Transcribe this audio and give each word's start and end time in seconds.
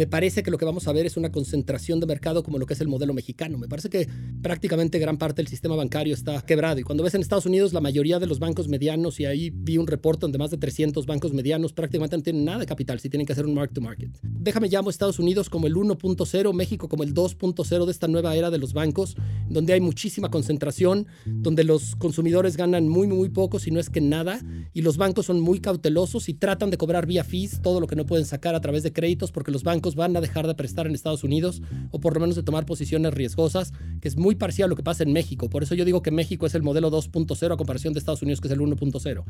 me 0.00 0.06
parece 0.06 0.42
que 0.42 0.50
lo 0.50 0.56
que 0.56 0.64
vamos 0.64 0.88
a 0.88 0.92
ver 0.94 1.04
es 1.04 1.18
una 1.18 1.30
concentración 1.30 2.00
de 2.00 2.06
mercado 2.06 2.42
como 2.42 2.56
lo 2.56 2.64
que 2.64 2.72
es 2.72 2.80
el 2.80 2.88
modelo 2.88 3.12
mexicano. 3.12 3.58
Me 3.58 3.68
parece 3.68 3.90
que 3.90 4.08
prácticamente 4.40 4.98
gran 4.98 5.18
parte 5.18 5.42
del 5.42 5.48
sistema 5.48 5.76
bancario 5.76 6.14
está 6.14 6.40
quebrado. 6.40 6.80
Y 6.80 6.84
cuando 6.84 7.04
ves 7.04 7.14
en 7.14 7.20
Estados 7.20 7.44
Unidos, 7.44 7.74
la 7.74 7.82
mayoría 7.82 8.18
de 8.18 8.26
los 8.26 8.38
bancos 8.38 8.66
medianos, 8.66 9.20
y 9.20 9.26
ahí 9.26 9.50
vi 9.50 9.76
un 9.76 9.86
reporte 9.86 10.22
donde 10.22 10.38
más 10.38 10.50
de 10.50 10.56
300 10.56 11.04
bancos 11.04 11.34
medianos 11.34 11.74
prácticamente 11.74 12.16
no 12.16 12.22
tienen 12.22 12.46
nada 12.46 12.60
de 12.60 12.64
capital 12.64 12.98
si 12.98 13.10
tienen 13.10 13.26
que 13.26 13.34
hacer 13.34 13.44
un 13.44 13.52
mark 13.52 13.74
to 13.74 13.82
market. 13.82 14.08
Déjame 14.22 14.68
llamo 14.68 14.88
a 14.88 14.90
Estados 14.90 15.18
Unidos 15.18 15.50
como 15.50 15.66
el 15.66 15.74
1.0, 15.74 16.54
México 16.54 16.88
como 16.88 17.02
el 17.02 17.12
2.0 17.12 17.84
de 17.84 17.92
esta 17.92 18.08
nueva 18.08 18.34
era 18.34 18.50
de 18.50 18.56
los 18.56 18.72
bancos, 18.72 19.16
donde 19.50 19.74
hay 19.74 19.82
muchísima 19.82 20.30
concentración, 20.30 21.08
donde 21.26 21.62
los 21.62 21.94
consumidores 21.96 22.56
ganan 22.56 22.88
muy, 22.88 23.06
muy 23.06 23.28
poco, 23.28 23.58
si 23.58 23.70
no 23.70 23.78
es 23.78 23.90
que 23.90 24.00
nada, 24.00 24.40
y 24.72 24.80
los 24.80 24.96
bancos 24.96 25.26
son 25.26 25.40
muy 25.40 25.60
cautelosos 25.60 26.30
y 26.30 26.32
tratan 26.32 26.70
de 26.70 26.78
cobrar 26.78 27.04
vía 27.04 27.22
fees 27.22 27.60
todo 27.60 27.80
lo 27.80 27.86
que 27.86 27.96
no 27.96 28.06
pueden 28.06 28.24
sacar 28.24 28.54
a 28.54 28.62
través 28.62 28.82
de 28.82 28.94
créditos 28.94 29.30
porque 29.30 29.50
los 29.50 29.62
bancos 29.62 29.89
van 29.94 30.16
a 30.16 30.20
dejar 30.20 30.46
de 30.46 30.54
prestar 30.54 30.86
en 30.86 30.94
Estados 30.94 31.24
Unidos 31.24 31.62
o 31.90 32.00
por 32.00 32.14
lo 32.14 32.20
menos 32.20 32.36
de 32.36 32.42
tomar 32.42 32.66
posiciones 32.66 33.14
riesgosas, 33.14 33.72
que 34.00 34.08
es 34.08 34.16
muy 34.16 34.34
parcial 34.34 34.66
a 34.66 34.70
lo 34.70 34.76
que 34.76 34.82
pasa 34.82 35.02
en 35.02 35.12
México. 35.12 35.48
Por 35.48 35.62
eso 35.62 35.74
yo 35.74 35.84
digo 35.84 36.02
que 36.02 36.10
México 36.10 36.46
es 36.46 36.54
el 36.54 36.62
modelo 36.62 36.90
2.0 36.90 37.52
a 37.52 37.56
comparación 37.56 37.92
de 37.92 37.98
Estados 37.98 38.22
Unidos, 38.22 38.40
que 38.40 38.48
es 38.48 38.52
el 38.52 38.60
1.0. 38.60 39.24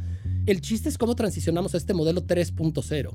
El 0.47 0.61
chiste 0.61 0.89
es 0.89 0.99
cómo 0.99 1.15
transicionamos 1.15 1.75
a 1.75 1.77
este 1.77 1.95
modelo 1.95 2.27
3.0. 2.27 3.13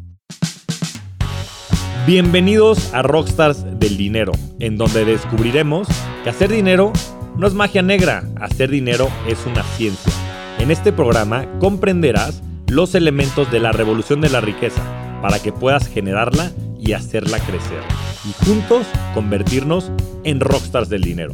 Bienvenidos 2.08 2.94
a 2.94 3.02
Rockstars 3.02 3.66
del 3.80 3.98
Dinero, 3.98 4.32
en 4.60 4.78
donde 4.78 5.06
descubriremos 5.06 5.88
que 6.24 6.30
hacer 6.30 6.52
dinero 6.52 6.94
no 7.38 7.48
es 7.48 7.54
magia 7.54 7.82
negra, 7.82 8.24
hacer 8.40 8.70
dinero 8.70 9.10
es 9.28 9.46
una 9.46 9.64
ciencia. 9.76 10.14
En 10.60 10.72
este 10.72 10.94
programa 10.94 11.48
comprenderás 11.60 12.42
los 12.68 12.96
elementos 12.96 13.52
de 13.52 13.60
la 13.60 13.72
revolución 13.72 14.22
de 14.22 14.30
la 14.30 14.40
riqueza 14.40 14.84
para 15.22 15.40
que 15.40 15.52
puedas 15.52 15.88
generarla 15.88 16.52
y 16.86 16.94
hacerla 16.94 17.40
crecer. 17.40 17.82
Y 18.24 18.46
juntos 18.46 18.86
convertirnos 19.14 19.92
en 20.24 20.40
rockstars 20.40 20.90
del 20.90 21.02
dinero. 21.02 21.34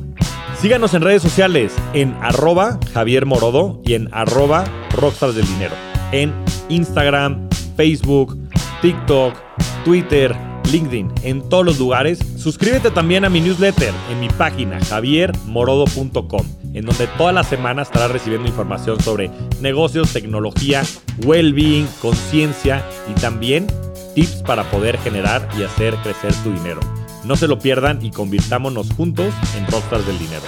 Síganos 0.59 0.93
en 0.93 1.01
redes 1.01 1.21
sociales 1.21 1.73
en 1.93 2.15
arroba 2.21 2.79
Javier 2.93 3.25
Morodo 3.25 3.81
y 3.85 3.93
en 3.93 4.09
arroba 4.11 4.63
rockstars 4.91 5.35
del 5.35 5.47
dinero. 5.47 5.73
En 6.11 6.33
Instagram, 6.69 7.49
Facebook, 7.75 8.37
TikTok, 8.81 9.35
Twitter, 9.83 10.35
LinkedIn, 10.71 11.11
en 11.23 11.47
todos 11.49 11.65
los 11.65 11.79
lugares. 11.79 12.19
Suscríbete 12.37 12.91
también 12.91 13.25
a 13.25 13.29
mi 13.29 13.41
newsletter 13.41 13.93
en 14.11 14.19
mi 14.19 14.29
página 14.29 14.79
javiermorodo.com, 14.85 16.45
en 16.73 16.85
donde 16.85 17.07
todas 17.17 17.33
las 17.33 17.47
semanas 17.47 17.87
estarás 17.87 18.11
recibiendo 18.11 18.47
información 18.47 19.01
sobre 19.01 19.31
negocios, 19.61 20.13
tecnología, 20.13 20.83
well-being, 21.25 21.87
conciencia 22.01 22.85
y 23.09 23.19
también 23.19 23.67
tips 24.13 24.43
para 24.43 24.63
poder 24.71 24.97
generar 24.99 25.47
y 25.57 25.63
hacer 25.63 25.95
crecer 25.97 26.33
tu 26.43 26.51
dinero. 26.51 26.79
No 27.23 27.35
se 27.35 27.47
lo 27.47 27.59
pierdan 27.59 28.03
y 28.03 28.11
convirtámonos 28.11 28.91
juntos 28.93 29.33
en 29.57 29.67
rockstars 29.67 30.05
del 30.07 30.19
dinero. 30.19 30.43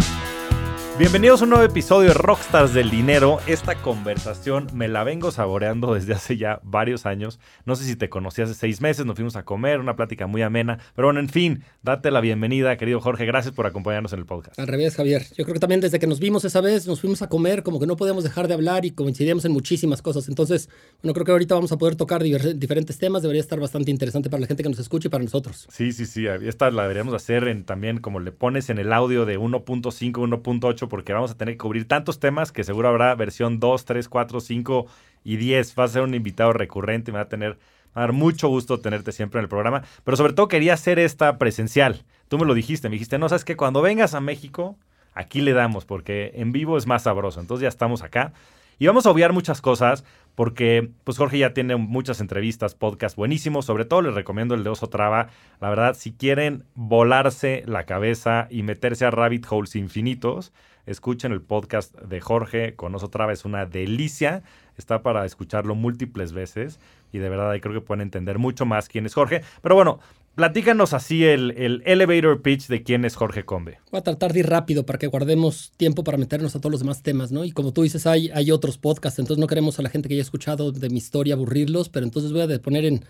Bienvenidos 0.99 1.41
a 1.41 1.45
un 1.45 1.49
nuevo 1.49 1.65
episodio 1.65 2.09
de 2.09 2.13
Rockstars 2.13 2.71
del 2.75 2.91
Dinero. 2.91 3.39
Esta 3.47 3.73
conversación 3.73 4.67
me 4.75 4.87
la 4.87 5.03
vengo 5.03 5.31
saboreando 5.31 5.95
desde 5.95 6.13
hace 6.13 6.37
ya 6.37 6.59
varios 6.61 7.07
años. 7.07 7.39
No 7.65 7.75
sé 7.75 7.83
si 7.85 7.95
te 7.95 8.09
conocí 8.09 8.43
hace 8.43 8.53
seis 8.53 8.79
meses, 8.79 9.03
nos 9.03 9.15
fuimos 9.15 9.35
a 9.35 9.43
comer, 9.43 9.79
una 9.79 9.95
plática 9.95 10.27
muy 10.27 10.43
amena. 10.43 10.77
Pero 10.95 11.07
bueno, 11.07 11.19
en 11.19 11.29
fin, 11.29 11.63
date 11.81 12.11
la 12.11 12.21
bienvenida, 12.21 12.77
querido 12.77 13.01
Jorge. 13.01 13.25
Gracias 13.25 13.55
por 13.55 13.65
acompañarnos 13.65 14.13
en 14.13 14.19
el 14.19 14.27
podcast. 14.27 14.59
Al 14.59 14.67
revés, 14.67 14.95
Javier. 14.95 15.23
Yo 15.35 15.45
creo 15.45 15.55
que 15.55 15.59
también 15.59 15.81
desde 15.81 15.97
que 15.97 16.05
nos 16.05 16.19
vimos 16.19 16.45
esa 16.45 16.61
vez, 16.61 16.85
nos 16.85 17.01
fuimos 17.01 17.23
a 17.23 17.27
comer, 17.27 17.63
como 17.63 17.79
que 17.79 17.87
no 17.87 17.95
podíamos 17.95 18.23
dejar 18.23 18.47
de 18.47 18.53
hablar 18.53 18.85
y 18.85 18.91
coincidíamos 18.91 19.45
en 19.45 19.51
muchísimas 19.51 20.03
cosas. 20.03 20.29
Entonces, 20.29 20.69
bueno, 21.01 21.15
creo 21.15 21.25
que 21.25 21.31
ahorita 21.31 21.55
vamos 21.55 21.71
a 21.71 21.77
poder 21.77 21.95
tocar 21.95 22.21
diferentes 22.21 22.99
temas. 22.99 23.23
Debería 23.23 23.41
estar 23.41 23.59
bastante 23.59 23.89
interesante 23.89 24.29
para 24.29 24.41
la 24.41 24.47
gente 24.47 24.61
que 24.61 24.69
nos 24.69 24.77
escuche 24.77 25.07
y 25.07 25.09
para 25.09 25.23
nosotros. 25.23 25.67
Sí, 25.71 25.91
sí, 25.91 26.05
sí. 26.05 26.27
Esta 26.27 26.69
la 26.69 26.83
deberíamos 26.83 27.15
hacer 27.15 27.47
en, 27.47 27.63
también 27.63 27.97
como 27.97 28.19
le 28.19 28.31
pones 28.31 28.69
en 28.69 28.77
el 28.77 28.93
audio 28.93 29.25
de 29.25 29.39
1.5, 29.39 30.11
1.8 30.11 30.82
porque 30.89 31.13
vamos 31.13 31.31
a 31.31 31.37
tener 31.37 31.55
que 31.55 31.59
cubrir 31.59 31.87
tantos 31.87 32.19
temas 32.19 32.51
que 32.51 32.63
seguro 32.63 32.89
habrá 32.89 33.13
versión 33.15 33.59
2, 33.59 33.85
3, 33.85 34.09
4, 34.09 34.39
5 34.39 34.85
y 35.23 35.37
10. 35.37 35.77
Va 35.77 35.83
a 35.85 35.87
ser 35.87 36.01
un 36.03 36.13
invitado 36.13 36.53
recurrente 36.53 37.11
y 37.11 37.13
me 37.13 37.19
va 37.19 37.23
a 37.23 37.29
tener 37.29 37.57
a 37.93 38.01
dar 38.01 38.11
mucho 38.11 38.47
gusto 38.47 38.79
tenerte 38.79 39.11
siempre 39.11 39.39
en 39.39 39.43
el 39.43 39.49
programa, 39.49 39.83
pero 40.03 40.17
sobre 40.17 40.33
todo 40.33 40.47
quería 40.47 40.73
hacer 40.73 40.99
esta 40.99 41.37
presencial. 41.37 42.03
Tú 42.27 42.39
me 42.39 42.45
lo 42.45 42.53
dijiste, 42.53 42.89
me 42.89 42.93
dijiste, 42.93 43.19
no, 43.19 43.29
sabes 43.29 43.45
que 43.45 43.55
cuando 43.55 43.81
vengas 43.81 44.15
a 44.15 44.19
México, 44.19 44.77
aquí 45.13 45.41
le 45.41 45.53
damos, 45.53 45.85
porque 45.85 46.31
en 46.35 46.51
vivo 46.51 46.77
es 46.77 46.87
más 46.87 47.03
sabroso. 47.03 47.39
Entonces 47.39 47.61
ya 47.61 47.69
estamos 47.69 48.01
acá. 48.01 48.33
Y 48.79 48.87
vamos 48.87 49.05
a 49.05 49.11
obviar 49.11 49.33
muchas 49.33 49.61
cosas 49.61 50.03
porque 50.35 50.89
pues 51.03 51.17
Jorge 51.17 51.37
ya 51.37 51.53
tiene 51.53 51.75
muchas 51.75 52.19
entrevistas, 52.19 52.73
podcast 52.73 53.15
buenísimos, 53.15 53.65
sobre 53.65 53.85
todo 53.85 54.01
les 54.01 54.15
recomiendo 54.15 54.55
el 54.55 54.63
de 54.63 54.71
Oso 54.71 54.87
Traba. 54.87 55.29
La 55.61 55.69
verdad, 55.69 55.95
si 55.95 56.11
quieren 56.11 56.63
volarse 56.73 57.63
la 57.67 57.85
cabeza 57.85 58.47
y 58.49 58.63
meterse 58.63 59.05
a 59.05 59.11
rabbit 59.11 59.45
holes 59.47 59.75
infinitos, 59.75 60.51
escuchen 60.85 61.31
el 61.31 61.41
podcast 61.41 61.95
de 61.95 62.21
Jorge 62.21 62.75
con 62.75 62.93
Oso 62.95 63.09
Traba, 63.09 63.33
es 63.33 63.45
una 63.45 63.65
delicia, 63.65 64.43
está 64.77 65.01
para 65.01 65.25
escucharlo 65.25 65.75
múltiples 65.75 66.33
veces 66.33 66.79
y 67.11 67.19
de 67.19 67.29
verdad 67.29 67.51
ahí 67.51 67.61
creo 67.61 67.73
que 67.73 67.81
pueden 67.81 68.01
entender 68.01 68.39
mucho 68.39 68.65
más 68.65 68.89
quién 68.89 69.05
es 69.05 69.13
Jorge. 69.13 69.41
Pero 69.61 69.75
bueno, 69.75 69.99
Platícanos 70.35 70.93
así 70.93 71.23
el, 71.25 71.51
el, 71.51 71.83
elevator 71.85 72.41
pitch 72.41 72.65
de 72.65 72.81
quién 72.81 73.05
es 73.05 73.15
Jorge 73.15 73.45
Combe. 73.45 73.77
Voy 73.91 73.99
a 73.99 74.03
tratar 74.03 74.33
de 74.33 74.39
ir 74.39 74.49
rápido 74.49 74.83
para 74.83 74.97
que 74.97 75.05
guardemos 75.05 75.71
tiempo 75.77 76.03
para 76.03 76.17
meternos 76.17 76.55
a 76.55 76.59
todos 76.59 76.71
los 76.71 76.79
demás 76.79 77.03
temas, 77.03 77.31
¿no? 77.31 77.45
Y 77.45 77.51
como 77.51 77.71
tú 77.71 77.83
dices, 77.83 78.07
hay, 78.07 78.31
hay 78.33 78.49
otros 78.49 78.79
podcasts, 78.79 79.19
entonces 79.19 79.39
no 79.39 79.45
queremos 79.45 79.77
a 79.77 79.83
la 79.83 79.89
gente 79.89 80.09
que 80.09 80.15
haya 80.15 80.23
escuchado 80.23 80.71
de 80.71 80.89
mi 80.89 80.97
historia 80.97 81.35
aburrirlos, 81.35 81.89
pero 81.89 82.03
entonces 82.03 82.31
voy 82.31 82.41
a 82.41 82.59
poner 82.59 82.85
en, 82.85 83.05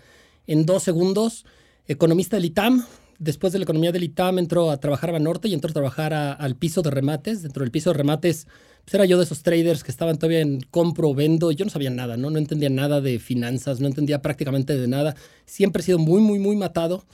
en 0.46 0.66
dos 0.66 0.82
segundos. 0.82 1.46
Economista 1.88 2.36
del 2.36 2.44
ITAM. 2.44 2.84
Después 3.18 3.52
de 3.52 3.58
la 3.58 3.64
economía 3.64 3.92
del 3.92 4.04
ITAM 4.04 4.38
entró 4.38 4.70
a 4.70 4.78
trabajar 4.78 5.10
a 5.10 5.14
Banorte 5.14 5.48
y 5.48 5.54
entró 5.54 5.70
a 5.70 5.72
trabajar 5.72 6.12
al 6.12 6.56
piso 6.56 6.82
de 6.82 6.90
remates. 6.90 7.42
Dentro 7.42 7.62
del 7.62 7.70
piso 7.70 7.90
de 7.90 7.98
remates 7.98 8.46
pues 8.84 8.94
era 8.94 9.06
yo 9.06 9.16
de 9.16 9.24
esos 9.24 9.42
traders 9.42 9.82
que 9.82 9.90
estaban 9.90 10.18
todavía 10.18 10.40
en 10.40 10.60
compro, 10.70 11.14
vendo, 11.14 11.50
yo 11.52 11.64
no 11.64 11.70
sabía 11.70 11.88
nada, 11.90 12.18
¿no? 12.18 12.28
No 12.28 12.38
entendía 12.38 12.68
nada 12.68 13.00
de 13.00 13.18
finanzas, 13.18 13.80
no 13.80 13.86
entendía 13.86 14.20
prácticamente 14.20 14.76
de 14.76 14.86
nada. 14.86 15.16
Siempre 15.46 15.80
he 15.80 15.84
sido 15.84 15.98
muy, 15.98 16.20
muy, 16.20 16.38
muy 16.38 16.54
matado. 16.54 17.04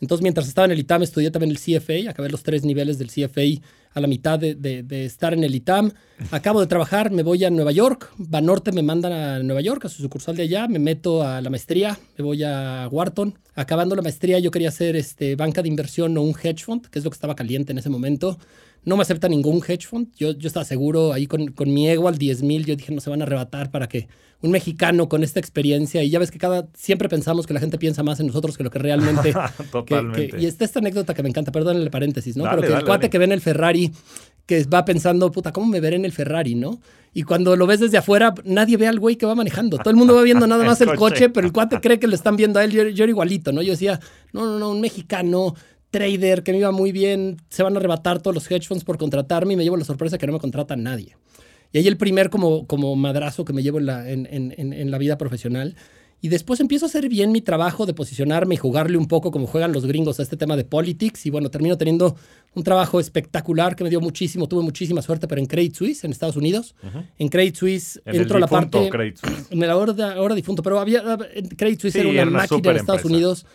Entonces, 0.00 0.22
mientras 0.22 0.48
estaba 0.48 0.64
en 0.64 0.72
el 0.72 0.80
ITAM, 0.80 1.02
estudié 1.02 1.30
también 1.30 1.52
el 1.52 1.58
CFA, 1.58 2.10
acabé 2.10 2.30
los 2.30 2.42
tres 2.42 2.64
niveles 2.64 2.98
del 2.98 3.10
CFA 3.10 3.62
a 3.92 4.00
la 4.00 4.06
mitad 4.06 4.38
de, 4.38 4.84
estar 5.04 5.34
en 5.34 5.44
el 5.44 5.54
ITAM. 5.54 5.92
Acabo 6.30 6.60
de 6.60 6.66
trabajar, 6.66 7.10
me 7.10 7.22
voy 7.22 7.44
a 7.44 7.50
Nueva 7.50 7.72
York, 7.72 8.12
Banorte 8.18 8.72
me 8.72 8.82
mandan 8.82 9.12
a 9.12 9.38
Nueva 9.40 9.60
York, 9.60 9.84
a 9.84 9.88
su 9.88 10.02
sucursal 10.02 10.36
de 10.36 10.44
allá, 10.44 10.68
me 10.68 10.78
meto 10.78 11.22
a 11.22 11.40
la 11.40 11.50
maestría, 11.50 11.98
me 12.16 12.24
voy 12.24 12.42
a 12.44 12.88
Wharton. 12.90 13.38
Acabando 13.54 13.96
la 13.96 14.02
maestría, 14.02 14.38
yo 14.38 14.50
quería 14.50 14.68
hacer 14.68 14.96
este, 14.96 15.34
banca 15.34 15.62
de 15.62 15.68
inversión 15.68 16.16
o 16.16 16.22
un 16.22 16.34
hedge 16.40 16.64
fund, 16.64 16.86
que 16.86 16.98
es 16.98 17.04
lo 17.04 17.10
que 17.10 17.16
estaba 17.16 17.34
caliente 17.34 17.72
en 17.72 17.78
ese 17.78 17.90
momento. 17.90 18.38
No 18.84 18.96
me 18.96 19.02
acepta 19.02 19.28
ningún 19.28 19.62
hedge 19.66 19.86
fund. 19.86 20.08
Yo, 20.16 20.32
yo 20.32 20.46
estaba 20.46 20.64
seguro 20.64 21.12
ahí 21.12 21.26
con, 21.26 21.48
con 21.48 21.72
mi 21.72 21.88
ego 21.88 22.08
al 22.08 22.16
10 22.16 22.42
mil. 22.42 22.64
Yo 22.64 22.76
dije, 22.76 22.94
no 22.94 23.00
se 23.00 23.10
van 23.10 23.20
a 23.20 23.24
arrebatar 23.24 23.70
para 23.70 23.88
que 23.88 24.08
un 24.42 24.50
mexicano 24.50 25.08
con 25.08 25.22
esta 25.22 25.38
experiencia. 25.38 26.02
Y 26.02 26.10
ya 26.10 26.18
ves 26.18 26.30
que 26.30 26.38
cada 26.38 26.68
siempre 26.74 27.08
pensamos 27.08 27.46
que 27.46 27.54
la 27.54 27.60
gente 27.60 27.78
piensa 27.78 28.02
más 28.02 28.20
en 28.20 28.28
nosotros 28.28 28.56
que 28.56 28.64
lo 28.64 28.70
que 28.70 28.78
realmente. 28.78 29.34
Totalmente. 29.72 30.30
y 30.38 30.46
está 30.46 30.64
esta 30.64 30.78
anécdota 30.78 31.14
que 31.14 31.22
me 31.22 31.28
encanta, 31.28 31.52
perdón 31.52 31.76
el 31.76 31.90
paréntesis, 31.90 32.36
¿no? 32.36 32.44
Pero 32.44 32.62
que 32.62 32.72
el 32.72 32.84
cuate 32.84 33.10
que 33.10 33.18
ve 33.18 33.24
en 33.26 33.32
el 33.32 33.40
Ferrari, 33.40 33.92
que 34.46 34.64
va 34.64 34.84
pensando, 34.84 35.30
puta, 35.30 35.52
¿cómo 35.52 35.66
me 35.66 35.80
veré 35.80 35.96
en 35.96 36.04
el 36.04 36.12
Ferrari, 36.12 36.54
no? 36.54 36.80
Y 37.12 37.24
cuando 37.24 37.56
lo 37.56 37.66
ves 37.66 37.80
desde 37.80 37.98
afuera, 37.98 38.34
nadie 38.44 38.76
ve 38.76 38.86
al 38.86 38.98
güey 38.98 39.16
que 39.16 39.26
va 39.26 39.34
manejando. 39.34 39.78
Todo 39.78 39.90
el 39.90 39.96
mundo 39.96 40.14
va 40.14 40.22
viendo 40.22 40.46
nada 40.46 40.64
más 40.66 40.80
el, 40.80 40.94
coche. 40.94 41.28
pero 41.28 41.46
el 41.46 41.52
cuate 41.52 41.80
cree 41.80 41.98
que 41.98 42.06
lo 42.06 42.14
están 42.14 42.36
viendo 42.36 42.58
a 42.58 42.64
él. 42.64 42.70
Yo, 42.70 42.88
yo 42.88 43.04
era 43.04 43.10
igualito, 43.10 43.52
¿no? 43.52 43.62
Yo 43.62 43.72
decía, 43.72 44.00
no, 44.32 44.46
no, 44.46 44.58
no, 44.58 44.70
un 44.70 44.80
mexicano 44.80 45.54
trader 45.90 46.42
que 46.42 46.52
me 46.52 46.58
iba 46.58 46.70
muy 46.70 46.92
bien, 46.92 47.36
se 47.48 47.62
van 47.62 47.74
a 47.74 47.78
arrebatar 47.78 48.20
todos 48.20 48.34
los 48.34 48.50
hedge 48.50 48.66
funds 48.66 48.84
por 48.84 48.98
contratarme 48.98 49.54
y 49.54 49.56
me 49.56 49.64
llevo 49.64 49.76
la 49.76 49.84
sorpresa 49.84 50.18
que 50.18 50.26
no 50.26 50.32
me 50.32 50.38
contrata 50.38 50.76
nadie. 50.76 51.16
Y 51.72 51.78
ahí 51.78 51.86
el 51.86 51.96
primer 51.96 52.30
como, 52.30 52.66
como 52.66 52.96
madrazo 52.96 53.44
que 53.44 53.52
me 53.52 53.62
llevo 53.62 53.78
en 53.78 53.86
la, 53.86 54.10
en, 54.10 54.26
en, 54.30 54.72
en 54.72 54.90
la 54.90 54.98
vida 54.98 55.18
profesional. 55.18 55.76
Y 56.22 56.28
después 56.28 56.60
empiezo 56.60 56.84
a 56.84 56.88
hacer 56.88 57.08
bien 57.08 57.32
mi 57.32 57.40
trabajo 57.40 57.86
de 57.86 57.94
posicionarme 57.94 58.54
y 58.54 58.58
jugarle 58.58 58.98
un 58.98 59.06
poco 59.06 59.30
como 59.30 59.46
juegan 59.46 59.72
los 59.72 59.86
gringos 59.86 60.20
a 60.20 60.22
este 60.22 60.36
tema 60.36 60.54
de 60.54 60.64
politics. 60.64 61.24
Y 61.24 61.30
bueno, 61.30 61.50
termino 61.50 61.78
teniendo 61.78 62.14
un 62.54 62.62
trabajo 62.62 63.00
espectacular 63.00 63.74
que 63.74 63.84
me 63.84 63.90
dio 63.90 64.00
muchísimo, 64.00 64.46
tuve 64.46 64.62
muchísima 64.62 65.00
suerte, 65.00 65.26
pero 65.26 65.40
en 65.40 65.46
Credit 65.46 65.74
Suisse, 65.74 66.04
en 66.04 66.10
Estados 66.10 66.36
Unidos. 66.36 66.74
En 67.18 67.28
Credit 67.28 67.56
Suisse 67.56 68.02
entro 68.04 68.36
a 68.36 68.40
la 68.40 68.48
parte... 68.48 68.90
Credit 68.90 69.16
Suisse. 69.16 69.46
En 69.50 69.62
el 69.62 69.70
ahora, 69.70 69.94
ahora 70.16 70.34
difunto, 70.34 70.62
pero 70.62 70.78
había... 70.78 71.02
Credit 71.56 71.80
Suisse 71.80 71.96
era 71.96 72.08
una, 72.10 72.24
máquina 72.26 72.70
en 72.70 72.76
Estados 72.76 73.04
Unidos 73.06 73.46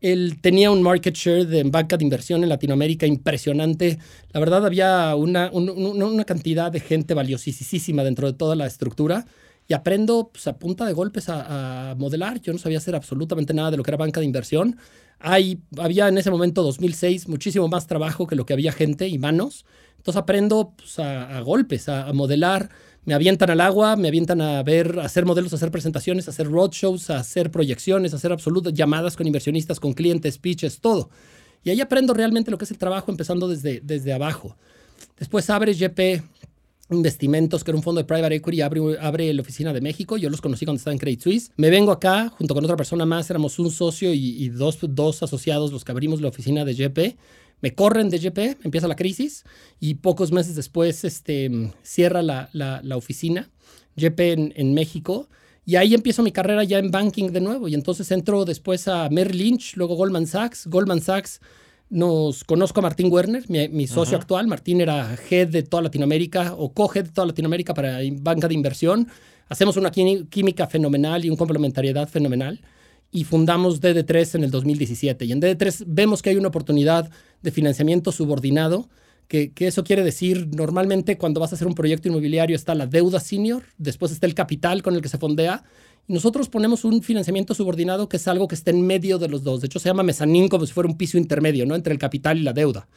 él 0.00 0.38
tenía 0.40 0.70
un 0.70 0.82
market 0.82 1.14
share 1.14 1.46
de 1.46 1.62
banca 1.64 1.96
de 1.96 2.04
inversión 2.04 2.42
en 2.42 2.48
Latinoamérica 2.48 3.06
impresionante. 3.06 3.98
La 4.32 4.40
verdad, 4.40 4.64
había 4.64 5.14
una, 5.14 5.50
una 5.52 6.24
cantidad 6.24 6.72
de 6.72 6.80
gente 6.80 7.14
valiosísima 7.14 8.02
dentro 8.02 8.26
de 8.26 8.36
toda 8.36 8.56
la 8.56 8.66
estructura. 8.66 9.26
Y 9.68 9.72
aprendo 9.72 10.30
pues, 10.32 10.48
a 10.48 10.58
punta 10.58 10.84
de 10.84 10.92
golpes 10.92 11.28
a, 11.28 11.94
modelar. 11.96 12.40
Yo 12.40 12.52
no 12.52 12.58
sabía 12.58 12.78
hacer 12.78 12.96
absolutamente 12.96 13.54
nada 13.54 13.70
de 13.70 13.76
lo 13.76 13.84
que 13.84 13.90
era 13.92 13.98
banca 13.98 14.18
de 14.18 14.26
inversión. 14.26 14.76
Hay, 15.20 15.60
había 15.78 16.08
en 16.08 16.18
ese 16.18 16.30
momento, 16.30 16.62
2006, 16.64 17.28
muchísimo 17.28 17.68
más 17.68 17.86
trabajo 17.86 18.26
que 18.26 18.34
lo 18.34 18.44
que 18.44 18.52
había 18.52 18.72
gente 18.72 19.06
y 19.06 19.18
manos. 19.18 19.64
Entonces 19.98 20.20
aprendo 20.20 20.72
pues, 20.76 20.98
a, 20.98 21.40
golpes, 21.42 21.88
a, 21.88 22.12
modelar. 22.12 22.70
Me 23.10 23.14
avientan 23.14 23.50
al 23.50 23.60
agua, 23.60 23.96
me 23.96 24.06
avientan 24.06 24.40
a 24.40 24.62
ver, 24.62 25.00
hacer 25.00 25.26
modelos, 25.26 25.52
hacer 25.52 25.72
presentaciones, 25.72 26.28
a 26.28 26.30
hacer 26.30 26.46
roadshows, 26.46 27.10
a 27.10 27.18
hacer 27.18 27.50
proyecciones, 27.50 28.12
a 28.12 28.18
hacer 28.18 28.30
absolutas 28.30 28.72
llamadas 28.72 29.16
con 29.16 29.26
inversionistas, 29.26 29.80
con 29.80 29.94
clientes, 29.94 30.38
pitches, 30.38 30.80
todo. 30.80 31.10
Y 31.64 31.70
ahí 31.70 31.80
aprendo 31.80 32.14
realmente 32.14 32.52
lo 32.52 32.58
que 32.58 32.66
es 32.66 32.70
el 32.70 32.78
trabajo 32.78 33.10
empezando 33.10 33.48
desde, 33.48 33.80
desde 33.80 34.12
abajo. 34.12 34.56
Después 35.18 35.50
abre 35.50 35.74
GP 35.74 36.22
Investimentos, 36.90 37.62
que 37.62 37.70
era 37.70 37.76
un 37.76 37.82
fondo 37.82 38.00
de 38.00 38.04
private 38.04 38.34
equity, 38.36 38.60
abre, 38.60 38.80
abre 39.00 39.32
la 39.32 39.42
oficina 39.42 39.72
de 39.72 39.80
México. 39.80 40.16
Yo 40.16 40.30
los 40.30 40.40
conocí 40.40 40.64
cuando 40.64 40.78
estaba 40.78 40.92
en 40.92 40.98
Credit 40.98 41.20
Suisse. 41.20 41.52
Me 41.56 41.70
vengo 41.70 41.90
acá, 41.92 42.28
junto 42.28 42.54
con 42.54 42.64
otra 42.64 42.76
persona 42.76 43.06
más, 43.06 43.28
éramos 43.30 43.58
un 43.58 43.72
socio 43.72 44.12
y, 44.12 44.48
dos, 44.50 44.78
dos 44.82 45.22
asociados 45.24 45.72
los 45.72 45.84
que 45.84 45.92
abrimos 45.92 46.20
la 46.20 46.28
oficina 46.28 46.64
de 46.64 46.74
GP 46.74 47.16
me 47.60 47.74
corren 47.74 48.10
de 48.10 48.18
GP, 48.18 48.64
empieza 48.64 48.88
la 48.88 48.96
crisis 48.96 49.44
y 49.78 49.94
pocos 49.94 50.32
meses 50.32 50.56
después 50.56 51.04
este, 51.04 51.50
cierra 51.82 52.22
la, 52.22 52.48
la, 52.52 52.96
oficina 52.96 53.50
GP 53.96 54.20
en, 54.20 54.52
en, 54.56 54.74
México 54.74 55.28
y 55.66 55.76
ahí 55.76 55.94
empiezo 55.94 56.22
mi 56.22 56.32
carrera 56.32 56.64
ya 56.64 56.78
en 56.78 56.90
banking 56.90 57.30
de 57.30 57.40
nuevo 57.40 57.68
y 57.68 57.74
entonces 57.74 58.10
entro 58.10 58.44
después 58.44 58.88
a 58.88 59.08
Merrill 59.10 59.38
Lynch, 59.38 59.76
luego 59.76 59.94
Goldman 59.94 60.26
Sachs. 60.26 60.66
Goldman 60.66 61.00
Sachs 61.00 61.40
nos 61.90 62.44
conozco 62.44 62.78
a 62.80 62.82
Martín 62.82 63.12
Werner, 63.12 63.44
mi, 63.48 63.86
socio 63.86 64.16
actual. 64.16 64.46
Martín 64.46 64.80
era 64.80 65.16
head 65.28 65.48
de 65.48 65.62
toda 65.64 65.82
Latinoamérica 65.82 66.54
o 66.56 66.72
co-head 66.72 67.04
de 67.04 67.10
toda 67.10 67.26
Latinoamérica 67.26 67.74
para 67.74 67.98
banca 68.12 68.48
de 68.48 68.54
inversión. 68.54 69.08
Hacemos 69.48 69.76
una 69.76 69.90
química 69.90 70.68
fenomenal 70.68 71.24
y 71.24 71.28
una 71.28 71.36
complementariedad 71.36 72.08
fenomenal 72.08 72.60
y 73.10 73.24
fundamos 73.24 73.80
DD3 73.80 74.36
en 74.36 74.44
el 74.44 74.50
2017. 74.50 75.24
Y 75.24 75.32
en 75.32 75.40
DD3 75.40 75.84
vemos 75.86 76.22
que 76.22 76.30
hay 76.30 76.36
una 76.36 76.48
oportunidad 76.48 77.10
de 77.42 77.50
financiamiento 77.50 78.12
subordinado, 78.12 78.88
que, 79.28 79.52
que, 79.52 79.68
eso 79.68 79.84
quiere 79.84 80.02
decir, 80.02 80.48
normalmente 80.52 81.16
cuando 81.16 81.40
vas 81.40 81.52
a 81.52 81.54
hacer 81.54 81.68
un 81.68 81.74
proyecto 81.74 82.08
inmobiliario 82.08 82.56
está 82.56 82.74
la 82.74 82.86
deuda 82.86 83.20
senior, 83.20 83.62
después 83.78 84.10
está 84.10 84.26
el 84.26 84.34
capital 84.34 84.82
con 84.82 84.94
el 84.94 85.02
que 85.02 85.08
se 85.08 85.18
fondea, 85.18 85.62
y 86.08 86.12
nosotros 86.12 86.48
ponemos 86.48 86.84
un 86.84 87.02
financiamiento 87.02 87.54
subordinado 87.54 88.08
que 88.08 88.16
es 88.16 88.26
algo 88.26 88.48
que 88.48 88.56
está 88.56 88.72
en 88.72 88.84
medio 88.84 89.18
de 89.18 89.28
los 89.28 89.44
dos. 89.44 89.60
De 89.60 89.66
hecho, 89.66 89.78
se 89.78 89.88
llama 89.88 90.02
mezanín 90.02 90.48
como 90.48 90.66
si 90.66 90.72
fuera 90.72 90.88
un 90.88 90.96
piso 90.96 91.16
intermedio, 91.16 91.64
¿no? 91.66 91.76
Entre 91.76 91.92
el 91.92 91.98
capital 91.98 92.38
y 92.38 92.42
la 92.42 92.52
deuda 92.52 92.88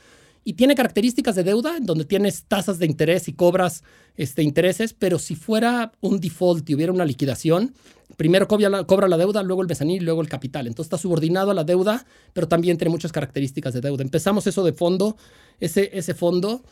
y 0.43 0.53
tiene 0.53 0.75
características 0.75 1.35
de 1.35 1.43
deuda 1.43 1.77
en 1.77 1.85
donde 1.85 2.05
tienes 2.05 2.43
tasas 2.45 2.79
de 2.79 2.85
interés 2.85 3.27
y 3.27 3.33
cobras 3.33 3.83
este, 4.15 4.43
intereses, 4.43 4.93
pero 4.93 5.19
si 5.19 5.35
fuera 5.35 5.91
un 6.01 6.19
default 6.19 6.69
y 6.69 6.75
hubiera 6.75 6.91
una 6.91 7.05
liquidación, 7.05 7.73
primero 8.17 8.47
cobra 8.47 8.69
la, 8.69 8.83
cobra 8.83 9.07
la 9.07 9.17
deuda, 9.17 9.43
luego 9.43 9.61
el 9.61 9.67
mezanín 9.67 9.97
y 9.97 10.05
luego 10.05 10.21
el 10.21 10.29
capital. 10.29 10.67
Entonces 10.67 10.87
está 10.87 10.97
subordinado 10.97 11.51
a 11.51 11.53
la 11.53 11.63
deuda, 11.63 12.05
pero 12.33 12.47
también 12.47 12.77
tiene 12.77 12.91
muchas 12.91 13.11
características 13.11 13.73
de 13.73 13.81
deuda. 13.81 14.03
Empezamos 14.03 14.45
eso 14.47 14.63
de 14.63 14.73
fondo, 14.73 15.17
ese, 15.59 15.89
ese 15.93 16.13
fondo, 16.13 16.63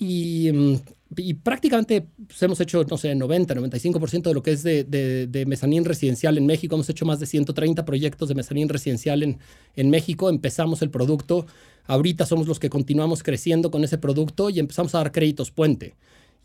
y, 0.00 0.50
mm, 0.50 0.74
y 1.18 1.34
prácticamente 1.34 2.06
pues, 2.26 2.42
hemos 2.42 2.58
hecho, 2.60 2.82
no 2.84 2.96
sé, 2.96 3.14
90, 3.14 3.54
95% 3.54 4.30
de 4.30 4.34
lo 4.34 4.42
que 4.42 4.52
es 4.52 4.62
de, 4.62 4.84
de, 4.84 5.26
de, 5.26 5.44
mezanín 5.44 5.84
residencial 5.84 6.38
en 6.38 6.46
México. 6.46 6.74
Hemos 6.74 6.88
hecho 6.88 7.04
más 7.04 7.20
de 7.20 7.26
130 7.26 7.84
proyectos 7.84 8.28
de 8.28 8.34
mezanín 8.34 8.70
residencial 8.70 9.22
en, 9.22 9.38
en 9.76 9.90
México. 9.90 10.30
Empezamos 10.30 10.80
el 10.80 10.90
producto 10.90 11.46
Ahorita 11.90 12.24
somos 12.24 12.46
los 12.46 12.60
que 12.60 12.70
continuamos 12.70 13.24
creciendo 13.24 13.72
con 13.72 13.82
ese 13.82 13.98
producto 13.98 14.48
y 14.48 14.60
empezamos 14.60 14.94
a 14.94 14.98
dar 14.98 15.10
créditos 15.10 15.50
puente. 15.50 15.96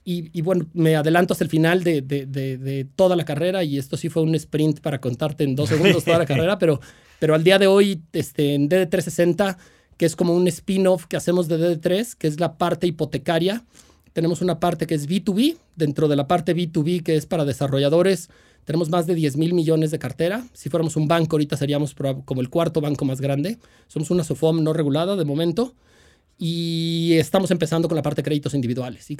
Y, 0.03 0.41
bueno, 0.41 0.67
me 0.73 0.95
adelanto 0.95 1.33
hasta 1.33 1.43
el 1.43 1.49
final 1.49 1.83
de, 1.83 2.01
de, 2.01 2.87
toda 2.95 3.15
la 3.15 3.25
carrera 3.25 3.63
y 3.63 3.77
esto 3.77 3.95
sí 3.95 4.09
fue 4.09 4.23
un 4.23 4.33
sprint 4.35 4.79
para 4.79 4.99
contarte 4.99 5.43
en 5.43 5.55
dos 5.55 5.69
segundos 5.69 6.03
toda 6.03 6.19
la 6.19 6.25
carrera, 6.31 6.59
pero, 6.59 6.79
pero 7.19 7.33
al 7.35 7.43
día 7.43 7.57
de 7.59 7.67
hoy 7.67 8.01
este, 8.13 8.55
en 8.55 8.69
DD360, 8.69 9.57
que 9.97 10.05
es 10.05 10.15
como 10.15 10.35
un 10.35 10.47
spin-off 10.47 11.05
que 11.05 11.17
hacemos 11.17 11.47
de 11.47 11.57
DD3, 11.57 12.15
que 12.15 12.27
es 12.27 12.39
la 12.39 12.57
parte 12.57 12.85
hipotecaria, 12.87 13.63
tenemos 14.13 14.41
una 14.41 14.59
parte 14.59 14.87
que 14.87 14.95
es 14.95 15.07
B2B, 15.07 15.57
dentro 15.75 16.07
de 16.07 16.15
la 16.15 16.27
parte 16.27 16.55
B2B 16.55 17.03
que 17.03 17.15
es 17.15 17.25
para 17.25 17.45
desarrolladores, 17.45 18.29
tenemos 18.65 18.89
más 18.89 19.05
de 19.05 19.15
10 19.15 19.37
mil 19.37 19.53
millones 19.53 19.91
de 19.91 19.99
cartera. 19.99 20.45
Si 20.53 20.69
fuéramos 20.69 20.95
un 20.95 21.07
banco, 21.07 21.35
ahorita 21.35 21.55
seríamos 21.55 21.95
como 22.25 22.41
el 22.41 22.49
cuarto 22.49 22.81
banco 22.81 23.05
más 23.05 23.21
grande. 23.21 23.59
Somos 23.87 24.09
una 24.11 24.23
SOFOM 24.23 24.63
no 24.63 24.73
regulada 24.73 25.15
de 25.15 25.23
momento. 25.23 25.75
Y 26.37 27.13
estamos 27.13 27.49
empezando 27.51 27.87
con 27.87 27.95
la 27.95 28.01
parte 28.01 28.21
de 28.21 28.25
créditos 28.25 28.53
individuales. 28.53 29.09
Y 29.09 29.17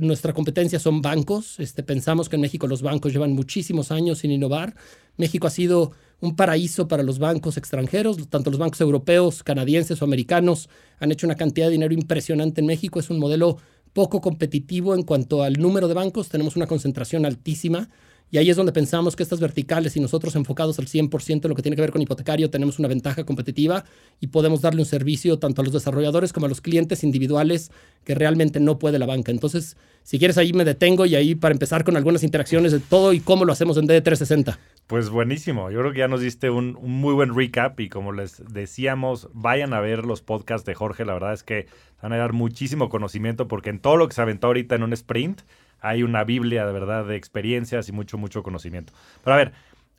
nuestra 0.00 0.32
competencia 0.32 0.80
son 0.80 1.02
bancos. 1.02 1.60
Este, 1.60 1.82
pensamos 1.84 2.28
que 2.28 2.36
en 2.36 2.42
México 2.42 2.66
los 2.66 2.82
bancos 2.82 3.12
llevan 3.12 3.32
muchísimos 3.32 3.92
años 3.92 4.18
sin 4.18 4.32
innovar. 4.32 4.74
México 5.18 5.46
ha 5.46 5.50
sido 5.50 5.92
un 6.20 6.34
paraíso 6.34 6.88
para 6.88 7.04
los 7.04 7.20
bancos 7.20 7.58
extranjeros, 7.58 8.28
tanto 8.28 8.50
los 8.50 8.58
bancos 8.58 8.80
europeos, 8.80 9.44
canadienses 9.44 10.02
o 10.02 10.04
americanos 10.04 10.68
han 10.98 11.12
hecho 11.12 11.28
una 11.28 11.36
cantidad 11.36 11.66
de 11.66 11.72
dinero 11.72 11.94
impresionante 11.94 12.60
en 12.60 12.66
México. 12.66 12.98
Es 12.98 13.10
un 13.10 13.20
modelo 13.20 13.58
poco 13.92 14.20
competitivo 14.20 14.94
en 14.94 15.04
cuanto 15.04 15.44
al 15.44 15.60
número 15.60 15.86
de 15.86 15.94
bancos. 15.94 16.28
Tenemos 16.28 16.56
una 16.56 16.66
concentración 16.66 17.24
altísima 17.24 17.88
y 18.30 18.38
ahí 18.38 18.50
es 18.50 18.56
donde 18.56 18.72
pensamos 18.72 19.16
que 19.16 19.22
estas 19.22 19.40
verticales 19.40 19.96
y 19.96 20.00
nosotros 20.00 20.36
enfocados 20.36 20.78
al 20.78 20.86
100% 20.86 21.44
en 21.44 21.48
lo 21.48 21.54
que 21.54 21.62
tiene 21.62 21.76
que 21.76 21.82
ver 21.82 21.92
con 21.92 22.02
hipotecario 22.02 22.50
tenemos 22.50 22.78
una 22.78 22.88
ventaja 22.88 23.24
competitiva 23.24 23.84
y 24.20 24.26
podemos 24.26 24.60
darle 24.60 24.80
un 24.80 24.86
servicio 24.86 25.38
tanto 25.38 25.62
a 25.62 25.64
los 25.64 25.72
desarrolladores 25.72 26.32
como 26.32 26.46
a 26.46 26.48
los 26.48 26.60
clientes 26.60 27.04
individuales 27.04 27.70
que 28.04 28.14
realmente 28.14 28.60
no 28.60 28.78
puede 28.78 28.98
la 28.98 29.06
banca. 29.06 29.32
Entonces, 29.32 29.76
si 30.02 30.18
quieres 30.18 30.36
ahí 30.38 30.52
me 30.52 30.64
detengo 30.64 31.06
y 31.06 31.14
ahí 31.14 31.34
para 31.34 31.52
empezar 31.52 31.84
con 31.84 31.96
algunas 31.96 32.22
interacciones 32.22 32.72
de 32.72 32.80
todo 32.80 33.12
y 33.12 33.20
cómo 33.20 33.44
lo 33.44 33.52
hacemos 33.52 33.76
en 33.78 33.86
D360. 33.86 34.58
Pues 34.86 35.10
buenísimo, 35.10 35.70
yo 35.70 35.80
creo 35.80 35.92
que 35.92 35.98
ya 35.98 36.08
nos 36.08 36.22
diste 36.22 36.48
un, 36.48 36.72
muy 36.80 37.12
buen 37.12 37.34
recap 37.34 37.78
y 37.80 37.90
como 37.90 38.12
les 38.12 38.42
decíamos, 38.50 39.28
vayan 39.34 39.74
a 39.74 39.80
ver 39.80 40.06
los 40.06 40.22
podcasts 40.22 40.64
de 40.64 40.74
Jorge, 40.74 41.04
la 41.04 41.12
verdad 41.12 41.34
es 41.34 41.42
que 41.42 41.66
van 42.02 42.14
a 42.14 42.16
dar 42.16 42.32
muchísimo 42.32 42.88
conocimiento 42.88 43.48
porque 43.48 43.68
en 43.68 43.80
todo 43.80 43.96
lo 43.98 44.08
que 44.08 44.14
se 44.14 44.22
aventó 44.22 44.46
ahorita 44.46 44.76
en 44.76 44.84
un 44.84 44.94
sprint, 44.94 45.42
hay 45.80 46.02
una 46.02 46.24
Biblia 46.24 46.66
de 46.66 46.72
verdad 46.72 47.04
de 47.04 47.16
experiencias 47.16 47.88
y 47.88 47.92
mucho, 47.92 48.18
mucho 48.18 48.42
conocimiento. 48.42 48.92
Pero 49.22 49.34
a 49.34 49.36
ver, 49.36 49.52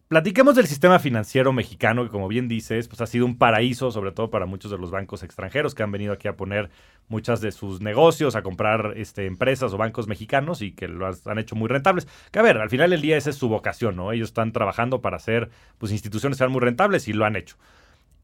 platiquemos 0.09 0.55
del 0.55 0.67
sistema 0.67 0.99
financiero 0.99 1.53
mexicano, 1.53 2.03
que 2.03 2.09
como 2.09 2.27
bien 2.27 2.47
dices, 2.47 2.87
pues 2.87 2.99
ha 3.01 3.05
sido 3.05 3.25
un 3.25 3.37
paraíso, 3.37 3.91
sobre 3.91 4.11
todo 4.11 4.29
para 4.29 4.45
muchos 4.45 4.71
de 4.71 4.77
los 4.77 4.91
bancos 4.91 5.23
extranjeros 5.23 5.75
que 5.75 5.83
han 5.83 5.91
venido 5.91 6.13
aquí 6.13 6.27
a 6.27 6.35
poner 6.35 6.69
muchas 7.07 7.41
de 7.41 7.51
sus 7.51 7.81
negocios, 7.81 8.35
a 8.35 8.41
comprar 8.41 8.93
este, 8.97 9.25
empresas 9.25 9.73
o 9.73 9.77
bancos 9.77 10.07
mexicanos 10.07 10.61
y 10.61 10.71
que 10.71 10.87
lo 10.87 11.07
han 11.07 11.39
hecho 11.39 11.55
muy 11.55 11.67
rentables. 11.67 12.07
Que 12.31 12.39
a 12.39 12.41
ver, 12.41 12.57
al 12.57 12.69
final 12.69 12.89
del 12.89 13.01
día 13.01 13.17
esa 13.17 13.29
es 13.29 13.35
su 13.35 13.49
vocación, 13.49 13.95
¿no? 13.95 14.11
Ellos 14.11 14.29
están 14.29 14.51
trabajando 14.51 15.01
para 15.01 15.17
hacer 15.17 15.49
pues, 15.77 15.91
instituciones 15.91 16.37
que 16.37 16.39
sean 16.39 16.51
muy 16.51 16.61
rentables 16.61 17.07
y 17.07 17.13
lo 17.13 17.25
han 17.25 17.35
hecho. 17.35 17.55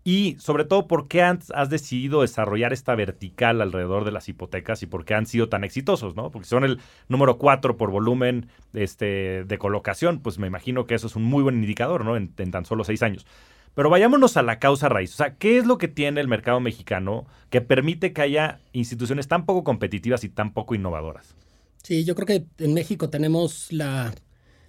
Y 0.07 0.37
sobre 0.39 0.65
todo, 0.65 0.87
¿por 0.87 1.07
qué 1.07 1.23
has, 1.23 1.49
decidido 1.67 2.21
desarrollar 2.21 2.73
esta 2.73 2.93
vertical 2.93 3.59
alrededor 3.59 4.05
de 4.05 4.11
las 4.11 4.29
hipotecas 4.29 4.83
y 4.83 4.85
por 4.85 5.03
qué 5.03 5.15
han 5.15 5.25
sido 5.25 5.49
tan 5.49 5.63
exitosos? 5.63 6.15
¿no? 6.15 6.29
Porque 6.29 6.47
son 6.47 6.63
el 6.63 6.79
número 7.09 7.39
cuatro 7.39 7.75
por 7.75 7.89
volumen 7.89 8.47
este, 8.73 9.43
de 9.45 9.57
colocación, 9.57 10.19
pues 10.19 10.37
me 10.37 10.45
imagino 10.45 10.85
que 10.85 10.93
eso 10.93 11.07
es 11.07 11.15
un 11.15 11.23
muy 11.23 11.41
buen 11.41 11.55
indicador 11.55 12.05
¿no? 12.05 12.17
en, 12.17 12.31
en 12.37 12.51
tan 12.51 12.65
solo 12.65 12.83
seis 12.83 13.01
años. 13.01 13.25
Pero 13.73 13.89
vayámonos 13.89 14.37
a 14.37 14.43
la 14.43 14.59
causa 14.59 14.89
raíz. 14.89 15.11
O 15.15 15.17
sea, 15.17 15.37
¿qué 15.37 15.57
es 15.57 15.65
lo 15.65 15.79
que 15.79 15.87
tiene 15.87 16.21
el 16.21 16.27
mercado 16.27 16.59
mexicano 16.59 17.25
que 17.49 17.61
permite 17.61 18.13
que 18.13 18.21
haya 18.21 18.59
instituciones 18.73 19.27
tan 19.27 19.47
poco 19.47 19.63
competitivas 19.63 20.23
y 20.23 20.29
tan 20.29 20.53
poco 20.53 20.75
innovadoras? 20.75 21.33
Sí, 21.81 22.05
yo 22.05 22.13
creo 22.13 22.27
que 22.27 22.45
en 22.63 22.75
México 22.75 23.09
tenemos 23.09 23.73
la 23.73 24.13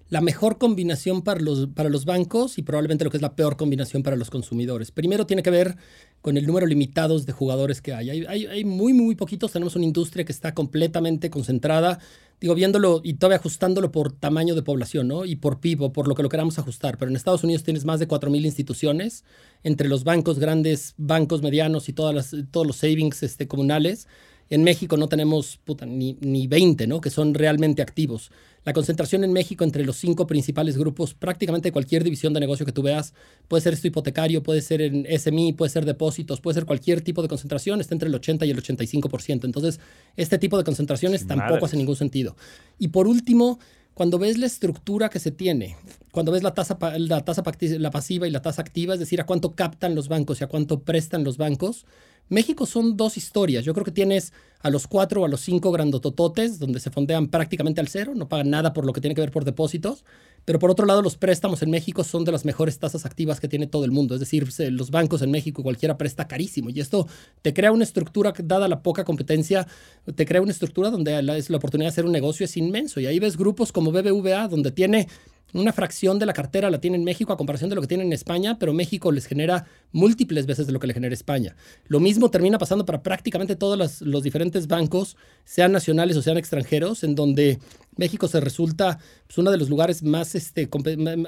la 0.09 0.21
mejor 0.21 0.59
combinación 0.59 1.23
para 1.23 1.41
los, 1.41 1.69
para 1.69 1.89
los 1.89 2.05
bancos 2.05 2.59
y 2.59 2.63
probablemente 2.63 3.05
lo 3.05 3.11
que 3.11 3.17
es 3.17 3.23
la 3.23 3.35
peor 3.35 3.57
combinación 3.57 4.03
para 4.03 4.17
los 4.17 4.31
consumidores. 4.31 4.93
Primero 4.93 5.27
tiene 5.27 5.43
que 5.43 5.51
ver 5.51 5.77
con 6.23 6.37
el 6.37 6.47
número 6.47 6.67
limitados 6.67 7.27
de 7.27 7.33
jugadores 7.33 7.81
que 7.81 7.93
hay. 7.93 8.11
Hay, 8.11 8.65
muy, 8.65 8.93
muy 8.93 9.17
poquitos. 9.17 9.53
Tenemos 9.53 9.75
una 9.75 9.85
industria 9.85 10.25
que 10.25 10.33
está 10.33 10.55
completamente 10.55 11.29
concentrada, 11.29 11.99
digo, 12.41 12.55
viéndolo 12.55 13.01
y 13.03 13.15
todavía 13.15 13.39
ajustándolo 13.39 13.91
por 13.91 14.13
tamaño 14.13 14.55
de 14.55 14.63
población, 14.63 15.09
¿no? 15.09 15.25
Y 15.25 15.37
por 15.37 15.61
PIB 15.61 15.83
o 15.83 15.93
por 15.93 16.07
lo 16.07 16.15
que 16.15 16.23
lo 16.23 16.29
queramos 16.29 16.59
ajustar. 16.59 16.99
Pero 16.99 17.11
en 17.11 17.17
Estados 17.17 17.43
Unidos 17.43 17.65
tienes 17.65 17.85
más 17.85 17.99
de 17.99 18.07
4.000 18.07 18.45
instituciones, 18.45 19.25
entre 19.65 19.89
los 19.89 20.05
bancos 20.05 20.39
grandes, 20.39 20.95
bancos 20.99 21.43
medianos 21.43 21.89
y 21.89 21.93
todas 21.93 22.15
las, 22.15 22.35
todos 22.53 22.67
los 22.67 22.77
savings 22.77 23.25
este, 23.25 23.49
comunales. 23.49 24.07
En 24.49 24.63
México 24.63 24.97
no 24.97 25.09
tenemos 25.09 25.59
ni, 25.87 26.17
ni 26.21 26.47
20, 26.47 26.87
¿no? 26.87 27.01
Que 27.01 27.11
son 27.11 27.35
realmente 27.35 27.83
activos. 27.83 28.31
La 28.67 28.73
concentración 28.73 29.23
en 29.23 29.33
México 29.33 29.63
entre 29.63 29.85
los 29.85 29.97
cinco 29.97 30.27
principales 30.27 30.77
grupos, 30.77 31.15
prácticamente 31.15 31.71
cualquier 31.71 32.03
división 32.03 32.35
de 32.35 32.41
negocio 32.41 32.67
que 32.67 32.73
tú 32.73 32.83
veas, 32.83 33.15
puede 33.47 33.61
ser 33.61 33.75
esto 33.75 33.87
hipotecario, 33.87 34.43
puede 34.43 34.61
ser 34.61 34.81
en 34.83 35.07
SMI, 35.07 35.53
puede 35.53 35.71
ser 35.71 35.85
depósitos, 35.85 36.41
puede 36.41 36.57
ser 36.57 36.65
cualquier 36.67 37.01
tipo 37.01 37.23
de 37.23 37.29
concentración, 37.29 37.81
está 37.81 37.95
entre 37.95 38.09
el 38.09 38.15
80 38.17 38.45
y 38.45 38.51
el 38.51 38.61
85%. 38.61 39.45
Entonces, 39.45 39.79
este 40.17 40.37
tipo 40.39 40.59
de 40.59 40.65
concentraciones 40.65 41.29
tampoco 41.29 41.67
hace 41.67 41.77
ningún 41.77 41.95
sentido. 41.95 42.35
Y 42.77 42.89
por 42.89 43.07
último, 43.07 43.61
cuando 43.95 44.19
ves 44.19 44.37
la 44.37 44.47
estructura 44.47 45.11
que 45.11 45.21
se 45.21 45.31
tiene, 45.31 45.77
cuando 46.11 46.33
ves 46.33 46.43
la 46.43 46.53
tasa, 46.53 46.77
la 46.99 47.25
tasa 47.25 47.45
la 47.79 47.91
pasiva 47.93 48.27
y 48.27 48.33
la 48.33 48.43
tasa 48.43 48.63
activa, 48.63 48.95
es 48.95 49.01
decir, 49.01 49.21
a 49.21 49.27
cuánto 49.27 49.55
captan 49.55 49.95
los 49.95 50.09
bancos 50.09 50.41
y 50.41 50.45
a 50.45 50.49
cuánto 50.49 50.81
prestan 50.81 51.23
los 51.23 51.37
bancos, 51.37 51.87
México 52.29 52.67
son 52.67 52.97
dos 52.97 53.17
historias. 53.17 53.65
Yo 53.65 53.73
creo 53.73 53.85
que 53.85 53.93
tienes 53.93 54.33
a 54.61 54.71
los 54.71 54.87
cuatro 54.87 55.23
o 55.23 55.25
a 55.25 55.29
los 55.29 55.41
cinco 55.41 55.71
grandotototes, 55.71 56.59
donde 56.59 56.81
se 56.81 56.91
fondean 56.91 57.29
prácticamente 57.29 57.81
al 57.81 57.89
cero, 57.89 58.13
no 58.17 58.29
pagan 58.29 58.51
nada 58.51 58.73
por 58.73 58.85
lo 58.85 58.93
que 58.93 59.01
tiene 59.01 59.15
que 59.15 59.21
ver 59.21 59.31
por 59.31 59.45
depósitos. 59.45 60.05
Pero 60.45 60.61
por 60.61 60.71
otro 60.71 60.87
lado, 60.87 61.03
los 61.03 61.17
préstamos 61.17 61.63
en 61.63 61.71
México 61.71 62.05
son 62.05 62.25
de 62.25 62.31
las 62.31 62.45
mejores 62.45 62.79
tasas 62.79 63.05
activas 63.05 63.41
que 63.41 63.49
tiene 63.49 63.67
todo 63.67 63.85
el 63.85 63.91
mundo. 63.91 64.15
Es 64.15 64.21
decir, 64.21 64.49
los 64.71 64.91
bancos 64.93 65.21
en 65.23 65.33
México 65.33 65.63
cualquiera 65.63 65.99
presta 65.99 66.29
carísimo. 66.29 66.71
Y 66.71 66.79
esto 66.79 67.09
te 67.43 67.53
crea 67.53 67.73
una 67.73 67.83
estructura, 67.83 68.33
dada 68.45 68.69
la 68.69 68.81
poca 68.81 69.05
competencia, 69.05 69.67
te 70.15 70.25
crea 70.25 70.41
una 70.41 70.53
estructura 70.53 70.91
donde 70.91 71.21
la, 71.21 71.37
la 71.37 71.57
oportunidad 71.57 71.87
de 71.87 71.93
hacer 71.93 72.05
un 72.05 72.13
negocio 72.13 72.45
es 72.45 72.57
inmenso. 72.57 73.01
Y 73.01 73.07
ahí 73.07 73.19
ves 73.19 73.37
grupos 73.37 73.73
como 73.73 73.91
BBVA, 73.91 74.47
donde 74.47 74.71
tiene 74.71 75.09
una 75.53 75.73
fracción 75.73 76.19
de 76.19 76.27
la 76.27 76.33
cartera 76.33 76.71
la 76.71 76.81
tiene 76.81 76.97
en 76.97 77.05
México 77.05 77.33
a 77.33 77.37
comparación 77.37 77.71
de 77.71 77.77
lo 77.77 77.83
que 77.83 77.87
tiene 77.87 78.05
en 78.05 78.13
España, 78.13 78.59
pero 78.59 78.73
México 78.73 79.13
les 79.13 79.27
genera 79.27 79.67
múltiples 79.93 80.47
veces 80.47 80.67
de 80.67 80.73
lo 80.73 80.81
que 80.81 80.87
le 80.87 80.95
genera 80.95 81.15
España. 81.15 81.57
Lo 81.87 82.01
mismo 82.01 82.31
termina 82.31 82.59
pasando 82.59 82.85
para 82.85 83.03
prácticamente 83.03 83.57
todos 83.57 84.01
los, 84.01 84.23
diferentes 84.23 84.67
bancos, 84.67 85.17
sean 85.45 85.73
nacionales 85.73 86.17
o 86.17 86.23
sean 86.23 86.37
extranjeros, 86.37 87.05
en 87.05 87.15
donde 87.15 87.59
México 87.97 88.29
se 88.29 88.41
resulta 88.41 88.99
pues, 89.27 89.39
uno 89.39 89.51
de 89.51 89.57
los 89.57 89.69
lugares 89.69 90.03
más, 90.03 90.35
este, 90.35 90.69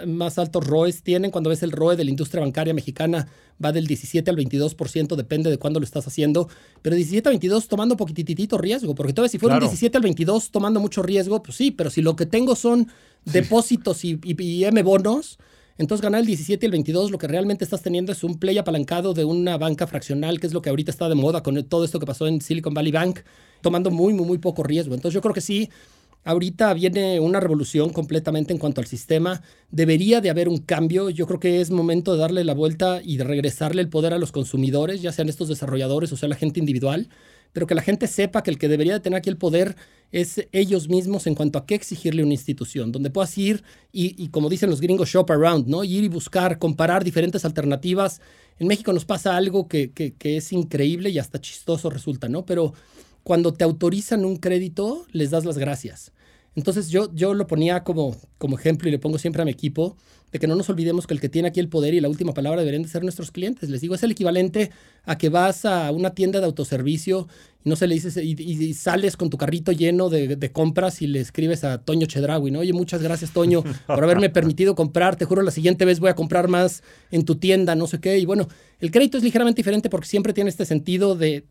más 0.07 0.39
altos 0.39 0.67
ROEs 0.67 1.03
tienen. 1.03 1.31
Cuando 1.31 1.51
ves 1.51 1.63
el 1.63 1.73
ROE 1.73 1.97
de 1.97 2.05
la 2.05 2.11
industria 2.11 2.41
bancaria 2.41 2.75
mexicana, 2.75 3.27
va 3.63 3.73
del 3.73 3.87
17 3.87 4.31
al 4.31 4.37
22%, 4.37 5.17
depende 5.17 5.51
de 5.51 5.59
cuándo 5.59 5.81
lo 5.81 5.85
estás 5.85 6.07
haciendo. 6.07 6.49
Pero 6.83 6.97
17 6.97 7.29
al 7.29 7.33
22 7.35 7.69
tomando 7.69 7.97
poquititito 7.97 8.59
riesgo, 8.59 8.95
porque 8.95 9.13
todavía 9.13 9.31
si 9.31 9.39
fuera 9.39 9.57
un 9.57 9.61
17 9.61 9.97
al 9.97 10.03
22 10.03 10.51
tomando 10.51 10.81
mucho 10.81 11.03
riesgo, 11.03 11.43
pues 11.43 11.57
sí, 11.57 11.71
pero 11.71 11.91
si 11.91 12.03
lo 12.03 12.17
que 12.17 12.27
tengo 12.27 12.55
son 12.55 12.89
depósitos 13.25 14.05
y, 14.05 14.19
M 14.65 14.83
bonos, 14.83 15.39
entonces 15.77 16.03
ganar 16.03 16.21
el 16.21 16.27
17 16.27 16.65
y 16.65 16.67
el 16.67 16.73
22 16.73 17.11
lo 17.11 17.19
que 17.19 17.29
realmente 17.29 17.65
estás 17.65 17.83
teniendo 17.83 18.11
es 18.11 18.25
un 18.25 18.39
play 18.39 18.59
apalancado 18.59 19.15
de 19.15 19.25
una 19.25 19.57
banca 19.57 19.87
fraccional, 19.87 20.41
que 20.41 20.49
es 20.49 20.53
lo 20.53 20.61
que 20.61 20.71
ahorita 20.71 20.91
está 20.91 21.09
de 21.09 21.15
moda 21.15 21.43
con 21.43 21.63
todo 21.65 21.85
esto 21.85 22.01
que 22.01 22.07
pasó 22.07 22.27
en 22.27 22.41
Silicon 22.41 22.75
Valley 22.75 22.93
Bank, 22.93 23.21
tomando 23.61 23.91
muy, 23.91 24.13
muy, 24.13 24.27
muy 24.27 24.39
poco 24.39 24.65
riesgo. 24.65 24.95
Entonces 24.95 25.15
yo 25.15 25.21
creo 25.21 25.35
que 25.35 25.41
sí, 25.41 25.71
ahorita 26.25 26.73
viene 26.75 27.21
una 27.21 27.41
revolución 27.41 27.91
completamente 27.91 28.53
en 28.53 28.59
cuanto 28.59 28.81
al 28.81 28.87
sistema. 28.87 29.43
Debería 29.71 30.21
de 30.21 30.31
haber 30.31 30.49
un 30.49 30.59
cambio. 30.59 31.11
Yo 31.11 31.27
creo 31.27 31.41
que 31.41 31.61
es 31.61 31.71
momento 31.71 32.13
de 32.13 32.19
darle 32.19 32.45
la 32.45 32.55
vuelta 32.55 33.01
y 33.03 33.17
de 33.17 33.25
regresarle 33.25 33.83
el 33.83 33.89
poder 33.89 34.13
a 34.13 34.19
los 34.19 34.33
consumidores, 34.33 35.03
ya 35.03 35.13
sean 35.13 35.29
estos 35.29 35.49
desarrolladores 35.49 36.13
o 36.13 36.17
sea 36.17 36.29
la 36.29 36.37
gente 36.37 36.61
individual 36.61 37.09
pero 37.53 37.67
que 37.67 37.75
la 37.75 37.83
gente 37.83 38.07
sepa 38.07 38.43
que 38.43 38.51
el 38.51 38.59
que 38.59 38.69
debería 38.69 38.95
de 38.95 39.01
tener 39.01 39.19
aquí 39.19 39.31
el 39.31 39.37
poder 39.37 39.77
es 40.11 40.47
ellos 40.53 40.89
mismos 40.89 41.27
en 41.27 41.35
cuanto 41.35 41.59
a 41.59 41.67
qué 41.67 41.75
exigirle 41.75 42.23
a 42.23 42.25
una 42.25 42.35
institución, 42.35 42.93
donde 42.93 43.11
puedas 43.11 43.37
ir 43.37 43.63
y, 43.93 44.29
como 44.29 44.49
dicen 44.49 44.71
los 44.71 44.81
gringos, 44.81 45.09
shop 45.09 45.31
around, 45.31 45.67
¿no? 45.67 45.85
Ir 45.85 46.05
y 46.05 46.09
buscar, 46.09 46.59
comparar 46.59 47.05
diferentes 47.05 47.45
alternativas. 47.45 48.21
En 48.59 48.69
México 48.69 48.93
nos 48.93 49.05
pasa 49.05 49.37
algo 49.37 49.69
que, 49.69 49.93
que, 49.93 50.15
que 50.15 50.37
es 50.37 50.53
increíble 50.53 51.11
y 51.11 51.19
hasta 51.19 51.41
chistoso 51.41 51.91
resulta, 51.91 52.29
¿no? 52.29 52.47
Pero 52.47 52.75
cuando 53.23 53.53
te 53.53 53.65
autorizan 53.65 54.25
un 54.25 54.37
crédito, 54.37 55.07
les 55.13 55.31
das 55.31 55.45
las 55.45 55.59
gracias. 55.59 56.13
Entonces 56.55 56.89
yo, 56.89 57.15
yo 57.15 57.35
lo 57.35 57.47
ponía 57.47 57.85
como, 57.85 58.17
como 58.39 58.59
ejemplo 58.59 58.89
y 58.89 58.93
le 58.93 58.99
pongo 58.99 59.19
siempre 59.19 59.43
a 59.43 59.45
mi 59.45 59.51
equipo 59.51 59.97
de 60.33 60.39
que 60.39 60.47
no 60.47 60.55
nos 60.55 60.69
olvidemos 60.69 61.07
que 61.07 61.15
el 61.15 61.21
que 61.21 61.29
tiene 61.29 61.49
aquí 61.49 61.61
el 61.61 61.69
poder 61.69 61.95
y 61.95 62.01
la 62.01 62.09
última 62.09 62.35
palabra 62.35 62.61
deberían 62.61 62.83
de 62.83 62.89
ser 62.89 63.03
nuestros 63.03 63.31
clientes. 63.31 63.71
Les 63.71 63.81
digo, 63.81 63.95
es 63.95 64.03
el 64.03 64.11
equivalente 64.11 64.71
a 65.05 65.17
que 65.17 65.29
vas 65.31 65.65
a 65.65 65.91
una 65.91 66.11
tienda 66.11 66.41
de 66.41 66.47
autoservicio 66.47 67.29
y 67.65 67.69
no 67.69 67.77
se 67.77 67.87
le 67.87 67.95
dices 67.95 68.17
y, 68.17 68.75
sales 68.75 69.17
con 69.17 69.31
tu 69.31 69.39
carrito 69.39 69.73
lleno 69.73 70.11
de, 70.11 70.53
compras 70.53 71.01
y 71.01 71.07
le 71.07 71.21
escribes 71.21 71.65
a 71.65 71.79
Toño 71.79 72.07
Chedraui, 72.07 72.51
¿no? 72.51 72.61
Oye, 72.61 72.73
muchas 72.73 73.03
gracias, 73.03 73.33
Toño, 73.33 73.63
por 73.87 74.05
haberme 74.05 74.29
permitido 74.29 74.75
comprar. 74.75 75.17
Te 75.17 75.25
juro, 75.25 75.43
la 75.43 75.51
siguiente 75.51 75.85
vez 75.85 75.99
voy 75.99 76.11
a 76.11 76.15
comprar 76.15 76.49
más 76.49 76.83
en 77.11 77.25
tu 77.25 77.37
tienda, 77.37 77.75
no 77.75 77.87
sé 77.87 78.01
qué. 78.01 78.19
Y 78.19 78.27
bueno, 78.27 78.49
el 78.81 78.91
crédito 78.91 79.17
es 79.17 79.25
ligeramente 79.25 79.61
diferente 79.61 79.89
porque 79.89 80.09
siempre 80.09 80.33
tiene 80.33 80.51
este 80.51 80.67
sentido 80.67 81.15
de, 81.15 81.45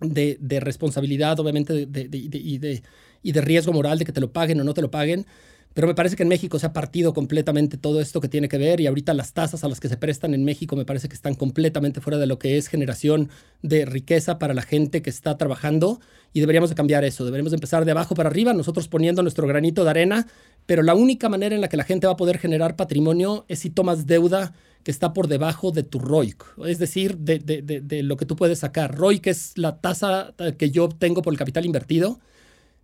responsabilidad, 0.00 1.38
obviamente, 1.40 1.88
y 2.12 2.58
de 2.58 2.82
y 3.26 3.32
de 3.32 3.40
riesgo 3.40 3.72
moral 3.72 3.98
de 3.98 4.04
que 4.04 4.12
te 4.12 4.20
lo 4.20 4.32
paguen 4.32 4.60
o 4.60 4.64
no 4.64 4.72
te 4.72 4.82
lo 4.82 4.90
paguen. 4.90 5.26
Pero 5.74 5.88
me 5.88 5.94
parece 5.94 6.14
que 6.14 6.22
en 6.22 6.28
México 6.28 6.60
se 6.60 6.66
ha 6.66 6.72
partido 6.72 7.12
completamente 7.12 7.76
todo 7.76 8.00
esto 8.00 8.20
que 8.20 8.28
tiene 8.28 8.48
que 8.48 8.56
ver 8.56 8.80
y 8.80 8.86
ahorita 8.86 9.12
las 9.12 9.34
tasas 9.34 9.64
a 9.64 9.68
las 9.68 9.80
que 9.80 9.88
se 9.88 9.96
prestan 9.96 10.32
en 10.32 10.44
México 10.44 10.76
me 10.76 10.84
parece 10.84 11.08
que 11.08 11.14
están 11.14 11.34
completamente 11.34 12.00
fuera 12.00 12.18
de 12.18 12.26
lo 12.26 12.38
que 12.38 12.56
es 12.56 12.68
generación 12.68 13.28
de 13.62 13.84
riqueza 13.84 14.38
para 14.38 14.54
la 14.54 14.62
gente 14.62 15.02
que 15.02 15.10
está 15.10 15.36
trabajando 15.36 16.00
y 16.32 16.40
deberíamos 16.40 16.70
de 16.70 16.76
cambiar 16.76 17.04
eso, 17.04 17.24
deberíamos 17.24 17.50
de 17.50 17.56
empezar 17.56 17.84
de 17.84 17.90
abajo 17.90 18.14
para 18.14 18.30
arriba, 18.30 18.54
nosotros 18.54 18.88
poniendo 18.88 19.22
nuestro 19.22 19.46
granito 19.46 19.84
de 19.84 19.90
arena, 19.90 20.26
pero 20.64 20.82
la 20.82 20.94
única 20.94 21.28
manera 21.28 21.54
en 21.54 21.60
la 21.60 21.68
que 21.68 21.76
la 21.76 21.84
gente 21.84 22.06
va 22.06 22.14
a 22.14 22.16
poder 22.16 22.38
generar 22.38 22.76
patrimonio 22.76 23.44
es 23.48 23.58
si 23.58 23.68
tomas 23.68 24.06
deuda 24.06 24.54
que 24.86 24.92
está 24.92 25.12
por 25.12 25.26
debajo 25.26 25.72
de 25.72 25.82
tu 25.82 25.98
ROIC, 25.98 26.44
es 26.64 26.78
decir, 26.78 27.16
de, 27.18 27.40
de, 27.40 27.60
de 27.60 28.02
lo 28.04 28.16
que 28.16 28.24
tú 28.24 28.36
puedes 28.36 28.60
sacar. 28.60 28.96
ROIC 28.96 29.26
es 29.26 29.58
la 29.58 29.80
tasa 29.80 30.32
que 30.56 30.70
yo 30.70 30.84
obtengo 30.84 31.22
por 31.22 31.32
el 31.32 31.38
capital 31.40 31.66
invertido 31.66 32.20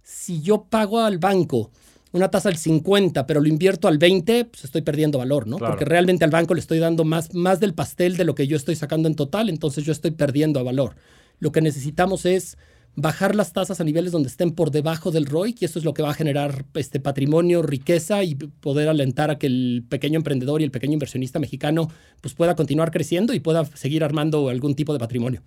si 0.03 0.43
yo 0.43 0.65
pago 0.65 0.99
al 0.99 1.19
banco 1.19 1.71
una 2.11 2.29
tasa 2.29 2.49
del 2.49 2.59
50, 2.59 3.25
pero 3.25 3.41
lo 3.41 3.47
invierto 3.47 3.87
al 3.87 3.99
20, 3.99 4.47
pues 4.47 4.65
estoy 4.65 4.83
perdiendo 4.83 5.17
valor, 5.17 5.47
¿no? 5.47 5.59
Porque 5.59 5.85
realmente 5.85 6.25
al 6.25 6.33
banco 6.33 6.55
le 6.55 6.61
estoy 6.61 6.81
dando 6.81 7.05
más, 7.05 7.33
más 7.35 7.61
del 7.61 7.73
pastel 7.73 8.17
de 8.17 8.25
lo 8.25 8.35
que 8.35 8.49
yo 8.49 8.57
estoy 8.57 8.75
sacando 8.75 9.07
en 9.07 9.15
total, 9.15 9.49
entonces 9.49 9.85
yo 9.85 9.93
estoy 9.93 10.11
perdiendo 10.11 10.65
valor. 10.65 10.97
Lo 11.39 11.53
que 11.53 11.61
necesitamos 11.61 12.27
es 12.27 12.59
bajar 12.95 13.35
las 13.35 13.53
tasas 13.53 13.81
a 13.81 13.85
niveles 13.85 14.13
donde 14.13 14.29
estén 14.29 14.53
por 14.53 14.71
debajo 14.71 15.11
del 15.11 15.27
ROIC 15.27 15.63
y 15.63 15.65
eso 15.65 15.79
es 15.79 15.85
lo 15.85 15.95
que 15.95 16.03
va 16.03 16.11
a 16.11 16.15
generar 16.15 16.65
este 16.75 17.01
patrimonio, 17.01 17.63
riqueza 17.63 18.23
y 18.23 18.35
poder 18.35 18.89
alentar 18.89 19.31
a 19.31 19.39
que 19.39 19.47
el 19.47 19.85
pequeño 19.89 20.19
emprendedor 20.19 20.61
y 20.61 20.65
el 20.65 20.71
pequeño 20.71 20.95
inversionista 20.95 21.39
mexicano 21.39 21.89
pues 22.21 22.35
pueda 22.35 22.55
continuar 22.55 22.91
creciendo 22.91 23.33
y 23.33 23.41
pueda 23.41 23.65
seguir 23.65 24.05
armando 24.05 24.49
algún 24.49 24.75
tipo 24.75 24.93
de 24.93 24.99
patrimonio. 24.99 25.43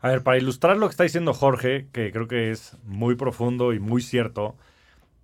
A 0.00 0.08
ver, 0.08 0.22
para 0.22 0.38
ilustrar 0.38 0.76
lo 0.76 0.86
que 0.86 0.92
está 0.92 1.04
diciendo 1.04 1.32
Jorge, 1.32 1.88
que 1.92 2.12
creo 2.12 2.28
que 2.28 2.50
es 2.50 2.76
muy 2.84 3.14
profundo 3.14 3.72
y 3.72 3.80
muy 3.80 4.02
cierto, 4.02 4.54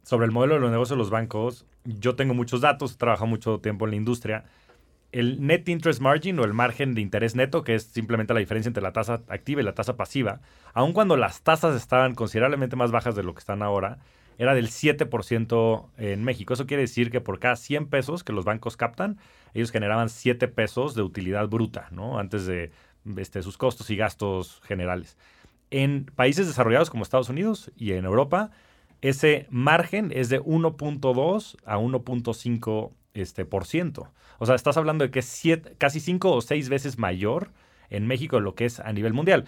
sobre 0.03 0.27
el 0.27 0.33
modelo 0.33 0.55
de 0.55 0.61
los 0.61 0.71
negocios 0.71 0.97
de 0.97 1.03
los 1.03 1.11
bancos, 1.11 1.67
yo 1.85 2.17
tengo 2.17 2.35
muchos 2.35 2.61
datos, 2.61 2.95
he 2.95 2.97
trabajado 2.97 3.27
mucho 3.27 3.59
tiempo 3.59 3.85
en 3.85 3.91
la 3.91 3.97
industria. 3.97 4.45
El 5.13 5.45
net 5.45 5.69
interest 5.69 6.01
margin 6.01 6.39
o 6.39 6.45
el 6.45 6.55
margen 6.55 6.95
de 6.95 7.01
interés 7.01 7.35
neto, 7.35 7.65
que 7.65 7.75
es 7.75 7.85
simplemente 7.85 8.33
la 8.33 8.41
diferencia 8.41 8.69
entre 8.69 8.83
la 8.83 8.93
tasa 8.93 9.23
activa 9.29 9.61
y 9.61 9.65
la 9.65 9.75
tasa 9.75 9.97
pasiva, 9.97 10.41
aun 10.73 10.93
cuando 10.93 11.17
las 11.17 11.43
tasas 11.43 11.75
estaban 11.75 12.15
considerablemente 12.15 12.77
más 12.77 12.93
bajas 12.93 13.17
de 13.17 13.23
lo 13.23 13.35
que 13.35 13.41
están 13.41 13.63
ahora, 13.63 13.99
era 14.39 14.55
del 14.55 14.69
7% 14.69 15.87
en 15.99 16.25
México. 16.25 16.55
Eso 16.55 16.67
quiere 16.67 16.83
decir 16.83 17.11
que 17.11 17.21
por 17.21 17.39
cada 17.41 17.57
100 17.57 17.89
pesos 17.89 18.25
que 18.25 18.33
los 18.33 18.47
bancos 18.47 18.77
captan, 18.77 19.19
ellos 19.53 19.71
generaban 19.71 20.09
7 20.09 20.49
pesos 20.49 20.95
de 20.95 21.03
utilidad 21.03 21.49
bruta, 21.49 21.89
¿no? 21.91 22.19
Antes 22.19 22.47
de 22.47 22.71
este, 23.17 23.43
sus 23.43 23.59
costos 23.59 23.91
y 23.91 23.97
gastos 23.97 24.63
generales. 24.65 25.19
En 25.71 26.07
países 26.07 26.47
desarrollados 26.47 26.89
como 26.89 27.03
Estados 27.03 27.29
Unidos 27.29 27.71
y 27.77 27.93
en 27.93 28.05
Europa, 28.05 28.51
ese 29.03 29.47
margen 29.51 30.11
es 30.15 30.29
de 30.29 30.41
1.2 30.41 31.57
a 31.65 31.79
1.5 31.79 32.93
este, 33.15 33.45
por 33.45 33.67
ciento. 33.67 34.13
O 34.39 34.47
sea, 34.47 34.55
estás 34.55 34.77
hablando 34.77 35.05
de 35.05 35.11
que 35.11 35.21
es 35.21 35.43
casi 35.79 36.01
5 36.01 36.33
o 36.33 36.41
6 36.41 36.69
veces 36.69 36.99
mayor 36.99 37.51
en 37.91 38.07
México 38.07 38.37
de 38.37 38.43
lo 38.43 38.55
que 38.55 38.65
es 38.65 38.81
a 38.81 38.93
nivel 38.93 39.13
mundial. 39.13 39.47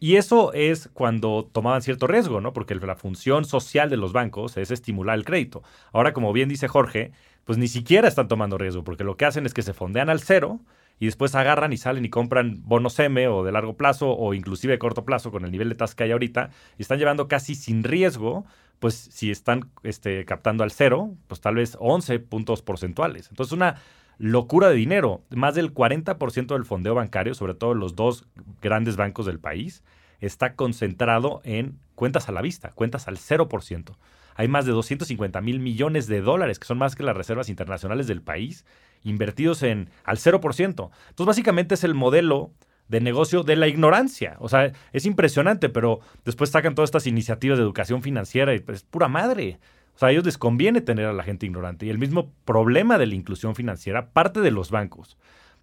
Y 0.00 0.16
eso 0.16 0.52
es 0.52 0.88
cuando 0.94 1.48
tomaban 1.50 1.82
cierto 1.82 2.06
riesgo, 2.06 2.40
¿no? 2.40 2.52
Porque 2.52 2.74
la 2.76 2.94
función 2.94 3.44
social 3.44 3.90
de 3.90 3.96
los 3.96 4.12
bancos 4.12 4.56
es 4.56 4.70
estimular 4.70 5.18
el 5.18 5.24
crédito. 5.24 5.62
Ahora, 5.92 6.12
como 6.12 6.32
bien 6.32 6.48
dice 6.48 6.68
Jorge, 6.68 7.10
pues 7.44 7.58
ni 7.58 7.66
siquiera 7.66 8.06
están 8.06 8.28
tomando 8.28 8.58
riesgo, 8.58 8.84
porque 8.84 9.02
lo 9.02 9.16
que 9.16 9.24
hacen 9.24 9.44
es 9.44 9.54
que 9.54 9.62
se 9.62 9.74
fondean 9.74 10.08
al 10.08 10.20
cero 10.20 10.60
y 10.98 11.06
después 11.06 11.34
agarran 11.34 11.72
y 11.72 11.76
salen 11.76 12.04
y 12.04 12.10
compran 12.10 12.62
bonos 12.64 12.98
M 12.98 13.28
o 13.28 13.44
de 13.44 13.52
largo 13.52 13.76
plazo 13.76 14.10
o 14.10 14.34
inclusive 14.34 14.72
de 14.72 14.78
corto 14.78 15.04
plazo 15.04 15.30
con 15.30 15.44
el 15.44 15.50
nivel 15.50 15.68
de 15.68 15.74
tasa 15.74 15.94
que 15.94 16.04
hay 16.04 16.12
ahorita 16.12 16.50
y 16.76 16.82
están 16.82 16.98
llevando 16.98 17.28
casi 17.28 17.54
sin 17.54 17.84
riesgo, 17.84 18.44
pues 18.78 18.94
si 18.94 19.30
están 19.30 19.70
este, 19.82 20.24
captando 20.24 20.64
al 20.64 20.72
cero, 20.72 21.14
pues 21.26 21.40
tal 21.40 21.56
vez 21.56 21.76
11 21.80 22.18
puntos 22.20 22.62
porcentuales. 22.62 23.28
Entonces 23.30 23.52
una 23.52 23.76
locura 24.18 24.68
de 24.68 24.74
dinero. 24.74 25.22
Más 25.30 25.54
del 25.54 25.72
40% 25.72 26.46
del 26.48 26.64
fondeo 26.64 26.94
bancario, 26.94 27.34
sobre 27.34 27.54
todo 27.54 27.74
los 27.74 27.94
dos 27.94 28.26
grandes 28.60 28.96
bancos 28.96 29.26
del 29.26 29.38
país, 29.38 29.82
está 30.20 30.54
concentrado 30.54 31.40
en 31.44 31.78
cuentas 31.94 32.28
a 32.28 32.32
la 32.32 32.42
vista, 32.42 32.70
cuentas 32.70 33.08
al 33.08 33.16
0%. 33.16 33.96
Hay 34.34 34.48
más 34.48 34.66
de 34.66 34.72
250 34.72 35.40
mil 35.40 35.60
millones 35.60 36.06
de 36.06 36.20
dólares, 36.20 36.58
que 36.58 36.66
son 36.66 36.78
más 36.78 36.94
que 36.94 37.02
las 37.02 37.16
reservas 37.16 37.48
internacionales 37.48 38.06
del 38.06 38.22
país, 38.22 38.64
invertidos 39.08 39.62
en 39.62 39.90
al 40.04 40.18
0%. 40.18 40.68
Entonces, 40.68 41.26
básicamente 41.26 41.74
es 41.74 41.84
el 41.84 41.94
modelo 41.94 42.52
de 42.88 43.00
negocio 43.00 43.42
de 43.42 43.56
la 43.56 43.68
ignorancia. 43.68 44.36
O 44.40 44.48
sea, 44.48 44.72
es 44.92 45.06
impresionante, 45.06 45.68
pero 45.68 46.00
después 46.24 46.50
sacan 46.50 46.74
todas 46.74 46.88
estas 46.88 47.06
iniciativas 47.06 47.58
de 47.58 47.64
educación 47.64 48.02
financiera 48.02 48.54
y 48.54 48.60
pues, 48.60 48.78
es 48.78 48.84
pura 48.84 49.08
madre. 49.08 49.58
O 49.94 49.98
sea, 49.98 50.08
a 50.08 50.12
ellos 50.12 50.24
les 50.24 50.38
conviene 50.38 50.80
tener 50.80 51.06
a 51.06 51.12
la 51.12 51.22
gente 51.22 51.46
ignorante. 51.46 51.86
Y 51.86 51.90
el 51.90 51.98
mismo 51.98 52.30
problema 52.44 52.98
de 52.98 53.06
la 53.06 53.14
inclusión 53.14 53.54
financiera 53.54 54.10
parte 54.10 54.40
de 54.40 54.50
los 54.50 54.70
bancos. 54.70 55.18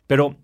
Pero, 0.07 0.35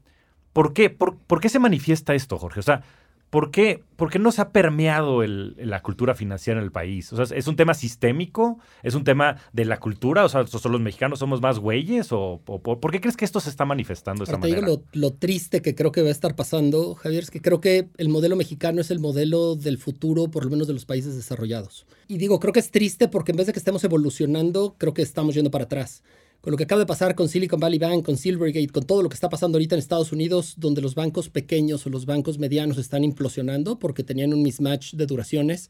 ¿por 0.54 0.74
qué? 0.74 0.90
¿Por, 0.90 1.40
qué 1.40 1.50
se 1.50 1.60
manifiesta 1.60 2.16
esto, 2.16 2.38
Jorge? 2.38 2.62
O 2.62 2.64
sea, 2.64 2.84
¿por 3.32 3.50
qué, 3.50 3.84
por 3.96 4.12
qué 4.12 4.20
no 4.20 4.32
se 4.32 4.42
ha 4.42 4.50
permeado 4.52 5.24
el- 5.24 5.56
la 5.58 5.82
cultura 5.82 6.14
financiera 6.14 6.60
en 6.60 6.64
el 6.66 6.72
país? 6.72 7.12
O 7.12 7.26
sea, 7.26 7.36
¿es 7.36 7.48
un 7.48 7.56
tema 7.56 7.74
sistémico? 7.74 8.60
¿Es 8.84 8.94
un 8.94 9.04
tema 9.04 9.38
de 9.54 9.66
la 9.66 9.80
cultura? 9.80 10.24
O 10.26 10.30
sea, 10.30 10.46
¿so- 10.46 10.70
¿los 10.70 10.82
mexicanos 10.82 11.18
somos 11.20 11.42
más 11.42 11.58
güeyes? 11.58 12.12
¿O, 12.12 12.42
o 12.46 12.60
por, 12.62 12.92
qué 12.92 13.02
crees 13.02 13.18
que 13.18 13.26
esto 13.26 13.40
se 13.40 13.50
está 13.50 13.66
manifestando 13.66 14.24
de 14.26 14.32
esta 14.32 14.40
te 14.40 14.48
digo 14.48 14.62
lo, 14.62 14.84
lo 14.94 15.14
triste 15.14 15.62
que 15.64 15.74
creo 15.74 15.92
que 15.92 16.02
va 16.04 16.10
a 16.10 16.12
estar 16.12 16.36
pasando, 16.36 16.94
Javier, 16.94 17.24
es 17.24 17.32
que 17.32 17.42
creo 17.42 17.62
que 17.62 17.88
el 17.98 18.10
modelo 18.10 18.36
mexicano 18.36 18.82
es 18.82 18.92
el 18.92 19.00
modelo 19.00 19.56
del 19.56 19.78
futuro, 19.80 20.30
por 20.30 20.44
lo 20.46 20.52
menos 20.52 20.68
de 20.68 20.74
los 20.74 20.86
países 20.86 21.16
desarrollados. 21.16 21.86
Y 22.08 22.18
digo, 22.18 22.40
creo 22.40 22.54
que 22.54 22.60
es 22.60 22.70
triste 22.70 23.08
porque 23.08 23.32
en 23.32 23.38
vez 23.38 23.48
de 23.48 23.54
que 23.54 23.60
estemos 23.60 23.84
evolucionando, 23.84 24.76
creo 24.78 24.94
que 24.94 25.02
estamos 25.02 25.34
yendo 25.36 25.50
para 25.52 25.64
atrás. 25.64 26.04
Con 26.42 26.52
lo 26.52 26.58
que 26.58 26.64
acaba 26.64 26.80
de 26.80 26.88
pasar 26.88 27.14
con 27.14 27.30
Silicon 27.30 27.60
Valley 27.60 27.78
Bank, 27.78 28.04
con 28.04 28.18
Silvergate, 28.18 28.70
con 28.70 28.84
todo 28.84 29.04
lo 29.04 29.10
que 29.10 29.14
está 29.14 29.30
pasando 29.30 29.58
ahorita 29.58 29.76
en 29.76 29.80
Estados 29.80 30.12
Unidos, 30.12 30.56
donde 30.58 30.82
los 30.82 30.96
bancos 30.96 31.30
pequeños 31.30 31.86
o 31.86 31.90
los 31.92 32.08
bancos 32.08 32.40
medianos 32.40 32.80
están 32.80 33.04
implosionando 33.04 33.78
porque 33.78 34.04
tenían 34.04 34.34
un 34.34 34.42
mismatch 34.42 34.96
de 34.96 35.06
duraciones, 35.06 35.70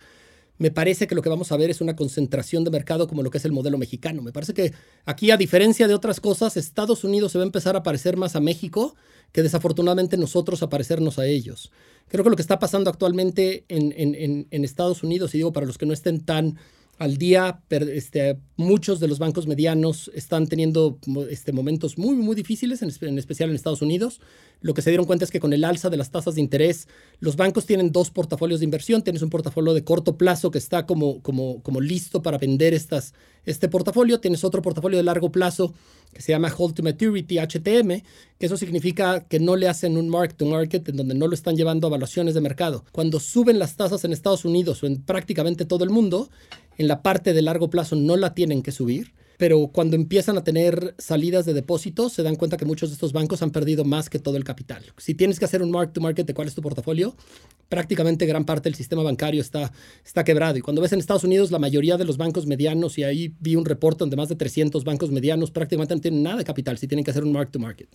me 0.57 0.71
parece 0.71 1.07
que 1.07 1.15
lo 1.15 1.21
que 1.21 1.29
vamos 1.29 1.51
a 1.51 1.57
ver 1.57 1.71
es 1.71 1.81
una 1.81 1.95
concentración 1.95 2.63
de 2.63 2.71
mercado 2.71 3.07
como 3.07 3.23
lo 3.23 3.31
que 3.31 3.39
es 3.39 3.45
el 3.45 3.51
modelo 3.51 3.77
mexicano. 3.77 4.21
Me 4.21 4.31
parece 4.31 4.53
que 4.53 4.73
aquí, 5.05 5.31
a 5.31 5.37
diferencia 5.37 5.87
de 5.87 5.93
otras 5.93 6.19
cosas, 6.21 6.55
Estados 6.55 7.03
Unidos 7.03 7.31
se 7.31 7.39
va 7.39 7.43
a 7.43 7.47
empezar 7.47 7.75
a 7.75 7.83
parecer 7.83 8.15
más 8.15 8.35
a 8.35 8.39
México 8.39 8.95
que 9.31 9.43
desafortunadamente 9.43 10.17
nosotros 10.17 10.61
a 10.61 10.69
parecernos 10.69 11.19
a 11.19 11.25
ellos. 11.25 11.71
Creo 12.07 12.23
que 12.23 12.29
lo 12.29 12.35
que 12.35 12.41
está 12.43 12.59
pasando 12.59 12.89
actualmente 12.89 13.65
en, 13.69 13.91
en- 14.51 14.63
Estados 14.63 15.03
Unidos, 15.03 15.33
y 15.33 15.37
digo 15.39 15.51
para 15.51 15.65
los 15.65 15.77
que 15.77 15.85
no 15.85 15.93
estén 15.93 16.21
tan 16.21 16.57
al 17.01 17.17
día, 17.17 17.63
este, 17.69 18.37
muchos 18.57 18.99
de 18.99 19.07
los 19.07 19.17
bancos 19.17 19.47
medianos 19.47 20.11
están 20.13 20.45
teniendo 20.45 20.99
este, 21.31 21.51
momentos 21.51 21.97
muy, 21.97 22.15
muy 22.15 22.35
difíciles, 22.35 22.83
en, 22.83 22.89
espe- 22.89 23.07
en 23.07 23.17
especial 23.17 23.49
en 23.49 23.55
Estados 23.55 23.81
Unidos. 23.81 24.21
Lo 24.61 24.75
que 24.75 24.83
se 24.83 24.91
dieron 24.91 25.07
cuenta 25.07 25.25
es 25.25 25.31
que 25.31 25.39
con 25.39 25.51
el 25.53 25.63
alza 25.63 25.89
de 25.89 25.97
las 25.97 26.11
tasas 26.11 26.35
de 26.35 26.41
interés, 26.41 26.87
los 27.19 27.35
bancos 27.35 27.65
tienen 27.65 27.91
dos 27.91 28.11
portafolios 28.11 28.59
de 28.59 28.65
inversión. 28.65 29.01
Tienes 29.01 29.23
un 29.23 29.31
portafolio 29.31 29.73
de 29.73 29.83
corto 29.83 30.15
plazo 30.15 30.51
que 30.51 30.59
está 30.59 30.85
como, 30.85 31.23
como, 31.23 31.63
como 31.63 31.81
listo 31.81 32.21
para 32.21 32.37
vender 32.37 32.75
este 32.75 33.67
portafolio. 33.67 34.19
Tienes 34.19 34.43
otro 34.43 34.61
portafolio 34.61 34.97
de 34.99 35.03
largo 35.03 35.31
plazo 35.31 35.73
que 36.13 36.21
se 36.21 36.33
llama 36.33 36.53
Hold 36.55 36.75
to 36.75 36.83
Maturity, 36.83 37.39
HTM, 37.39 38.03
que 38.37 38.45
eso 38.45 38.57
significa 38.57 39.21
que 39.27 39.39
no 39.39 39.55
le 39.55 39.67
hacen 39.67 39.97
un 39.97 40.07
mark 40.09 40.35
to 40.35 40.45
market 40.45 40.87
en 40.89 40.97
donde 40.97 41.15
no 41.15 41.25
lo 41.27 41.33
están 41.33 41.55
llevando 41.55 41.87
a 41.87 41.89
evaluaciones 41.89 42.35
de 42.35 42.41
mercado. 42.41 42.85
Cuando 42.91 43.19
suben 43.19 43.57
las 43.57 43.75
tasas 43.77 44.03
en 44.05 44.13
Estados 44.13 44.45
Unidos 44.45 44.83
o 44.83 44.85
en 44.87 45.01
prácticamente 45.01 45.65
todo 45.65 45.83
el 45.83 45.89
mundo, 45.89 46.29
en 46.77 46.87
la 46.87 47.01
parte 47.01 47.33
de 47.33 47.41
largo 47.41 47.69
plazo 47.69 47.95
no 47.95 48.17
la 48.17 48.33
tienen 48.33 48.61
que 48.61 48.71
subir, 48.71 49.13
pero 49.41 49.69
cuando 49.73 49.95
empiezan 49.95 50.37
a 50.37 50.43
tener 50.43 50.93
salidas 50.99 51.45
de 51.45 51.55
depósitos 51.55 52.13
se 52.13 52.21
dan 52.21 52.35
cuenta 52.35 52.57
que 52.57 52.65
muchos 52.65 52.89
de 52.89 52.93
estos 52.93 53.11
bancos 53.11 53.41
han 53.41 53.49
perdido 53.49 53.83
más 53.83 54.07
que 54.07 54.19
todo 54.19 54.37
el 54.37 54.43
capital. 54.43 54.83
Si 54.97 55.15
tienes 55.15 55.39
que 55.39 55.45
hacer 55.45 55.63
un 55.63 55.71
mark 55.71 55.93
to 55.93 55.99
market 55.99 56.27
de 56.27 56.35
cuál 56.35 56.47
es 56.47 56.53
tu 56.53 56.61
portafolio, 56.61 57.15
prácticamente 57.67 58.27
gran 58.27 58.45
parte 58.45 58.69
del 58.69 58.75
sistema 58.75 59.01
bancario 59.01 59.41
está, 59.41 59.71
está 60.05 60.23
quebrado. 60.23 60.59
Y 60.59 60.61
cuando 60.61 60.79
ves 60.79 60.93
en 60.93 60.99
Estados 60.99 61.23
Unidos 61.23 61.49
la 61.49 61.57
mayoría 61.57 61.97
de 61.97 62.05
los 62.05 62.17
bancos 62.17 62.45
medianos, 62.45 62.99
y 62.99 63.03
ahí 63.03 63.33
vi 63.39 63.55
un 63.55 63.65
reporte 63.65 63.99
donde 63.99 64.15
más 64.15 64.29
de 64.29 64.35
300 64.35 64.83
bancos 64.83 65.09
medianos 65.09 65.49
prácticamente 65.49 65.95
no 65.95 66.01
tienen 66.01 66.21
nada 66.21 66.37
de 66.37 66.43
capital 66.43 66.77
si 66.77 66.87
tienen 66.87 67.03
que 67.03 67.09
hacer 67.09 67.23
un 67.23 67.31
mark 67.31 67.49
to 67.49 67.57
market. 67.57 67.89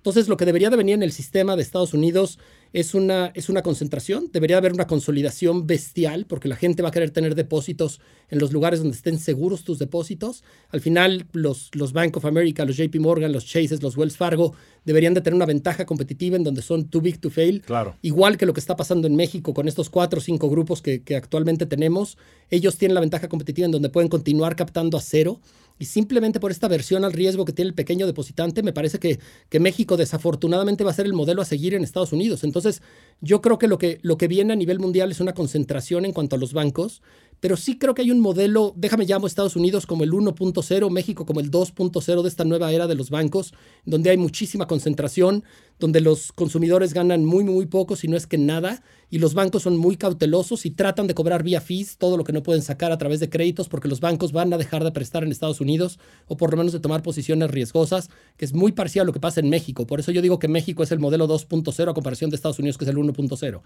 Entonces, 0.00 0.28
lo 0.28 0.38
que 0.38 0.46
debería 0.46 0.70
de 0.70 0.78
venir 0.78 0.94
en 0.94 1.02
el 1.02 1.12
sistema 1.12 1.56
de 1.56 1.62
Estados 1.62 1.92
Unidos 1.92 2.38
es 2.72 2.94
una, 2.94 3.32
es 3.34 3.50
una 3.50 3.62
concentración, 3.62 4.30
debería 4.32 4.56
haber 4.56 4.72
una 4.72 4.86
consolidación 4.86 5.66
bestial, 5.66 6.24
porque 6.26 6.48
la 6.48 6.56
gente 6.56 6.82
va 6.82 6.88
a 6.88 6.92
querer 6.92 7.10
tener 7.10 7.34
depósitos 7.34 8.00
en 8.30 8.38
los 8.38 8.50
lugares 8.50 8.78
donde 8.78 8.96
estén 8.96 9.18
seguros 9.18 9.62
tus 9.62 9.78
depósitos. 9.78 10.42
Al 10.70 10.80
final, 10.80 11.26
los, 11.32 11.70
los 11.74 11.92
Bank 11.92 12.16
of 12.16 12.24
America, 12.24 12.64
los 12.64 12.78
JP 12.78 12.96
Morgan, 12.96 13.32
los 13.32 13.44
Chases, 13.44 13.82
los 13.82 13.94
Wells 13.96 14.16
Fargo, 14.16 14.54
deberían 14.86 15.12
de 15.12 15.20
tener 15.20 15.34
una 15.34 15.44
ventaja 15.46 15.84
competitiva 15.84 16.36
en 16.36 16.44
donde 16.44 16.62
son 16.62 16.88
too 16.88 17.02
big 17.02 17.20
to 17.20 17.28
fail. 17.28 17.60
Claro. 17.60 17.96
Igual 18.00 18.38
que 18.38 18.46
lo 18.46 18.54
que 18.54 18.60
está 18.60 18.76
pasando 18.76 19.06
en 19.06 19.16
México 19.16 19.52
con 19.52 19.68
estos 19.68 19.90
cuatro 19.90 20.20
o 20.20 20.22
cinco 20.22 20.48
grupos 20.48 20.80
que, 20.80 21.02
que 21.02 21.16
actualmente 21.16 21.66
tenemos, 21.66 22.16
ellos 22.48 22.78
tienen 22.78 22.94
la 22.94 23.00
ventaja 23.00 23.28
competitiva 23.28 23.66
en 23.66 23.72
donde 23.72 23.90
pueden 23.90 24.08
continuar 24.08 24.56
captando 24.56 24.96
a 24.96 25.02
cero. 25.02 25.40
Y 25.80 25.86
simplemente 25.86 26.40
por 26.40 26.50
esta 26.50 26.68
versión 26.68 27.06
al 27.06 27.14
riesgo 27.14 27.46
que 27.46 27.54
tiene 27.54 27.70
el 27.70 27.74
pequeño 27.74 28.06
depositante, 28.06 28.62
me 28.62 28.74
parece 28.74 28.98
que, 28.98 29.18
que 29.48 29.60
México 29.60 29.96
desafortunadamente 29.96 30.84
va 30.84 30.90
a 30.90 30.94
ser 30.94 31.06
el 31.06 31.14
modelo 31.14 31.40
a 31.40 31.46
seguir 31.46 31.72
en 31.72 31.82
Estados 31.82 32.12
Unidos. 32.12 32.44
Entonces, 32.44 32.82
yo 33.22 33.40
creo 33.40 33.58
que 33.58 33.66
lo, 33.66 33.78
que 33.78 33.98
lo 34.02 34.18
que 34.18 34.28
viene 34.28 34.52
a 34.52 34.56
nivel 34.56 34.78
mundial 34.78 35.10
es 35.10 35.20
una 35.20 35.32
concentración 35.32 36.04
en 36.04 36.12
cuanto 36.12 36.36
a 36.36 36.38
los 36.38 36.52
bancos, 36.52 37.00
pero 37.40 37.56
sí 37.56 37.78
creo 37.78 37.94
que 37.94 38.02
hay 38.02 38.10
un 38.10 38.20
modelo, 38.20 38.74
déjame 38.76 39.06
llamo 39.06 39.26
Estados 39.26 39.56
Unidos 39.56 39.86
como 39.86 40.04
el 40.04 40.12
1.0, 40.12 40.90
México 40.90 41.24
como 41.26 41.40
el 41.40 41.50
2.0 41.50 42.22
de 42.22 42.28
esta 42.28 42.44
nueva 42.44 42.70
era 42.72 42.86
de 42.86 42.94
los 42.94 43.10
bancos, 43.10 43.54
donde 43.84 44.10
hay 44.10 44.18
muchísima 44.18 44.66
concentración, 44.66 45.42
donde 45.78 46.02
los 46.02 46.32
consumidores 46.32 46.92
ganan 46.92 47.24
muy, 47.24 47.42
muy 47.42 47.64
poco, 47.64 47.96
si 47.96 48.06
no 48.06 48.16
es 48.16 48.26
que 48.26 48.36
nada, 48.36 48.82
y 49.08 49.18
los 49.18 49.32
bancos 49.32 49.62
son 49.62 49.78
muy 49.78 49.96
cautelosos 49.96 50.66
y 50.66 50.70
tratan 50.70 51.06
de 51.06 51.14
cobrar 51.14 51.42
vía 51.42 51.62
fees 51.62 51.96
todo 51.96 52.18
lo 52.18 52.24
que 52.24 52.34
no 52.34 52.42
pueden 52.42 52.62
sacar 52.62 52.92
a 52.92 52.98
través 52.98 53.18
de 53.18 53.30
créditos, 53.30 53.68
porque 53.68 53.88
los 53.88 54.00
bancos 54.00 54.32
van 54.32 54.52
a 54.52 54.58
dejar 54.58 54.84
de 54.84 54.92
prestar 54.92 55.24
en 55.24 55.32
Estados 55.32 55.62
Unidos, 55.62 55.98
o 56.26 56.36
por 56.36 56.50
lo 56.50 56.58
menos 56.58 56.74
de 56.74 56.80
tomar 56.80 57.02
posiciones 57.02 57.50
riesgosas, 57.50 58.10
que 58.36 58.44
es 58.44 58.52
muy 58.52 58.72
parecido 58.72 59.02
a 59.02 59.06
lo 59.06 59.14
que 59.14 59.20
pasa 59.20 59.40
en 59.40 59.48
México. 59.48 59.86
Por 59.86 60.00
eso 60.00 60.12
yo 60.12 60.20
digo 60.20 60.38
que 60.38 60.48
México 60.48 60.82
es 60.82 60.92
el 60.92 60.98
modelo 60.98 61.26
2.0 61.26 61.90
a 61.90 61.94
comparación 61.94 62.28
de 62.28 62.36
Estados 62.36 62.58
Unidos, 62.58 62.76
que 62.76 62.84
es 62.84 62.90
el 62.90 62.98
1.0. 62.98 63.62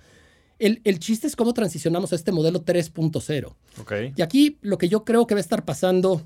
El, 0.59 0.81
el 0.85 0.99
chiste 0.99 1.27
es 1.27 1.37
cómo 1.37 1.53
transicionamos 1.55 2.13
a 2.13 2.17
este 2.17 2.33
modelo 2.33 2.65
3.0. 2.65 3.55
Ok. 3.81 3.93
Y 4.17 4.23
aquí 4.23 4.59
lo 4.63 4.79
que 4.79 4.89
yo 4.89 5.05
creo 5.05 5.27
que 5.27 5.35
va 5.35 5.39
a 5.39 5.43
estar 5.43 5.65
pasando, 5.65 6.23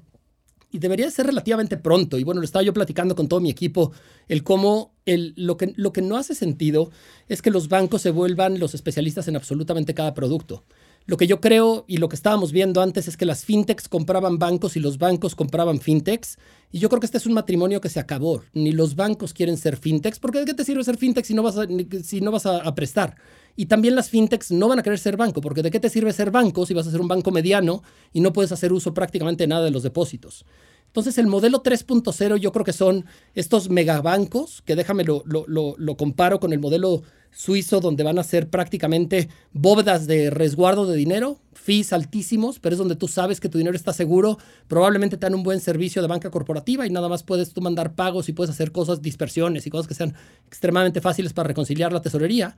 y 0.70 0.78
debería 0.78 1.10
ser 1.10 1.26
relativamente 1.26 1.76
pronto, 1.76 2.18
y 2.18 2.24
bueno, 2.24 2.40
lo 2.40 2.44
estaba 2.44 2.62
yo 2.62 2.74
platicando 2.74 3.16
con 3.16 3.28
todo 3.28 3.40
mi 3.40 3.50
equipo, 3.50 3.92
el 4.28 4.42
cómo 4.42 4.92
el, 5.06 5.32
lo, 5.36 5.56
que, 5.56 5.72
lo 5.76 5.92
que 5.92 6.02
no 6.02 6.16
hace 6.16 6.34
sentido 6.34 6.90
es 7.28 7.40
que 7.40 7.50
los 7.50 7.68
bancos 7.68 8.02
se 8.02 8.10
vuelvan 8.10 8.58
los 8.58 8.74
especialistas 8.74 9.28
en 9.28 9.36
absolutamente 9.36 9.94
cada 9.94 10.12
producto. 10.14 10.64
Lo 11.08 11.16
que 11.16 11.26
yo 11.26 11.40
creo 11.40 11.86
y 11.88 11.96
lo 11.96 12.10
que 12.10 12.16
estábamos 12.16 12.52
viendo 12.52 12.82
antes 12.82 13.08
es 13.08 13.16
que 13.16 13.24
las 13.24 13.46
fintechs 13.46 13.88
compraban 13.88 14.38
bancos 14.38 14.76
y 14.76 14.80
los 14.80 14.98
bancos 14.98 15.34
compraban 15.34 15.80
fintechs. 15.80 16.36
Y 16.70 16.80
yo 16.80 16.90
creo 16.90 17.00
que 17.00 17.06
este 17.06 17.16
es 17.16 17.24
un 17.24 17.32
matrimonio 17.32 17.80
que 17.80 17.88
se 17.88 17.98
acabó. 17.98 18.42
Ni 18.52 18.72
los 18.72 18.94
bancos 18.94 19.32
quieren 19.32 19.56
ser 19.56 19.78
fintechs, 19.78 20.18
porque 20.18 20.40
¿de 20.40 20.44
qué 20.44 20.52
te 20.52 20.66
sirve 20.66 20.84
ser 20.84 20.98
fintech 20.98 21.24
si 21.24 21.32
no 21.32 21.42
vas 21.42 21.56
a, 21.56 21.66
si 22.04 22.20
no 22.20 22.30
vas 22.30 22.44
a, 22.44 22.58
a 22.58 22.74
prestar? 22.74 23.16
Y 23.60 23.66
también 23.66 23.96
las 23.96 24.08
fintechs 24.08 24.52
no 24.52 24.68
van 24.68 24.78
a 24.78 24.84
querer 24.84 25.00
ser 25.00 25.16
banco, 25.16 25.40
porque 25.40 25.62
¿de 25.62 25.72
qué 25.72 25.80
te 25.80 25.90
sirve 25.90 26.12
ser 26.12 26.30
banco 26.30 26.64
si 26.64 26.74
vas 26.74 26.86
a 26.86 26.92
ser 26.92 27.00
un 27.00 27.08
banco 27.08 27.32
mediano 27.32 27.82
y 28.12 28.20
no 28.20 28.32
puedes 28.32 28.52
hacer 28.52 28.72
uso 28.72 28.94
prácticamente 28.94 29.48
nada 29.48 29.64
de 29.64 29.72
los 29.72 29.82
depósitos? 29.82 30.44
Entonces, 30.86 31.18
el 31.18 31.26
modelo 31.26 31.60
3.0 31.64 32.36
yo 32.36 32.52
creo 32.52 32.64
que 32.64 32.72
son 32.72 33.04
estos 33.34 33.68
megabancos, 33.68 34.62
que 34.62 34.76
déjame 34.76 35.02
lo, 35.02 35.24
lo, 35.26 35.74
lo, 35.76 35.96
comparo 35.96 36.38
con 36.38 36.52
el 36.52 36.60
modelo 36.60 37.02
suizo, 37.32 37.80
donde 37.80 38.04
van 38.04 38.20
a 38.20 38.22
ser 38.22 38.48
prácticamente 38.48 39.28
bóvedas 39.52 40.06
de 40.06 40.30
resguardo 40.30 40.86
de 40.86 40.96
dinero, 40.96 41.40
fees 41.52 41.92
altísimos, 41.92 42.60
pero 42.60 42.74
es 42.74 42.78
donde 42.78 42.94
tú 42.94 43.08
sabes 43.08 43.40
que 43.40 43.48
tu 43.48 43.58
dinero 43.58 43.74
está 43.74 43.92
seguro, 43.92 44.38
probablemente 44.68 45.16
te 45.16 45.26
dan 45.26 45.34
un 45.34 45.42
buen 45.42 45.58
servicio 45.58 46.00
de 46.00 46.06
banca 46.06 46.30
corporativa 46.30 46.86
y 46.86 46.90
nada 46.90 47.08
más 47.08 47.24
puedes 47.24 47.52
tú 47.52 47.60
mandar 47.60 47.96
pagos 47.96 48.28
y 48.28 48.34
puedes 48.34 48.54
hacer 48.54 48.70
cosas, 48.70 49.02
dispersiones 49.02 49.66
y 49.66 49.70
cosas 49.70 49.88
que 49.88 49.94
sean 49.94 50.14
extremadamente 50.46 51.00
fáciles 51.00 51.32
para 51.32 51.48
reconciliar 51.48 51.92
la 51.92 52.02
tesorería. 52.02 52.56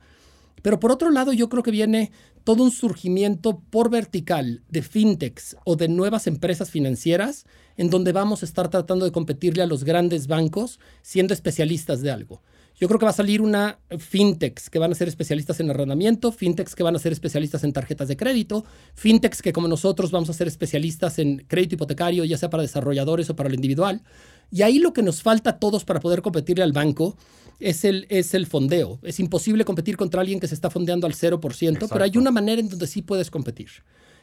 Pero 0.61 0.79
por 0.79 0.91
otro 0.91 1.09
lado, 1.11 1.33
yo 1.33 1.49
creo 1.49 1.63
que 1.63 1.71
viene 1.71 2.11
todo 2.43 2.63
un 2.63 2.71
surgimiento 2.71 3.61
por 3.69 3.89
vertical 3.89 4.63
de 4.69 4.81
fintechs 4.81 5.55
o 5.63 5.75
de 5.75 5.87
nuevas 5.87 6.27
empresas 6.27 6.69
financieras 6.69 7.45
en 7.77 7.89
donde 7.89 8.11
vamos 8.11 8.41
a 8.41 8.45
estar 8.45 8.69
tratando 8.69 9.05
de 9.05 9.11
competirle 9.11 9.63
a 9.63 9.67
los 9.67 9.83
grandes 9.83 10.27
bancos 10.27 10.79
siendo 11.01 11.33
especialistas 11.33 12.01
de 12.01 12.11
algo. 12.11 12.41
Yo 12.79 12.87
creo 12.87 12.99
que 12.99 13.05
va 13.05 13.11
a 13.11 13.13
salir 13.13 13.41
una 13.41 13.77
fintechs 13.99 14.69
que 14.69 14.79
van 14.79 14.91
a 14.91 14.95
ser 14.95 15.07
especialistas 15.07 15.59
en 15.59 15.69
arrendamiento, 15.69 16.31
fintechs 16.31 16.73
que 16.73 16.81
van 16.81 16.95
a 16.95 16.99
ser 16.99 17.11
especialistas 17.11 17.63
en 17.63 17.73
tarjetas 17.73 18.07
de 18.07 18.17
crédito, 18.17 18.65
fintechs 18.95 19.43
que 19.43 19.53
como 19.53 19.67
nosotros 19.67 20.09
vamos 20.09 20.31
a 20.31 20.33
ser 20.33 20.47
especialistas 20.47 21.19
en 21.19 21.45
crédito 21.47 21.75
hipotecario, 21.75 22.23
ya 22.23 22.39
sea 22.39 22.49
para 22.49 22.63
desarrolladores 22.63 23.29
o 23.29 23.35
para 23.35 23.49
lo 23.49 23.55
individual. 23.55 24.01
Y 24.49 24.63
ahí 24.63 24.79
lo 24.79 24.93
que 24.93 25.03
nos 25.03 25.21
falta 25.21 25.51
a 25.51 25.59
todos 25.59 25.85
para 25.85 25.99
poder 25.99 26.23
competirle 26.23 26.63
al 26.63 26.71
banco 26.71 27.17
es 27.61 27.85
el, 27.85 28.05
es 28.09 28.33
el 28.33 28.47
fondeo. 28.47 28.99
Es 29.03 29.19
imposible 29.19 29.65
competir 29.65 29.97
contra 29.97 30.21
alguien 30.21 30.39
que 30.39 30.47
se 30.47 30.55
está 30.55 30.69
fondeando 30.69 31.07
al 31.07 31.13
0%, 31.13 31.73
Exacto. 31.73 31.87
pero 31.89 32.03
hay 32.03 32.17
una 32.17 32.31
manera 32.31 32.59
en 32.59 32.69
donde 32.69 32.87
sí 32.87 33.01
puedes 33.01 33.31
competir. 33.31 33.69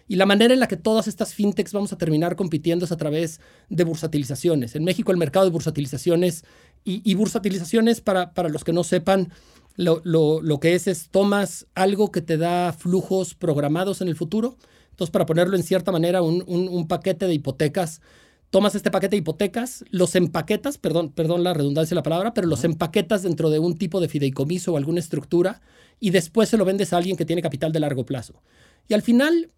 Y 0.09 0.16
la 0.16 0.27
manera 0.27 0.55
en 0.55 0.61
la 0.61 0.68
que 0.68 0.77
todas 0.77 1.07
estas 1.07 1.35
fintechs 1.35 1.72
vamos 1.72 1.92
a 1.92 1.98
terminar 1.98 2.35
compitiendo 2.35 2.87
es 2.87 2.92
a 2.92 2.96
través 2.96 3.40
de 3.68 3.85
bursatilizaciones. 3.85 4.74
En 4.74 4.85
México 4.85 5.12
el 5.12 5.18
mercado 5.18 5.44
de 5.44 5.53
bursatilizaciones 5.53 6.44
y, 6.85 7.03
y 7.09 7.14
bursatilizaciones, 7.14 8.01
para, 8.01 8.33
para 8.33 8.48
los 8.48 8.64
que 8.64 8.72
no 8.72 8.85
sepan, 8.85 9.31
lo, 9.77 10.01
lo, 10.05 10.40
lo, 10.40 10.61
que 10.61 10.74
es 10.74 10.87
es 10.87 11.11
tomas 11.11 11.66
algo 11.74 12.11
que 12.11 12.22
te 12.22 12.38
da 12.38 12.72
flujos 12.72 13.35
programados 13.35 14.01
en 14.01 14.09
el 14.09 14.16
futuro. 14.16 14.57
Entonces, 14.90 15.12
para 15.12 15.27
ponerlo 15.27 15.57
en 15.57 15.62
cierta 15.62 15.92
manera, 15.92 16.22
un, 16.22 16.42
un, 16.46 16.68
un 16.68 16.88
paquete 16.88 17.27
de 17.27 17.35
hipotecas 17.35 18.01
tomas 18.50 18.74
este 18.74 18.90
paquete 18.90 19.16
de 19.16 19.18
hipotecas, 19.18 19.84
los 19.90 20.14
empaquetas, 20.14 20.78
perdón, 20.78 21.11
perdón 21.11 21.44
la 21.44 21.54
redundancia 21.54 21.94
de 21.94 21.96
la 21.96 22.02
palabra, 22.02 22.34
pero 22.34 22.46
los 22.46 22.64
empaquetas 22.64 23.22
dentro 23.22 23.50
de 23.50 23.58
un 23.58 23.76
tipo 23.76 24.00
de 24.00 24.08
fideicomiso 24.08 24.72
o 24.72 24.76
alguna 24.76 25.00
estructura 25.00 25.61
y 26.00 26.11
después 26.11 26.48
se 26.48 26.56
lo 26.56 26.64
vendes 26.64 26.92
a 26.92 26.96
alguien 26.96 27.16
que 27.16 27.24
tiene 27.24 27.42
capital 27.42 27.72
de 27.72 27.80
largo 27.80 28.06
plazo. 28.06 28.42
Y 28.88 28.94
al 28.94 29.02
final, 29.02 29.50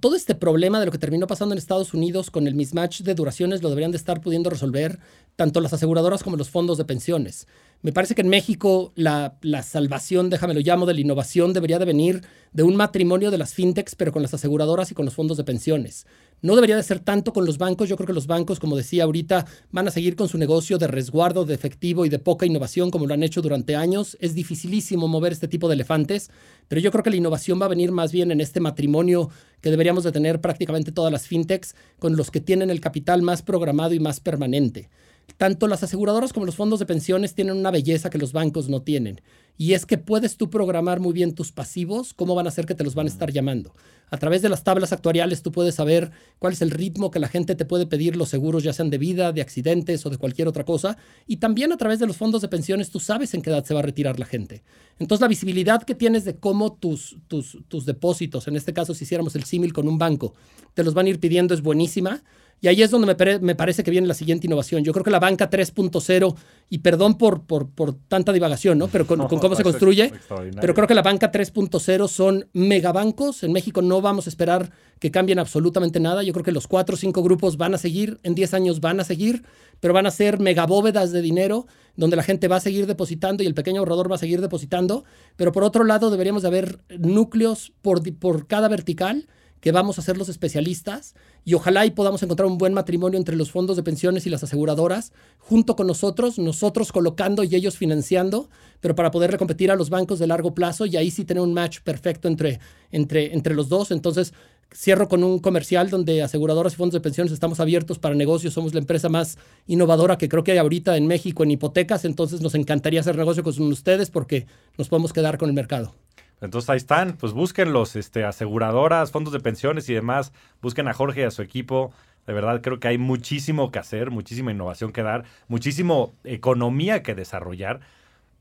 todo 0.00 0.16
este 0.16 0.34
problema 0.34 0.80
de 0.80 0.86
lo 0.86 0.92
que 0.92 0.98
terminó 0.98 1.26
pasando 1.26 1.54
en 1.54 1.58
Estados 1.58 1.94
Unidos 1.94 2.30
con 2.30 2.46
el 2.46 2.54
mismatch 2.54 3.00
de 3.00 3.14
duraciones 3.14 3.62
lo 3.62 3.70
deberían 3.70 3.90
de 3.90 3.96
estar 3.96 4.20
pudiendo 4.20 4.50
resolver 4.50 4.98
tanto 5.36 5.60
las 5.60 5.72
aseguradoras 5.72 6.22
como 6.22 6.36
los 6.36 6.50
fondos 6.50 6.78
de 6.78 6.84
pensiones. 6.84 7.46
Me 7.82 7.92
parece 7.92 8.14
que 8.14 8.20
en 8.20 8.28
México 8.28 8.92
la, 8.94 9.38
salvación, 9.62 10.28
déjame 10.28 10.52
lo 10.52 10.60
llamo, 10.60 10.84
de 10.84 10.92
la 10.92 11.00
innovación 11.00 11.54
debería 11.54 11.78
de 11.78 11.86
venir 11.86 12.22
de 12.52 12.62
un 12.62 12.76
matrimonio 12.76 13.30
de 13.30 13.38
las 13.38 13.54
fintechs, 13.54 13.94
pero 13.94 14.12
con 14.12 14.20
las 14.20 14.34
aseguradoras 14.34 14.90
y 14.90 14.94
con 14.94 15.06
los 15.06 15.14
fondos 15.14 15.38
de 15.38 15.44
pensiones. 15.44 16.06
No 16.42 16.56
debería 16.56 16.76
de 16.76 16.82
ser 16.82 17.00
tanto 17.00 17.32
con 17.32 17.46
los 17.46 17.56
bancos. 17.56 17.88
Yo 17.88 17.96
creo 17.96 18.06
que 18.06 18.12
los 18.12 18.26
bancos, 18.26 18.60
como 18.60 18.76
decía 18.76 19.04
ahorita, 19.04 19.46
van 19.72 19.88
a 19.88 19.90
seguir 19.90 20.14
con 20.14 20.28
su 20.28 20.36
negocio 20.36 20.76
de 20.76 20.88
resguardo, 20.88 21.46
de 21.46 21.54
efectivo 21.54 22.04
y 22.04 22.10
de 22.10 22.18
poca 22.18 22.44
innovación 22.44 22.90
como 22.90 23.06
lo 23.06 23.14
han 23.14 23.22
hecho 23.22 23.40
durante 23.40 23.76
años. 23.76 24.18
Es 24.20 24.34
dificilísimo 24.34 25.08
mover 25.08 25.32
este 25.32 25.48
tipo 25.48 25.66
de 25.68 25.74
elefantes, 25.74 26.30
pero 26.68 26.82
yo 26.82 26.90
creo 26.90 27.02
que 27.02 27.10
la 27.10 27.16
innovación 27.16 27.58
va 27.60 27.64
a 27.64 27.70
venir 27.70 27.92
más 27.92 28.12
bien 28.12 28.30
en 28.30 28.42
este 28.42 28.60
matrimonio 28.60 29.30
que 29.62 29.70
deberíamos 29.70 30.04
de 30.04 30.12
tener 30.12 30.42
prácticamente 30.42 30.92
todas 30.92 31.12
las 31.12 31.26
fintechs 31.26 31.74
con 31.98 32.16
los 32.16 32.30
que 32.30 32.40
tienen 32.40 32.68
el 32.68 32.80
capital 32.80 33.22
más 33.22 33.40
programado 33.40 33.94
y 33.94 34.00
más 34.00 34.20
permanente. 34.20 34.90
Tanto 35.36 35.66
las 35.66 35.82
aseguradoras 35.82 36.32
como 36.32 36.46
los 36.46 36.56
fondos 36.56 36.78
de 36.78 36.86
pensiones 36.86 37.34
tienen 37.34 37.56
una 37.56 37.70
belleza 37.70 38.10
que 38.10 38.18
los 38.18 38.32
bancos 38.32 38.68
no 38.68 38.82
tienen. 38.82 39.20
Y 39.56 39.74
es 39.74 39.84
que 39.84 39.98
puedes 39.98 40.38
tú 40.38 40.48
programar 40.48 41.00
muy 41.00 41.12
bien 41.12 41.34
tus 41.34 41.52
pasivos, 41.52 42.14
cómo 42.14 42.34
van 42.34 42.46
a 42.46 42.50
ser 42.50 42.64
que 42.64 42.74
te 42.74 42.82
los 42.82 42.94
van 42.94 43.06
a 43.06 43.10
estar 43.10 43.30
llamando. 43.30 43.74
A 44.10 44.16
través 44.16 44.40
de 44.40 44.48
las 44.48 44.64
tablas 44.64 44.92
actuariales 44.92 45.42
tú 45.42 45.52
puedes 45.52 45.74
saber 45.74 46.10
cuál 46.38 46.54
es 46.54 46.62
el 46.62 46.70
ritmo 46.70 47.10
que 47.10 47.18
la 47.18 47.28
gente 47.28 47.54
te 47.54 47.66
puede 47.66 47.86
pedir 47.86 48.16
los 48.16 48.30
seguros, 48.30 48.62
ya 48.62 48.72
sean 48.72 48.88
de 48.88 48.96
vida, 48.96 49.32
de 49.32 49.42
accidentes 49.42 50.04
o 50.06 50.10
de 50.10 50.16
cualquier 50.16 50.48
otra 50.48 50.64
cosa. 50.64 50.96
Y 51.26 51.36
también 51.36 51.72
a 51.72 51.76
través 51.76 51.98
de 51.98 52.06
los 52.06 52.16
fondos 52.16 52.40
de 52.40 52.48
pensiones 52.48 52.90
tú 52.90 53.00
sabes 53.00 53.34
en 53.34 53.42
qué 53.42 53.50
edad 53.50 53.64
se 53.64 53.74
va 53.74 53.80
a 53.80 53.82
retirar 53.82 54.18
la 54.18 54.24
gente. 54.24 54.62
Entonces 54.98 55.20
la 55.20 55.28
visibilidad 55.28 55.82
que 55.82 55.94
tienes 55.94 56.24
de 56.24 56.36
cómo 56.36 56.72
tus, 56.72 57.18
tus, 57.28 57.58
tus 57.68 57.84
depósitos, 57.84 58.48
en 58.48 58.56
este 58.56 58.72
caso 58.72 58.94
si 58.94 59.04
hiciéramos 59.04 59.36
el 59.36 59.44
símil 59.44 59.74
con 59.74 59.86
un 59.88 59.98
banco, 59.98 60.32
te 60.72 60.84
los 60.84 60.94
van 60.94 61.04
a 61.06 61.10
ir 61.10 61.20
pidiendo 61.20 61.52
es 61.52 61.60
buenísima 61.60 62.22
y 62.60 62.68
ahí 62.68 62.82
es 62.82 62.90
donde 62.90 63.38
me, 63.40 63.54
parece 63.54 63.82
que 63.82 63.90
viene 63.90 64.06
la 64.06 64.14
siguiente 64.14 64.46
innovación. 64.46 64.84
Yo 64.84 64.92
creo 64.92 65.02
que 65.02 65.10
la 65.10 65.18
banca 65.18 65.48
3.0, 65.48 66.34
y 66.68 66.78
perdón 66.78 67.16
por, 67.16 67.44
por, 67.44 67.70
por, 67.70 67.94
tanta 67.94 68.32
divagación, 68.32 68.76
¿no? 68.76 68.88
Pero 68.88 69.06
con, 69.06 69.26
cómo 69.26 69.54
se 69.54 69.62
construye, 69.62 70.12
pero 70.60 70.74
creo 70.74 70.86
que 70.86 70.94
la 70.94 71.02
banca 71.02 71.32
3.0 71.32 72.08
son 72.08 72.48
megabancos. 72.52 73.42
En 73.44 73.52
México 73.52 73.80
no 73.80 74.02
vamos 74.02 74.26
a 74.26 74.30
esperar 74.30 74.70
que 74.98 75.10
cambien 75.10 75.38
absolutamente 75.38 76.00
nada. 76.00 76.22
Yo 76.22 76.34
creo 76.34 76.44
que 76.44 76.52
los 76.52 76.66
cuatro 76.66 76.96
o 76.96 76.98
cinco 76.98 77.22
grupos 77.22 77.56
van 77.56 77.74
a 77.74 77.78
seguir, 77.78 78.20
en 78.24 78.34
10 78.34 78.52
años 78.52 78.80
van 78.80 79.00
a 79.00 79.04
seguir, 79.04 79.42
pero 79.80 79.94
van 79.94 80.04
a 80.04 80.10
ser 80.10 80.38
megabóvedas 80.38 81.12
de 81.12 81.22
dinero 81.22 81.66
donde 81.96 82.16
la 82.16 82.22
gente 82.22 82.46
va 82.46 82.56
a 82.56 82.60
seguir 82.60 82.86
depositando 82.86 83.42
y 83.42 83.46
el 83.46 83.54
pequeño 83.54 83.80
ahorrador 83.80 84.10
va 84.10 84.16
a 84.16 84.18
seguir 84.18 84.42
depositando. 84.42 85.04
Pero 85.36 85.52
por 85.52 85.64
otro 85.64 85.84
lado, 85.84 86.10
deberíamos 86.10 86.42
de 86.42 86.48
haber 86.48 86.80
núcleos 86.98 87.72
por, 87.80 88.02
por 88.18 88.46
cada 88.46 88.68
vertical 88.68 89.28
que 89.60 89.72
vamos 89.72 89.98
a 89.98 90.02
ser 90.02 90.16
los 90.16 90.28
especialistas 90.28 91.14
y 91.44 91.54
ojalá 91.54 91.86
y 91.86 91.90
podamos 91.90 92.22
encontrar 92.22 92.46
un 92.46 92.58
buen 92.58 92.74
matrimonio 92.74 93.18
entre 93.18 93.36
los 93.36 93.50
fondos 93.50 93.76
de 93.76 93.82
pensiones 93.82 94.26
y 94.26 94.30
las 94.30 94.42
aseguradoras, 94.42 95.12
junto 95.38 95.76
con 95.76 95.86
nosotros, 95.86 96.38
nosotros 96.38 96.92
colocando 96.92 97.44
y 97.44 97.54
ellos 97.54 97.76
financiando, 97.76 98.48
pero 98.80 98.94
para 98.94 99.10
poderle 99.10 99.38
competir 99.38 99.70
a 99.70 99.76
los 99.76 99.90
bancos 99.90 100.18
de 100.18 100.26
largo 100.26 100.54
plazo 100.54 100.86
y 100.86 100.96
ahí 100.96 101.10
sí 101.10 101.24
tener 101.24 101.42
un 101.42 101.54
match 101.54 101.80
perfecto 101.80 102.28
entre, 102.28 102.60
entre, 102.90 103.34
entre 103.34 103.54
los 103.54 103.68
dos. 103.68 103.90
Entonces, 103.90 104.32
cierro 104.74 105.08
con 105.08 105.24
un 105.24 105.38
comercial 105.38 105.90
donde 105.90 106.22
aseguradoras 106.22 106.74
y 106.74 106.76
fondos 106.76 106.94
de 106.94 107.00
pensiones 107.00 107.32
estamos 107.32 107.60
abiertos 107.60 107.98
para 107.98 108.14
negocios, 108.14 108.54
somos 108.54 108.72
la 108.72 108.80
empresa 108.80 109.08
más 109.08 109.36
innovadora 109.66 110.16
que 110.16 110.28
creo 110.28 110.44
que 110.44 110.52
hay 110.52 110.58
ahorita 110.58 110.96
en 110.96 111.06
México 111.06 111.42
en 111.42 111.50
hipotecas, 111.50 112.04
entonces 112.04 112.40
nos 112.40 112.54
encantaría 112.54 113.00
hacer 113.00 113.16
negocio 113.16 113.42
con 113.42 113.60
ustedes 113.62 114.10
porque 114.10 114.46
nos 114.78 114.88
podemos 114.88 115.12
quedar 115.12 115.38
con 115.38 115.48
el 115.48 115.54
mercado. 115.54 115.92
Entonces 116.40 116.70
ahí 116.70 116.78
están, 116.78 117.16
pues 117.18 117.32
busquen 117.32 117.72
los 117.72 117.96
este, 117.96 118.24
aseguradoras, 118.24 119.10
fondos 119.10 119.32
de 119.32 119.40
pensiones 119.40 119.88
y 119.88 119.94
demás, 119.94 120.32
busquen 120.62 120.88
a 120.88 120.94
Jorge 120.94 121.20
y 121.20 121.24
a 121.24 121.30
su 121.30 121.42
equipo. 121.42 121.92
De 122.26 122.32
verdad 122.32 122.60
creo 122.62 122.80
que 122.80 122.88
hay 122.88 122.98
muchísimo 122.98 123.70
que 123.70 123.78
hacer, 123.78 124.10
muchísima 124.10 124.50
innovación 124.50 124.92
que 124.92 125.02
dar, 125.02 125.24
muchísimo 125.48 126.14
economía 126.24 127.02
que 127.02 127.14
desarrollar. 127.14 127.80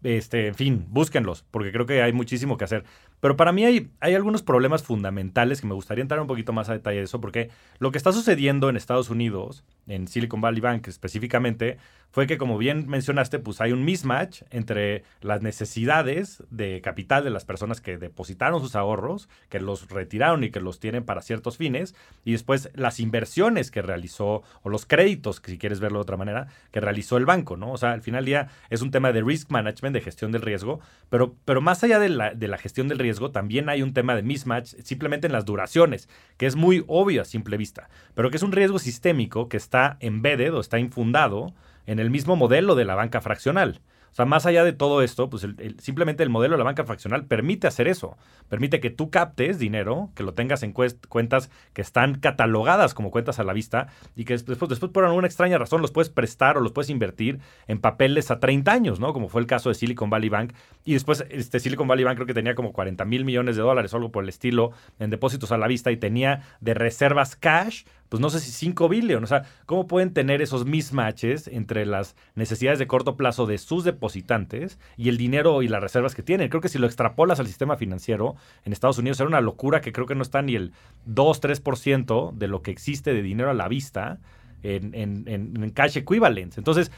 Este, 0.04 0.48
en 0.48 0.56
fin, 0.56 0.86
búsquenlos, 0.90 1.44
porque 1.52 1.72
creo 1.72 1.86
que 1.86 2.02
hay 2.02 2.14
muchísimo 2.14 2.58
que 2.58 2.64
hacer. 2.64 2.86
Pero 3.20 3.36
para 3.36 3.52
mí 3.52 3.66
hay, 3.66 3.90
hay 4.00 4.16
algunos 4.16 4.44
problemas 4.44 4.84
fundamentales 4.84 5.62
que 5.62 5.68
me 5.68 5.74
gustaría 5.74 6.02
entrar 6.02 6.22
un 6.22 6.28
poquito 6.28 6.54
más 6.54 6.70
a 6.70 6.74
detalle 6.74 6.98
de 6.98 7.04
eso, 7.04 7.20
porque 7.20 7.50
lo 7.80 7.92
que 7.92 7.98
está 7.98 8.12
sucediendo 8.12 8.70
en 8.70 8.78
Estados 8.78 9.10
Unidos, 9.10 9.64
en 9.88 10.08
Silicon 10.08 10.42
Valley 10.42 10.62
Bank 10.62 10.88
específicamente, 10.88 11.78
fue 12.12 12.26
que, 12.26 12.38
como 12.38 12.58
bien 12.58 12.88
mencionaste, 12.88 13.40
pues 13.40 13.62
hay 13.62 13.72
un 13.72 13.86
mismatch 13.86 14.42
entre 14.50 15.04
las 15.22 15.42
necesidades 15.42 16.44
de 16.50 16.82
capital 16.82 17.24
de 17.24 17.30
las 17.30 17.46
personas 17.46 17.82
que 17.82 17.98
depositaron 17.98 18.62
sus 18.62 18.76
ahorros, 18.76 19.30
que 19.50 19.60
los 19.60 19.90
retiraron 19.90 20.44
y 20.44 20.50
que 20.50 20.60
los 20.60 20.80
tienen 20.80 21.04
para 21.04 21.22
ciertos 21.22 21.58
fines, 21.58 21.96
y 22.26 22.32
después 22.32 22.72
las 22.74 23.00
inversiones 23.00 23.70
que 23.70 23.82
realizó, 23.82 24.44
o 24.64 24.70
los 24.70 24.86
créditos, 24.86 25.42
si 25.46 25.58
quieres 25.58 25.80
verlo 25.80 26.00
de 26.00 26.04
otra 26.04 26.18
manera, 26.18 26.48
que 26.72 26.80
realizó 26.80 27.18
el 27.18 27.26
banco, 27.26 27.58
¿no? 27.58 27.72
O 27.72 27.78
sea, 27.78 27.92
al 27.92 28.02
final 28.02 28.26
del 28.26 28.30
día 28.30 28.48
es 28.70 28.82
un 28.82 28.92
tema 28.92 29.12
de 29.12 29.22
risk 29.22 29.52
management, 29.52 29.94
de 29.94 30.02
gestión 30.02 30.32
del 30.32 30.42
riesgo, 30.42 30.80
pero, 31.10 31.36
pero 31.46 31.62
más 31.62 31.84
allá 31.84 32.00
de 32.00 32.10
la, 32.10 32.34
de 32.34 32.48
la 32.48 32.58
gestión 32.58 32.88
del 32.88 32.98
riesgo, 32.98 33.09
también 33.32 33.70
hay 33.70 33.82
un 33.82 33.94
tema 33.94 34.16
de 34.16 34.24
mismatch 34.24 34.76
simplemente 34.84 35.28
en 35.28 35.34
las 35.34 35.46
duraciones, 35.46 36.10
que 36.38 36.46
es 36.46 36.56
muy 36.56 36.84
obvio 36.88 37.22
a 37.22 37.26
simple 37.26 37.58
vista, 37.58 37.90
pero 38.16 38.30
que 38.30 38.38
es 38.38 38.44
un 38.44 38.52
riesgo 38.52 38.80
sistémico 38.80 39.50
que 39.50 39.58
está 39.58 39.98
embedded 40.00 40.54
o 40.54 40.60
está 40.60 40.80
infundado 40.80 41.54
en 41.86 42.00
el 42.00 42.10
mismo 42.10 42.36
modelo 42.36 42.76
de 42.76 42.86
la 42.86 42.96
banca 42.96 43.22
fraccional. 43.22 43.82
O 44.12 44.16
sea, 44.16 44.26
más 44.26 44.46
allá 44.46 44.64
de 44.64 44.74
todo 44.74 45.04
esto, 45.04 45.30
pues 45.30 45.46
simplemente 45.78 46.24
el 46.24 46.30
modelo 46.30 46.56
de 46.56 46.58
la 46.58 46.64
banca 46.64 46.84
fraccional 46.84 47.26
permite 47.26 47.68
hacer 47.68 47.88
eso. 47.88 48.18
Permite 48.48 48.80
que 48.80 48.90
tú 48.90 49.12
captes 49.12 49.60
dinero, 49.60 50.10
que 50.16 50.24
lo 50.24 50.34
tengas 50.34 50.64
en 50.64 50.74
cuentas 50.74 51.52
que 51.74 51.82
están 51.82 52.16
catalogadas 52.16 52.96
como 52.96 53.12
cuentas 53.12 53.38
a 53.40 53.44
la 53.44 53.54
vista 53.54 53.88
y 54.16 54.26
que 54.26 54.34
después, 54.34 54.68
después 54.68 54.92
por 54.92 55.06
alguna 55.06 55.28
extraña 55.28 55.60
razón 55.60 55.82
los 55.82 55.92
puedes 55.92 56.10
prestar 56.10 56.58
o 56.58 56.62
los 56.62 56.72
puedes 56.72 56.90
invertir 56.90 57.40
en 57.68 57.80
papeles 57.80 58.32
a 58.32 58.40
30 58.40 58.72
años, 58.72 59.00
¿no? 59.00 59.14
Como 59.14 59.30
fue 59.30 59.42
el 59.42 59.48
caso 59.48 59.70
de 59.70 59.76
Silicon 59.76 60.10
Valley 60.10 60.30
Bank. 60.30 60.54
Y 60.90 60.94
después 60.94 61.24
este 61.30 61.60
Silicon 61.60 61.88
Valley 61.88 62.04
Bank 62.04 62.16
creo 62.16 62.26
que 62.26 62.34
tenía 62.34 62.56
como 62.56 62.74
40 62.74 63.06
mil 63.06 63.24
millones 63.24 63.56
de 63.56 63.62
dólares 63.62 63.94
o 63.94 63.98
algo 63.98 64.12
por 64.12 64.24
el 64.24 64.30
estilo 64.30 64.72
en 64.98 65.12
depósitos 65.12 65.52
a 65.52 65.58
la 65.60 65.68
vista 65.68 65.92
y 65.92 65.98
tenía 65.98 66.42
de 66.62 66.74
reservas 66.74 67.36
cash 67.36 67.84
pues 68.10 68.20
no 68.20 68.32
sé 68.32 68.40
si 68.40 68.50
5 68.50 68.90
billones. 68.90 69.26
O 69.26 69.28
sea, 69.28 69.44
¿cómo 69.68 69.86
pueden 69.86 70.16
tener 70.16 70.42
esos 70.42 70.66
mismatches 70.66 71.48
entre 71.48 71.86
las 71.86 72.16
necesidades 72.34 72.80
de 72.80 72.88
corto 72.88 73.18
plazo 73.18 73.46
de 73.46 73.60
sus 73.60 73.84
depositantes 73.84 74.80
y 74.98 75.10
el 75.10 75.18
dinero 75.18 75.62
y 75.62 75.68
las 75.68 75.80
reservas 75.80 76.16
que 76.16 76.24
tienen? 76.24 76.50
Creo 76.50 76.60
que 76.60 76.70
si 76.70 76.80
lo 76.80 76.88
extrapolas 76.88 77.40
al 77.40 77.46
sistema 77.46 77.78
financiero 77.78 78.36
en 78.66 78.74
Estados 78.74 78.98
Unidos 78.98 79.20
era 79.20 79.30
una 79.30 79.42
locura 79.42 79.82
que 79.82 79.92
creo 79.92 80.08
que 80.08 80.16
no 80.16 80.24
está 80.24 80.42
ni 80.42 80.56
el 80.56 80.74
2-3% 81.08 82.34
de 82.34 82.48
lo 82.48 82.64
que 82.64 82.72
existe 82.72 83.14
de 83.14 83.22
dinero 83.22 83.52
a 83.52 83.54
la 83.54 83.68
vista 83.68 84.18
en, 84.64 84.96
en, 84.96 85.26
en, 85.28 85.70
cash 85.70 85.98
equivalents. 85.98 86.58
Entonces, 86.58 86.92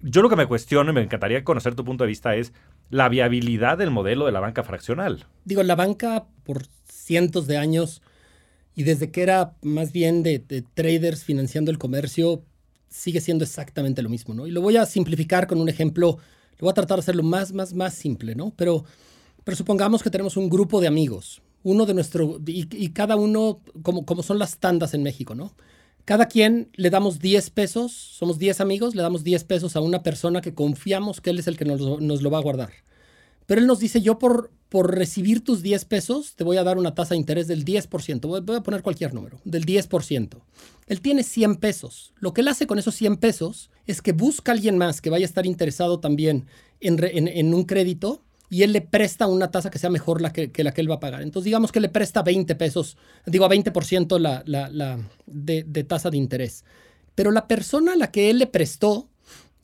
yo 0.00 0.22
lo 0.22 0.30
que 0.30 0.36
me 0.36 0.46
cuestiono 0.46 0.92
y 0.92 0.94
me 0.94 1.02
encantaría 1.02 1.44
conocer 1.44 1.74
tu 1.74 1.84
punto 1.84 2.04
de 2.04 2.08
vista 2.08 2.34
es 2.36 2.54
la 2.90 3.08
viabilidad 3.08 3.78
del 3.78 3.90
modelo 3.90 4.26
de 4.26 4.32
la 4.32 4.40
banca 4.40 4.62
fraccional. 4.62 5.26
Digo, 5.44 5.62
la 5.62 5.74
banca 5.74 6.26
por 6.44 6.66
cientos 6.84 7.46
de 7.46 7.58
años 7.58 8.02
y 8.74 8.84
desde 8.84 9.10
que 9.10 9.22
era 9.22 9.56
más 9.60 9.92
bien 9.92 10.22
de, 10.22 10.38
traders 10.74 11.24
financiando 11.24 11.72
el 11.72 11.78
comercio, 11.78 12.44
sigue 12.88 13.20
siendo 13.20 13.44
exactamente 13.44 14.02
lo 14.02 14.08
mismo, 14.08 14.34
¿no? 14.34 14.46
Y 14.46 14.52
lo 14.52 14.60
voy 14.60 14.76
a 14.76 14.86
simplificar 14.86 15.48
con 15.48 15.60
un 15.60 15.68
ejemplo, 15.68 16.18
lo 16.58 16.60
voy 16.60 16.70
a 16.70 16.74
tratar 16.74 16.98
de 16.98 17.00
hacerlo 17.00 17.24
más, 17.24 17.52
más, 17.52 17.74
más 17.74 17.94
simple, 17.94 18.36
¿no? 18.36 18.52
Pero, 18.56 18.84
pero 19.42 19.56
supongamos 19.56 20.00
que 20.02 20.10
tenemos 20.10 20.36
un 20.36 20.48
grupo 20.48 20.80
de 20.80 20.86
amigos, 20.86 21.42
uno 21.64 21.86
de 21.86 21.94
nuestro, 21.94 22.40
y, 22.46 22.90
cada 22.90 23.16
uno, 23.16 23.60
como, 23.82 24.06
como 24.06 24.22
son 24.22 24.38
las 24.38 24.58
tandas 24.58 24.94
en 24.94 25.02
México, 25.02 25.34
¿no? 25.34 25.54
Cada 26.08 26.24
quien 26.24 26.70
le 26.72 26.88
damos 26.88 27.18
10 27.18 27.50
pesos, 27.50 27.92
somos 27.92 28.38
10 28.38 28.62
amigos, 28.62 28.94
le 28.94 29.02
damos 29.02 29.24
10 29.24 29.44
pesos 29.44 29.76
a 29.76 29.82
una 29.82 30.02
persona 30.02 30.40
que 30.40 30.54
confiamos 30.54 31.20
que 31.20 31.28
él 31.28 31.38
es 31.38 31.48
el 31.48 31.58
que 31.58 31.66
nos, 31.66 32.00
nos 32.00 32.22
lo 32.22 32.30
va 32.30 32.38
a 32.38 32.40
guardar. 32.40 32.70
Pero 33.44 33.60
él 33.60 33.66
nos 33.66 33.78
dice, 33.78 34.00
yo 34.00 34.18
por, 34.18 34.50
por 34.70 34.96
recibir 34.96 35.44
tus 35.44 35.60
10 35.60 35.84
pesos 35.84 36.34
te 36.34 36.44
voy 36.44 36.56
a 36.56 36.64
dar 36.64 36.78
una 36.78 36.94
tasa 36.94 37.10
de 37.10 37.18
interés 37.18 37.46
del 37.46 37.62
10%. 37.62 38.26
Voy, 38.42 38.56
a 38.56 38.62
poner 38.62 38.82
cualquier 38.82 39.12
número, 39.12 39.38
del 39.44 39.66
10%. 39.66 40.40
Él 40.86 41.00
tiene 41.02 41.22
100 41.22 41.56
pesos. 41.56 42.14
Lo 42.20 42.32
que 42.32 42.40
él 42.40 42.48
hace 42.48 42.66
con 42.66 42.78
esos 42.78 42.94
100 42.94 43.18
pesos 43.18 43.70
es 43.86 44.00
que 44.00 44.12
busca 44.12 44.52
a 44.52 44.54
alguien 44.54 44.78
más 44.78 45.02
que 45.02 45.10
vaya 45.10 45.26
a 45.26 45.28
estar 45.28 45.44
interesado 45.44 46.00
también 46.00 46.46
en, 46.80 47.52
un 47.52 47.64
crédito 47.64 48.22
y 48.48 48.62
él 48.62 48.72
le 48.72 48.80
presta 48.80 49.26
una 49.26 49.50
tasa 49.50 49.70
que 49.70 49.78
sea 49.78 49.90
mejor 49.90 50.22
la 50.22 50.32
que, 50.32 50.50
la 50.64 50.72
que 50.72 50.80
él 50.80 50.90
va 50.90 50.94
a 50.94 51.00
pagar. 51.00 51.20
Entonces 51.20 51.44
digamos 51.44 51.70
que 51.70 51.80
le 51.80 51.90
presta 51.90 52.22
20 52.22 52.54
pesos, 52.54 52.96
digo 53.26 53.44
a 53.44 53.50
20% 53.50 54.18
la, 54.18 54.42
la, 54.46 54.98
de, 55.30 55.62
tasa 55.84 56.10
de 56.10 56.16
interés. 56.16 56.64
Pero 57.14 57.30
la 57.30 57.46
persona 57.48 57.94
a 57.94 57.96
la 57.96 58.10
que 58.10 58.30
él 58.30 58.38
le 58.38 58.46
prestó 58.46 59.08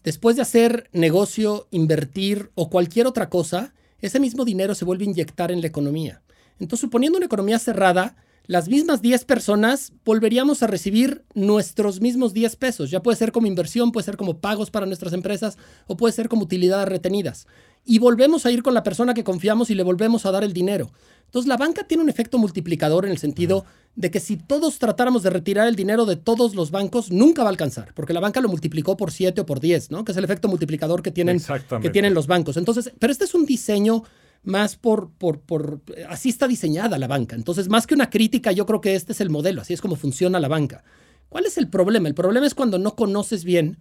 Después 0.04 0.36
de 0.36 0.42
hacer 0.42 0.90
negocio, 0.92 1.66
invertir 1.70 2.50
o 2.54 2.68
cualquier 2.68 3.06
otra 3.06 3.30
cosa, 3.30 3.72
ese 4.00 4.20
mismo 4.20 4.44
dinero 4.44 4.74
se 4.74 4.84
vuelve 4.84 5.06
a 5.06 5.08
inyectar 5.08 5.50
en 5.50 5.62
la 5.62 5.66
economía. 5.66 6.20
Entonces, 6.60 6.82
suponiendo 6.82 7.16
una 7.16 7.24
economía 7.24 7.58
cerrada, 7.58 8.14
las 8.46 8.68
mismas 8.68 9.00
10 9.00 9.24
personas 9.24 9.94
volveríamos 10.04 10.62
a 10.62 10.66
recibir 10.66 11.24
nuestros 11.32 12.02
mismos 12.02 12.34
10 12.34 12.56
pesos. 12.56 12.90
Ya 12.90 13.02
puede 13.02 13.16
ser 13.16 13.32
como 13.32 13.46
inversión, 13.46 13.92
puede 13.92 14.04
ser 14.04 14.18
como 14.18 14.40
pagos 14.40 14.70
para 14.70 14.84
nuestras 14.84 15.14
empresas 15.14 15.56
o 15.86 15.96
puede 15.96 16.12
ser 16.12 16.28
como 16.28 16.42
utilidades 16.42 16.86
retenidas. 16.86 17.46
Y 17.86 17.98
volvemos 17.98 18.44
a 18.44 18.50
ir 18.50 18.62
con 18.62 18.74
la 18.74 18.82
persona 18.82 19.14
que 19.14 19.24
confiamos 19.24 19.70
y 19.70 19.74
le 19.74 19.82
volvemos 19.82 20.26
a 20.26 20.30
dar 20.30 20.44
el 20.44 20.52
dinero. 20.52 20.92
Entonces 21.34 21.48
la 21.48 21.56
banca 21.56 21.82
tiene 21.82 22.04
un 22.04 22.08
efecto 22.08 22.38
multiplicador 22.38 23.04
en 23.04 23.10
el 23.10 23.18
sentido 23.18 23.64
de 23.96 24.12
que 24.12 24.20
si 24.20 24.36
todos 24.36 24.78
tratáramos 24.78 25.24
de 25.24 25.30
retirar 25.30 25.66
el 25.66 25.74
dinero 25.74 26.06
de 26.06 26.14
todos 26.14 26.54
los 26.54 26.70
bancos, 26.70 27.10
nunca 27.10 27.42
va 27.42 27.48
a 27.48 27.50
alcanzar, 27.50 27.92
porque 27.92 28.12
la 28.12 28.20
banca 28.20 28.40
lo 28.40 28.48
multiplicó 28.48 28.96
por 28.96 29.10
7 29.10 29.40
o 29.40 29.44
por 29.44 29.58
10, 29.58 29.90
¿no? 29.90 30.04
Que 30.04 30.12
es 30.12 30.18
el 30.18 30.22
efecto 30.22 30.46
multiplicador 30.46 31.02
que 31.02 31.10
tienen, 31.10 31.42
que 31.82 31.90
tienen 31.90 32.14
los 32.14 32.28
bancos. 32.28 32.56
Entonces, 32.56 32.92
pero 33.00 33.12
este 33.12 33.24
es 33.24 33.34
un 33.34 33.46
diseño 33.46 34.04
más 34.44 34.76
por, 34.76 35.10
por, 35.10 35.40
por, 35.40 35.80
así 36.08 36.28
está 36.28 36.46
diseñada 36.46 36.98
la 36.98 37.08
banca. 37.08 37.34
Entonces, 37.34 37.68
más 37.68 37.88
que 37.88 37.94
una 37.94 38.10
crítica, 38.10 38.52
yo 38.52 38.64
creo 38.64 38.80
que 38.80 38.94
este 38.94 39.10
es 39.10 39.20
el 39.20 39.30
modelo, 39.30 39.62
así 39.62 39.74
es 39.74 39.80
como 39.80 39.96
funciona 39.96 40.38
la 40.38 40.46
banca. 40.46 40.84
¿Cuál 41.30 41.46
es 41.46 41.58
el 41.58 41.68
problema? 41.68 42.06
El 42.06 42.14
problema 42.14 42.46
es 42.46 42.54
cuando 42.54 42.78
no 42.78 42.94
conoces 42.94 43.42
bien 43.42 43.78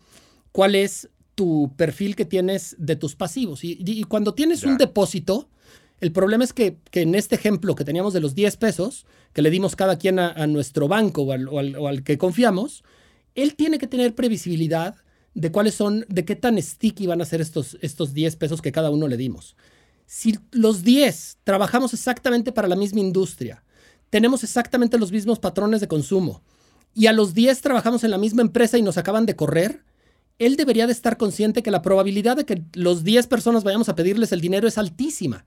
cuál 0.52 0.74
es 0.74 1.08
tu 1.36 1.72
perfil 1.78 2.16
que 2.16 2.26
tienes 2.26 2.76
de 2.80 2.96
tus 2.96 3.16
pasivos. 3.16 3.60
Y, 3.64 4.06
cuando 4.06 4.34
tienes 4.34 4.64
un 4.64 4.80
depósito, 4.80 5.50
el 6.02 6.12
problema 6.12 6.44
es 6.44 6.54
que, 6.54 6.78
en 6.92 7.16
este 7.16 7.36
ejemplo 7.36 7.76
que 7.76 7.86
teníamos 7.86 8.14
de 8.14 8.20
los 8.20 8.36
10 8.36 8.58
pesos, 8.58 9.06
que 9.32 9.42
le 9.42 9.50
dimos 9.50 9.76
cada 9.76 9.98
quien 9.98 10.20
a, 10.20 10.48
nuestro 10.48 10.88
banco 10.88 11.24
o 11.24 11.88
al, 11.88 12.04
que 12.04 12.18
confiamos, 12.18 12.84
él 13.36 13.56
tiene 13.56 13.78
que 13.78 13.88
tener 13.88 14.14
previsibilidad 14.14 14.96
de 15.34 15.52
cuáles 15.52 15.74
son, 15.74 16.06
de 16.10 16.26
qué 16.26 16.36
tan 16.36 16.62
sticky 16.62 17.08
van 17.08 17.22
a 17.22 17.26
ser 17.26 17.42
estos, 17.42 17.78
estos 17.82 18.14
10 18.14 18.36
pesos 18.36 18.62
que 18.62 18.72
cada 18.72 18.92
uno 18.92 19.08
le 19.08 19.18
dimos. 19.18 19.56
Si 20.06 20.38
los 20.52 20.84
10 20.84 21.38
trabajamos 21.44 21.94
exactamente 21.94 22.52
para 22.52 22.68
la 22.68 22.76
misma 22.76 23.00
industria, 23.00 23.64
tenemos 24.10 24.44
exactamente 24.44 25.00
los 25.00 25.12
mismos 25.12 25.40
patrones 25.40 25.82
de 25.82 25.88
consumo 25.88 26.44
y 26.94 27.08
a 27.08 27.14
los 27.14 27.34
10 27.34 27.62
trabajamos 27.62 28.04
en 28.04 28.12
la 28.12 28.18
misma 28.18 28.42
empresa 28.42 28.78
y 28.78 28.82
nos 28.82 28.98
acaban 28.98 29.26
de 29.26 29.36
correr, 29.36 29.84
él 30.40 30.56
debería 30.56 30.86
de 30.86 30.94
estar 30.94 31.18
consciente 31.18 31.64
que 31.64 31.72
la 31.72 31.82
probabilidad 31.82 32.38
de 32.38 32.46
que 32.46 32.64
los 32.74 33.04
10 33.04 33.28
personas 33.28 33.64
vayamos 33.64 33.90
a 33.90 33.96
pedirles 33.96 34.32
el 34.32 34.42
dinero 34.42 34.68
es 34.68 34.78
altísima. 34.78 35.46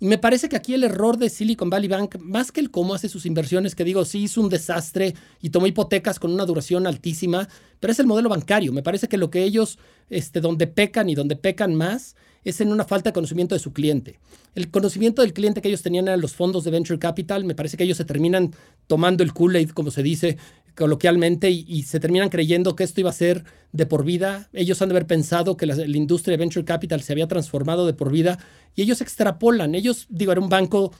Y 0.00 0.06
me 0.06 0.18
parece 0.18 0.48
que 0.48 0.56
aquí 0.56 0.74
el 0.74 0.84
error 0.84 1.18
de 1.18 1.30
Silicon 1.30 1.70
Valley 1.70 1.88
Bank, 1.88 2.16
más 2.18 2.50
que 2.50 2.60
el 2.60 2.70
cómo 2.70 2.94
hace 2.94 3.08
sus 3.08 3.26
inversiones, 3.26 3.74
que 3.74 3.84
digo, 3.84 4.04
sí 4.04 4.24
hizo 4.24 4.40
un 4.40 4.48
desastre 4.48 5.14
y 5.40 5.50
tomó 5.50 5.66
hipotecas 5.66 6.18
con 6.18 6.32
una 6.32 6.44
duración 6.44 6.86
altísima, 6.86 7.48
pero 7.78 7.92
es 7.92 8.00
el 8.00 8.06
modelo 8.06 8.28
bancario. 8.28 8.72
Me 8.72 8.82
parece 8.82 9.08
que 9.08 9.16
lo 9.16 9.30
que 9.30 9.44
ellos, 9.44 9.78
este, 10.10 10.40
donde 10.40 10.66
pecan 10.66 11.08
y 11.08 11.14
donde 11.14 11.36
pecan 11.36 11.74
más, 11.76 12.16
es 12.42 12.60
en 12.60 12.72
una 12.72 12.84
falta 12.84 13.10
de 13.10 13.14
conocimiento 13.14 13.54
de 13.54 13.60
su 13.60 13.72
cliente. 13.72 14.18
El 14.54 14.70
conocimiento 14.70 15.22
del 15.22 15.32
cliente 15.32 15.62
que 15.62 15.68
ellos 15.68 15.82
tenían 15.82 16.08
eran 16.08 16.20
los 16.20 16.34
fondos 16.34 16.64
de 16.64 16.70
venture 16.70 16.98
capital. 16.98 17.44
Me 17.44 17.54
parece 17.54 17.76
que 17.76 17.84
ellos 17.84 17.96
se 17.96 18.04
terminan 18.04 18.52
tomando 18.86 19.22
el 19.22 19.32
Kool-Aid, 19.32 19.70
como 19.70 19.90
se 19.90 20.02
dice, 20.02 20.36
coloquialmente 20.74 21.50
y, 21.50 21.82
se 21.84 22.00
terminan 22.00 22.28
creyendo 22.28 22.76
que 22.76 22.84
esto 22.84 23.00
iba 23.00 23.10
a 23.10 23.14
ser 23.14 23.44
de 23.72 23.86
por 23.86 24.04
vida. 24.04 24.48
Ellos 24.52 24.80
han 24.82 24.88
de 24.88 24.94
haber 24.94 25.06
pensado 25.06 25.56
que 25.56 25.66
la, 25.66 25.84
industria 25.84 26.32
de 26.32 26.38
venture 26.38 26.64
capital 26.64 27.02
se 27.02 27.12
había 27.12 27.28
transformado 27.28 27.86
de 27.86 27.94
por 27.94 28.10
vida 28.10 28.38
y 28.74 28.82
ellos 28.82 29.00
extrapolan. 29.00 29.74
Ellos, 29.74 30.06
digo, 30.08 30.32
era 30.32 30.40
un 30.40 30.48
banco 30.48 30.92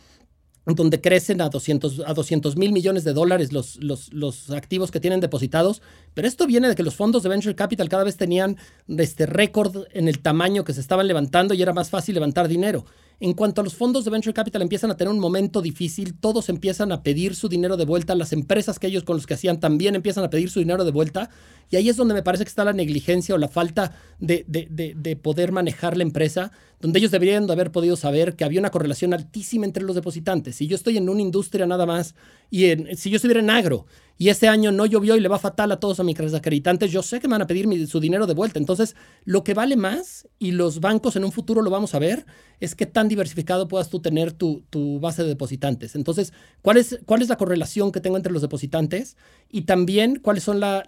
donde 0.66 1.00
crecen 1.00 1.42
a 1.42 1.50
200 1.50 2.00
a 2.06 2.58
mil 2.58 2.72
millones 2.72 3.04
de 3.04 3.12
dólares 3.12 3.52
los, 3.52 3.76
los, 3.82 4.12
los, 4.14 4.50
activos 4.50 4.90
que 4.90 5.00
tienen 5.00 5.20
depositados, 5.20 5.82
pero 6.14 6.26
esto 6.26 6.46
viene 6.46 6.68
de 6.68 6.74
que 6.74 6.82
los 6.82 6.94
fondos 6.94 7.22
de 7.22 7.28
venture 7.28 7.54
capital 7.54 7.90
cada 7.90 8.04
vez 8.04 8.16
tenían 8.16 8.56
este 8.88 9.26
récord 9.26 9.84
en 9.92 10.08
el 10.08 10.20
tamaño 10.20 10.64
que 10.64 10.72
se 10.72 10.80
estaban 10.80 11.06
levantando 11.06 11.52
y 11.52 11.60
era 11.60 11.74
más 11.74 11.90
fácil 11.90 12.14
levantar 12.14 12.48
dinero. 12.48 12.86
En 13.24 13.32
cuanto 13.32 13.62
a 13.62 13.64
los 13.64 13.74
fondos 13.74 14.04
de 14.04 14.10
venture 14.10 14.34
capital 14.34 14.60
empiezan 14.60 14.90
a 14.90 14.98
tener 14.98 15.10
un 15.10 15.18
momento 15.18 15.62
difícil, 15.62 16.12
todos 16.12 16.50
empiezan 16.50 16.92
a 16.92 17.02
pedir 17.02 17.34
su 17.34 17.48
dinero 17.48 17.78
de 17.78 17.86
vuelta, 17.86 18.14
las 18.14 18.34
empresas 18.34 18.78
que 18.78 18.88
ellos 18.88 19.02
con 19.02 19.16
los 19.16 19.26
que 19.26 19.32
hacían 19.32 19.60
también 19.60 19.94
empiezan 19.94 20.24
a 20.24 20.28
pedir 20.28 20.50
su 20.50 20.58
dinero 20.58 20.84
de 20.84 20.90
vuelta, 20.90 21.30
y 21.70 21.76
ahí 21.76 21.88
es 21.88 21.96
donde 21.96 22.12
me 22.12 22.22
parece 22.22 22.44
que 22.44 22.50
está 22.50 22.66
la 22.66 22.74
negligencia 22.74 23.34
o 23.34 23.38
la 23.38 23.48
falta 23.48 23.92
de, 24.18 24.44
de, 24.46 25.16
poder 25.16 25.52
manejar 25.52 25.96
la 25.96 26.02
empresa, 26.02 26.52
donde 26.84 26.98
ellos 26.98 27.12
deberían 27.12 27.46
de 27.46 27.52
haber 27.54 27.72
podido 27.72 27.96
saber 27.96 28.36
que 28.36 28.44
había 28.44 28.60
una 28.60 28.68
correlación 28.68 29.14
altísima 29.14 29.64
entre 29.64 29.82
los 29.84 29.94
depositantes. 29.94 30.56
Si 30.56 30.66
yo 30.66 30.76
estoy 30.76 30.98
en 30.98 31.08
una 31.08 31.22
industria 31.22 31.66
nada 31.66 31.86
más, 31.86 32.14
y 32.50 32.66
si 32.94 33.08
yo 33.08 33.16
estuviera 33.16 33.40
en 33.40 33.48
agro, 33.48 33.86
y 34.18 34.28
este 34.28 34.48
año 34.48 34.70
no 34.70 34.84
llovió 34.84 35.16
y 35.16 35.20
le 35.20 35.28
va 35.28 35.38
fatal 35.38 35.72
a 35.72 35.80
todos 35.80 35.98
a 35.98 36.04
mis 36.04 36.14
acreditantes, 36.34 36.92
yo 36.92 37.02
sé 37.02 37.20
que 37.20 37.26
me 37.26 37.32
van 37.32 37.42
a 37.42 37.46
pedir 37.46 37.88
su 37.88 38.00
dinero 38.00 38.26
de 38.26 38.34
vuelta. 38.34 38.58
Entonces, 38.58 38.94
lo 39.24 39.42
que 39.42 39.54
vale 39.54 39.76
más, 39.76 40.28
y 40.38 40.52
los 40.52 40.80
bancos 40.80 41.16
en 41.16 41.24
un 41.24 41.32
futuro 41.32 41.62
lo 41.62 41.70
vamos 41.70 41.94
a 41.94 41.98
ver, 41.98 42.26
es 42.60 42.74
qué 42.74 42.86
tan 42.86 43.08
diversificado 43.08 43.66
puedas 43.66 43.88
tú 43.88 44.00
tener 44.00 44.32
tu, 44.32 44.62
base 45.00 45.22
de 45.22 45.30
depositantes. 45.30 45.96
Entonces, 45.96 46.32
¿cuál 46.62 46.76
es, 46.76 47.00
¿cuál 47.06 47.22
es 47.22 47.28
la 47.28 47.36
correlación 47.36 47.92
que 47.92 48.00
tengo 48.00 48.16
entre 48.16 48.32
los 48.32 48.42
depositantes? 48.42 49.16
Y 49.50 49.62
también, 49.62 50.20
¿cuáles 50.20 50.44
son 50.44 50.60
la, 50.60 50.84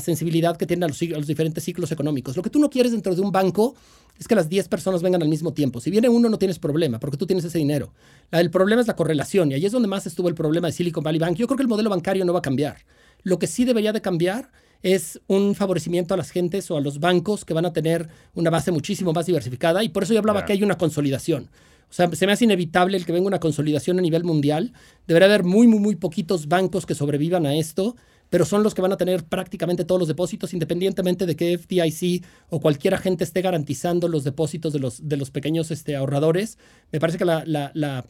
sensibilidad 0.00 0.56
que 0.56 0.66
tienen 0.66 0.84
a 0.84 0.88
los, 0.88 1.26
diferentes 1.26 1.64
ciclos 1.64 1.90
económicos? 1.90 2.36
Lo 2.36 2.42
que 2.42 2.50
tú 2.50 2.60
no 2.60 2.70
quieres 2.70 2.92
dentro 2.92 3.14
de 3.14 3.20
un 3.20 3.32
banco 3.32 3.74
es 4.20 4.28
que 4.28 4.34
las 4.34 4.50
10 4.50 4.68
personas 4.68 5.02
vengan 5.02 5.22
al 5.22 5.28
mismo 5.28 5.54
tiempo. 5.54 5.80
Si 5.80 5.90
viene 5.90 6.10
uno, 6.10 6.28
no 6.28 6.38
tienes 6.38 6.58
problema, 6.58 7.00
porque 7.00 7.16
tú 7.16 7.26
tienes 7.26 7.42
ese 7.42 7.56
dinero. 7.56 7.94
El 8.30 8.50
problema 8.50 8.82
es 8.82 8.86
la 8.86 8.94
correlación, 8.94 9.50
y 9.50 9.54
ahí 9.54 9.64
es 9.64 9.72
donde 9.72 9.88
más 9.88 10.06
estuvo 10.06 10.28
el 10.28 10.34
problema 10.34 10.68
de 10.68 10.72
Silicon 10.74 11.02
Valley 11.02 11.18
Bank. 11.18 11.36
Yo 11.36 11.46
creo 11.46 11.56
que 11.56 11.62
el 11.62 11.68
modelo 11.68 11.88
bancario 11.88 12.26
no 12.26 12.34
va 12.34 12.40
a 12.40 12.42
cambiar. 12.42 12.76
Lo 13.22 13.38
que 13.38 13.46
sí 13.46 13.64
debería 13.64 13.94
de 13.94 14.02
cambiar 14.02 14.52
es 14.82 15.20
un 15.26 15.54
favorecimiento 15.54 16.12
a 16.12 16.18
las 16.18 16.30
gentes 16.30 16.70
o 16.70 16.76
a 16.76 16.82
los 16.82 17.00
bancos 17.00 17.46
que 17.46 17.54
van 17.54 17.64
a 17.64 17.72
tener 17.72 18.08
una 18.34 18.50
base 18.50 18.70
muchísimo 18.70 19.14
más 19.14 19.24
diversificada 19.24 19.82
y 19.82 19.88
por 19.88 20.02
eso 20.02 20.12
yo 20.12 20.20
hablaba 20.20 20.44
que 20.44 20.52
hay 20.52 20.62
una 20.62 20.76
consolidación. 20.76 21.50
O 21.90 21.92
sea, 21.92 22.10
se 22.12 22.26
me 22.26 22.32
hace 22.32 22.44
inevitable 22.44 22.98
el 22.98 23.06
que 23.06 23.12
venga 23.12 23.26
una 23.26 23.40
consolidación 23.40 23.98
a 23.98 24.02
nivel 24.02 24.24
mundial. 24.24 24.72
Debería 25.06 25.26
haber 25.26 25.44
muy, 25.44 25.66
muy, 25.66 25.80
muy 25.80 25.96
poquitos 25.96 26.46
bancos 26.46 26.86
que 26.86 26.94
sobrevivan 26.94 27.46
a 27.46 27.54
esto, 27.54 27.96
pero 28.30 28.44
son 28.44 28.62
los 28.62 28.74
que 28.74 28.80
van 28.80 28.92
a 28.92 28.96
tener 28.96 29.24
prácticamente 29.24 29.84
todos 29.84 29.98
los 29.98 30.08
depósitos, 30.08 30.54
independientemente 30.54 31.26
de 31.26 31.36
que 31.36 31.58
FDIC 31.58 32.24
o 32.48 32.60
cualquier 32.60 32.94
agente 32.94 33.24
esté 33.24 33.42
garantizando 33.42 34.08
los 34.08 34.24
depósitos 34.24 34.72
de 34.72 34.78
los, 34.78 35.08
de 35.08 35.16
los 35.16 35.30
pequeños 35.30 35.70
este, 35.70 35.96
ahorradores. 35.96 36.56
Me 36.92 37.00
parece 37.00 37.18
que 37.18 37.24
la, 37.24 37.44
la, 37.44 37.72
la, 37.74 38.06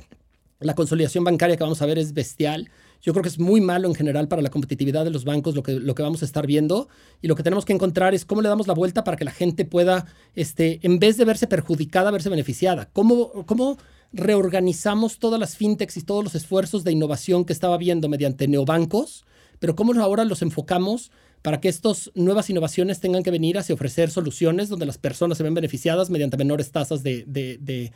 la 0.60 0.74
consolidación 0.74 1.24
bancaria 1.24 1.56
que 1.56 1.64
vamos 1.64 1.82
a 1.82 1.86
ver 1.86 1.98
es 1.98 2.12
bestial. 2.12 2.68
Yo 3.02 3.14
creo 3.14 3.22
que 3.22 3.30
es 3.30 3.38
muy 3.38 3.62
malo 3.62 3.88
en 3.88 3.94
general 3.94 4.28
para 4.28 4.42
la 4.42 4.50
competitividad 4.50 5.04
de 5.04 5.10
los 5.10 5.24
bancos 5.24 5.54
lo 5.54 5.62
que, 5.62 5.72
lo 5.72 5.94
que 5.94 6.02
vamos 6.02 6.20
a 6.20 6.26
estar 6.26 6.46
viendo 6.46 6.88
y 7.22 7.28
lo 7.28 7.34
que 7.34 7.42
tenemos 7.42 7.64
que 7.64 7.72
encontrar 7.72 8.12
es 8.14 8.26
cómo 8.26 8.42
le 8.42 8.48
damos 8.50 8.66
la 8.66 8.74
vuelta 8.74 9.04
para 9.04 9.16
que 9.16 9.24
la 9.24 9.30
gente 9.30 9.64
pueda, 9.64 10.04
este, 10.34 10.80
en 10.82 10.98
vez 10.98 11.16
de 11.16 11.24
verse 11.24 11.46
perjudicada, 11.46 12.10
verse 12.10 12.28
beneficiada. 12.28 12.90
¿Cómo, 12.92 13.46
cómo 13.46 13.78
reorganizamos 14.12 15.18
todas 15.18 15.40
las 15.40 15.56
fintechs 15.56 15.96
y 15.96 16.02
todos 16.02 16.24
los 16.24 16.34
esfuerzos 16.34 16.84
de 16.84 16.92
innovación 16.92 17.46
que 17.46 17.54
estaba 17.54 17.78
viendo 17.78 18.10
mediante 18.10 18.48
neobancos, 18.48 19.24
pero 19.60 19.76
cómo 19.76 19.92
ahora 20.00 20.24
los 20.24 20.42
enfocamos 20.42 21.12
para 21.42 21.60
que 21.60 21.68
estas 21.68 22.10
nuevas 22.14 22.50
innovaciones 22.50 23.00
tengan 23.00 23.22
que 23.22 23.30
venir 23.30 23.56
hacia 23.58 23.74
ofrecer 23.74 24.10
soluciones 24.10 24.68
donde 24.68 24.86
las 24.86 24.98
personas 24.98 25.38
se 25.38 25.44
ven 25.44 25.54
beneficiadas 25.54 26.10
mediante 26.10 26.36
menores 26.36 26.72
tasas 26.72 27.02
de, 27.02 27.92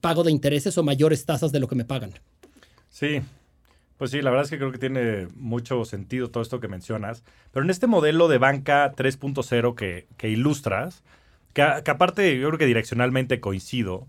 pago 0.00 0.24
de 0.24 0.30
intereses 0.30 0.76
o 0.76 0.82
mayores 0.82 1.24
tasas 1.24 1.52
de 1.52 1.60
lo 1.60 1.68
que 1.68 1.74
me 1.74 1.84
pagan. 1.84 2.12
Sí, 2.90 3.20
pues 3.96 4.10
sí, 4.10 4.22
la 4.22 4.30
verdad 4.30 4.44
es 4.44 4.50
que 4.50 4.58
creo 4.58 4.70
que 4.70 4.78
tiene 4.78 5.28
mucho 5.36 5.84
sentido 5.84 6.30
todo 6.30 6.42
esto 6.42 6.60
que 6.60 6.68
mencionas. 6.68 7.24
Pero 7.52 7.64
en 7.64 7.70
este 7.70 7.86
modelo 7.86 8.28
de 8.28 8.38
banca 8.38 8.92
3.0 8.92 9.74
que, 9.74 10.06
que, 10.16 10.28
ilustras, 10.28 11.02
que, 11.54 11.64
que, 11.84 11.90
aparte 11.90 12.38
yo 12.38 12.48
creo 12.48 12.58
que 12.58 12.66
direccionalmente 12.66 13.40
coincido, 13.40 14.06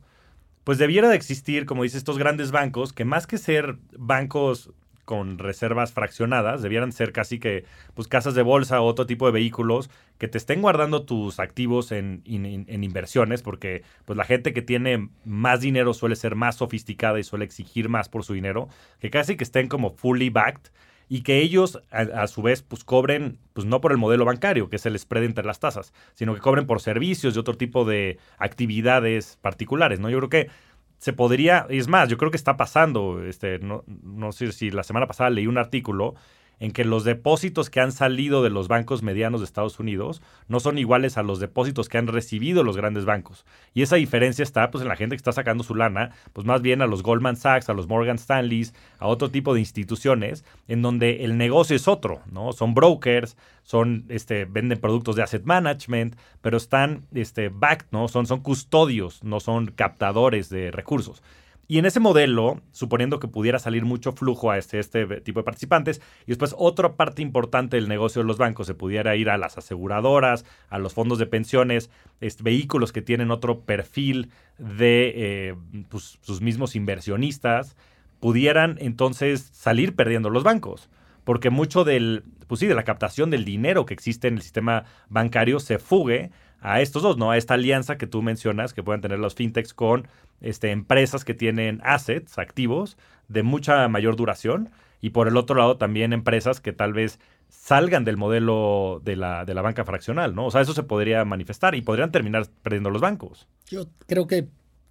pues 0.63 0.77
debiera 0.77 1.09
de 1.09 1.15
existir, 1.15 1.65
como 1.65 1.83
dices, 1.83 1.97
estos 1.97 2.19
grandes 2.19 2.51
bancos 2.51 2.93
que 2.93 3.05
más 3.05 3.25
que 3.25 3.39
ser 3.39 3.77
bancos 3.97 4.71
con 5.05 5.37
reservas 5.37 5.93
fraccionadas, 5.93 6.61
debieran 6.61 6.91
ser 6.91 7.13
casi 7.13 7.39
que 7.39 7.63
pues, 7.93 8.07
casas 8.07 8.35
de 8.35 8.41
bolsa 8.41 8.81
o 8.81 8.85
otro 8.85 9.05
tipo 9.05 9.25
de 9.27 9.31
vehículos 9.31 9.89
que 10.17 10.27
te 10.27 10.37
estén 10.37 10.61
guardando 10.61 11.03
tus 11.03 11.39
activos 11.39 11.91
en, 11.91 12.21
inversiones, 12.25 13.41
porque 13.41 13.83
pues, 14.05 14.17
la 14.17 14.25
gente 14.25 14.53
que 14.53 14.61
tiene 14.61 15.09
más 15.23 15.61
dinero 15.61 15.93
suele 15.93 16.15
ser 16.15 16.35
más 16.35 16.55
sofisticada 16.55 17.19
y 17.19 17.23
suele 17.23 17.45
exigir 17.45 17.87
más 17.87 18.09
por 18.09 18.23
su 18.23 18.33
dinero, 18.33 18.67
que 18.99 19.09
casi 19.09 19.37
que 19.37 19.43
estén 19.43 19.67
como 19.67 19.91
fully 19.91 20.29
backed 20.29 20.71
y 21.07 21.21
que 21.21 21.39
ellos 21.39 21.79
a, 21.91 22.27
su 22.27 22.41
vez 22.41 22.63
pues 22.63 22.83
cobren 22.83 23.37
pues 23.53 23.67
no 23.67 23.79
por 23.79 23.91
el 23.91 23.97
modelo 23.97 24.25
bancario 24.25 24.69
que 24.69 24.77
es 24.77 24.85
el 24.85 24.97
spread 24.97 25.23
entre 25.23 25.45
las 25.45 25.59
tasas 25.59 25.93
sino 26.15 26.33
que 26.33 26.41
cobren 26.41 26.65
por 26.65 26.81
servicios 26.81 27.35
y 27.35 27.39
otro 27.39 27.55
tipo 27.55 27.85
de 27.85 28.17
actividades 28.39 29.37
particulares 29.41 29.99
no 29.99 30.09
yo 30.09 30.17
creo 30.17 30.29
que 30.29 30.49
se 30.97 31.13
podría, 31.13 31.67
y 31.69 31.77
es 31.77 31.87
más, 31.87 32.09
yo 32.09 32.17
creo 32.17 32.31
que 32.31 32.37
está 32.37 32.57
pasando, 32.57 33.23
este, 33.23 33.59
no, 33.59 33.83
no 33.87 34.31
sé 34.31 34.51
si 34.51 34.71
la 34.71 34.83
semana 34.83 35.07
pasada 35.07 35.29
leí 35.29 35.47
un 35.47 35.57
artículo 35.57 36.15
en 36.59 36.71
que 36.71 36.85
los 36.85 37.03
depósitos 37.03 37.69
que 37.69 37.79
han 37.79 37.91
salido 37.91 38.43
de 38.43 38.49
los 38.49 38.67
bancos 38.67 39.03
medianos 39.03 39.41
de 39.41 39.45
Estados 39.45 39.79
Unidos 39.79 40.21
no 40.47 40.59
son 40.59 40.77
iguales 40.77 41.17
a 41.17 41.23
los 41.23 41.39
depósitos 41.39 41.89
que 41.89 41.97
han 41.97 42.07
recibido 42.07 42.63
los 42.63 42.77
grandes 42.77 43.05
bancos. 43.05 43.45
Y 43.73 43.81
esa 43.81 43.97
diferencia 43.97 44.43
está 44.43 44.71
pues 44.71 44.81
en 44.81 44.87
la 44.87 44.95
gente 44.95 45.15
que 45.15 45.19
está 45.19 45.31
sacando 45.31 45.63
su 45.63 45.75
lana, 45.75 46.11
pues 46.33 46.45
más 46.45 46.61
bien 46.61 46.81
a 46.81 46.87
los 46.87 47.03
Goldman 47.03 47.35
Sachs, 47.35 47.69
a 47.69 47.73
los 47.73 47.87
Morgan 47.87 48.17
Stanleys, 48.17 48.73
a 48.99 49.07
otro 49.07 49.29
tipo 49.29 49.53
de 49.53 49.59
instituciones 49.59 50.45
en 50.67 50.81
donde 50.81 51.23
el 51.25 51.37
negocio 51.37 51.75
es 51.75 51.87
otro, 51.87 52.21
¿no? 52.31 52.53
Son 52.53 52.73
brokers, 52.73 53.37
son 53.63 54.05
este 54.09 54.45
venden 54.45 54.79
productos 54.79 55.15
de 55.15 55.23
asset 55.23 55.43
management, 55.43 56.15
pero 56.41 56.57
están 56.57 57.05
este 57.13 57.49
backed, 57.49 57.87
¿no? 57.91 58.07
Son 58.07 58.25
son 58.25 58.41
custodios, 58.41 59.23
no 59.23 59.39
son 59.39 59.67
captadores 59.67 60.49
de 60.49 60.71
recursos. 60.71 61.21
Y 61.67 61.79
en 61.79 61.85
ese 61.85 61.99
modelo, 61.99 62.61
suponiendo 62.71 63.19
que 63.19 63.27
pudiera 63.27 63.57
salir 63.57 63.85
mucho 63.85 64.11
flujo 64.11 64.51
a 64.51 64.57
este, 64.57 64.77
este 64.79 65.05
tipo 65.21 65.39
de 65.39 65.43
participantes, 65.43 65.99
y 66.25 66.27
después 66.27 66.55
otra 66.57 66.95
parte 66.95 67.23
importante 67.23 67.77
del 67.77 67.87
negocio 67.87 68.21
de 68.21 68.27
los 68.27 68.37
bancos 68.37 68.67
se 68.67 68.75
pudiera 68.75 69.15
ir 69.15 69.29
a 69.29 69.37
las 69.37 69.57
aseguradoras, 69.57 70.45
a 70.69 70.77
los 70.77 70.93
fondos 70.93 71.17
de 71.17 71.25
pensiones, 71.25 71.89
este, 72.21 72.43
vehículos 72.43 72.91
que 72.91 73.01
tienen 73.01 73.31
otro 73.31 73.61
perfil 73.61 74.29
de 74.59 75.13
eh, 75.15 75.55
pues, 75.89 76.19
sus 76.21 76.41
mismos 76.41 76.75
inversionistas, 76.75 77.75
pudieran 78.19 78.77
entonces 78.79 79.49
salir 79.51 79.95
perdiendo 79.95 80.29
los 80.29 80.43
bancos. 80.43 80.89
Porque 81.23 81.49
mucho 81.49 81.83
del, 81.83 82.23
pues 82.47 82.59
sí, 82.59 82.67
de 82.67 82.75
la 82.75 82.83
captación 82.83 83.31
del 83.31 83.45
dinero 83.45 83.87
que 83.87 83.95
existe 83.95 84.27
en 84.27 84.35
el 84.35 84.43
sistema 84.43 84.85
bancario 85.09 85.59
se 85.59 85.79
fugue 85.79 86.29
a 86.61 86.81
estos 86.81 87.03
dos, 87.03 87.17
¿no? 87.17 87.31
A 87.31 87.37
esta 87.37 87.53
alianza 87.53 87.97
que 87.97 88.07
tú 88.07 88.21
mencionas, 88.21 88.73
que 88.73 88.83
pueden 88.83 89.01
tener 89.01 89.19
los 89.19 89.35
fintechs 89.35 89.73
con 89.73 90.07
este, 90.41 90.71
empresas 90.71 91.25
que 91.25 91.33
tienen 91.33 91.81
assets, 91.83 92.37
activos, 92.37 92.97
de 93.27 93.43
mucha 93.43 93.87
mayor 93.87 94.15
duración. 94.15 94.69
Y 95.01 95.11
por 95.11 95.27
el 95.27 95.37
otro 95.37 95.55
lado, 95.55 95.77
también 95.77 96.13
empresas 96.13 96.61
que 96.61 96.73
tal 96.73 96.93
vez 96.93 97.19
salgan 97.49 98.05
del 98.05 98.17
modelo 98.17 99.01
de 99.03 99.15
la, 99.15 99.45
de 99.45 99.53
la 99.53 99.61
banca 99.61 99.85
fraccional, 99.85 100.35
¿no? 100.35 100.47
O 100.47 100.51
sea, 100.51 100.61
eso 100.61 100.73
se 100.73 100.83
podría 100.83 101.25
manifestar 101.25 101.75
y 101.75 101.81
podrían 101.81 102.11
terminar 102.11 102.47
perdiendo 102.63 102.89
los 102.89 103.01
bancos. 103.01 103.47
Yo 103.67 103.87
creo 104.07 104.27
que, 104.27 104.47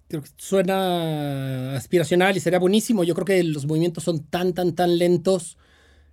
creo 0.07 0.21
que 0.21 0.29
suena 0.37 1.75
aspiracional 1.75 2.37
y 2.37 2.39
sería 2.39 2.59
buenísimo. 2.59 3.03
Yo 3.03 3.13
creo 3.13 3.25
que 3.25 3.43
los 3.43 3.65
movimientos 3.65 4.03
son 4.03 4.23
tan, 4.23 4.53
tan, 4.53 4.73
tan 4.73 4.97
lentos 4.97 5.57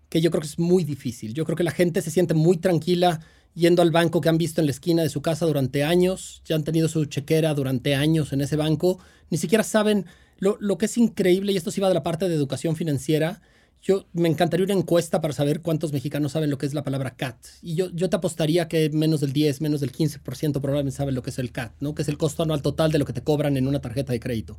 que 0.09 0.21
yo 0.21 0.31
creo 0.31 0.41
que 0.41 0.49
es 0.49 0.59
muy 0.59 0.85
difícil. 0.85 1.33
Yo 1.33 1.45
creo 1.45 1.57
que 1.57 1.65
la 1.65 1.71
gente 1.71 2.03
se 2.03 2.11
siente 2.11 2.35
muy 2.35 2.59
tranquila 2.59 3.21
yendo 3.55 3.83
al 3.83 3.91
banco 3.91 4.21
que 4.21 4.29
han 4.29 4.39
visto 4.39 4.61
en 4.61 4.67
la 4.67 4.73
esquina 4.73 5.03
de 5.03 5.09
su 5.09 5.23
casa 5.23 5.47
durante 5.47 5.85
años, 5.85 6.43
ya 6.45 6.57
han 6.57 6.65
tenido 6.65 6.89
su 6.89 7.05
chequera 7.05 7.55
durante 7.55 7.95
años 7.95 8.33
en 8.33 8.41
ese 8.41 8.57
banco, 8.57 8.99
ni 9.31 9.39
siquiera 9.39 9.65
saben 9.65 10.07
lo, 10.39 10.57
lo 10.61 10.79
que 10.79 10.87
es 10.87 10.97
increíble, 10.99 11.53
y 11.53 11.57
esto 11.57 11.71
sí 11.71 11.81
va 11.81 11.89
de 11.89 11.95
la 11.95 12.03
parte 12.03 12.29
de 12.29 12.35
educación 12.35 12.77
financiera, 12.77 13.41
yo 13.83 14.07
me 14.13 14.29
encantaría 14.29 14.65
una 14.65 14.75
encuesta 14.75 15.21
para 15.21 15.35
saber 15.35 15.61
cuántos 15.61 15.93
mexicanos 15.93 16.33
saben 16.33 16.51
lo 16.51 16.57
que 16.57 16.67
es 16.67 16.75
la 16.75 16.85
palabra 16.85 17.17
CAT. 17.17 17.37
Y 17.63 17.75
yo, 17.75 17.91
yo 17.91 18.09
te 18.09 18.15
apostaría 18.15 18.69
que 18.69 18.89
menos 18.91 19.21
del 19.21 19.33
10, 19.33 19.61
menos 19.61 19.81
del 19.81 19.91
15% 19.91 20.61
probablemente 20.61 20.97
saben 20.97 21.17
lo 21.17 21.23
que 21.23 21.31
es 21.31 21.39
el 21.41 21.51
CAT, 21.51 21.73
¿no? 21.81 21.93
que 21.93 22.03
es 22.03 22.09
el 22.09 22.17
costo 22.17 22.45
anual 22.45 22.63
total 22.63 22.93
de 22.93 23.01
lo 23.01 23.05
que 23.05 23.13
te 23.13 23.23
cobran 23.23 23.57
en 23.57 23.67
una 23.67 23.81
tarjeta 23.81 24.13
de 24.13 24.21
crédito. 24.21 24.57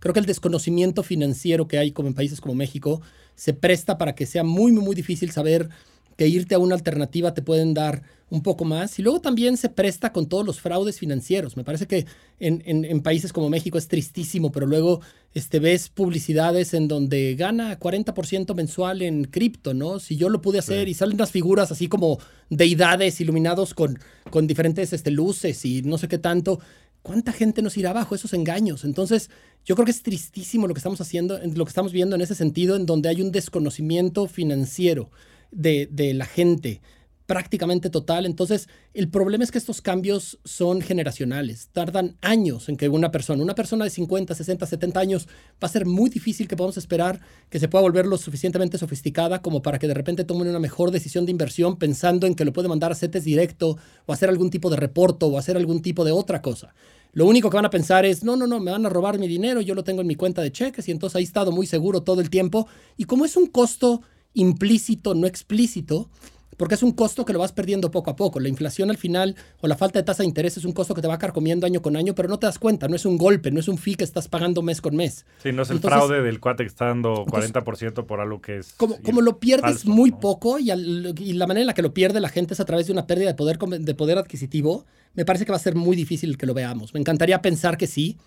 Creo 0.00 0.12
que 0.12 0.18
el 0.18 0.26
desconocimiento 0.26 1.04
financiero 1.04 1.68
que 1.68 1.78
hay 1.78 1.92
como 1.92 2.08
en 2.08 2.14
países 2.14 2.40
como 2.40 2.56
México 2.56 3.00
se 3.36 3.54
presta 3.54 3.96
para 3.96 4.16
que 4.16 4.26
sea 4.26 4.42
muy, 4.42 4.72
muy, 4.72 4.82
muy 4.82 4.96
difícil 4.96 5.30
saber 5.30 5.68
que 6.16 6.28
irte 6.28 6.54
a 6.54 6.58
una 6.58 6.74
alternativa 6.74 7.34
te 7.34 7.42
pueden 7.42 7.74
dar 7.74 8.02
un 8.30 8.42
poco 8.42 8.64
más. 8.64 8.98
Y 8.98 9.02
luego 9.02 9.20
también 9.20 9.56
se 9.56 9.68
presta 9.68 10.12
con 10.12 10.26
todos 10.26 10.44
los 10.44 10.60
fraudes 10.60 10.98
financieros. 10.98 11.56
Me 11.56 11.64
parece 11.64 11.86
que 11.86 12.06
en, 12.40 13.00
países 13.02 13.32
como 13.32 13.48
México 13.48 13.78
es 13.78 13.88
tristísimo, 13.88 14.50
pero 14.50 14.66
luego 14.66 15.00
este, 15.34 15.60
ves 15.60 15.88
publicidades 15.88 16.74
en 16.74 16.88
donde 16.88 17.34
gana 17.36 17.78
40% 17.78 18.54
mensual 18.54 19.02
en 19.02 19.24
cripto, 19.24 19.72
¿no? 19.74 20.00
Si 20.00 20.16
yo 20.16 20.28
lo 20.28 20.40
pude 20.40 20.58
hacer 20.58 20.88
y 20.88 20.94
salen 20.94 21.14
unas 21.14 21.30
figuras 21.30 21.70
así 21.70 21.88
como 21.88 22.18
deidades 22.50 23.20
iluminados 23.20 23.74
con, 23.74 23.98
con 24.30 24.46
diferentes 24.46 24.92
este, 24.92 25.10
luces 25.10 25.64
y 25.64 25.82
no 25.82 25.98
sé 25.98 26.08
qué 26.08 26.18
tanto. 26.18 26.60
¿Cuánta 27.02 27.32
gente 27.32 27.60
nos 27.60 27.76
irá 27.76 27.92
bajo 27.92 28.14
esos 28.14 28.32
engaños? 28.32 28.82
Entonces, 28.82 29.28
yo 29.66 29.74
creo 29.74 29.84
que 29.84 29.90
es 29.90 30.02
tristísimo 30.02 30.66
lo 30.66 30.72
que 30.72 30.78
estamos 30.78 31.02
haciendo, 31.02 31.38
lo 31.38 31.64
que 31.66 31.68
estamos 31.68 31.92
viendo 31.92 32.16
en 32.16 32.22
ese 32.22 32.34
sentido, 32.34 32.76
en 32.76 32.86
donde 32.86 33.10
hay 33.10 33.20
un 33.20 33.30
desconocimiento 33.30 34.26
financiero 34.26 35.10
de, 35.54 36.14
la 36.14 36.26
gente 36.26 36.80
prácticamente 37.26 37.88
total. 37.88 38.26
Entonces, 38.26 38.68
el 38.92 39.08
problema 39.08 39.44
es 39.44 39.50
que 39.50 39.56
estos 39.56 39.80
cambios 39.80 40.38
son 40.44 40.82
generacionales. 40.82 41.70
Tardan 41.72 42.16
años 42.20 42.68
en 42.68 42.76
que 42.76 42.88
una 42.90 43.10
persona, 43.10 43.42
una 43.42 43.54
persona 43.54 43.84
de 43.84 43.90
50, 43.90 44.34
60, 44.34 44.66
70 44.66 45.00
años, 45.00 45.26
va 45.52 45.66
a 45.66 45.68
ser 45.68 45.86
muy 45.86 46.10
difícil 46.10 46.46
que 46.46 46.56
podamos 46.56 46.76
esperar 46.76 47.20
que 47.48 47.58
se 47.58 47.68
pueda 47.68 47.82
volver 47.82 48.04
lo 48.04 48.18
suficientemente 48.18 48.76
sofisticada 48.76 49.40
como 49.40 49.62
para 49.62 49.78
que 49.78 49.88
de 49.88 49.94
repente 49.94 50.24
tomen 50.24 50.48
una 50.48 50.58
mejor 50.58 50.90
decisión 50.90 51.24
de 51.24 51.32
inversión 51.32 51.78
pensando 51.78 52.26
en 52.26 52.34
que 52.34 52.44
lo 52.44 52.52
puede 52.52 52.68
mandar 52.68 52.92
a 52.92 52.94
CETES 52.94 53.24
directo 53.24 53.78
o 54.04 54.12
hacer 54.12 54.28
algún 54.28 54.50
tipo 54.50 54.68
de 54.68 54.76
reporto 54.76 55.28
o 55.28 55.38
hacer 55.38 55.56
algún 55.56 55.80
tipo 55.80 56.04
de 56.04 56.12
otra 56.12 56.42
cosa. 56.42 56.74
Lo 57.14 57.26
único 57.26 57.48
que 57.48 57.56
van 57.56 57.64
a 57.64 57.70
pensar 57.70 58.04
es, 58.04 58.24
no, 58.24 58.34
no, 58.36 58.48
no, 58.48 58.58
me 58.58 58.72
van 58.72 58.84
a 58.84 58.88
robar 58.88 59.20
mi 59.20 59.28
dinero, 59.28 59.60
yo 59.60 59.76
lo 59.76 59.84
tengo 59.84 60.00
en 60.00 60.08
mi 60.08 60.16
cuenta 60.16 60.42
de 60.42 60.50
cheques 60.50 60.88
y 60.88 60.90
entonces 60.90 61.14
ahí 61.14 61.22
he 61.22 61.24
estado 61.26 61.52
muy 61.52 61.64
seguro 61.64 62.02
todo 62.02 62.20
el 62.20 62.28
tiempo. 62.28 62.66
Y 62.96 63.04
como 63.04 63.24
es 63.24 63.36
un 63.36 63.46
costo 63.46 64.02
implícito, 64.34 65.14
no 65.14 65.26
explícito, 65.26 66.10
porque 66.56 66.74
es 66.74 66.82
un 66.82 66.92
costo 66.92 67.24
que 67.24 67.32
lo 67.32 67.38
vas 67.38 67.52
perdiendo 67.52 67.90
poco 67.90 68.10
a 68.10 68.16
poco. 68.16 68.40
La 68.40 68.48
inflación 68.48 68.90
al 68.90 68.96
final 68.96 69.36
o 69.60 69.66
la 69.66 69.76
falta 69.76 69.98
de 69.98 70.04
tasa 70.04 70.22
de 70.22 70.28
interés 70.28 70.56
es 70.56 70.64
un 70.64 70.72
costo 70.72 70.94
que 70.94 71.02
te 71.02 71.08
va 71.08 71.18
carcomiendo 71.18 71.66
año 71.66 71.82
con 71.82 71.96
año, 71.96 72.14
pero 72.14 72.28
no 72.28 72.38
te 72.38 72.46
das 72.46 72.58
cuenta, 72.58 72.88
no 72.88 72.96
es 72.96 73.04
un 73.04 73.18
golpe, 73.18 73.50
no 73.50 73.60
es 73.60 73.68
un 73.68 73.78
fee 73.78 73.96
que 73.96 74.04
estás 74.04 74.28
pagando 74.28 74.62
mes 74.62 74.80
con 74.80 74.96
mes. 74.96 75.26
Sí, 75.42 75.52
no 75.52 75.62
es 75.62 75.70
el 75.70 75.80
fraude 75.80 76.22
del 76.22 76.40
cuate 76.40 76.64
que 76.64 76.68
está 76.68 76.86
dando 76.86 77.24
40% 77.26 78.06
por 78.06 78.20
algo 78.20 78.40
que 78.40 78.58
es... 78.58 78.72
Como, 78.74 79.00
como 79.02 79.20
lo 79.20 79.38
pierdes 79.38 79.86
muy 79.86 80.12
poco 80.12 80.58
y, 80.58 80.70
y, 80.70 81.32
la 81.34 81.46
manera 81.46 81.62
en 81.62 81.66
la 81.66 81.74
que 81.74 81.82
lo 81.82 81.92
pierde 81.92 82.20
la 82.20 82.28
gente 82.28 82.54
es 82.54 82.60
a 82.60 82.64
través 82.64 82.86
de 82.86 82.92
una 82.92 83.06
pérdida 83.06 83.28
de 83.28 83.34
poder, 83.34 83.58
de 83.58 83.94
poder 83.94 84.18
adquisitivo, 84.18 84.84
me 85.14 85.24
parece 85.24 85.44
que 85.44 85.52
va 85.52 85.56
a 85.56 85.60
ser 85.60 85.74
muy 85.74 85.96
difícil 85.96 86.36
que 86.38 86.46
lo 86.46 86.54
veamos. 86.54 86.94
Me 86.94 87.00
encantaría 87.00 87.40
pensar 87.42 87.76
que 87.76 87.86
sí. 87.86 88.18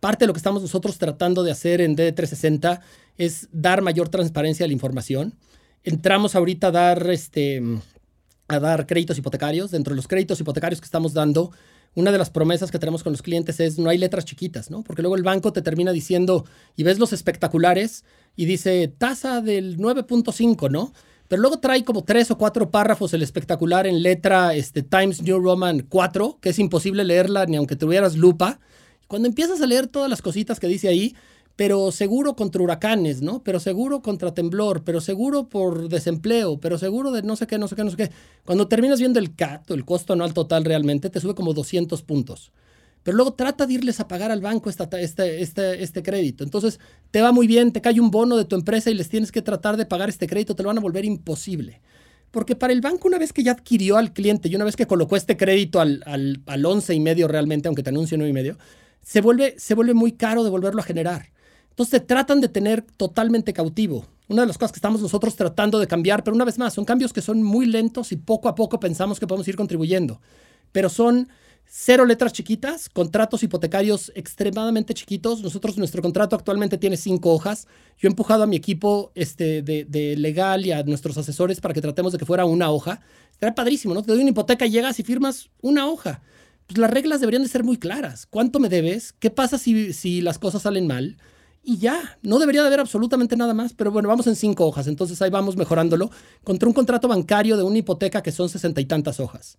Parte 0.00 0.24
de 0.24 0.26
lo 0.26 0.32
que 0.32 0.38
estamos 0.38 0.62
nosotros 0.62 0.98
tratando 0.98 1.44
de 1.44 1.52
hacer 1.52 1.80
en 1.80 1.96
DD360 1.96 2.80
es 3.18 3.48
dar 3.52 3.82
mayor 3.82 4.08
transparencia 4.08 4.64
a 4.64 4.66
la 4.66 4.72
información 4.72 5.34
entramos 5.84 6.34
ahorita 6.34 6.68
a 6.68 6.70
dar, 6.70 7.10
este, 7.10 7.62
a 8.48 8.60
dar 8.60 8.86
créditos 8.86 9.18
hipotecarios. 9.18 9.70
Dentro 9.70 9.92
de 9.92 9.96
los 9.96 10.08
créditos 10.08 10.40
hipotecarios 10.40 10.80
que 10.80 10.86
estamos 10.86 11.12
dando, 11.12 11.52
una 11.94 12.12
de 12.12 12.18
las 12.18 12.30
promesas 12.30 12.70
que 12.70 12.78
tenemos 12.78 13.02
con 13.02 13.12
los 13.12 13.22
clientes 13.22 13.60
es 13.60 13.78
no 13.78 13.90
hay 13.90 13.98
letras 13.98 14.24
chiquitas, 14.24 14.70
¿no? 14.70 14.82
Porque 14.82 15.02
luego 15.02 15.16
el 15.16 15.22
banco 15.22 15.52
te 15.52 15.62
termina 15.62 15.92
diciendo, 15.92 16.46
y 16.76 16.84
ves 16.84 16.98
los 16.98 17.12
espectaculares, 17.12 18.04
y 18.34 18.46
dice 18.46 18.88
tasa 18.88 19.40
del 19.40 19.76
9.5, 19.78 20.70
¿no? 20.70 20.92
Pero 21.28 21.40
luego 21.40 21.60
trae 21.60 21.84
como 21.84 22.04
tres 22.04 22.30
o 22.30 22.38
cuatro 22.38 22.70
párrafos 22.70 23.14
el 23.14 23.22
espectacular 23.22 23.86
en 23.86 24.02
letra 24.02 24.54
este, 24.54 24.82
Times 24.82 25.22
New 25.22 25.38
Roman 25.40 25.80
4, 25.80 26.38
que 26.40 26.50
es 26.50 26.58
imposible 26.58 27.04
leerla 27.04 27.46
ni 27.46 27.56
aunque 27.56 27.76
tuvieras 27.76 28.16
lupa. 28.16 28.60
Cuando 29.06 29.28
empiezas 29.28 29.60
a 29.60 29.66
leer 29.66 29.86
todas 29.86 30.10
las 30.10 30.22
cositas 30.22 30.60
que 30.60 30.66
dice 30.66 30.88
ahí, 30.88 31.14
pero 31.56 31.92
seguro 31.92 32.34
contra 32.34 32.62
huracanes, 32.62 33.22
¿no? 33.22 33.42
Pero 33.42 33.60
seguro 33.60 34.02
contra 34.02 34.34
temblor, 34.34 34.84
pero 34.84 35.00
seguro 35.00 35.48
por 35.48 35.88
desempleo, 35.88 36.58
pero 36.58 36.78
seguro 36.78 37.12
de 37.12 37.22
no 37.22 37.36
sé 37.36 37.46
qué, 37.46 37.58
no 37.58 37.68
sé 37.68 37.76
qué, 37.76 37.84
no 37.84 37.90
sé 37.90 37.96
qué. 37.96 38.10
Cuando 38.44 38.68
terminas 38.68 38.98
viendo 38.98 39.18
el 39.18 39.34
CAT, 39.34 39.70
el 39.70 39.84
costo 39.84 40.14
anual 40.14 40.34
total 40.34 40.64
realmente, 40.64 41.10
te 41.10 41.20
sube 41.20 41.34
como 41.34 41.52
200 41.52 42.02
puntos. 42.02 42.52
Pero 43.02 43.16
luego 43.16 43.34
trata 43.34 43.66
de 43.66 43.74
irles 43.74 44.00
a 44.00 44.08
pagar 44.08 44.30
al 44.30 44.40
banco 44.40 44.70
esta, 44.70 44.88
este, 44.98 45.42
este, 45.42 45.82
este 45.82 46.02
crédito. 46.02 46.44
Entonces, 46.44 46.78
te 47.10 47.20
va 47.20 47.32
muy 47.32 47.46
bien, 47.46 47.72
te 47.72 47.80
cae 47.80 48.00
un 48.00 48.10
bono 48.10 48.36
de 48.36 48.44
tu 48.44 48.54
empresa 48.54 48.90
y 48.90 48.94
les 48.94 49.08
tienes 49.08 49.32
que 49.32 49.42
tratar 49.42 49.76
de 49.76 49.86
pagar 49.86 50.08
este 50.08 50.28
crédito, 50.28 50.54
te 50.54 50.62
lo 50.62 50.68
van 50.68 50.78
a 50.78 50.82
volver 50.82 51.04
imposible. 51.04 51.80
Porque 52.30 52.56
para 52.56 52.72
el 52.72 52.80
banco, 52.80 53.08
una 53.08 53.18
vez 53.18 53.32
que 53.32 53.42
ya 53.42 53.52
adquirió 53.52 53.98
al 53.98 54.12
cliente 54.12 54.48
y 54.48 54.54
una 54.54 54.64
vez 54.64 54.76
que 54.76 54.86
colocó 54.86 55.16
este 55.16 55.36
crédito 55.36 55.80
al, 55.80 56.02
al, 56.06 56.40
al 56.46 56.64
11 56.64 56.94
y 56.94 57.00
medio 57.00 57.28
realmente, 57.28 57.68
aunque 57.68 57.82
te 57.82 57.90
anuncie 57.90 58.16
9 58.16 58.30
y 58.30 58.32
medio, 58.32 58.56
se 59.02 59.20
vuelve, 59.20 59.54
se 59.58 59.74
vuelve 59.74 59.94
muy 59.94 60.12
caro 60.12 60.44
de 60.44 60.50
volverlo 60.50 60.80
a 60.80 60.84
generar. 60.84 61.32
Entonces 61.72 62.00
te 62.00 62.06
tratan 62.06 62.42
de 62.42 62.48
tener 62.48 62.82
totalmente 62.82 63.54
cautivo. 63.54 64.06
Una 64.28 64.42
de 64.42 64.48
las 64.48 64.58
cosas 64.58 64.72
que 64.72 64.76
estamos 64.76 65.00
nosotros 65.00 65.36
tratando 65.36 65.78
de 65.78 65.86
cambiar, 65.86 66.22
pero 66.22 66.34
una 66.34 66.44
vez 66.44 66.58
más, 66.58 66.74
son 66.74 66.84
cambios 66.84 67.14
que 67.14 67.22
son 67.22 67.42
muy 67.42 67.64
lentos 67.64 68.12
y 68.12 68.16
poco 68.16 68.50
a 68.50 68.54
poco 68.54 68.78
pensamos 68.78 69.18
que 69.18 69.26
podemos 69.26 69.48
ir 69.48 69.56
contribuyendo. 69.56 70.20
Pero 70.70 70.90
son 70.90 71.28
cero 71.64 72.04
letras 72.04 72.34
chiquitas, 72.34 72.90
contratos 72.90 73.42
hipotecarios 73.42 74.12
extremadamente 74.14 74.92
chiquitos. 74.92 75.40
Nosotros, 75.40 75.78
nuestro 75.78 76.02
contrato 76.02 76.36
actualmente 76.36 76.76
tiene 76.76 76.98
cinco 76.98 77.32
hojas. 77.32 77.66
Yo 77.96 78.08
he 78.08 78.10
empujado 78.10 78.42
a 78.42 78.46
mi 78.46 78.56
equipo 78.56 79.10
este, 79.14 79.62
de, 79.62 80.14
legal 80.18 80.66
y 80.66 80.72
a 80.72 80.82
nuestros 80.82 81.16
asesores 81.16 81.62
para 81.62 81.72
que 81.72 81.80
tratemos 81.80 82.12
de 82.12 82.18
que 82.18 82.26
fuera 82.26 82.44
una 82.44 82.70
hoja. 82.70 83.00
Estaría 83.32 83.54
padrísimo, 83.54 83.94
¿no? 83.94 84.02
Te 84.02 84.12
doy 84.12 84.20
una 84.20 84.30
hipoteca, 84.30 84.66
llegas 84.66 85.00
y 85.00 85.02
firmas 85.02 85.48
una 85.62 85.88
hoja. 85.88 86.20
Pues 86.66 86.76
las 86.76 86.90
reglas 86.90 87.20
deberían 87.20 87.42
de 87.42 87.48
ser 87.48 87.64
muy 87.64 87.78
claras. 87.78 88.26
¿Cuánto 88.26 88.60
me 88.60 88.68
debes? 88.68 89.14
¿Qué 89.14 89.30
pasa 89.30 89.56
si, 89.56 89.94
si 89.94 90.20
las 90.20 90.38
cosas 90.38 90.62
salen 90.62 90.86
mal? 90.86 91.16
Y 91.64 91.78
ya, 91.78 92.18
no 92.22 92.38
debería 92.38 92.62
de 92.62 92.66
haber 92.66 92.80
absolutamente 92.80 93.36
nada 93.36 93.54
más, 93.54 93.72
pero 93.72 93.90
bueno, 93.90 94.08
vamos 94.08 94.26
en 94.26 94.34
cinco 94.34 94.66
hojas, 94.66 94.88
entonces 94.88 95.20
ahí 95.22 95.30
vamos 95.30 95.56
mejorándolo, 95.56 96.10
contra 96.42 96.68
un 96.68 96.74
contrato 96.74 97.06
bancario 97.08 97.56
de 97.56 97.62
una 97.62 97.78
hipoteca 97.78 98.22
que 98.22 98.32
son 98.32 98.48
sesenta 98.48 98.80
y 98.80 98.86
tantas 98.86 99.20
hojas. 99.20 99.58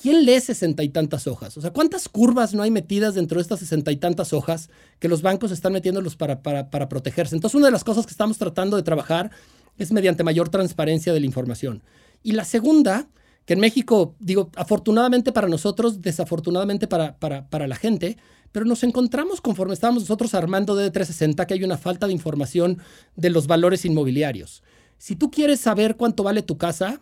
¿Quién 0.00 0.24
lee 0.24 0.40
sesenta 0.40 0.82
y 0.82 0.88
tantas 0.88 1.26
hojas? 1.26 1.56
O 1.56 1.60
sea, 1.60 1.72
¿cuántas 1.72 2.08
curvas 2.08 2.52
no 2.52 2.62
hay 2.62 2.70
metidas 2.70 3.14
dentro 3.14 3.36
de 3.36 3.42
estas 3.42 3.60
sesenta 3.60 3.92
y 3.92 3.96
tantas 3.96 4.32
hojas 4.32 4.68
que 4.98 5.08
los 5.08 5.22
bancos 5.22 5.52
están 5.52 5.72
metiéndolos 5.72 6.16
para, 6.16 6.42
para, 6.42 6.68
para 6.68 6.88
protegerse? 6.88 7.36
Entonces, 7.36 7.54
una 7.54 7.66
de 7.66 7.72
las 7.72 7.84
cosas 7.84 8.04
que 8.04 8.10
estamos 8.10 8.36
tratando 8.36 8.76
de 8.76 8.82
trabajar 8.82 9.30
es 9.78 9.92
mediante 9.92 10.24
mayor 10.24 10.48
transparencia 10.48 11.12
de 11.12 11.20
la 11.20 11.26
información. 11.26 11.82
Y 12.24 12.32
la 12.32 12.44
segunda, 12.44 13.06
que 13.44 13.52
en 13.52 13.60
México, 13.60 14.16
digo, 14.18 14.50
afortunadamente 14.56 15.30
para 15.30 15.46
nosotros, 15.46 16.02
desafortunadamente 16.02 16.88
para, 16.88 17.16
para, 17.18 17.48
para 17.48 17.68
la 17.68 17.76
gente, 17.76 18.16
pero 18.54 18.66
nos 18.66 18.84
encontramos 18.84 19.40
conforme 19.40 19.74
estábamos 19.74 20.04
nosotros 20.04 20.32
armando 20.32 20.76
DD360 20.76 21.44
que 21.44 21.54
hay 21.54 21.64
una 21.64 21.76
falta 21.76 22.06
de 22.06 22.12
información 22.12 22.78
de 23.16 23.28
los 23.28 23.48
valores 23.48 23.84
inmobiliarios. 23.84 24.62
Si 24.96 25.16
tú 25.16 25.28
quieres 25.28 25.58
saber 25.58 25.96
cuánto 25.96 26.22
vale 26.22 26.40
tu 26.40 26.56
casa, 26.56 27.00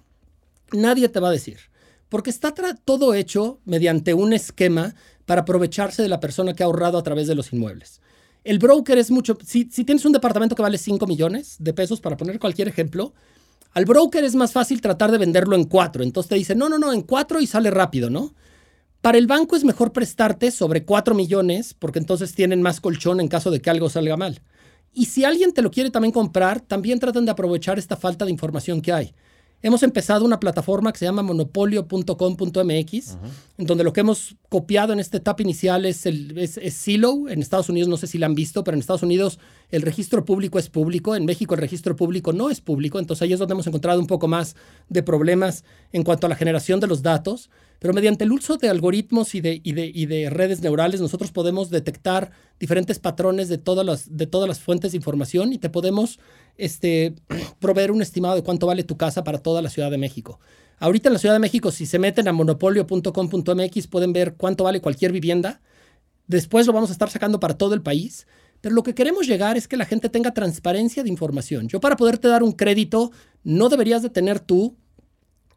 nadie 0.73 1.11
te 1.11 1.21
va 1.21 1.29
a 1.29 1.33
decir, 1.33 1.59
porque 2.09 2.31
está 2.31 2.55
todo 2.87 3.12
hecho 3.12 3.61
mediante 3.67 4.15
un 4.15 4.33
esquema 4.33 4.95
para 5.27 5.43
aprovecharse 5.43 6.01
de 6.01 6.09
la 6.09 6.21
persona 6.21 6.55
que 6.55 6.62
ha 6.62 6.67
ahorrado 6.67 6.97
a 6.97 7.03
través 7.03 7.27
de 7.27 7.35
los 7.35 7.53
inmuebles. 7.53 8.01
El 8.45 8.59
broker 8.59 8.97
es 8.97 9.11
mucho, 9.11 9.37
si, 9.45 9.69
si 9.71 9.85
tienes 9.85 10.07
un 10.07 10.12
departamento 10.12 10.57
que 10.57 10.62
vale 10.62 10.79
5 10.79 11.07
millones 11.07 11.57
de 11.59 11.75
pesos, 11.75 12.01
para 12.01 12.17
poner 12.17 12.38
cualquier 12.38 12.69
ejemplo, 12.69 13.12
al 13.75 13.85
broker 13.85 14.25
es 14.25 14.35
más 14.35 14.53
fácil 14.53 14.81
tratar 14.81 15.11
de 15.11 15.19
venderlo 15.19 15.55
en 15.55 15.65
4. 15.65 16.03
Entonces 16.03 16.31
te 16.31 16.37
dice, 16.37 16.55
no, 16.55 16.71
no, 16.71 16.79
no, 16.79 16.95
en 16.95 17.03
4 17.03 17.43
y 17.43 17.47
sale 17.47 17.71
rápido, 17.71 18.09
¿no? 18.09 18.33
Para 19.03 19.19
el 19.19 19.27
banco 19.27 19.57
es 19.57 19.65
mejor 19.65 19.93
prestarte 19.93 20.53
sobre 20.53 20.85
4 20.85 21.17
millones 21.17 21.75
porque 21.77 21.99
entonces 21.99 22.37
tienen 22.37 22.62
más 22.62 22.81
colchón 22.81 23.21
en 23.21 23.27
caso 23.27 23.51
de 23.51 23.61
que 23.61 23.69
algo 23.69 23.91
salga 23.91 24.17
mal. 24.17 24.41
Y 24.95 25.07
si 25.07 25.25
alguien 25.25 25.53
te 25.53 25.61
lo 25.61 25.73
quiere 25.73 25.91
también 25.91 26.13
comprar, 26.13 26.61
también 26.61 27.00
traten 27.00 27.25
de 27.25 27.33
aprovechar 27.33 27.81
esta 27.81 27.96
falta 27.96 28.25
de 28.25 28.31
información 28.31 28.81
que 28.81 28.92
hay. 28.92 29.13
Hemos 29.61 29.83
empezado 29.83 30.25
una 30.25 30.38
plataforma 30.38 30.92
que 30.92 31.00
se 31.00 31.05
llama 31.05 31.23
monopolio.com.mx, 31.23 33.17
en 33.59 33.67
donde 33.67 33.85
lo 33.85 33.92
que 33.92 34.00
hemos 34.00 34.37
copiado 34.48 34.92
en 34.92 35.00
esta 35.00 35.17
etapa 35.17 35.42
inicial 35.42 35.85
es, 35.85 36.07
el, 36.07 36.38
es, 36.38 36.59
Silo. 36.75 37.29
En 37.29 37.40
Estados 37.40 37.69
Unidos 37.69 37.88
no 37.88 37.96
sé 37.96 38.07
si 38.07 38.19
la 38.19 38.27
han 38.27 38.35
visto, 38.37 38.63
pero 38.63 38.77
en 38.77 38.81
Estados 38.81 39.03
Unidos 39.03 39.38
el 39.73 39.83
registro 39.83 40.25
público 40.25 40.58
es 40.58 40.68
público. 40.68 41.16
En 41.16 41.25
México 41.25 41.54
el 41.54 41.60
registro 41.60 41.96
público 41.96 42.33
no 42.33 42.50
es 42.50 42.60
público. 42.60 42.98
Entonces 42.98 43.23
ahí 43.23 43.33
es 43.33 43.38
donde 43.38 43.54
hemos 43.54 43.66
encontrado 43.66 43.98
un 43.98 44.06
poco 44.06 44.29
más 44.29 44.54
de 44.88 45.02
problemas 45.02 45.64
en 45.92 46.04
cuanto 46.04 46.27
a 46.27 46.31
la 46.31 46.37
generación 46.37 46.79
de 46.79 46.87
los 46.87 47.02
datos. 47.02 47.50
Pero 47.79 47.94
mediante 47.94 48.25
el 48.25 48.33
uso 48.33 48.58
de 48.58 48.68
algoritmos 48.68 49.35
y 49.35 49.40
de, 49.40 49.60
y 49.64 49.73
de, 49.73 49.90
y 49.92 50.06
de 50.06 50.31
redes 50.31 50.60
neurales, 50.60 51.00
nosotros 51.00 51.33
podemos 51.33 51.70
detectar 51.70 52.31
diferentes 52.60 53.00
patrones 53.00 53.48
de 53.48 53.58
todas 53.58 53.85
las, 53.85 54.16
de 54.16 54.27
todas 54.27 54.46
las 54.46 54.60
fuentes 54.60 54.92
de 54.92 54.98
información 54.98 55.52
y 55.52 55.58
te 55.58 55.70
podemos 55.70 56.20
este, 56.58 57.14
proveer 57.58 57.90
un 57.90 58.02
estimado 58.02 58.37
de 58.37 58.44
cuánto 58.44 58.66
vale 58.66 58.85
tu 58.85 58.96
casa 58.96 59.25
para 59.25 59.38
toda 59.38 59.62
la 59.62 59.70
Ciudad 59.70 59.90
de 59.90 59.98
México. 59.98 60.38
Ahorita 60.79 61.08
en 61.08 61.14
la 61.14 61.18
Ciudad 61.18 61.35
de 61.35 61.40
México, 61.40 61.70
si 61.70 61.87
se 61.87 61.98
meten 61.98 62.29
a 62.29 62.33
monopolio.com.mx, 62.33 63.87
pueden 63.87 64.12
ver 64.12 64.35
cuánto 64.35 64.64
vale 64.64 64.81
cualquier 64.81 65.12
vivienda. 65.12 65.62
Después 66.27 66.66
lo 66.66 66.73
vamos 66.73 66.90
a 66.90 66.92
estar 66.92 67.08
sacando 67.08 67.40
para 67.40 67.56
todo 67.56 67.75
el 67.75 67.83
país. 67.83 68.27
Pero 68.63 68.77
lo 68.77 68.83
que 68.83 68.94
queremos 68.94 69.27
llegar 69.27 69.58
es 69.58 69.69
que 69.69 69.77
la 69.77 69.85
gente 69.85 70.08
tenga 70.08 70.33
transparencia 70.33 71.02
de 71.02 71.10
información. 71.10 71.69
Yo 71.69 71.81
para 71.81 71.96
poderte 71.96 72.29
dar 72.29 72.42
un 72.42 72.52
crédito, 72.52 73.10
no 73.42 73.69
deberías 73.69 74.02
de 74.02 74.08
tener 74.08 74.40
tú 74.40 74.77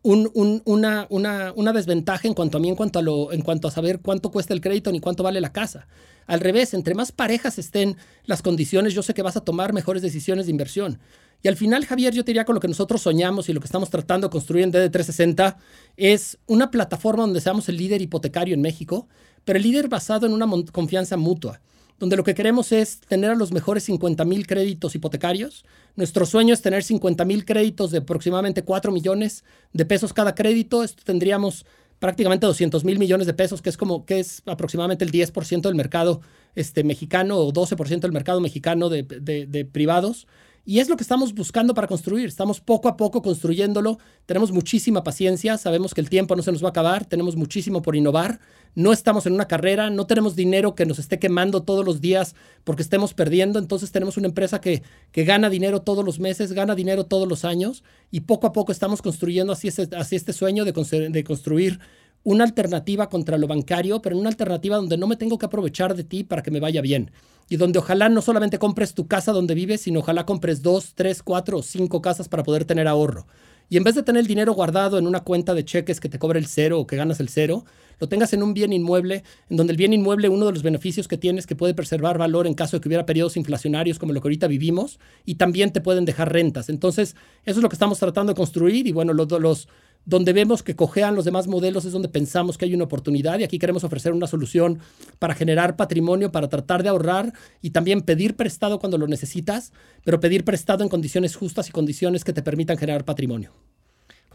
una, 0.01 1.71
desventaja 1.73 2.27
en 2.27 2.33
cuanto 2.33 2.57
a 2.57 2.61
mí, 2.61 2.67
en 2.67 2.75
cuanto 2.75 2.99
a, 2.99 3.01
lo, 3.03 3.31
en 3.31 3.41
cuanto 3.41 3.67
a 3.67 3.71
saber 3.71 3.99
cuánto 4.01 4.31
cuesta 4.31 4.53
el 4.53 4.61
crédito 4.61 4.91
ni 4.91 4.99
cuánto 4.99 5.21
vale 5.21 5.39
la 5.39 5.53
casa. 5.53 5.87
Al 6.25 6.39
revés, 6.39 6.73
entre 6.73 6.95
más 6.95 7.11
parejas 7.11 7.59
estén 7.59 7.95
las 8.25 8.41
condiciones, 8.41 8.95
yo 8.95 9.03
sé 9.03 9.13
que 9.13 9.21
vas 9.21 9.37
a 9.37 9.41
tomar 9.41 9.71
mejores 9.71 10.01
decisiones 10.01 10.47
de 10.47 10.51
inversión. 10.51 10.99
Y 11.43 11.47
al 11.47 11.57
final, 11.57 11.85
Javier, 11.85 12.11
yo 12.11 12.23
te 12.23 12.31
diría 12.31 12.45
con 12.45 12.55
lo 12.55 12.61
que 12.61 12.67
nosotros 12.67 13.03
soñamos 13.03 13.49
y 13.49 13.53
lo 13.53 13.59
que 13.59 13.67
estamos 13.67 13.91
tratando 13.91 14.27
de 14.27 14.31
construir 14.31 14.63
en 14.63 14.73
DD360 14.73 15.57
es 15.95 16.39
una 16.47 16.71
plataforma 16.71 17.21
donde 17.21 17.39
seamos 17.39 17.69
el 17.69 17.77
líder 17.77 18.01
hipotecario 18.01 18.55
en 18.55 18.61
México, 18.61 19.07
pero 19.43 19.57
el 19.57 19.63
líder 19.63 19.89
basado 19.89 20.25
en 20.25 20.33
una 20.33 20.47
confianza 20.71 21.17
mutua 21.17 21.61
donde 21.99 22.17
lo 22.17 22.23
que 22.23 22.35
queremos 22.35 22.71
es 22.71 22.99
tener 22.99 23.31
a 23.31 23.35
los 23.35 23.51
mejores 23.51 23.83
50 23.85 24.25
mil 24.25 24.45
créditos 24.47 24.95
hipotecarios. 24.95 25.65
Nuestro 25.95 26.25
sueño 26.25 26.53
es 26.53 26.61
tener 26.61 26.83
50 26.83 27.23
mil 27.25 27.45
créditos 27.45 27.91
de 27.91 27.99
aproximadamente 27.99 28.63
4 28.63 28.91
millones 28.91 29.43
de 29.73 29.85
pesos 29.85 30.13
cada 30.13 30.35
crédito. 30.35 30.83
Esto 30.83 31.03
tendríamos 31.05 31.65
prácticamente 31.99 32.45
200 32.45 32.83
mil 32.83 32.99
millones 32.99 33.27
de 33.27 33.33
pesos, 33.33 33.61
que 33.61 33.69
es 33.69 33.77
como 33.77 34.05
que 34.05 34.19
es 34.19 34.41
aproximadamente 34.45 35.05
el 35.05 35.11
10% 35.11 35.61
del 35.61 35.75
mercado 35.75 36.21
este, 36.55 36.83
mexicano 36.83 37.37
o 37.37 37.53
12% 37.53 38.01
del 38.01 38.11
mercado 38.11 38.41
mexicano 38.41 38.89
de, 38.89 39.03
de 39.03 39.65
privados. 39.65 40.27
Y 40.67 40.79
es 40.79 40.89
lo 40.89 40.97
que 40.97 41.03
estamos 41.03 41.35
buscando 41.35 41.75
para 41.75 41.87
construir. 41.87 42.25
Estamos 42.27 42.59
poco 42.59 42.89
a 42.89 42.97
poco 42.97 43.21
construyéndolo. 43.21 43.99
Tenemos 44.25 44.51
muchísima 44.51 45.03
paciencia. 45.03 45.59
Sabemos 45.59 45.93
que 45.93 46.01
el 46.01 46.09
tiempo 46.09 46.35
no 46.35 46.41
se 46.41 46.51
nos 46.51 46.63
va 46.63 46.69
a 46.69 46.71
acabar. 46.71 47.05
Tenemos 47.05 47.35
muchísimo 47.35 47.83
por 47.83 47.95
innovar. 47.95 48.39
No 48.73 48.91
estamos 48.91 49.27
en 49.27 49.33
una 49.33 49.47
carrera. 49.47 49.91
No 49.91 50.07
tenemos 50.07 50.35
dinero 50.35 50.73
que 50.73 50.87
nos 50.87 50.97
esté 50.97 51.19
quemando 51.19 51.61
todos 51.61 51.85
los 51.85 52.01
días 52.01 52.35
porque 52.63 52.81
estemos 52.81 53.13
perdiendo. 53.13 53.59
Entonces 53.59 53.91
tenemos 53.91 54.17
una 54.17 54.27
empresa 54.27 54.59
que, 54.59 54.81
que 55.11 55.23
gana 55.23 55.51
dinero 55.51 55.83
todos 55.83 56.03
los 56.03 56.19
meses, 56.19 56.51
gana 56.51 56.73
dinero 56.73 57.05
todos 57.05 57.27
los 57.27 57.45
años. 57.45 57.83
Y 58.09 58.21
poco 58.21 58.47
a 58.47 58.51
poco 58.51 58.71
estamos 58.71 59.03
construyendo 59.03 59.53
así 59.53 59.67
este, 59.67 59.95
así 59.95 60.15
este 60.15 60.33
sueño 60.33 60.65
de, 60.65 60.73
de 61.11 61.23
construir 61.23 61.79
una 62.25 62.43
alternativa 62.43 63.07
contra 63.07 63.37
lo 63.37 63.47
bancario, 63.47 64.01
pero 64.01 64.17
una 64.17 64.29
alternativa 64.29 64.77
donde 64.77 64.97
no 64.97 65.05
me 65.05 65.15
tengo 65.15 65.37
que 65.37 65.45
aprovechar 65.45 65.95
de 65.95 66.03
ti 66.03 66.23
para 66.23 66.41
que 66.41 66.49
me 66.49 66.59
vaya 66.59 66.81
bien. 66.81 67.11
Y 67.49 67.57
donde 67.57 67.77
ojalá 67.77 68.09
no 68.09 68.23
solamente 68.23 68.57
compres 68.57 68.95
tu 68.95 69.07
casa 69.07 69.31
donde 69.31 69.53
vives, 69.53 69.81
sino 69.81 69.99
ojalá 69.99 70.25
compres 70.25 70.63
dos, 70.63 70.93
tres, 70.95 71.21
cuatro 71.21 71.59
o 71.59 71.63
cinco 71.63 72.01
casas 72.01 72.27
para 72.27 72.41
poder 72.41 72.65
tener 72.65 72.87
ahorro. 72.87 73.27
Y 73.69 73.77
en 73.77 73.83
vez 73.83 73.93
de 73.93 74.01
tener 74.01 74.21
el 74.21 74.27
dinero 74.27 74.53
guardado 74.53 74.97
en 74.97 75.05
una 75.05 75.21
cuenta 75.21 75.53
de 75.53 75.65
cheques 75.65 75.99
que 75.99 76.09
te 76.09 76.17
cobra 76.17 76.39
el 76.39 76.47
cero 76.47 76.79
o 76.79 76.87
que 76.87 76.95
ganas 76.95 77.19
el 77.19 77.29
cero, 77.29 77.63
lo 77.99 78.09
tengas 78.09 78.33
en 78.33 78.41
un 78.41 78.53
bien 78.53 78.73
inmueble, 78.73 79.23
en 79.49 79.57
donde 79.57 79.71
el 79.71 79.77
bien 79.77 79.93
inmueble, 79.93 80.27
uno 80.27 80.47
de 80.47 80.51
los 80.51 80.63
beneficios 80.63 81.07
que 81.07 81.17
tienes, 81.17 81.45
que 81.45 81.55
puede 81.55 81.75
preservar 81.75 82.17
valor 82.17 82.47
en 82.47 82.55
caso 82.55 82.77
de 82.77 82.81
que 82.81 82.89
hubiera 82.89 83.05
periodos 83.05 83.37
inflacionarios 83.37 83.99
como 83.99 84.13
lo 84.13 84.21
que 84.21 84.27
ahorita 84.27 84.47
vivimos, 84.47 84.99
y 85.25 85.35
también 85.35 85.71
te 85.71 85.81
pueden 85.81 86.05
dejar 86.05 86.33
rentas. 86.33 86.69
Entonces, 86.69 87.15
eso 87.45 87.59
es 87.59 87.63
lo 87.63 87.69
que 87.69 87.75
estamos 87.75 87.99
tratando 87.99 88.33
de 88.33 88.37
construir 88.37 88.87
y 88.87 88.91
bueno, 88.91 89.13
los, 89.13 89.29
los, 89.39 89.67
donde 90.05 90.33
vemos 90.33 90.63
que 90.63 90.75
cojean 90.75 91.15
los 91.15 91.25
demás 91.25 91.47
modelos 91.47 91.85
es 91.85 91.91
donde 91.91 92.09
pensamos 92.09 92.57
que 92.57 92.65
hay 92.65 92.73
una 92.73 92.83
oportunidad 92.83 93.39
y 93.39 93.43
aquí 93.43 93.59
queremos 93.59 93.83
ofrecer 93.83 94.13
una 94.13 94.27
solución 94.27 94.79
para 95.19 95.33
generar 95.33 95.75
patrimonio, 95.75 96.31
para 96.31 96.47
tratar 96.47 96.83
de 96.83 96.89
ahorrar 96.89 97.33
y 97.61 97.71
también 97.71 98.01
pedir 98.01 98.35
prestado 98.35 98.79
cuando 98.79 98.97
lo 98.97 99.07
necesitas, 99.07 99.73
pero 100.03 100.19
pedir 100.19 100.45
prestado 100.45 100.83
en 100.83 100.89
condiciones 100.89 101.35
justas 101.35 101.69
y 101.69 101.71
condiciones 101.71 102.23
que 102.23 102.33
te 102.33 102.43
permitan 102.43 102.77
generar 102.77 103.03
patrimonio. 103.03 103.51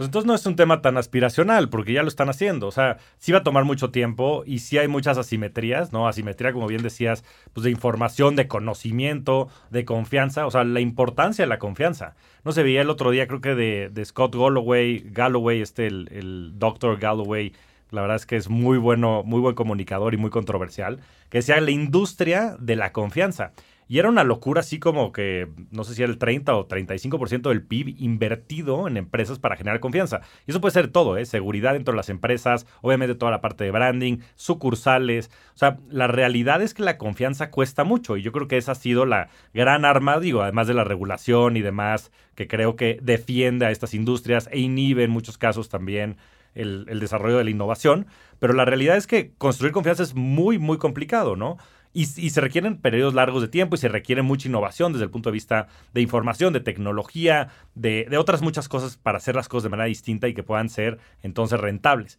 Pues 0.01 0.09
entonces 0.09 0.26
no 0.26 0.34
es 0.34 0.46
un 0.46 0.57
tema 0.57 0.80
tan 0.80 0.96
aspiracional, 0.96 1.68
porque 1.68 1.92
ya 1.92 2.01
lo 2.03 2.09
están 2.09 2.30
haciendo. 2.30 2.68
O 2.68 2.70
sea, 2.70 2.96
sí 3.18 3.32
va 3.32 3.40
a 3.40 3.42
tomar 3.42 3.64
mucho 3.64 3.90
tiempo 3.90 4.44
y 4.46 4.61
sí 4.61 4.78
hay 4.78 4.88
muchas 4.88 5.18
asimetrías, 5.18 5.92
¿no? 5.92 6.09
Asimetría, 6.09 6.55
como 6.55 6.68
bien 6.68 6.82
decías, 6.82 7.22
pues 7.53 7.64
de 7.64 7.70
información, 7.70 8.34
de 8.34 8.48
conocimiento, 8.48 9.51
de 9.68 9.84
confianza. 9.84 10.46
O 10.46 10.51
sea, 10.51 10.64
la 10.64 10.80
importancia 10.80 11.44
de 11.44 11.51
la 11.51 11.59
confianza. 11.59 12.16
No 12.44 12.53
se 12.53 12.62
veía 12.62 12.80
el 12.80 12.88
otro 12.88 13.11
día, 13.11 13.26
creo 13.26 13.42
que 13.42 13.55
de, 13.55 14.05
Scott 14.07 14.34
Galloway, 14.34 15.05
Galloway, 15.05 15.61
este, 15.61 15.88
el, 15.88 16.09
el 16.12 16.53
Dr. 16.59 16.98
Galloway, 16.98 17.53
la 17.90 18.01
verdad 18.01 18.16
es 18.16 18.24
que 18.24 18.36
es 18.36 18.48
muy 18.48 18.78
bueno, 18.78 19.22
muy 19.22 19.40
buen 19.40 19.55
comunicador 19.55 20.14
y 20.14 20.16
muy 20.16 20.30
controversial, 20.30 21.01
que 21.28 21.38
decía 21.38 21.61
la 21.61 21.72
industria 21.72 22.57
de 22.59 22.74
la 22.74 22.92
confianza. 22.92 23.53
Y 23.91 23.99
era 23.99 24.09
una 24.09 24.22
locura 24.22 24.61
así 24.61 24.78
como 24.78 25.11
que, 25.11 25.49
no 25.72 25.82
sé 25.82 25.97
si 25.97 26.03
era 26.05 26.12
el 26.12 26.18
30 26.18 26.55
o 26.55 26.68
35% 26.68 27.49
del 27.49 27.64
PIB 27.64 27.97
invertido 27.99 28.86
en 28.86 28.97
empresas 28.97 29.41
para 29.41 29.57
generar 29.57 29.80
confianza. 29.80 30.20
Y 30.47 30.53
eso 30.53 30.61
puede 30.61 30.74
ser 30.74 30.93
todo, 30.93 31.16
¿eh? 31.16 31.26
Seguridad 31.26 31.72
dentro 31.72 31.91
de 31.91 31.97
las 31.97 32.09
empresas, 32.09 32.68
obviamente 32.82 33.16
toda 33.16 33.32
la 33.32 33.41
parte 33.41 33.64
de 33.64 33.72
branding, 33.72 34.18
sucursales. 34.36 35.32
O 35.57 35.59
sea, 35.59 35.80
la 35.88 36.07
realidad 36.07 36.62
es 36.62 36.72
que 36.72 36.84
la 36.84 36.99
confianza 36.99 37.51
cuesta 37.51 37.82
mucho 37.82 38.16
y 38.16 38.22
yo 38.22 38.30
creo 38.30 38.47
que 38.47 38.59
esa 38.59 38.72
ha 38.72 38.76
sido 38.76 39.07
la 39.07 39.28
gran 39.55 39.84
arma, 39.84 40.20
digo, 40.20 40.43
además 40.43 40.68
de 40.68 40.74
la 40.74 40.84
regulación 40.84 41.57
y 41.57 41.61
demás, 41.61 42.12
que 42.36 42.47
creo 42.47 42.76
que 42.76 43.01
defiende 43.03 43.66
a 43.66 43.72
estas 43.72 43.93
industrias 43.93 44.49
e 44.53 44.61
inhibe 44.61 45.03
en 45.03 45.11
muchos 45.11 45.36
casos 45.36 45.68
también 45.68 46.16
el, 46.55 46.86
el 46.88 47.01
desarrollo 47.01 47.38
de 47.38 47.45
la 47.45 47.51
innovación. 47.51 48.07
Pero 48.38 48.53
la 48.53 48.64
realidad 48.64 48.97
es 48.97 49.09
que 49.09 49.32
construir 49.36 49.72
confianza 49.72 50.05
es 50.05 50.14
muy, 50.14 50.61
muy 50.61 50.78
complicado, 50.78 51.34
¿no? 51.34 51.59
Y, 51.93 52.05
se 52.05 52.41
requieren 52.41 52.76
periodos 52.76 53.14
largos 53.14 53.43
de 53.43 53.49
tiempo 53.49 53.74
y 53.74 53.78
se 53.78 53.88
requiere 53.88 54.22
mucha 54.22 54.49
innovación 54.49 54.93
desde 54.93 55.05
el 55.05 55.11
punto 55.11 55.30
de 55.30 55.34
vista 55.34 55.66
de 55.93 56.01
información, 56.01 56.53
de 56.53 56.61
tecnología, 56.61 57.49
de, 57.74 58.07
otras 58.16 58.43
muchas 58.43 58.68
cosas 58.68 58.97
para 58.97 59.18
hacer 59.18 59.34
las 59.34 59.49
cosas 59.49 59.64
de 59.64 59.68
manera 59.70 59.86
distinta 59.86 60.28
y 60.28 60.34
que 60.34 60.45
puedan 60.45 60.68
ser 60.68 60.99
entonces 61.22 61.59
rentables. 61.59 62.18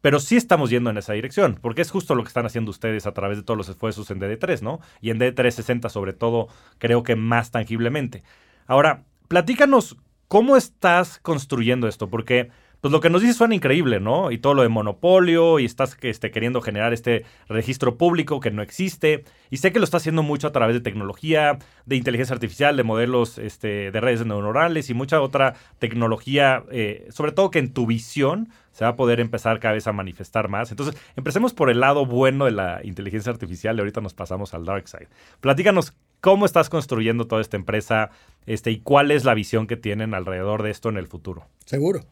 Pero 0.00 0.18
sí 0.18 0.36
estamos 0.36 0.68
yendo 0.68 0.90
en 0.90 0.98
esa 0.98 1.12
dirección, 1.12 1.58
porque 1.62 1.80
es 1.80 1.90
justo 1.92 2.16
lo 2.16 2.24
que 2.24 2.28
están 2.28 2.44
haciendo 2.44 2.72
ustedes 2.72 3.06
a 3.06 3.12
través 3.12 3.38
de 3.38 3.44
todos 3.44 3.56
los 3.56 3.68
esfuerzos 3.68 4.10
en 4.10 4.20
DD3, 4.20 4.62
¿no? 4.62 4.80
Y 5.00 5.10
en 5.10 5.20
DD360 5.20 5.88
sobre 5.90 6.12
todo, 6.12 6.48
creo 6.78 7.04
que 7.04 7.14
más 7.14 7.52
tangiblemente. 7.52 8.24
Ahora, 8.66 9.04
platícanos 9.28 9.96
cómo 10.26 10.56
estás 10.56 11.20
construyendo 11.20 11.86
esto, 11.86 12.10
porque 12.10 12.50
pues 12.84 12.92
lo 12.92 13.00
que 13.00 13.08
nos 13.08 13.22
dice 13.22 13.32
suena 13.32 13.54
increíble, 13.54 13.98
¿no? 13.98 14.30
Y 14.30 14.36
todo 14.36 14.52
lo 14.52 14.60
de 14.60 14.68
monopolio 14.68 15.58
y 15.58 15.64
estás 15.64 15.96
este, 16.02 16.30
queriendo 16.30 16.60
generar 16.60 16.92
este 16.92 17.24
registro 17.48 17.96
público 17.96 18.40
que 18.40 18.50
no 18.50 18.60
existe. 18.60 19.24
Y 19.48 19.56
sé 19.56 19.72
que 19.72 19.78
lo 19.78 19.86
está 19.86 19.96
haciendo 19.96 20.22
mucho 20.22 20.48
a 20.48 20.52
través 20.52 20.76
de 20.76 20.82
tecnología, 20.82 21.56
de 21.86 21.96
inteligencia 21.96 22.34
artificial, 22.34 22.76
de 22.76 22.82
modelos 22.82 23.38
este, 23.38 23.90
de 23.90 24.00
redes 24.02 24.26
neuronales 24.26 24.90
y 24.90 24.92
mucha 24.92 25.22
otra 25.22 25.54
tecnología, 25.78 26.62
eh, 26.72 27.08
sobre 27.08 27.32
todo 27.32 27.50
que 27.50 27.58
en 27.58 27.72
tu 27.72 27.86
visión 27.86 28.50
se 28.72 28.84
va 28.84 28.90
a 28.90 28.96
poder 28.96 29.18
empezar 29.18 29.60
cada 29.60 29.72
vez 29.72 29.86
a 29.86 29.92
manifestar 29.94 30.50
más. 30.50 30.70
Entonces, 30.70 30.94
empecemos 31.16 31.54
por 31.54 31.70
el 31.70 31.80
lado 31.80 32.04
bueno 32.04 32.44
de 32.44 32.50
la 32.50 32.82
inteligencia 32.84 33.32
artificial 33.32 33.76
y 33.76 33.78
ahorita 33.78 34.02
nos 34.02 34.12
pasamos 34.12 34.52
al 34.52 34.66
dark 34.66 34.88
side. 34.88 35.08
Platícanos 35.40 35.94
cómo 36.20 36.44
estás 36.44 36.68
construyendo 36.68 37.28
toda 37.28 37.40
esta 37.40 37.56
empresa 37.56 38.10
este, 38.44 38.72
y 38.72 38.80
cuál 38.80 39.10
es 39.10 39.24
la 39.24 39.32
visión 39.32 39.66
que 39.66 39.78
tienen 39.78 40.12
alrededor 40.12 40.62
de 40.62 40.70
esto 40.70 40.90
en 40.90 40.98
el 40.98 41.06
futuro. 41.06 41.46
Seguro 41.64 42.02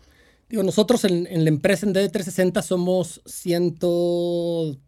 nosotros 0.53 1.05
en, 1.05 1.25
la 1.45 1.49
empresa 1.49 1.87
en 1.87 1.95
DD360 1.95 2.63
somos 2.63 3.23
100, 3.25 3.79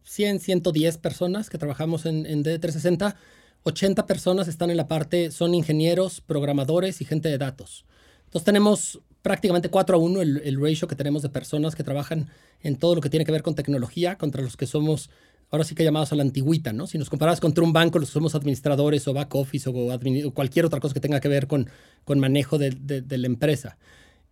100, 0.04 0.40
110 0.40 0.98
personas 0.98 1.48
que 1.48 1.56
trabajamos 1.56 2.04
en, 2.04 2.44
DD360. 2.44 3.14
80 3.62 4.06
personas 4.06 4.46
están 4.46 4.68
en 4.68 4.76
la 4.76 4.88
parte, 4.88 5.30
son 5.30 5.54
ingenieros, 5.54 6.20
programadores 6.20 7.00
y 7.00 7.06
gente 7.06 7.30
de 7.30 7.38
datos. 7.38 7.86
Entonces 8.26 8.44
tenemos 8.44 9.00
prácticamente 9.22 9.70
4 9.70 9.96
a 9.96 9.98
1 9.98 10.20
el, 10.20 10.42
el, 10.44 10.60
ratio 10.60 10.86
que 10.86 10.96
tenemos 10.96 11.22
de 11.22 11.30
personas 11.30 11.74
que 11.74 11.82
trabajan 11.82 12.28
en 12.60 12.76
todo 12.76 12.94
lo 12.94 13.00
que 13.00 13.08
tiene 13.08 13.24
que 13.24 13.32
ver 13.32 13.42
con 13.42 13.54
tecnología 13.54 14.18
contra 14.18 14.42
los 14.42 14.58
que 14.58 14.66
somos 14.66 15.08
ahora 15.50 15.64
sí 15.64 15.74
que 15.74 15.84
llamados 15.84 16.12
a 16.12 16.16
la 16.16 16.22
antigüita, 16.22 16.74
¿no? 16.74 16.86
Si 16.86 16.98
nos 16.98 17.08
comparas 17.08 17.40
contra 17.40 17.64
un 17.64 17.72
banco, 17.72 17.98
los 17.98 18.10
que 18.10 18.14
somos 18.14 18.34
administradores 18.34 19.08
o 19.08 19.14
back 19.14 19.34
office 19.34 19.70
o, 19.72 20.32
cualquier 20.34 20.66
otra 20.66 20.80
cosa 20.80 20.92
que 20.92 21.00
tenga 21.00 21.20
que 21.20 21.28
ver 21.28 21.46
con, 21.46 21.70
con 22.04 22.18
manejo 22.18 22.58
de, 22.58 22.70
de 22.70 23.18
la 23.18 23.26
empresa 23.26 23.78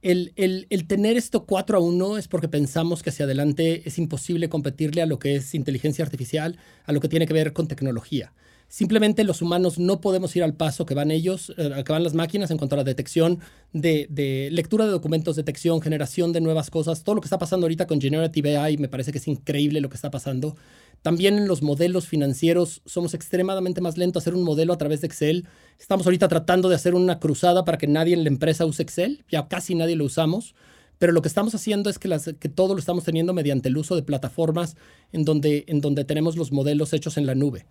el, 0.03 0.67
el, 0.69 0.87
tener 0.87 1.17
esto 1.17 1.47
4 1.47 1.79
a 1.79 1.81
1 1.81 2.19
es 2.19 2.29
porque 2.29 2.49
pensamos 2.49 3.03
que 3.03 3.11
hacia 3.11 3.25
adelante 3.25 3.83
es 3.85 3.99
imposible 3.99 4.49
competirle 4.49 5.01
a 5.01 5.07
lo 5.07 5.19
que 5.19 5.37
es 5.37 5.55
inteligencia 5.55 6.05
artificial, 6.05 6.59
a 6.85 6.93
lo 6.93 7.01
que 7.01 7.09
tiene 7.09 7.27
que 7.27 7.35
ver 7.35 7.53
con 7.53 7.69
tecnología. 7.69 8.33
Simplemente 8.73 9.23
los 9.25 9.43
humanos 9.43 9.79
no 9.79 10.01
podemos 10.01 10.35
ir 10.35 10.43
al 10.43 10.55
paso 10.55 10.87
que 10.87 10.95
van 10.95 11.11
ellos, 11.11 11.53
eh, 11.59 11.83
que 11.85 11.93
van 11.93 12.03
las 12.03 12.15
máquinas 12.15 12.51
en 12.51 12.57
cuanto 12.57 12.75
a 12.75 12.79
la 12.79 12.85
detección 12.85 13.39
de, 13.75 14.49
lectura 14.51 14.87
de 14.87 14.91
documentos, 14.91 15.37
detección, 15.37 15.83
generación 15.83 16.33
de 16.33 16.41
nuevas 16.41 16.71
cosas. 16.71 17.05
Todo 17.05 17.17
lo 17.17 17.21
que 17.21 17.27
está 17.27 17.39
pasando 17.39 17.67
ahorita 17.67 17.87
con 17.87 18.01
Generative 18.01 18.57
AI 18.57 18.79
me 18.79 18.89
parece 18.89 19.13
que 19.13 19.19
es 19.19 19.29
increíble 19.29 19.83
lo 19.83 19.91
que 19.91 19.97
está 19.97 20.11
pasando. 20.11 20.57
También 21.03 21.37
en 21.37 21.49
los 21.49 21.61
modelos 21.61 22.09
financieros 22.09 22.81
somos 22.87 23.13
extremadamente 23.13 23.83
más 23.83 23.99
lentos 23.99 24.23
a 24.23 24.25
hacer 24.25 24.35
un 24.35 24.43
modelo 24.43 24.73
a 24.73 24.79
través 24.79 25.03
de 25.03 25.07
Excel. 25.07 25.47
Estamos 25.79 26.07
ahorita 26.07 26.29
tratando 26.29 26.71
de 26.71 26.77
hacer 26.77 26.95
una 26.95 27.19
cruzada 27.21 27.67
para 27.67 27.77
que 27.77 27.89
nadie 27.89 28.15
en 28.15 28.25
la 28.25 28.31
empresa 28.31 28.65
use 28.65 28.83
Excel. 28.83 29.23
Ya 29.31 29.49
casi 29.49 29.75
nadie 29.75 29.97
lo 29.97 30.07
usamos 30.07 30.55
pero 30.99 31.13
lo 31.13 31.21
que 31.21 31.27
estamos 31.27 31.53
haciendo 31.53 31.91
es 31.91 31.99
que, 31.99 32.09
que, 32.39 32.49
todo 32.49 32.75
lo 32.75 32.79
estamos 32.79 33.03
teniendo 33.03 33.33
mediante 33.33 33.69
el 33.69 33.77
uso 33.77 33.97
de 33.97 34.05
plataformas 34.05 34.77
en 35.11 35.25
donde, 35.25 35.65
en 35.67 35.81
donde 35.81 36.05
tenemos 36.05 36.37
los 36.37 36.53
modelos 36.53 36.93
hechos 36.93 37.17
en 37.17 37.27
la 37.27 37.35
nube 37.35 37.67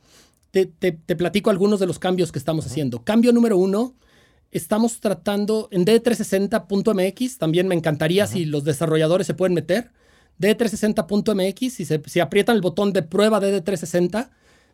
te, 0.52 1.16
platico 1.16 1.50
algunos 1.50 1.80
de 1.80 1.88
los 1.88 2.00
cambios 2.00 2.32
que 2.32 2.40
estamos 2.40 2.66
haciendo. 2.66 3.04
Cambio 3.04 3.32
número 3.32 3.58
uno, 3.58 3.96
estamos 4.52 5.00
tratando 5.00 5.70
en 5.72 5.86
D360.mx, 5.86 7.38
también 7.38 7.68
me 7.68 7.76
encantaría 7.76 8.28
si 8.28 8.46
los 8.46 8.64
desarrolladores 8.64 9.28
se 9.28 9.34
pueden 9.34 9.54
meter. 9.54 9.92
D360.mx, 10.40 11.74
si, 11.74 11.86
si 11.86 12.20
aprietan 12.20 12.56
el 12.56 12.62
botón 12.62 12.94
de 12.94 13.04
prueba 13.04 13.40
de 13.40 13.64
D360, 13.64 14.30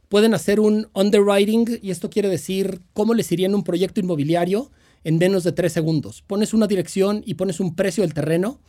pueden 0.10 0.34
hacer 0.34 0.60
un 0.60 0.88
underwriting 0.94 1.80
y 1.82 1.92
esto 1.92 2.10
quiere 2.10 2.30
decir 2.30 2.82
cómo 2.94 3.14
les 3.14 3.32
iría 3.32 3.48
en 3.48 3.56
un 3.56 3.64
proyecto 3.64 4.00
inmobiliario 4.00 4.72
en 5.04 5.18
menos 5.18 5.44
de 5.44 5.52
tres 5.52 5.74
segundos. 5.74 6.24
Pones 6.26 6.54
una 6.54 6.68
dirección 6.68 7.22
y 7.26 7.36
pones 7.36 7.60
un 7.60 7.76
precio 7.76 8.04
del 8.04 8.14
terreno 8.14 8.60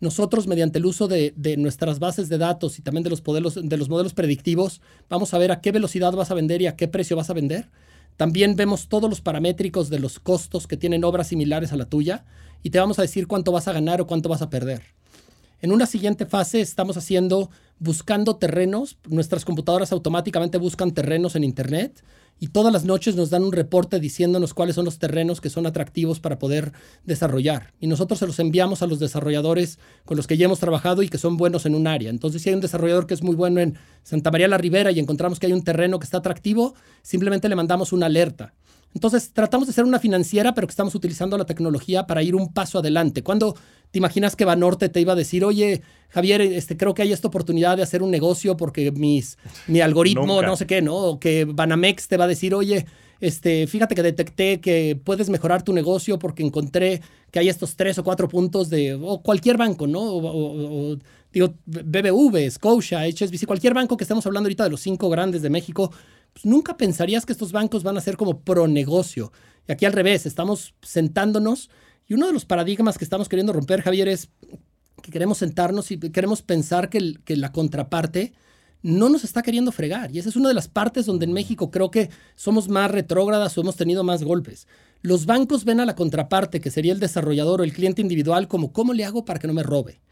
nosotros, 0.00 0.46
mediante 0.46 0.78
el 0.78 0.86
uso 0.86 1.08
de, 1.08 1.32
nuestras 1.58 1.98
bases 1.98 2.28
de 2.28 2.38
datos 2.38 2.78
y 2.78 2.82
también 2.82 3.02
de 3.02 3.10
los, 3.10 3.24
modelos, 3.26 3.54
de 3.62 3.76
los 3.76 3.88
modelos 3.88 4.14
predictivos, 4.14 4.80
vamos 5.08 5.32
a 5.32 5.38
ver 5.38 5.52
a 5.52 5.60
qué 5.60 5.72
velocidad 5.72 6.12
vas 6.12 6.30
a 6.30 6.34
vender 6.34 6.60
y 6.60 6.66
a 6.66 6.76
qué 6.76 6.86
precio 6.86 7.16
vas 7.16 7.30
a 7.30 7.34
vender. 7.34 7.70
También 8.16 8.56
vemos 8.56 8.88
todos 8.88 9.08
los 9.08 9.20
paramétricos 9.20 9.90
de 9.90 9.98
los 9.98 10.18
costos 10.20 10.66
que 10.66 10.76
tienen 10.76 11.04
obras 11.04 11.28
similares 11.28 11.72
a 11.72 11.76
la 11.76 11.86
tuya 11.86 12.24
y 12.62 12.70
te 12.70 12.78
vamos 12.78 12.98
a 12.98 13.02
decir 13.02 13.26
cuánto 13.26 13.52
vas 13.52 13.68
a 13.68 13.72
ganar 13.72 14.00
o 14.00 14.06
cuánto 14.06 14.28
vas 14.28 14.42
a 14.42 14.50
perder. 14.50 14.82
En 15.62 15.72
una 15.72 15.86
siguiente 15.86 16.26
fase 16.26 16.60
estamos 16.60 16.96
haciendo, 16.96 17.50
buscando 17.78 18.36
terrenos. 18.36 18.98
Nuestras 19.08 19.44
computadoras 19.44 19.92
automáticamente 19.92 20.58
buscan 20.58 20.92
terrenos 20.92 21.36
en 21.36 21.44
Internet 21.44 22.02
y 22.38 22.48
todas 22.48 22.72
las 22.72 22.84
noches 22.84 23.16
nos 23.16 23.30
dan 23.30 23.44
un 23.44 23.52
reporte 23.52 23.98
diciéndonos 23.98 24.52
cuáles 24.52 24.74
son 24.74 24.84
los 24.84 24.98
terrenos 24.98 25.40
que 25.40 25.50
son 25.50 25.66
atractivos 25.66 26.20
para 26.20 26.38
poder 26.38 26.72
desarrollar. 27.04 27.72
Y 27.80 27.86
nosotros 27.86 28.18
se 28.18 28.26
los 28.26 28.38
enviamos 28.38 28.82
a 28.82 28.86
los 28.86 28.98
desarrolladores 28.98 29.78
con 30.04 30.16
los 30.16 30.26
que 30.26 30.36
ya 30.36 30.44
hemos 30.44 30.60
trabajado 30.60 31.02
y 31.02 31.08
que 31.08 31.18
son 31.18 31.36
buenos 31.36 31.64
en 31.64 31.74
un 31.74 31.86
área. 31.86 32.10
Entonces, 32.10 32.42
si 32.42 32.50
hay 32.50 32.54
un 32.54 32.60
desarrollador 32.60 33.06
que 33.06 33.14
es 33.14 33.22
muy 33.22 33.34
bueno 33.34 33.60
en 33.60 33.78
Santa 34.02 34.30
María 34.30 34.48
la 34.48 34.58
Ribera 34.58 34.90
y 34.90 34.98
encontramos 34.98 35.38
que 35.38 35.46
hay 35.46 35.52
un 35.52 35.64
terreno 35.64 35.98
que 35.98 36.04
está 36.04 36.18
atractivo, 36.18 36.74
simplemente 37.02 37.48
le 37.48 37.56
mandamos 37.56 37.92
una 37.92 38.06
alerta. 38.06 38.54
Entonces, 38.94 39.32
tratamos 39.32 39.66
de 39.66 39.74
ser 39.74 39.84
una 39.84 39.98
financiera, 39.98 40.54
pero 40.54 40.66
que 40.66 40.72
estamos 40.72 40.94
utilizando 40.94 41.36
la 41.36 41.44
tecnología 41.44 42.06
para 42.06 42.22
ir 42.22 42.34
un 42.34 42.52
paso 42.52 42.78
adelante. 42.78 43.22
Cuando 43.22 43.54
te 43.90 43.98
imaginas 43.98 44.36
que 44.36 44.44
Banorte 44.44 44.88
te 44.88 45.00
iba 45.00 45.12
a 45.12 45.16
decir, 45.16 45.44
oye, 45.44 45.82
Javier, 46.08 46.40
este, 46.40 46.76
creo 46.76 46.94
que 46.94 47.02
hay 47.02 47.12
esta 47.12 47.28
oportunidad 47.28 47.76
de 47.76 47.82
hacer 47.82 48.02
un 48.02 48.10
negocio 48.10 48.56
porque 48.56 48.90
mis, 48.92 49.36
mi 49.66 49.80
algoritmo, 49.80 50.40
no 50.42 50.56
sé 50.56 50.66
qué, 50.66 50.80
¿no? 50.82 50.96
O 50.96 51.20
que 51.20 51.44
Banamex 51.44 52.08
te 52.08 52.16
va 52.16 52.24
a 52.24 52.28
decir, 52.28 52.54
oye, 52.54 52.86
este, 53.20 53.66
fíjate 53.66 53.94
que 53.94 54.02
detecté 54.02 54.60
que 54.60 55.00
puedes 55.02 55.30
mejorar 55.30 55.62
tu 55.62 55.72
negocio 55.72 56.18
porque 56.18 56.42
encontré 56.42 57.00
que 57.30 57.38
hay 57.38 57.48
estos 57.48 57.76
tres 57.76 57.98
o 57.98 58.04
cuatro 58.04 58.28
puntos 58.28 58.68
de, 58.68 58.94
o 58.94 59.22
cualquier 59.22 59.56
banco, 59.56 59.86
¿no? 59.86 60.00
O, 60.02 60.96
digo, 61.32 61.54
BBV, 61.66 62.50
Scotia, 62.50 63.00
HSBC, 63.06 63.46
cualquier 63.46 63.74
banco 63.74 63.96
que 63.96 64.04
estemos 64.04 64.26
hablando 64.26 64.46
ahorita 64.46 64.64
de 64.64 64.70
los 64.70 64.80
cinco 64.80 65.08
grandes 65.08 65.42
de 65.42 65.50
México, 65.50 65.90
pues 66.36 66.44
nunca 66.44 66.76
pensarías 66.76 67.24
que 67.24 67.32
estos 67.32 67.50
bancos 67.50 67.82
van 67.82 67.96
a 67.96 68.02
ser 68.02 68.18
como 68.18 68.40
pro 68.40 68.68
negocio. 68.68 69.32
Y 69.66 69.72
aquí 69.72 69.86
al 69.86 69.94
revés, 69.94 70.26
estamos 70.26 70.74
sentándonos 70.82 71.70
y 72.06 72.12
uno 72.12 72.26
de 72.26 72.34
los 72.34 72.44
paradigmas 72.44 72.98
que 72.98 73.04
estamos 73.04 73.30
queriendo 73.30 73.54
romper, 73.54 73.80
Javier, 73.80 74.06
es 74.08 74.28
que 75.02 75.10
queremos 75.10 75.38
sentarnos 75.38 75.90
y 75.90 75.98
queremos 75.98 76.42
pensar 76.42 76.90
que, 76.90 77.14
que 77.24 77.36
la 77.36 77.52
contraparte 77.52 78.34
no 78.82 79.08
nos 79.08 79.24
está 79.24 79.40
queriendo 79.40 79.72
fregar. 79.72 80.14
Y 80.14 80.18
esa 80.18 80.28
es 80.28 80.36
una 80.36 80.48
de 80.48 80.54
las 80.54 80.68
partes 80.68 81.06
donde 81.06 81.24
en 81.24 81.32
México 81.32 81.70
creo 81.70 81.90
que 81.90 82.10
somos 82.34 82.68
más 82.68 82.90
retrógradas 82.90 83.56
o 83.56 83.62
hemos 83.62 83.76
tenido 83.76 84.04
más 84.04 84.22
golpes. 84.22 84.68
Los 85.00 85.24
bancos 85.24 85.64
ven 85.64 85.80
a 85.80 85.86
la 85.86 85.94
contraparte, 85.94 86.60
que 86.60 86.70
sería 86.70 86.92
el 86.92 87.00
desarrollador 87.00 87.62
o 87.62 87.64
el 87.64 87.72
cliente 87.72 88.02
individual, 88.02 88.46
como 88.46 88.74
¿cómo 88.74 88.92
le 88.92 89.06
hago 89.06 89.24
para 89.24 89.38
que 89.38 89.46
no 89.46 89.54
me 89.54 89.62
robe? 89.62 90.02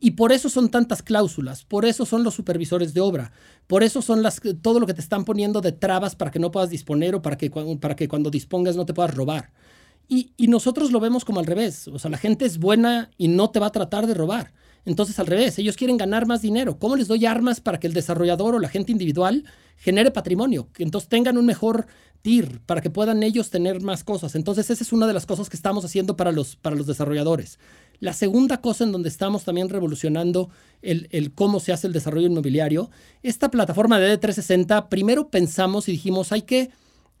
Y 0.00 0.12
por 0.12 0.32
eso 0.32 0.48
son 0.48 0.68
tantas 0.68 1.02
cláusulas, 1.02 1.64
por 1.64 1.84
eso 1.84 2.04
son 2.04 2.24
los 2.24 2.34
supervisores 2.34 2.92
de 2.92 3.00
obra, 3.00 3.32
por 3.66 3.82
eso 3.82 4.02
son 4.02 4.22
las, 4.22 4.40
todo 4.60 4.80
lo 4.80 4.86
que 4.86 4.94
te 4.94 5.00
están 5.00 5.24
poniendo 5.24 5.60
de 5.60 5.72
trabas 5.72 6.14
para 6.14 6.30
que 6.30 6.38
no 6.38 6.50
puedas 6.50 6.68
disponer 6.68 7.14
o 7.14 7.22
para 7.22 7.38
que, 7.38 7.50
para 7.80 7.96
que 7.96 8.08
cuando 8.08 8.30
dispongas 8.30 8.76
no 8.76 8.84
te 8.84 8.92
puedas 8.92 9.14
robar. 9.14 9.52
Y, 10.06 10.32
y, 10.36 10.48
nosotros 10.48 10.92
lo 10.92 11.00
vemos 11.00 11.24
como 11.24 11.40
al 11.40 11.46
revés, 11.46 11.88
o 11.88 11.98
sea, 11.98 12.10
la 12.10 12.18
gente 12.18 12.44
es 12.44 12.58
buena 12.58 13.10
y 13.16 13.28
no 13.28 13.48
te 13.48 13.58
va 13.58 13.68
a 13.68 13.72
tratar 13.72 14.06
de 14.06 14.12
robar. 14.12 14.52
Entonces, 14.84 15.18
al 15.18 15.26
revés, 15.26 15.58
ellos 15.58 15.76
quieren 15.76 15.96
ganar 15.96 16.26
más 16.26 16.42
dinero. 16.42 16.78
¿Cómo 16.78 16.96
les 16.96 17.08
doy 17.08 17.24
armas 17.24 17.60
para 17.60 17.80
que 17.80 17.86
el 17.86 17.94
desarrollador 17.94 18.54
o 18.54 18.58
la 18.58 18.68
gente 18.68 18.92
individual 18.92 19.44
genere 19.76 20.10
patrimonio? 20.10 20.68
Entonces 20.76 21.08
tengan 21.08 21.38
un 21.38 21.46
mejor 21.46 21.86
TIR, 22.24 22.60
para 22.64 22.80
que 22.80 22.88
puedan 22.88 23.22
ellos 23.22 23.50
tener 23.50 23.82
más 23.82 24.02
cosas. 24.02 24.34
Entonces, 24.34 24.70
esa 24.70 24.82
es 24.82 24.92
una 24.92 25.06
de 25.06 25.12
las 25.12 25.26
cosas 25.26 25.50
que 25.50 25.56
estamos 25.56 25.84
haciendo 25.84 26.16
para 26.16 26.32
los, 26.32 26.56
para 26.56 26.74
los 26.74 26.86
desarrolladores. 26.86 27.58
La 28.00 28.12
segunda 28.12 28.60
cosa 28.60 28.84
en 28.84 28.92
donde 28.92 29.08
estamos 29.08 29.44
también 29.44 29.68
revolucionando 29.68 30.50
el, 30.82 31.32
cómo 31.34 31.60
se 31.60 31.72
hace 31.72 31.86
el 31.86 31.92
desarrollo 31.92 32.26
inmobiliario, 32.26 32.90
esta 33.22 33.50
plataforma 33.50 33.98
de 33.98 34.20
D360, 34.20 34.88
primero 34.88 35.28
pensamos 35.28 35.88
y 35.88 35.92
dijimos, 35.92 36.32
hay 36.32 36.42
que 36.42 36.70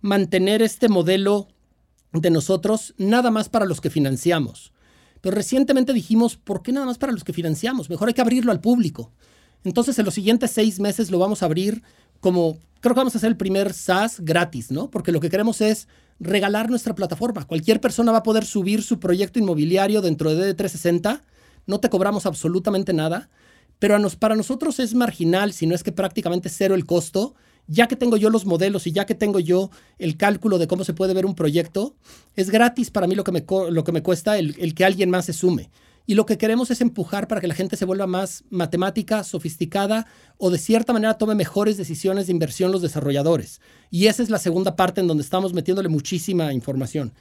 mantener 0.00 0.62
este 0.62 0.88
modelo 0.88 1.48
de 2.12 2.30
nosotros 2.30 2.94
nada 2.98 3.30
más 3.30 3.48
para 3.48 3.64
los 3.64 3.80
que 3.80 3.90
financiamos. 3.90 4.72
Pero 5.20 5.34
recientemente 5.34 5.94
dijimos, 5.94 6.36
¿por 6.36 6.62
qué 6.62 6.72
nada 6.72 6.86
más 6.86 6.98
para 6.98 7.12
los 7.12 7.24
que 7.24 7.32
financiamos? 7.32 7.88
Mejor 7.88 8.08
hay 8.08 8.14
que 8.14 8.20
abrirlo 8.20 8.52
al 8.52 8.60
público. 8.60 9.10
Entonces, 9.64 9.98
en 9.98 10.04
los 10.04 10.14
siguientes 10.14 10.50
seis 10.50 10.78
meses 10.78 11.10
lo 11.10 11.18
vamos 11.18 11.42
a 11.42 11.46
abrir 11.46 11.82
como, 12.20 12.58
creo 12.80 12.94
que 12.94 13.00
vamos 13.00 13.14
a 13.14 13.18
hacer 13.18 13.30
el 13.30 13.36
primer 13.36 13.72
SaaS 13.72 14.20
gratis, 14.20 14.70
¿no? 14.70 14.90
Porque 14.90 15.12
lo 15.12 15.20
que 15.20 15.30
queremos 15.30 15.62
es 15.62 15.88
regalar 16.20 16.70
nuestra 16.70 16.94
plataforma. 16.94 17.46
Cualquier 17.46 17.80
persona 17.80 18.12
va 18.12 18.18
a 18.18 18.22
poder 18.22 18.44
subir 18.44 18.82
su 18.82 18.98
proyecto 18.98 19.38
inmobiliario 19.38 20.00
dentro 20.00 20.34
de 20.34 20.56
D360. 20.56 21.22
No 21.66 21.80
te 21.80 21.88
cobramos 21.88 22.26
absolutamente 22.26 22.92
nada, 22.92 23.30
pero 23.78 23.98
para 24.18 24.36
nosotros 24.36 24.78
es 24.80 24.94
marginal, 24.94 25.52
si 25.52 25.66
no 25.66 25.74
es 25.74 25.82
que 25.82 25.92
prácticamente 25.92 26.48
cero 26.48 26.74
el 26.74 26.86
costo. 26.86 27.34
Ya 27.66 27.88
que 27.88 27.96
tengo 27.96 28.18
yo 28.18 28.28
los 28.28 28.44
modelos 28.44 28.86
y 28.86 28.92
ya 28.92 29.06
que 29.06 29.14
tengo 29.14 29.40
yo 29.40 29.70
el 29.98 30.18
cálculo 30.18 30.58
de 30.58 30.66
cómo 30.66 30.84
se 30.84 30.92
puede 30.92 31.14
ver 31.14 31.24
un 31.24 31.34
proyecto, 31.34 31.94
es 32.36 32.50
gratis 32.50 32.90
para 32.90 33.06
mí 33.06 33.14
lo 33.14 33.24
que 33.24 33.32
me, 33.32 33.44
lo 33.70 33.84
que 33.84 33.92
me 33.92 34.02
cuesta 34.02 34.36
el 34.36 34.74
que 34.74 34.84
alguien 34.84 35.08
más 35.08 35.24
se 35.24 35.32
sume. 35.32 35.70
Y 36.06 36.14
lo 36.14 36.26
que 36.26 36.36
queremos 36.36 36.70
es 36.70 36.80
empujar 36.80 37.28
para 37.28 37.40
que 37.40 37.46
la 37.46 37.54
gente 37.54 37.76
se 37.76 37.86
vuelva 37.86 38.06
más 38.06 38.44
matemática, 38.50 39.24
sofisticada 39.24 40.06
o 40.36 40.50
de 40.50 40.58
cierta 40.58 40.92
manera 40.92 41.16
tome 41.16 41.34
mejores 41.34 41.76
decisiones 41.76 42.26
de 42.26 42.32
inversión 42.32 42.72
los 42.72 42.82
desarrolladores. 42.82 43.60
Y 43.90 44.06
esa 44.06 44.22
es 44.22 44.28
la 44.28 44.38
segunda 44.38 44.76
parte 44.76 45.00
en 45.00 45.06
donde 45.06 45.22
estamos 45.22 45.54
metiéndole 45.54 45.88
muchísima 45.88 46.52
información. 46.52 47.14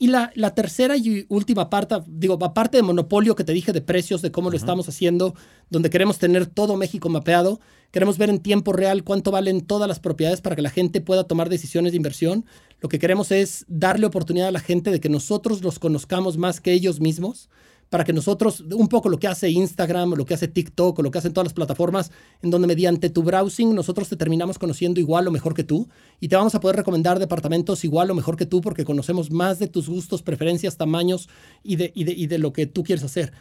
Y 0.00 0.06
la, 0.06 0.30
la 0.36 0.54
tercera 0.54 0.96
y 0.96 1.26
última 1.28 1.68
parte, 1.68 1.96
digo, 2.06 2.38
aparte 2.40 2.76
de 2.76 2.84
monopolio 2.84 3.34
que 3.34 3.42
te 3.42 3.52
dije 3.52 3.72
de 3.72 3.80
precios, 3.80 4.22
de 4.22 4.30
cómo 4.30 4.48
lo 4.48 4.56
estamos 4.56 4.88
haciendo, 4.88 5.34
donde 5.70 5.90
queremos 5.90 6.18
tener 6.18 6.46
todo 6.46 6.76
México 6.76 7.08
mapeado, 7.08 7.58
queremos 7.90 8.16
ver 8.16 8.30
en 8.30 8.38
tiempo 8.38 8.72
real 8.72 9.02
cuánto 9.02 9.32
valen 9.32 9.62
todas 9.62 9.88
las 9.88 9.98
propiedades 9.98 10.40
para 10.40 10.54
que 10.54 10.62
la 10.62 10.70
gente 10.70 11.00
pueda 11.00 11.24
tomar 11.24 11.48
decisiones 11.48 11.90
de 11.90 11.96
inversión. 11.96 12.44
Lo 12.80 12.88
que 12.88 13.00
queremos 13.00 13.32
es 13.32 13.64
darle 13.66 14.06
oportunidad 14.06 14.46
a 14.46 14.52
la 14.52 14.60
gente 14.60 14.92
de 14.92 15.00
que 15.00 15.08
nosotros 15.08 15.62
los 15.62 15.80
conozcamos 15.80 16.36
más 16.36 16.60
que 16.60 16.72
ellos 16.72 17.00
mismos 17.00 17.48
para 17.90 18.04
que 18.04 18.12
nosotros, 18.12 18.60
un 18.60 18.88
poco 18.88 19.08
lo 19.08 19.18
que 19.18 19.28
hace 19.28 19.50
Instagram, 19.50 20.14
lo 20.14 20.26
que 20.26 20.34
hace 20.34 20.48
TikTok, 20.48 20.98
lo 21.00 21.10
que 21.10 21.18
hacen 21.18 21.32
todas 21.32 21.46
las 21.46 21.54
plataformas, 21.54 22.10
en 22.42 22.50
donde 22.50 22.66
mediante 22.66 23.08
tu 23.08 23.22
browsing 23.22 23.74
nosotros 23.74 24.08
te 24.08 24.16
terminamos 24.16 24.58
conociendo 24.58 25.00
igual 25.00 25.26
o 25.26 25.30
mejor 25.30 25.54
que 25.54 25.64
tú 25.64 25.88
y 26.20 26.28
te 26.28 26.36
vamos 26.36 26.54
a 26.54 26.60
poder 26.60 26.76
recomendar 26.76 27.18
departamentos 27.18 27.84
igual 27.84 28.10
o 28.10 28.14
mejor 28.14 28.36
que 28.36 28.46
tú 28.46 28.60
porque 28.60 28.84
conocemos 28.84 29.30
más 29.30 29.58
de 29.58 29.68
tus 29.68 29.88
gustos, 29.88 30.22
preferencias, 30.22 30.76
tamaños 30.76 31.28
y 31.62 31.76
de, 31.76 31.92
y 31.94 32.26
de, 32.26 32.38
lo 32.38 32.52
que 32.52 32.66
tú 32.66 32.82
quieres 32.82 33.04
hacer. 33.04 33.32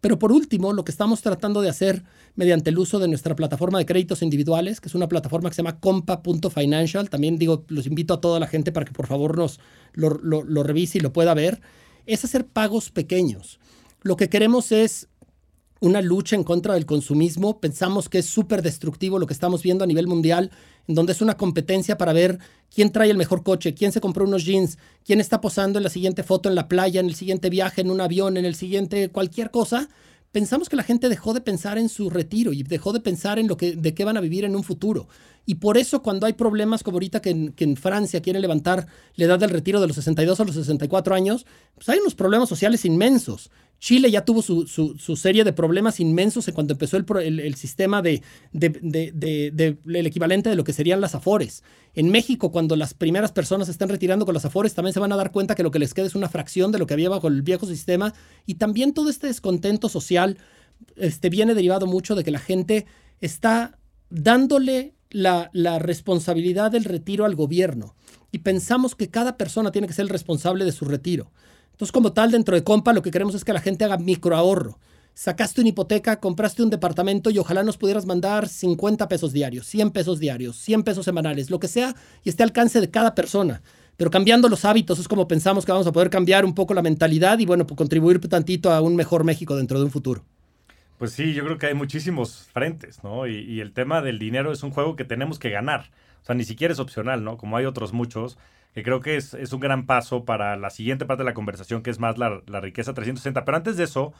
Pero 0.00 0.18
por 0.18 0.30
último, 0.30 0.72
lo 0.72 0.84
que 0.84 0.92
estamos 0.92 1.22
tratando 1.22 1.62
de 1.62 1.70
hacer 1.70 2.04
mediante 2.36 2.70
el 2.70 2.78
uso 2.78 2.98
de 2.98 3.08
nuestra 3.08 3.34
plataforma 3.34 3.78
de 3.78 3.86
créditos 3.86 4.22
individuales, 4.22 4.80
que 4.80 4.88
es 4.88 4.94
una 4.94 5.08
plataforma 5.08 5.48
que 5.48 5.56
se 5.56 5.62
llama 5.62 5.80
compa.financial, 5.80 7.10
también 7.10 7.38
digo, 7.38 7.64
los 7.68 7.86
invito 7.86 8.14
a 8.14 8.20
toda 8.20 8.38
la 8.38 8.46
gente 8.46 8.72
para 8.72 8.86
que 8.86 8.92
por 8.92 9.06
favor 9.06 9.36
nos 9.36 9.58
lo, 9.94 10.10
lo 10.20 10.62
revise 10.62 10.98
y 10.98 11.00
lo 11.00 11.12
pueda 11.12 11.34
ver, 11.34 11.60
es 12.04 12.24
hacer 12.24 12.46
pagos 12.46 12.90
pequeños. 12.90 13.58
Lo 14.06 14.14
que 14.14 14.28
queremos 14.28 14.70
es 14.70 15.08
una 15.80 16.00
lucha 16.00 16.36
en 16.36 16.44
contra 16.44 16.74
del 16.74 16.86
consumismo. 16.86 17.58
Pensamos 17.58 18.08
que 18.08 18.18
es 18.18 18.26
súper 18.26 18.62
destructivo 18.62 19.18
lo 19.18 19.26
que 19.26 19.32
estamos 19.32 19.64
viendo 19.64 19.82
a 19.82 19.86
nivel 19.88 20.06
mundial, 20.06 20.52
en 20.86 20.94
donde 20.94 21.10
es 21.10 21.20
una 21.22 21.36
competencia 21.36 21.98
para 21.98 22.12
ver 22.12 22.38
quién 22.72 22.92
trae 22.92 23.10
el 23.10 23.16
mejor 23.16 23.42
coche, 23.42 23.74
quién 23.74 23.90
se 23.90 24.00
compró 24.00 24.24
unos 24.24 24.44
jeans, 24.44 24.78
quién 25.04 25.20
está 25.20 25.40
posando 25.40 25.80
en 25.80 25.82
la 25.82 25.90
siguiente 25.90 26.22
foto 26.22 26.48
en 26.48 26.54
la 26.54 26.68
playa, 26.68 27.00
en 27.00 27.06
el 27.06 27.16
siguiente 27.16 27.50
viaje, 27.50 27.80
en 27.80 27.90
un 27.90 28.00
avión, 28.00 28.36
en 28.36 28.44
el 28.44 28.54
siguiente 28.54 29.08
cualquier 29.08 29.50
cosa. 29.50 29.88
Pensamos 30.30 30.68
que 30.68 30.76
la 30.76 30.84
gente 30.84 31.08
dejó 31.08 31.34
de 31.34 31.40
pensar 31.40 31.76
en 31.76 31.88
su 31.88 32.08
retiro 32.08 32.52
y 32.52 32.62
dejó 32.62 32.92
de 32.92 33.00
pensar 33.00 33.40
en 33.40 33.48
lo 33.48 33.56
que, 33.56 33.74
de 33.74 33.92
qué 33.92 34.04
van 34.04 34.16
a 34.16 34.20
vivir 34.20 34.44
en 34.44 34.54
un 34.54 34.62
futuro. 34.62 35.08
Y 35.46 35.56
por 35.56 35.78
eso 35.78 36.02
cuando 36.02 36.26
hay 36.26 36.32
problemas 36.32 36.82
como 36.82 36.96
ahorita 36.96 37.22
que 37.22 37.30
en, 37.30 37.76
Francia 37.76 38.20
quieren 38.20 38.42
levantar 38.42 38.86
la 39.14 39.24
edad 39.24 39.38
del 39.38 39.50
retiro 39.50 39.80
de 39.80 39.86
los 39.86 39.94
62 39.96 40.40
a 40.40 40.44
los 40.44 40.56
64 40.56 41.14
años, 41.14 41.46
pues 41.74 41.88
hay 41.88 42.00
unos 42.00 42.16
problemas 42.16 42.48
sociales 42.48 42.84
inmensos. 42.84 43.50
Chile 43.78 44.10
ya 44.10 44.24
tuvo 44.24 44.42
su, 44.42 44.66
su, 44.66 45.16
serie 45.16 45.44
de 45.44 45.52
problemas 45.52 46.00
inmensos 46.00 46.48
en 46.48 46.54
cuando 46.54 46.72
empezó 46.72 46.96
el, 46.96 47.40
el, 47.40 47.54
sistema 47.56 48.00
de, 48.00 48.22
de, 48.52 48.70
de, 49.12 49.78
el 49.86 50.06
equivalente 50.06 50.48
de 50.48 50.56
lo 50.56 50.64
que 50.64 50.72
serían 50.72 51.00
las 51.00 51.14
afores. 51.14 51.62
En 51.94 52.10
México, 52.10 52.50
cuando 52.50 52.74
las 52.74 52.94
primeras 52.94 53.32
personas 53.32 53.66
se 53.66 53.72
están 53.72 53.88
retirando 53.88 54.24
con 54.24 54.34
las 54.34 54.44
afores, 54.44 54.74
también 54.74 54.94
se 54.94 55.00
van 55.00 55.12
a 55.12 55.16
dar 55.16 55.30
cuenta 55.30 55.54
que 55.54 55.62
lo 55.62 55.70
que 55.70 55.78
les 55.78 55.92
queda 55.92 56.06
es 56.06 56.14
una 56.14 56.28
fracción 56.28 56.72
de 56.72 56.78
lo 56.78 56.86
que 56.86 56.94
había 56.94 57.10
bajo 57.10 57.28
el 57.28 57.42
viejo 57.42 57.66
sistema. 57.66 58.14
Y 58.46 58.54
también 58.54 58.94
todo 58.94 59.10
este 59.10 59.26
descontento 59.26 59.88
social 59.88 60.38
este, 60.96 61.28
viene 61.28 61.54
derivado 61.54 61.86
mucho 61.86 62.14
de 62.14 62.24
que 62.24 62.30
la 62.30 62.38
gente 62.38 62.86
está 63.20 63.78
dándole 64.08 64.94
la, 65.10 65.50
la 65.52 65.78
responsabilidad 65.78 66.70
del 66.70 66.84
retiro 66.84 67.24
al 67.24 67.34
gobierno. 67.34 67.94
Y 68.32 68.38
pensamos 68.38 68.94
que 68.94 69.10
cada 69.10 69.36
persona 69.36 69.70
tiene 69.70 69.86
que 69.86 69.94
ser 69.94 70.04
el 70.04 70.08
responsable 70.10 70.64
de 70.64 70.72
su 70.72 70.86
retiro. 70.86 71.30
Entonces, 71.76 71.92
como 71.92 72.14
tal, 72.14 72.30
dentro 72.30 72.54
de 72.54 72.64
Compa, 72.64 72.94
lo 72.94 73.02
que 73.02 73.10
queremos 73.10 73.34
es 73.34 73.44
que 73.44 73.52
la 73.52 73.60
gente 73.60 73.84
haga 73.84 73.98
microahorro. 73.98 74.78
Sacaste 75.12 75.60
una 75.60 75.68
hipoteca, 75.68 76.20
compraste 76.20 76.62
un 76.62 76.70
departamento 76.70 77.28
y 77.28 77.38
ojalá 77.38 77.62
nos 77.64 77.76
pudieras 77.76 78.06
mandar 78.06 78.48
50 78.48 79.06
pesos 79.08 79.34
diarios, 79.34 79.66
100 79.66 79.90
pesos 79.90 80.18
diarios, 80.18 80.56
100 80.56 80.84
pesos 80.84 81.04
semanales, 81.04 81.50
lo 81.50 81.60
que 81.60 81.68
sea, 81.68 81.94
y 82.24 82.30
esté 82.30 82.44
al 82.44 82.48
alcance 82.48 82.80
de 82.80 82.90
cada 82.90 83.14
persona. 83.14 83.60
Pero 83.98 84.10
cambiando 84.10 84.48
los 84.48 84.64
hábitos 84.64 84.98
es 84.98 85.06
como 85.06 85.28
pensamos 85.28 85.66
que 85.66 85.72
vamos 85.72 85.86
a 85.86 85.92
poder 85.92 86.08
cambiar 86.08 86.46
un 86.46 86.54
poco 86.54 86.72
la 86.72 86.80
mentalidad 86.80 87.38
y, 87.40 87.44
bueno, 87.44 87.66
pues, 87.66 87.76
contribuir 87.76 88.20
tantito 88.20 88.72
a 88.72 88.80
un 88.80 88.96
mejor 88.96 89.24
México 89.24 89.54
dentro 89.54 89.78
de 89.78 89.84
un 89.84 89.90
futuro. 89.90 90.24
Pues 90.96 91.12
sí, 91.12 91.34
yo 91.34 91.44
creo 91.44 91.58
que 91.58 91.66
hay 91.66 91.74
muchísimos 91.74 92.48
frentes, 92.54 93.04
¿no? 93.04 93.26
Y, 93.26 93.36
y, 93.40 93.60
el 93.60 93.74
tema 93.74 94.00
del 94.00 94.18
dinero 94.18 94.50
es 94.50 94.62
un 94.62 94.70
juego 94.70 94.96
que 94.96 95.04
tenemos 95.04 95.38
que 95.38 95.50
ganar. 95.50 95.90
O 96.22 96.24
sea, 96.24 96.34
ni 96.34 96.44
siquiera 96.44 96.72
es 96.72 96.80
opcional, 96.80 97.22
¿no? 97.22 97.36
Como 97.36 97.58
hay 97.58 97.66
otros 97.66 97.92
muchos 97.92 98.38
que 98.76 98.82
creo 98.82 99.00
que 99.00 99.16
es, 99.16 99.32
un 99.54 99.60
gran 99.60 99.86
paso 99.86 100.26
para 100.26 100.54
la 100.58 100.68
siguiente 100.68 101.06
parte 101.06 101.22
de 101.22 101.24
la 101.24 101.32
conversación, 101.32 101.82
que 101.82 101.88
es 101.88 101.98
más 101.98 102.18
la, 102.18 102.42
riqueza 102.60 102.92
360. 102.92 103.42
Pero 103.42 103.56
antes 103.56 103.78
de 103.78 103.84
eso, 103.84 104.12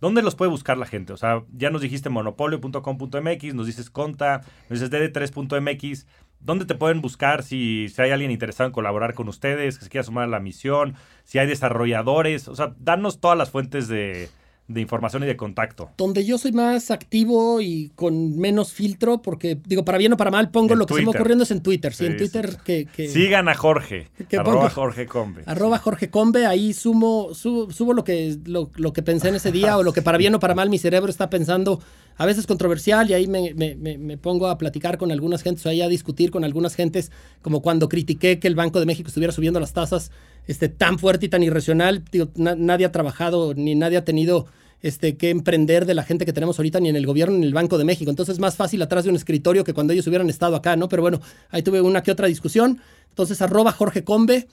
¿dónde 0.00 0.22
los 0.22 0.36
puede 0.36 0.50
buscar 0.50 0.78
la 0.78 0.86
gente? 0.86 1.12
O 1.12 1.18
sea, 1.18 1.42
ya 1.52 1.68
nos 1.68 1.82
dijiste 1.82 2.08
monopolio.com.mx, 2.08 3.54
nos 3.54 3.66
dices 3.66 3.90
Conta, 3.90 4.40
nos 4.70 4.80
dices 4.80 4.90
dd3.mx. 4.90 6.06
¿Dónde 6.40 6.64
te 6.64 6.76
pueden 6.76 7.02
buscar 7.02 7.42
si, 7.42 7.90
si 7.90 8.00
hay 8.00 8.10
alguien 8.10 8.30
interesado 8.30 8.68
en 8.68 8.72
colaborar 8.72 9.12
con 9.12 9.28
ustedes, 9.28 9.76
que 9.76 9.84
se 9.84 9.90
quiera 9.90 10.02
sumar 10.02 10.24
a 10.24 10.28
la 10.28 10.40
misión, 10.40 10.94
si 11.24 11.38
hay 11.38 11.46
desarrolladores? 11.46 12.48
O 12.48 12.56
sea, 12.56 12.74
danos 12.78 13.20
todas 13.20 13.36
las 13.36 13.50
fuentes 13.50 13.86
de, 13.86 14.30
de 14.70 14.80
información 14.80 15.24
y 15.24 15.26
de 15.26 15.36
contacto. 15.36 15.90
Donde 15.96 16.24
yo 16.24 16.38
soy 16.38 16.52
más 16.52 16.92
activo 16.92 17.60
y 17.60 17.90
con 17.96 18.38
menos 18.38 18.72
filtro, 18.72 19.20
porque 19.20 19.58
digo, 19.66 19.84
para 19.84 19.98
bien 19.98 20.12
o 20.12 20.16
para 20.16 20.30
mal, 20.30 20.50
pongo 20.50 20.76
lo 20.76 20.86
que 20.86 20.94
se 20.94 21.02
me 21.02 21.08
ocurriendo 21.08 21.42
es 21.42 21.50
en 21.50 21.60
Twitter. 21.60 21.92
Sí, 21.92 22.06
en 22.06 22.16
Twitter 22.16 22.56
que, 22.64 22.86
Sigan 23.08 23.48
a 23.48 23.54
Jorge. 23.54 24.08
arroba 24.38 24.70
Jorge 24.70 25.06
Combe. 25.06 25.42
Arroba 25.46 25.78
Jorge 25.78 26.08
Combe, 26.08 26.46
ahí 26.46 26.72
sumo, 26.72 27.34
subo, 27.34 27.92
lo, 27.92 28.04
que, 28.04 28.36
lo, 28.44 28.92
que 28.92 29.02
pensé 29.02 29.28
en 29.28 29.34
ese 29.34 29.50
día 29.50 29.76
o 29.76 29.82
lo 29.82 29.92
que 29.92 30.02
para 30.02 30.18
bien 30.18 30.34
o 30.36 30.40
para 30.40 30.54
mal 30.54 30.70
mi 30.70 30.78
cerebro 30.78 31.10
está 31.10 31.28
pensando, 31.30 31.80
a 32.16 32.24
veces 32.24 32.46
controversial, 32.46 33.10
y 33.10 33.14
ahí 33.14 33.26
me, 33.26 33.54
me, 33.54 34.18
pongo 34.18 34.46
a 34.46 34.56
platicar 34.56 34.98
con 34.98 35.10
algunas 35.10 35.42
gentes, 35.42 35.66
o 35.66 35.68
ahí 35.68 35.82
a 35.82 35.88
discutir 35.88 36.30
con 36.30 36.44
algunas 36.44 36.76
gentes, 36.76 37.10
como 37.42 37.60
cuando 37.60 37.88
critiqué 37.88 38.38
que 38.38 38.46
el 38.46 38.54
Banco 38.54 38.78
de 38.78 38.86
México 38.86 39.08
estuviera 39.08 39.32
subiendo 39.32 39.58
las 39.58 39.72
tasas 39.72 40.12
este, 40.46 40.68
tan 40.68 40.98
fuerte 40.98 41.26
y 41.26 41.28
tan 41.28 41.42
irracional. 41.42 42.04
Nadie 42.36 42.86
ha 42.86 42.92
trabajado 42.92 43.54
ni 43.54 43.74
nadie 43.74 43.98
ha 43.98 44.04
tenido 44.04 44.46
este, 44.82 45.16
que 45.16 45.30
emprender 45.30 45.86
de 45.86 45.94
la 45.94 46.02
gente 46.02 46.24
que 46.24 46.32
tenemos 46.32 46.58
ahorita, 46.58 46.80
ni 46.80 46.88
en 46.88 46.96
el 46.96 47.06
gobierno 47.06 47.36
ni 47.36 47.42
en 47.42 47.48
el 47.48 47.54
Banco 47.54 47.78
de 47.78 47.84
México. 47.84 48.10
Entonces 48.10 48.34
es 48.34 48.38
más 48.40 48.56
fácil 48.56 48.80
atrás 48.82 49.04
de 49.04 49.10
un 49.10 49.16
escritorio 49.16 49.64
que 49.64 49.74
cuando 49.74 49.92
ellos 49.92 50.06
hubieran 50.06 50.30
estado 50.30 50.56
acá, 50.56 50.76
¿no? 50.76 50.88
Pero 50.88 51.02
bueno, 51.02 51.20
ahí 51.50 51.62
tuve 51.62 51.80
una 51.80 52.02
que 52.02 52.10
otra 52.10 52.26
discusión. 52.26 52.80
Entonces, 53.10 53.42
arroba 53.42 53.72
Jorge 53.72 54.04
Combe. 54.04 54.48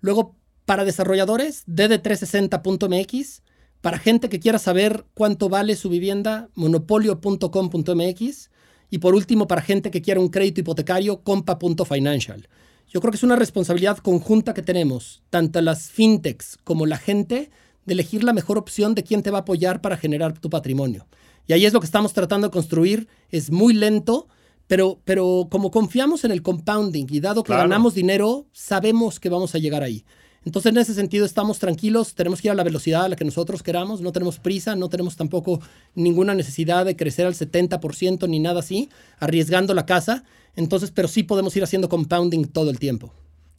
Luego, 0.00 0.36
para 0.64 0.84
desarrolladores, 0.84 1.66
dd360.mx. 1.66 3.42
Para 3.80 3.98
gente 3.98 4.28
que 4.28 4.38
quiera 4.38 4.58
saber 4.60 5.04
cuánto 5.14 5.48
vale 5.48 5.74
su 5.74 5.88
vivienda, 5.88 6.48
monopolio.com.mx. 6.54 8.50
Y 8.90 8.98
por 8.98 9.14
último, 9.14 9.48
para 9.48 9.62
gente 9.62 9.90
que 9.90 10.02
quiera 10.02 10.20
un 10.20 10.28
crédito 10.28 10.60
hipotecario, 10.60 11.22
compa.financial. 11.22 12.48
Yo 12.92 13.00
creo 13.00 13.10
que 13.10 13.16
es 13.16 13.22
una 13.22 13.36
responsabilidad 13.36 13.96
conjunta 13.98 14.52
que 14.52 14.60
tenemos, 14.60 15.22
tanto 15.30 15.62
las 15.62 15.90
fintechs 15.90 16.58
como 16.62 16.84
la 16.84 16.98
gente, 16.98 17.50
de 17.86 17.94
elegir 17.94 18.22
la 18.22 18.34
mejor 18.34 18.58
opción 18.58 18.94
de 18.94 19.02
quién 19.02 19.22
te 19.22 19.30
va 19.30 19.38
a 19.38 19.40
apoyar 19.40 19.80
para 19.80 19.96
generar 19.96 20.38
tu 20.38 20.50
patrimonio. 20.50 21.06
Y 21.46 21.54
ahí 21.54 21.64
es 21.64 21.72
lo 21.72 21.80
que 21.80 21.86
estamos 21.86 22.12
tratando 22.12 22.48
de 22.48 22.52
construir. 22.52 23.08
Es 23.30 23.50
muy 23.50 23.72
lento, 23.72 24.28
pero, 24.66 25.00
pero 25.06 25.48
como 25.50 25.70
confiamos 25.70 26.24
en 26.24 26.32
el 26.32 26.42
compounding 26.42 27.06
y 27.08 27.20
dado 27.20 27.44
que 27.44 27.54
ganamos 27.54 27.94
dinero, 27.94 28.46
sabemos 28.52 29.18
que 29.18 29.30
vamos 29.30 29.54
a 29.54 29.58
llegar 29.58 29.82
ahí. 29.82 30.04
Entonces, 30.44 30.70
en 30.70 30.78
ese 30.78 30.92
sentido, 30.92 31.24
estamos 31.24 31.58
tranquilos, 31.60 32.14
tenemos 32.14 32.42
que 32.42 32.48
ir 32.48 32.52
a 32.52 32.56
la 32.56 32.64
velocidad 32.64 33.04
a 33.04 33.08
la 33.08 33.16
que 33.16 33.24
nosotros 33.24 33.62
queramos, 33.62 34.02
no 34.02 34.12
tenemos 34.12 34.38
prisa, 34.38 34.76
no 34.76 34.90
tenemos 34.90 35.16
tampoco 35.16 35.60
ninguna 35.94 36.34
necesidad 36.34 36.84
de 36.84 36.96
crecer 36.96 37.26
al 37.26 37.34
70% 37.34 38.28
ni 38.28 38.38
nada 38.38 38.60
así, 38.60 38.90
arriesgando 39.18 39.72
la 39.72 39.86
casa. 39.86 40.24
Entonces, 40.56 40.90
pero 40.90 41.08
sí 41.08 41.22
podemos 41.22 41.56
ir 41.56 41.64
haciendo 41.64 41.88
compounding 41.88 42.44
todo 42.46 42.70
el 42.70 42.78
tiempo 42.78 43.12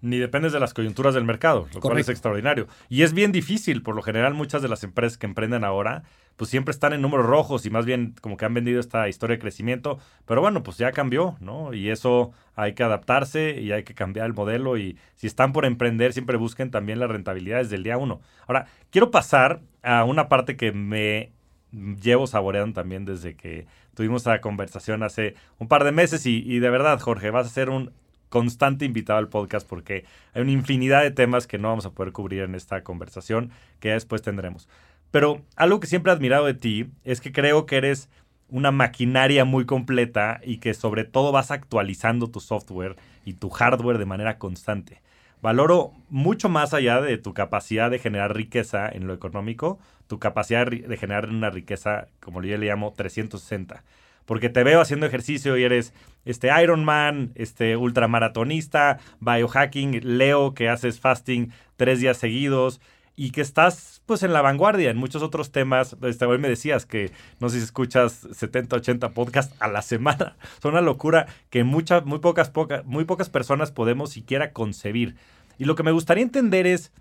ni 0.03 0.17
dependes 0.17 0.51
de 0.51 0.59
las 0.59 0.73
coyunturas 0.73 1.13
del 1.13 1.23
mercado, 1.23 1.69
lo 1.73 1.79
cual 1.79 1.97
es 1.97 2.09
extraordinario. 2.09 2.67
Y 2.89 3.03
es 3.03 3.13
bien 3.13 3.31
difícil, 3.31 3.81
por 3.81 3.95
lo 3.95 4.01
general 4.01 4.33
muchas 4.33 4.61
de 4.61 4.67
las 4.67 4.83
empresas 4.83 5.17
que 5.17 5.25
emprenden 5.25 5.63
ahora, 5.63 6.03
pues 6.35 6.49
siempre 6.49 6.71
están 6.73 6.91
en 6.91 7.01
números 7.01 7.25
rojos 7.25 7.65
y 7.65 7.69
más 7.69 7.85
bien 7.85 8.13
como 8.19 8.35
que 8.35 8.43
han 8.43 8.53
vendido 8.53 8.81
esta 8.81 9.07
historia 9.07 9.37
de 9.37 9.41
crecimiento, 9.41 9.99
pero 10.25 10.41
bueno, 10.41 10.61
pues 10.61 10.77
ya 10.77 10.91
cambió, 10.91 11.37
¿no? 11.39 11.73
Y 11.73 11.89
eso 11.89 12.33
hay 12.53 12.73
que 12.73 12.83
adaptarse 12.83 13.61
y 13.61 13.71
hay 13.71 13.83
que 13.83 13.93
cambiar 13.93 14.25
el 14.25 14.33
modelo 14.33 14.77
y 14.77 14.97
si 15.15 15.25
están 15.25 15.53
por 15.53 15.63
emprender, 15.63 16.11
siempre 16.11 16.35
busquen 16.35 16.69
también 16.69 16.99
la 16.99 17.07
rentabilidad 17.07 17.59
desde 17.59 17.77
el 17.77 17.83
día 17.83 17.97
uno. 17.97 18.19
Ahora, 18.45 18.65
quiero 18.89 19.09
pasar 19.09 19.61
a 19.83 20.03
una 20.03 20.27
parte 20.27 20.57
que 20.57 20.73
me 20.73 21.31
llevo 21.71 22.27
saboreando 22.27 22.73
también 22.73 23.05
desde 23.05 23.35
que 23.35 23.67
tuvimos 23.95 24.25
la 24.25 24.41
conversación 24.41 25.03
hace 25.03 25.35
un 25.59 25.67
par 25.67 25.83
de 25.83 25.91
meses 25.91 26.25
y, 26.25 26.43
y 26.45 26.59
de 26.59 26.69
verdad, 26.69 26.99
Jorge, 26.99 27.29
vas 27.29 27.47
a 27.47 27.49
ser 27.49 27.69
un 27.69 27.91
constante 28.29 28.85
invitado 28.85 29.19
al 29.19 29.29
podcast 29.29 29.67
porque 29.67 30.05
hay 30.33 30.41
una 30.41 30.51
infinidad 30.51 31.03
de 31.03 31.11
temas 31.11 31.45
que 31.45 31.59
no 31.59 31.67
vamos 31.67 31.85
a 31.85 31.91
poder 31.91 32.11
cubrir 32.13 32.41
en 32.41 32.55
esta 32.55 32.83
conversación 32.83 33.51
que 33.79 33.89
después 33.89 34.23
tendremos. 34.23 34.67
Pero 35.11 35.43
algo 35.55 35.79
que 35.79 35.85
siempre 35.85 36.11
he 36.11 36.15
admirado 36.15 36.47
de 36.47 36.55
ti 36.55 36.87
es 37.03 37.21
que 37.21 37.31
creo 37.31 37.67
que 37.67 37.77
eres 37.77 38.09
una 38.49 38.71
maquinaria 38.71 39.45
muy 39.45 39.65
completa 39.65 40.41
y 40.43 40.57
que 40.57 40.73
sobre 40.73 41.03
todo 41.03 41.31
vas 41.31 41.51
actualizando 41.51 42.31
tu 42.31 42.39
software 42.39 42.95
y 43.23 43.33
tu 43.33 43.51
hardware 43.51 43.99
de 43.99 44.05
manera 44.05 44.39
constante. 44.39 45.03
Valoro 45.43 45.91
mucho 46.07 46.47
más 46.47 46.73
allá 46.73 47.01
de 47.01 47.17
tu 47.17 47.33
capacidad 47.33 47.91
de 47.91 47.99
generar 47.99 48.33
riqueza 48.33 48.87
en 48.87 49.07
lo 49.07 49.13
económico, 49.13 49.77
tu 50.07 50.17
capacidad 50.17 50.65
de 50.65 50.95
generar 50.95 51.27
una 51.27 51.49
riqueza, 51.49 52.07
como 52.21 52.41
yo 52.41 52.57
le 52.57 52.65
llamo, 52.65 52.93
360 52.95 53.83
porque 54.23 54.47
te 54.47 54.63
veo 54.63 54.79
haciendo 54.79 55.05
ejercicio 55.05 55.57
y 55.57 55.63
eres 55.65 55.93
este 56.23 56.49
Ironman, 56.63 57.33
este 57.35 57.75
ultramaratonista, 57.75 58.99
biohacking, 59.19 60.17
leo 60.17 60.53
que 60.53 60.69
haces 60.69 61.01
fasting 61.01 61.51
tres 61.75 61.99
días 61.99 62.15
seguidos 62.15 62.79
y 63.15 63.31
que 63.31 63.41
estás 63.41 64.01
pues 64.05 64.23
en 64.23 64.33
la 64.33 64.41
vanguardia 64.41 64.89
en 64.89 64.97
muchos 64.97 65.21
otros 65.21 65.51
temas. 65.51 65.95
Este, 66.01 66.25
hoy 66.25 66.37
me 66.37 66.49
decías 66.49 66.85
que 66.85 67.11
no 67.39 67.49
sé 67.49 67.57
si 67.57 67.63
escuchas 67.63 68.27
70, 68.31 68.77
80 68.77 69.09
podcasts 69.09 69.55
a 69.59 69.67
la 69.67 69.81
semana. 69.81 70.35
Son 70.61 70.71
una 70.71 70.81
locura 70.81 71.27
que 71.49 71.63
muchas, 71.63 72.05
muy 72.05 72.19
pocas, 72.19 72.51
muy 72.85 73.05
pocas 73.05 73.29
personas 73.29 73.71
podemos 73.71 74.11
siquiera 74.11 74.51
concebir. 74.51 75.15
Y 75.57 75.65
lo 75.65 75.75
que 75.75 75.83
me 75.83 75.91
gustaría 75.91 76.23
entender 76.23 76.65
es, 76.65 76.91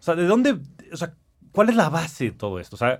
o 0.00 0.02
sea, 0.02 0.14
¿de 0.14 0.26
dónde, 0.26 0.58
o 0.92 0.96
sea, 0.96 1.14
cuál 1.52 1.68
es 1.68 1.76
la 1.76 1.88
base 1.88 2.24
de 2.24 2.32
todo 2.32 2.58
esto? 2.58 2.76
O 2.76 2.78
sea, 2.78 2.98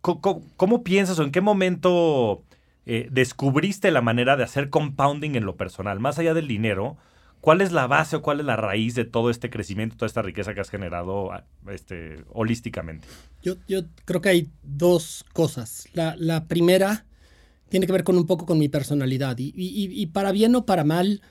cómo 0.00 0.84
piensas 0.84 1.18
o 1.18 1.22
en 1.22 1.32
qué 1.32 1.42
momento 1.42 2.44
eh, 2.86 3.08
descubriste 3.10 3.90
la 3.90 4.00
manera 4.00 4.36
de 4.36 4.44
hacer 4.44 4.70
compounding 4.70 5.34
en 5.34 5.44
lo 5.44 5.56
personal, 5.56 6.00
más 6.00 6.18
allá 6.18 6.32
del 6.32 6.48
dinero, 6.48 6.96
¿cuál 7.40 7.60
es 7.60 7.72
la 7.72 7.86
base 7.86 8.16
o 8.16 8.22
cuál 8.22 8.40
es 8.40 8.46
la 8.46 8.56
raíz 8.56 8.94
de 8.94 9.04
todo 9.04 9.30
este 9.30 9.50
crecimiento, 9.50 9.96
toda 9.96 10.06
esta 10.06 10.22
riqueza 10.22 10.54
que 10.54 10.60
has 10.60 10.70
generado 10.70 11.30
este, 11.70 12.24
holísticamente? 12.32 13.06
Yo, 13.42 13.56
yo 13.68 13.82
creo 14.04 14.20
que 14.20 14.28
hay 14.28 14.48
dos 14.62 15.24
cosas. 15.32 15.88
La, 15.92 16.14
la, 16.18 16.46
primera 16.46 17.06
tiene 17.68 17.86
que 17.86 17.92
ver 17.92 18.04
con 18.04 18.16
un 18.16 18.26
poco 18.26 18.46
con 18.46 18.58
mi 18.58 18.68
personalidad 18.68 19.38
y, 19.38 19.52
y, 19.54 20.02
y 20.02 20.06
para 20.06 20.32
bien 20.32 20.54
o 20.54 20.66
para 20.66 20.84
mal 20.84 21.22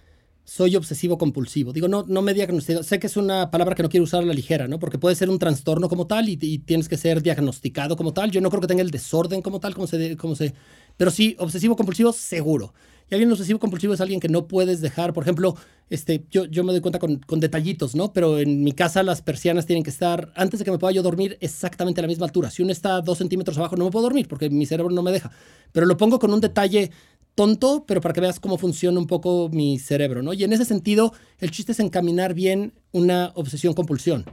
soy 0.47 0.77
obsesivo 0.77 1.17
compulsivo. 1.17 1.73
Digo, 1.73 1.89
no, 1.89 2.05
no 2.07 2.21
me 2.21 2.33
diagnostico. 2.33 2.81
Sé 2.81 2.99
que 2.99 3.07
es 3.07 3.17
una 3.17 3.51
palabra 3.51 3.75
que 3.75 3.83
no 3.83 3.89
quiero 3.89 4.05
usar 4.05 4.23
a 4.23 4.25
la 4.25 4.33
ligera, 4.33 4.69
¿no? 4.69 4.79
Porque 4.79 4.97
puede 4.97 5.13
ser 5.13 5.29
un 5.29 5.39
trastorno 5.39 5.89
como 5.89 6.07
tal 6.07 6.29
y, 6.29 6.39
y, 6.41 6.59
tienes 6.59 6.87
que 6.87 6.95
ser 6.95 7.21
diagnosticado 7.21 7.97
como 7.97 8.13
tal. 8.13 8.31
Yo 8.31 8.39
no 8.39 8.49
creo 8.49 8.61
que 8.61 8.67
tenga 8.67 8.81
el 8.81 8.89
desorden 8.89 9.41
como 9.41 9.59
tal, 9.59 9.73
como 9.73 9.87
se, 9.87 10.15
como 10.15 10.35
se 10.35 10.53
pero 10.95 11.11
sí, 11.11 11.35
obsesivo 11.39 11.75
compulsivo, 11.75 12.11
seguro. 12.11 12.73
Y 13.09 13.15
alguien 13.15 13.31
obsesivo 13.31 13.59
compulsivo 13.59 13.93
es 13.93 14.01
alguien 14.01 14.19
que 14.19 14.27
no 14.27 14.47
puedes 14.47 14.81
dejar. 14.81 15.13
Por 15.13 15.23
ejemplo, 15.23 15.55
este, 15.89 16.25
yo, 16.29 16.45
yo 16.45 16.63
me 16.63 16.73
doy 16.73 16.81
cuenta 16.81 16.99
con, 16.99 17.17
con, 17.19 17.39
detallitos, 17.39 17.95
¿no? 17.95 18.11
Pero 18.11 18.39
en 18.39 18.63
mi 18.63 18.73
casa 18.73 19.01
las 19.01 19.21
persianas 19.21 19.65
tienen 19.65 19.83
que 19.83 19.89
estar, 19.89 20.31
antes 20.35 20.59
de 20.59 20.65
que 20.65 20.71
me 20.71 20.77
pueda 20.77 20.91
yo 20.91 21.03
dormir, 21.03 21.37
exactamente 21.39 22.01
a 22.01 22.03
la 22.03 22.09
misma 22.09 22.25
altura. 22.25 22.49
Si 22.49 22.61
uno 22.63 22.71
está 22.71 22.99
dos 23.01 23.19
centímetros 23.19 23.57
abajo, 23.57 23.77
no 23.77 23.85
me 23.85 23.91
puedo 23.91 24.03
dormir 24.03 24.27
porque 24.27 24.49
mi 24.49 24.65
cerebro 24.65 24.93
no 24.93 25.01
me 25.03 25.11
deja. 25.11 25.31
Pero 25.71 25.85
lo 25.85 25.95
pongo 25.95 26.19
con 26.19 26.33
un 26.33 26.41
detalle 26.41 26.91
tonto, 27.33 27.85
pero 27.87 28.01
para 28.01 28.13
que 28.13 28.21
veas 28.21 28.39
cómo 28.39 28.57
funciona 28.57 28.99
un 28.99 29.07
poco 29.07 29.49
mi 29.53 29.79
cerebro, 29.79 30.21
¿no? 30.21 30.33
Y 30.33 30.43
en 30.43 30.51
ese 30.51 30.65
sentido, 30.65 31.13
el 31.39 31.51
chiste 31.51 31.71
es 31.71 31.79
encaminar 31.79 32.33
bien 32.33 32.73
una 32.91 33.31
obsesión 33.35 33.73
compulsión. 33.73 34.25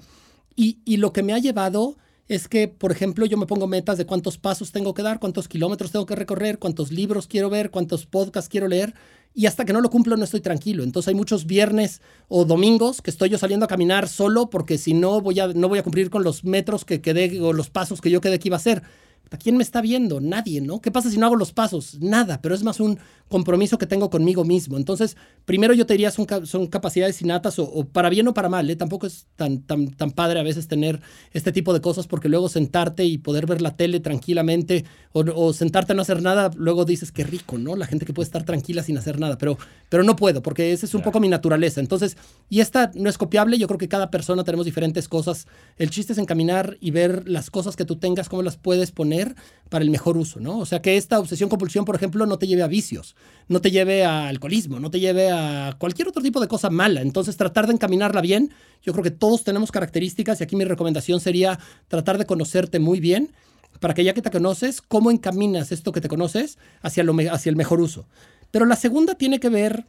Y, 0.57 0.79
y 0.85 0.97
lo 0.97 1.13
que 1.13 1.23
me 1.23 1.33
ha 1.33 1.39
llevado 1.39 1.97
es 2.29 2.49
que, 2.49 2.69
por 2.69 2.91
ejemplo, 2.91 3.27
yo 3.27 3.37
me 3.37 3.47
pongo 3.47 3.67
metas 3.67 3.99
de 3.99 4.07
cuántos 4.07 4.39
pasos 4.39 4.73
tengo 4.73 4.95
que 4.95 5.03
dar, 5.03 5.21
cuántos 5.21 5.49
kilómetros 5.49 5.91
tengo 5.91 6.07
que 6.07 6.17
recorrer, 6.17 6.59
cuántos 6.59 6.91
libros 6.91 7.27
quiero 7.27 7.51
ver, 7.51 7.71
cuántos 7.71 8.07
podcasts 8.07 8.49
quiero 8.49 8.67
leer, 8.67 8.95
y 9.35 9.47
hasta 9.47 9.65
que 9.65 9.73
no 9.73 9.81
lo 9.81 9.91
cumplo 9.91 10.17
no 10.17 10.25
estoy 10.25 10.41
tranquilo. 10.41 10.85
Entonces 10.85 11.09
hay 11.09 11.15
muchos 11.15 11.45
viernes 11.45 12.01
o 12.29 12.45
domingos 12.45 13.03
que 13.03 13.11
estoy 13.11 13.29
yo 13.29 13.39
saliendo 13.39 13.65
a 13.65 13.69
caminar 13.69 14.09
solo 14.09 14.49
porque 14.49 14.79
si 14.79 14.95
no 14.95 15.21
voy 15.21 15.41
a, 15.41 15.49
no 15.49 15.69
voy 15.69 15.81
a 15.81 15.83
cumplir 15.83 16.09
con 16.09 16.23
los 16.23 16.45
metros 16.45 16.85
que 16.85 17.01
quedé 17.01 17.41
o 17.41 17.53
los 17.53 17.69
pasos 17.69 18.01
que 18.01 18.11
yo 18.11 18.21
quedé 18.21 18.39
que 18.39 18.49
iba 18.49 18.57
a 18.57 18.59
hacer. 18.59 18.83
¿A 19.31 19.37
quién 19.37 19.57
me 19.57 19.65
está 19.65 19.81
viendo? 19.81 20.21
Nadie, 20.21 20.61
¿no? 20.61 20.81
¿Qué 20.81 20.93
pasa 20.93 21.11
si 21.11 21.19
no 21.19 21.27
hago 21.27 21.35
los 21.35 21.53
pasos? 21.53 21.99
Nada, 22.01 22.41
pero 22.41 22.55
es 22.55 22.63
más 22.63 22.79
un 22.79 23.01
compromiso 23.35 23.79
que 23.79 23.87
tengo 23.89 24.11
conmigo 24.11 24.45
mismo. 24.45 24.77
Entonces, 24.77 25.17
primero 25.45 25.75
yo 25.75 25.87
te 25.87 25.95
diría 25.95 26.13
son, 26.13 26.25
son 26.47 26.69
capacidades 26.69 27.21
innatas 27.21 27.59
o, 27.59 27.85
para 27.85 28.09
bien 28.09 28.29
o 28.29 28.33
para 28.33 28.49
mal, 28.49 28.71
¿eh? 28.71 28.77
Tampoco 28.77 29.09
es 29.09 29.27
tan, 29.35 29.63
tan, 29.63 29.89
tan 29.89 30.13
padre 30.13 30.39
a 30.39 30.45
veces 30.45 30.69
tener 30.69 31.01
este 31.33 31.51
tipo 31.51 31.75
de 31.75 31.81
cosas 31.81 32.07
porque 32.07 32.29
luego 32.29 32.49
sentarte 32.49 33.05
y 33.05 33.19
poder 33.19 33.47
ver 33.47 33.61
la 33.61 33.77
tele 33.77 33.99
tranquilamente 33.99 34.85
o, 35.13 35.53
sentarte 35.53 35.95
a 35.95 35.97
no 35.97 36.03
hacer 36.03 36.23
nada, 36.23 36.53
luego 36.57 36.85
dices 36.85 37.11
qué 37.11 37.25
rico, 37.25 37.59
¿no? 37.59 37.75
La 37.75 37.87
gente 37.87 38.07
que 38.07 38.13
puede 38.13 38.25
estar 38.25 38.45
tranquila 38.45 38.85
sin 38.85 38.99
hacer 38.99 39.19
nada, 39.19 39.37
pero, 39.37 39.59
pero 39.89 40.05
no 40.05 40.15
puedo 40.15 40.41
porque 40.41 40.73
esa 40.73 40.87
es 40.87 40.95
un 40.95 41.03
poco 41.03 41.19
mi 41.19 41.29
naturaleza. 41.29 41.81
Entonces, 41.81 42.17
y 42.49 42.61
esta 42.61 42.93
no 42.95 43.09
es 43.09 43.19
copiable, 43.19 43.59
yo 43.59 43.67
creo 43.67 43.79
que 43.79 43.89
cada 43.89 44.13
persona 44.13 44.45
tenemos 44.45 44.65
diferentes 44.65 45.09
cosas. 45.09 45.49
El 45.77 45.91
chiste 45.91 46.13
es 46.13 46.21
encaminar 46.21 46.77
y 46.81 46.93
ver 46.93 47.29
las 47.29 47.51
cosas 47.51 47.75
que 47.75 47.85
tú 47.85 47.97
tengas, 47.97 48.29
cómo 48.29 48.43
las 48.43 48.57
puedes 48.57 48.93
poner 48.93 49.35
para 49.71 49.83
el 49.85 49.91
mejor 49.91 50.17
uso, 50.17 50.39
¿no? 50.39 50.59
O 50.61 50.67
sea, 50.67 50.81
que 50.81 50.97
esta 50.97 51.19
obsesión 51.19 51.49
compulsión, 51.49 51.85
por 51.85 51.97
ejemplo, 51.97 52.27
no 52.27 52.39
te 52.39 52.47
lleve 52.47 52.63
a 52.63 52.69
vicios 52.69 53.17
no 53.49 53.61
te 53.61 53.71
lleve 53.71 54.05
a 54.05 54.29
alcoholismo, 54.29 54.81
no 54.81 54.91
te 54.91 55.01
lleve 55.01 55.31
a 55.31 55.77
cualquier 55.79 56.09
otro 56.09 56.23
tipo 56.23 56.41
de 56.41 56.49
cosa 56.49 56.71
mala. 56.71 57.03
Entonces, 57.03 57.37
tratar 57.37 57.67
de 57.67 57.75
encaminarla 57.75 58.21
bien. 58.21 58.51
Yo 58.83 58.93
creo 58.93 59.05
que 59.05 59.11
todos 59.11 59.45
tenemos 59.45 59.71
características 59.71 60.41
y 60.41 60.45
aquí 60.45 60.57
mi 60.57 60.65
recomendación 60.65 61.21
sería 61.21 61.59
tratar 61.89 62.19
de 62.19 62.27
conocerte 62.27 62.79
muy 62.79 63.01
bien 63.01 63.33
para 63.81 63.95
que 63.95 64.05
ya 64.05 64.15
que 64.15 64.23
te 64.23 64.31
conoces, 64.31 64.81
cómo 64.81 65.11
encaminas 65.11 65.73
esto 65.73 65.93
que 65.93 66.01
te 66.01 66.09
conoces 66.09 66.59
hacia, 66.81 67.03
lo, 67.05 67.15
hacia 67.31 67.51
el 67.51 67.57
mejor 67.57 67.81
uso. 67.81 68.07
Pero 68.51 68.67
la 68.67 68.77
segunda 68.77 69.15
tiene 69.15 69.41
que 69.41 69.49
ver 69.49 69.87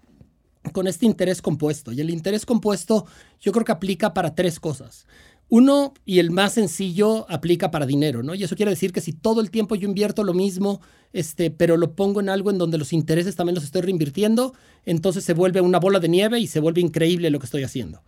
con 0.71 0.87
este 0.87 1.05
interés 1.05 1.41
compuesto. 1.41 1.91
Y 1.91 2.01
el 2.01 2.09
interés 2.09 2.45
compuesto 2.45 3.05
yo 3.39 3.51
creo 3.51 3.65
que 3.65 3.71
aplica 3.71 4.13
para 4.13 4.33
tres 4.35 4.59
cosas. 4.59 5.05
Uno, 5.47 5.93
y 6.05 6.19
el 6.19 6.31
más 6.31 6.53
sencillo, 6.53 7.29
aplica 7.29 7.69
para 7.69 7.85
dinero, 7.85 8.23
¿no? 8.23 8.33
Y 8.33 8.43
eso 8.43 8.55
quiere 8.55 8.71
decir 8.71 8.91
que 8.91 9.01
si 9.01 9.13
todo 9.13 9.41
el 9.41 9.51
tiempo 9.51 9.75
yo 9.75 9.87
invierto 9.87 10.23
lo 10.23 10.33
mismo, 10.33 10.81
este, 11.13 11.51
pero 11.51 11.77
lo 11.77 11.95
pongo 11.95 12.19
en 12.19 12.29
algo 12.29 12.49
en 12.49 12.57
donde 12.57 12.79
los 12.79 12.93
intereses 12.93 13.35
también 13.35 13.55
los 13.55 13.63
estoy 13.63 13.81
reinvirtiendo, 13.81 14.53
entonces 14.85 15.23
se 15.23 15.33
vuelve 15.33 15.61
una 15.61 15.79
bola 15.79 15.99
de 15.99 16.09
nieve 16.09 16.39
y 16.39 16.47
se 16.47 16.59
vuelve 16.59 16.81
increíble 16.81 17.29
lo 17.29 17.39
que 17.39 17.45
estoy 17.45 17.63
haciendo. 17.63 18.03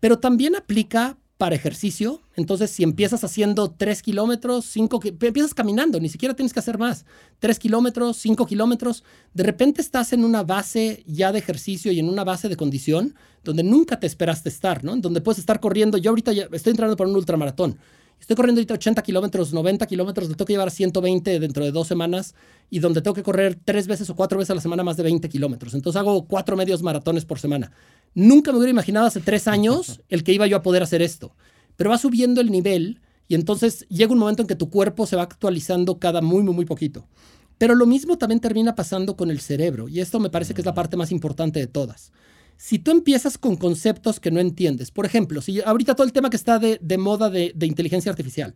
Pero 0.00 0.18
también 0.18 0.56
aplica 0.56 1.18
para 1.38 1.54
ejercicio. 1.54 2.20
Entonces, 2.34 2.70
si 2.70 2.82
empiezas 2.82 3.22
haciendo 3.24 3.70
3 3.70 4.02
kilómetros, 4.02 4.66
5, 4.66 5.00
empiezas 5.04 5.54
caminando, 5.54 6.00
ni 6.00 6.08
siquiera 6.08 6.34
tienes 6.34 6.52
que 6.52 6.58
hacer 6.58 6.78
más. 6.78 7.06
3 7.38 7.58
kilómetros, 7.60 8.16
5 8.18 8.44
kilómetros, 8.44 9.04
de 9.32 9.44
repente 9.44 9.80
estás 9.80 10.12
en 10.12 10.24
una 10.24 10.42
base 10.42 11.04
ya 11.06 11.32
de 11.32 11.38
ejercicio 11.38 11.92
y 11.92 12.00
en 12.00 12.08
una 12.08 12.24
base 12.24 12.48
de 12.48 12.56
condición 12.56 13.14
donde 13.44 13.62
nunca 13.62 14.00
te 14.00 14.08
esperaste 14.08 14.48
estar, 14.48 14.82
¿no? 14.82 14.96
Donde 14.96 15.20
puedes 15.20 15.38
estar 15.38 15.60
corriendo. 15.60 15.96
Yo 15.96 16.10
ahorita 16.10 16.32
estoy 16.32 16.72
entrando 16.72 16.96
por 16.96 17.06
un 17.06 17.14
ultramaratón. 17.14 17.78
Estoy 18.20 18.34
corriendo 18.34 18.58
ahorita 18.58 18.74
80 18.74 19.02
kilómetros, 19.02 19.52
90 19.52 19.86
kilómetros, 19.86 20.28
le 20.28 20.34
tengo 20.34 20.46
que 20.46 20.52
llevar 20.52 20.72
120 20.72 21.38
dentro 21.38 21.64
de 21.64 21.70
dos 21.70 21.86
semanas 21.86 22.34
y 22.68 22.80
donde 22.80 23.00
tengo 23.00 23.14
que 23.14 23.22
correr 23.22 23.56
tres 23.64 23.86
veces 23.86 24.10
o 24.10 24.16
cuatro 24.16 24.38
veces 24.38 24.50
a 24.50 24.54
la 24.56 24.60
semana 24.60 24.82
más 24.82 24.96
de 24.96 25.04
20 25.04 25.28
kilómetros. 25.28 25.74
Entonces 25.74 25.98
hago 25.98 26.26
cuatro 26.26 26.56
medios 26.56 26.82
maratones 26.82 27.24
por 27.24 27.38
semana. 27.38 27.70
Nunca 28.14 28.52
me 28.52 28.58
hubiera 28.58 28.70
imaginado 28.70 29.06
hace 29.06 29.20
tres 29.20 29.48
años 29.48 30.00
el 30.08 30.24
que 30.24 30.32
iba 30.32 30.46
yo 30.46 30.56
a 30.56 30.62
poder 30.62 30.82
hacer 30.82 31.02
esto. 31.02 31.34
Pero 31.76 31.90
va 31.90 31.98
subiendo 31.98 32.40
el 32.40 32.50
nivel 32.50 33.00
y 33.28 33.34
entonces 33.34 33.86
llega 33.88 34.12
un 34.12 34.18
momento 34.18 34.42
en 34.42 34.48
que 34.48 34.56
tu 34.56 34.70
cuerpo 34.70 35.06
se 35.06 35.16
va 35.16 35.22
actualizando 35.22 35.98
cada 35.98 36.20
muy, 36.20 36.42
muy, 36.42 36.54
muy 36.54 36.64
poquito. 36.64 37.06
Pero 37.58 37.74
lo 37.74 37.86
mismo 37.86 38.18
también 38.18 38.40
termina 38.40 38.74
pasando 38.74 39.16
con 39.16 39.30
el 39.30 39.40
cerebro 39.40 39.88
y 39.88 40.00
esto 40.00 40.20
me 40.20 40.30
parece 40.30 40.54
que 40.54 40.60
es 40.60 40.66
la 40.66 40.74
parte 40.74 40.96
más 40.96 41.12
importante 41.12 41.60
de 41.60 41.66
todas 41.66 42.12
si 42.58 42.80
tú 42.80 42.90
empiezas 42.90 43.38
con 43.38 43.56
conceptos 43.56 44.18
que 44.18 44.32
no 44.32 44.40
entiendes, 44.40 44.90
por 44.90 45.06
ejemplo, 45.06 45.40
si 45.40 45.60
ahorita 45.60 45.94
todo 45.94 46.04
el 46.04 46.12
tema 46.12 46.28
que 46.28 46.36
está 46.36 46.58
de, 46.58 46.98
moda 46.98 47.30
de, 47.30 47.54
inteligencia 47.62 48.10
artificial, 48.10 48.54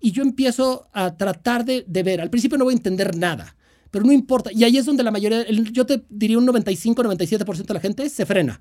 y 0.00 0.12
yo 0.12 0.22
empiezo 0.22 0.86
a 0.92 1.16
tratar 1.16 1.64
de, 1.64 1.84
ver, 1.88 2.20
al 2.20 2.30
principio 2.30 2.58
no 2.58 2.64
voy 2.64 2.74
a 2.74 2.76
entender 2.76 3.16
nada, 3.16 3.56
pero 3.90 4.04
no 4.04 4.12
importa, 4.12 4.52
y 4.52 4.64
ahí 4.64 4.76
es 4.76 4.84
donde 4.84 5.02
la 5.02 5.10
mayoría, 5.10 5.46
yo 5.72 5.86
te 5.86 6.04
diría 6.10 6.38
un 6.38 6.46
95-97% 6.46 7.66
de 7.66 7.74
la 7.74 7.80
gente 7.80 8.08
se 8.10 8.26
frena. 8.26 8.60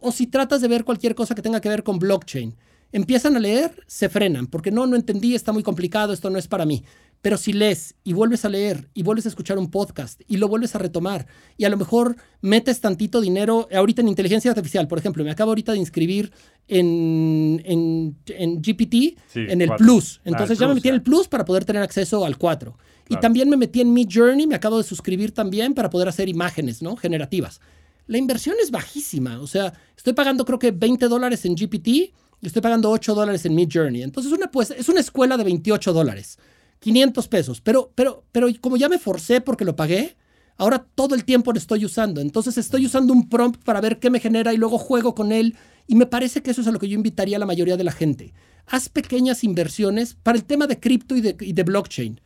O 0.00 0.12
si 0.12 0.26
tratas 0.26 0.60
de 0.60 0.68
ver 0.68 0.84
cualquier 0.84 1.14
cosa 1.14 1.34
que 1.34 1.42
tenga 1.42 1.60
que 1.60 1.68
ver 1.68 1.82
con 1.82 1.98
blockchain, 1.98 2.54
empiezan 2.92 3.36
a 3.36 3.40
leer, 3.40 3.72
se 3.86 4.08
frenan, 4.08 4.46
porque 4.46 4.70
no, 4.70 4.86
no 4.86 4.94
entendí, 4.96 5.34
está 5.34 5.52
muy 5.52 5.62
complicado, 5.62 6.12
esto 6.12 6.30
no 6.30 6.38
es 6.38 6.46
para 6.46 6.64
mí. 6.64 6.84
Pero 7.22 7.38
si 7.38 7.54
lees 7.54 7.94
y 8.04 8.12
vuelves 8.12 8.44
a 8.44 8.50
leer 8.50 8.90
y 8.92 9.02
vuelves 9.02 9.24
a 9.24 9.30
escuchar 9.30 9.58
un 9.58 9.70
podcast 9.70 10.20
y 10.28 10.36
lo 10.36 10.46
vuelves 10.46 10.74
a 10.74 10.78
retomar 10.78 11.26
y 11.56 11.64
a 11.64 11.70
lo 11.70 11.78
mejor 11.78 12.16
metes 12.42 12.80
tantito 12.80 13.22
dinero 13.22 13.66
ahorita 13.74 14.02
en 14.02 14.08
inteligencia 14.08 14.50
artificial, 14.50 14.86
por 14.86 14.98
ejemplo, 14.98 15.24
me 15.24 15.30
acabo 15.30 15.52
ahorita 15.52 15.72
de 15.72 15.78
inscribir 15.78 16.32
en, 16.68 17.62
en, 17.64 18.62
GPT, 18.62 19.18
en 19.34 19.62
el 19.62 19.70
Plus. 19.76 20.18
Ah, 20.18 20.22
Entonces 20.26 20.58
ya 20.58 20.68
me 20.68 20.74
metí 20.74 20.88
en 20.88 20.94
el 20.94 21.02
Plus 21.02 21.26
para 21.26 21.44
poder 21.44 21.64
tener 21.64 21.82
acceso 21.82 22.24
al 22.24 22.36
4. 22.36 22.76
Y 23.08 23.16
también 23.16 23.48
me 23.48 23.56
metí 23.56 23.80
en 23.80 23.92
Mid 23.92 24.08
Journey, 24.12 24.46
me 24.46 24.54
acabo 24.54 24.78
de 24.78 24.84
suscribir 24.84 25.32
también 25.32 25.74
para 25.74 25.90
poder 25.90 26.08
hacer 26.08 26.28
imágenes 26.28 26.82
¿no? 26.82 26.94
generativas. 26.96 27.60
La 28.06 28.18
inversión 28.18 28.56
es 28.62 28.70
bajísima, 28.70 29.40
o 29.40 29.46
sea, 29.46 29.72
estoy 29.96 30.12
pagando 30.12 30.44
creo 30.44 30.58
que 30.58 30.70
20 30.70 31.08
dólares 31.08 31.44
en 31.44 31.54
GPT 31.54 31.88
y 31.88 32.12
estoy 32.42 32.60
pagando 32.60 32.90
8 32.90 33.14
dólares 33.14 33.44
en 33.46 33.54
Mid 33.54 33.70
Journey. 33.72 34.02
Entonces 34.02 34.30
una, 34.30 34.50
pues, 34.50 34.70
es 34.70 34.88
una 34.88 35.00
escuela 35.00 35.36
de 35.36 35.44
28 35.44 35.92
dólares. 35.92 36.38
500 36.80 37.28
pesos. 37.28 37.60
Pero, 37.62 37.90
pero, 37.94 38.24
pero 38.30 38.48
como 38.60 38.76
ya 38.76 38.90
me 38.90 38.98
forcé 38.98 39.40
porque 39.40 39.64
lo 39.64 39.74
pagué, 39.74 40.16
ahora 40.58 40.86
todo 40.94 41.14
el 41.14 41.24
tiempo 41.24 41.52
lo 41.52 41.58
estoy 41.58 41.86
usando. 41.86 42.20
Entonces 42.20 42.58
estoy 42.58 42.84
usando 42.84 43.14
un 43.14 43.30
prompt 43.30 43.64
para 43.64 43.80
ver 43.80 43.98
qué 43.98 44.10
me 44.10 44.20
genera 44.20 44.52
y 44.52 44.58
luego 44.58 44.76
juego 44.76 45.14
con 45.14 45.32
él. 45.32 45.56
Y 45.86 45.94
me 45.94 46.04
parece 46.04 46.42
que 46.42 46.50
eso 46.50 46.60
es 46.60 46.66
a 46.66 46.72
lo 46.72 46.78
que 46.78 46.88
yo 46.88 46.94
invitaría 46.94 47.36
a 47.36 47.40
la 47.40 47.46
mayoría 47.46 47.78
de 47.78 47.84
la 47.84 47.92
gente. 47.92 48.34
Haz 48.66 48.90
pequeñas 48.90 49.44
inversiones 49.44 50.14
para 50.22 50.36
el 50.36 50.44
tema 50.44 50.66
de 50.66 50.78
cripto 50.78 51.16
y 51.16 51.22
de, 51.22 51.36
y 51.40 51.54
de 51.54 51.62
blockchain. 51.62 52.20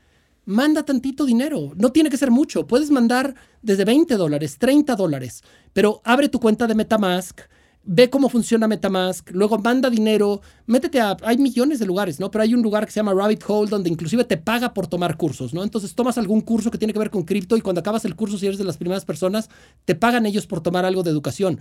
Manda 0.48 0.82
tantito 0.82 1.26
dinero. 1.26 1.72
No 1.76 1.92
tiene 1.92 2.08
que 2.08 2.16
ser 2.16 2.30
mucho. 2.30 2.66
Puedes 2.66 2.90
mandar 2.90 3.34
desde 3.60 3.84
20 3.84 4.16
dólares, 4.16 4.56
30 4.58 4.96
dólares. 4.96 5.42
Pero 5.74 6.00
abre 6.04 6.30
tu 6.30 6.40
cuenta 6.40 6.66
de 6.66 6.74
Metamask 6.74 7.42
ve 7.90 8.10
cómo 8.10 8.28
funciona 8.28 8.68
Metamask, 8.68 9.30
luego 9.30 9.58
manda 9.58 9.88
dinero, 9.88 10.42
métete 10.66 11.00
a, 11.00 11.16
hay 11.22 11.38
millones 11.38 11.78
de 11.78 11.86
lugares, 11.86 12.20
¿no? 12.20 12.30
Pero 12.30 12.42
hay 12.42 12.52
un 12.52 12.60
lugar 12.60 12.84
que 12.84 12.92
se 12.92 13.00
llama 13.00 13.14
Rabbit 13.14 13.42
Hole 13.48 13.70
donde 13.70 13.88
inclusive 13.88 14.24
te 14.24 14.36
paga 14.36 14.74
por 14.74 14.86
tomar 14.86 15.16
cursos, 15.16 15.54
¿no? 15.54 15.62
Entonces 15.62 15.94
tomas 15.94 16.18
algún 16.18 16.42
curso 16.42 16.70
que 16.70 16.76
tiene 16.76 16.92
que 16.92 16.98
ver 16.98 17.10
con 17.10 17.22
cripto 17.22 17.56
y 17.56 17.62
cuando 17.62 17.80
acabas 17.80 18.04
el 18.04 18.14
curso, 18.14 18.36
si 18.36 18.46
eres 18.46 18.58
de 18.58 18.64
las 18.64 18.76
primeras 18.76 19.06
personas, 19.06 19.48
te 19.86 19.94
pagan 19.94 20.26
ellos 20.26 20.46
por 20.46 20.60
tomar 20.60 20.84
algo 20.84 21.02
de 21.02 21.10
educación. 21.10 21.60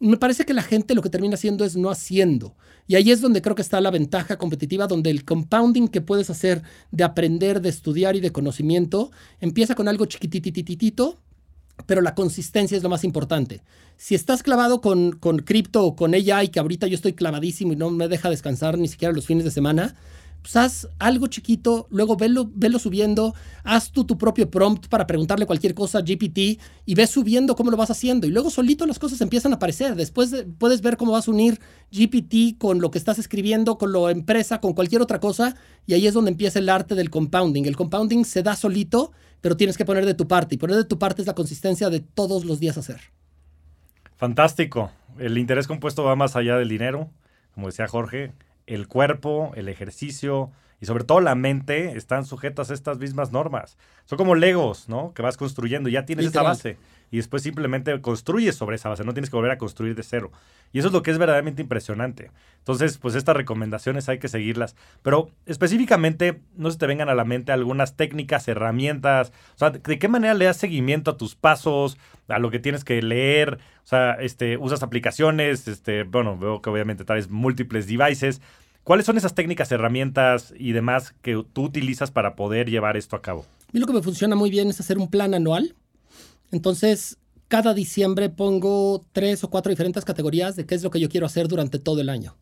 Me 0.00 0.16
parece 0.16 0.44
que 0.44 0.54
la 0.54 0.62
gente 0.62 0.94
lo 0.94 1.02
que 1.02 1.10
termina 1.10 1.34
haciendo 1.34 1.64
es 1.64 1.76
no 1.76 1.90
haciendo. 1.90 2.56
Y 2.86 2.96
ahí 2.96 3.10
es 3.10 3.20
donde 3.20 3.42
creo 3.42 3.54
que 3.54 3.62
está 3.62 3.80
la 3.80 3.90
ventaja 3.90 4.36
competitiva, 4.36 4.86
donde 4.86 5.10
el 5.10 5.24
compounding 5.24 5.88
que 5.88 6.00
puedes 6.00 6.30
hacer 6.30 6.62
de 6.90 7.04
aprender, 7.04 7.60
de 7.60 7.68
estudiar 7.68 8.16
y 8.16 8.20
de 8.20 8.32
conocimiento 8.32 9.12
empieza 9.40 9.74
con 9.74 9.88
algo 9.88 10.06
chiquititititito, 10.06 11.18
pero 11.86 12.00
la 12.00 12.14
consistencia 12.14 12.76
es 12.76 12.82
lo 12.82 12.88
más 12.88 13.04
importante. 13.04 13.62
Si 13.96 14.14
estás 14.14 14.42
clavado 14.42 14.80
con, 14.80 15.12
con 15.12 15.38
cripto 15.38 15.84
o 15.84 15.96
con 15.96 16.14
AI, 16.14 16.48
que 16.48 16.60
ahorita 16.60 16.86
yo 16.86 16.96
estoy 16.96 17.12
clavadísimo 17.12 17.72
y 17.72 17.76
no 17.76 17.90
me 17.90 18.08
deja 18.08 18.30
descansar 18.30 18.78
ni 18.78 18.88
siquiera 18.88 19.14
los 19.14 19.26
fines 19.26 19.44
de 19.44 19.50
semana, 19.50 19.94
pues 20.42 20.56
haz 20.56 20.88
algo 20.98 21.28
chiquito, 21.28 21.86
luego 21.90 22.16
velo, 22.16 22.50
subiendo, 22.80 23.32
haz 23.62 23.92
tú 23.92 24.04
tu 24.04 24.18
propio 24.18 24.50
prompt 24.50 24.88
para 24.88 25.06
preguntarle 25.06 25.46
cualquier 25.46 25.72
cosa 25.72 25.98
a 25.98 26.02
GPT 26.02 26.60
y 26.84 26.94
ves 26.96 27.10
subiendo 27.10 27.54
cómo 27.54 27.70
lo 27.70 27.76
vas 27.76 27.92
haciendo. 27.92 28.26
Y 28.26 28.30
luego 28.30 28.50
solito 28.50 28.84
las 28.84 28.98
cosas 28.98 29.20
empiezan 29.20 29.52
a 29.52 29.56
aparecer. 29.56 29.94
Después 29.94 30.44
puedes 30.58 30.82
ver 30.82 30.96
cómo 30.96 31.12
vas 31.12 31.28
a 31.28 31.30
unir 31.30 31.60
GPT 31.92 32.58
con 32.58 32.80
lo 32.80 32.90
que 32.90 32.98
estás 32.98 33.20
escribiendo, 33.20 33.78
con 33.78 33.92
la 33.92 34.10
empresa, 34.10 34.60
con 34.60 34.72
cualquier 34.72 35.00
otra 35.00 35.20
cosa. 35.20 35.54
Y 35.86 35.94
ahí 35.94 36.08
es 36.08 36.14
donde 36.14 36.32
empieza 36.32 36.58
el 36.58 36.68
arte 36.68 36.96
del 36.96 37.08
compounding. 37.08 37.64
El 37.66 37.76
compounding 37.76 38.24
se 38.24 38.42
da 38.42 38.56
solito, 38.56 39.12
pero 39.40 39.56
tienes 39.56 39.76
que 39.76 39.84
poner 39.84 40.04
de 40.04 40.14
tu 40.14 40.26
parte. 40.26 40.56
Y 40.56 40.58
poner 40.58 40.76
de 40.76 40.84
tu 40.84 40.98
parte 40.98 41.22
es 41.22 41.28
la 41.28 41.36
consistencia 41.36 41.88
de 41.88 42.00
todos 42.00 42.44
los 42.44 42.58
días 42.58 42.76
hacer. 42.76 43.00
Fantástico. 44.16 44.90
El 45.18 45.38
interés 45.38 45.68
compuesto 45.68 46.02
va 46.02 46.16
más 46.16 46.34
allá 46.34 46.56
del 46.56 46.68
dinero, 46.68 47.10
como 47.54 47.68
decía 47.68 47.86
Jorge 47.86 48.32
el 48.66 48.88
cuerpo, 48.88 49.52
el 49.54 49.68
ejercicio 49.68 50.50
y 50.80 50.86
sobre 50.86 51.04
todo 51.04 51.20
la 51.20 51.34
mente 51.34 51.96
están 51.96 52.26
sujetas 52.26 52.70
a 52.70 52.74
estas 52.74 52.98
mismas 52.98 53.30
normas. 53.30 53.76
Son 54.04 54.18
como 54.18 54.34
legos, 54.34 54.88
¿no? 54.88 55.12
Que 55.14 55.22
vas 55.22 55.36
construyendo, 55.36 55.88
ya 55.88 56.04
tienes 56.04 56.26
esa 56.26 56.42
base. 56.42 56.76
Y 57.12 57.18
después 57.18 57.42
simplemente 57.42 58.00
construyes 58.00 58.56
sobre 58.56 58.76
esa 58.76 58.88
base, 58.88 59.04
no 59.04 59.12
tienes 59.12 59.28
que 59.28 59.36
volver 59.36 59.52
a 59.52 59.58
construir 59.58 59.94
de 59.94 60.02
cero. 60.02 60.32
Y 60.72 60.78
eso 60.78 60.88
es 60.88 60.94
lo 60.94 61.02
que 61.02 61.10
es 61.10 61.18
verdaderamente 61.18 61.60
impresionante. 61.60 62.30
Entonces, 62.58 62.96
pues 62.96 63.14
estas 63.14 63.36
recomendaciones 63.36 64.08
hay 64.08 64.18
que 64.18 64.28
seguirlas. 64.28 64.74
Pero 65.02 65.28
específicamente, 65.44 66.40
no 66.56 66.70
se 66.70 66.78
te 66.78 66.86
vengan 66.86 67.10
a 67.10 67.14
la 67.14 67.24
mente 67.24 67.52
algunas 67.52 67.96
técnicas, 67.96 68.48
herramientas, 68.48 69.30
o 69.54 69.58
sea, 69.58 69.70
¿de 69.70 69.98
qué 69.98 70.08
manera 70.08 70.32
le 70.32 70.46
das 70.46 70.56
seguimiento 70.56 71.10
a 71.10 71.18
tus 71.18 71.34
pasos, 71.34 71.98
a 72.28 72.38
lo 72.38 72.50
que 72.50 72.58
tienes 72.58 72.82
que 72.82 73.02
leer? 73.02 73.58
O 73.84 73.86
sea, 73.86 74.14
este, 74.14 74.56
usas 74.56 74.82
aplicaciones, 74.82 75.68
este, 75.68 76.04
bueno, 76.04 76.38
veo 76.38 76.62
que 76.62 76.70
obviamente 76.70 77.04
traes 77.04 77.28
múltiples 77.28 77.86
devices. 77.86 78.40
¿Cuáles 78.84 79.04
son 79.04 79.18
esas 79.18 79.34
técnicas, 79.34 79.70
herramientas 79.70 80.54
y 80.58 80.72
demás 80.72 81.14
que 81.20 81.44
tú 81.52 81.64
utilizas 81.64 82.10
para 82.10 82.36
poder 82.36 82.70
llevar 82.70 82.96
esto 82.96 83.16
a 83.16 83.22
cabo? 83.22 83.44
A 83.68 83.70
mí 83.72 83.80
lo 83.80 83.86
que 83.86 83.92
me 83.92 84.02
funciona 84.02 84.34
muy 84.34 84.50
bien 84.50 84.70
es 84.70 84.80
hacer 84.80 84.96
un 84.96 85.10
plan 85.10 85.34
anual. 85.34 85.76
Entonces, 86.52 87.18
cada 87.48 87.74
diciembre 87.74 88.30
pongo 88.30 89.04
tres 89.12 89.42
o 89.42 89.50
cuatro 89.50 89.70
diferentes 89.70 90.04
categorías 90.04 90.54
de 90.54 90.64
qué 90.64 90.74
es 90.74 90.82
lo 90.82 90.90
que 90.90 91.00
yo 91.00 91.08
quiero 91.08 91.26
hacer 91.26 91.48
durante 91.48 91.78
todo 91.78 92.00
el 92.00 92.08
año. 92.08 92.36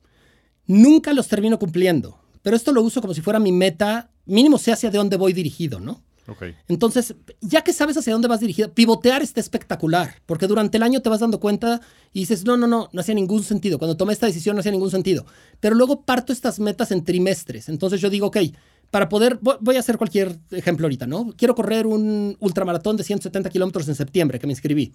Nunca 0.66 1.12
los 1.14 1.26
termino 1.26 1.58
cumpliendo, 1.58 2.20
pero 2.42 2.54
esto 2.54 2.72
lo 2.72 2.82
uso 2.82 3.00
como 3.00 3.14
si 3.14 3.20
fuera 3.20 3.40
mi 3.40 3.52
meta, 3.52 4.10
mínimo 4.26 4.58
sé 4.58 4.72
hacia 4.72 4.90
dónde 4.90 5.16
voy 5.16 5.32
dirigido, 5.32 5.80
¿no? 5.80 6.02
Okay. 6.26 6.54
Entonces, 6.68 7.16
ya 7.40 7.62
que 7.62 7.72
sabes 7.72 7.96
hacia 7.96 8.12
dónde 8.12 8.28
vas 8.28 8.38
dirigido, 8.38 8.72
pivotear 8.72 9.20
está 9.20 9.40
espectacular, 9.40 10.22
porque 10.26 10.46
durante 10.46 10.76
el 10.76 10.84
año 10.84 11.00
te 11.00 11.08
vas 11.08 11.20
dando 11.20 11.40
cuenta 11.40 11.80
y 12.12 12.20
dices, 12.20 12.44
no, 12.44 12.56
no, 12.56 12.68
no, 12.68 12.88
no 12.92 13.00
hacía 13.00 13.14
ningún 13.16 13.42
sentido. 13.42 13.78
Cuando 13.78 13.96
tomé 13.96 14.12
esta 14.12 14.26
decisión 14.26 14.54
no 14.54 14.60
hacía 14.60 14.70
ningún 14.70 14.92
sentido. 14.92 15.26
Pero 15.58 15.74
luego 15.74 16.02
parto 16.02 16.32
estas 16.32 16.60
metas 16.60 16.92
en 16.92 17.04
trimestres. 17.04 17.68
Entonces 17.68 18.00
yo 18.00 18.10
digo, 18.10 18.28
ok, 18.28 18.36
para 18.90 19.08
poder, 19.08 19.38
voy 19.40 19.76
a 19.76 19.78
hacer 19.78 19.98
cualquier 19.98 20.36
ejemplo 20.50 20.86
ahorita, 20.86 21.06
¿no? 21.06 21.32
Quiero 21.36 21.54
correr 21.54 21.86
un 21.86 22.36
ultramaratón 22.40 22.96
de 22.96 23.04
170 23.04 23.48
kilómetros 23.48 23.88
en 23.88 23.94
septiembre, 23.94 24.40
que 24.40 24.46
me 24.46 24.52
inscribí. 24.52 24.92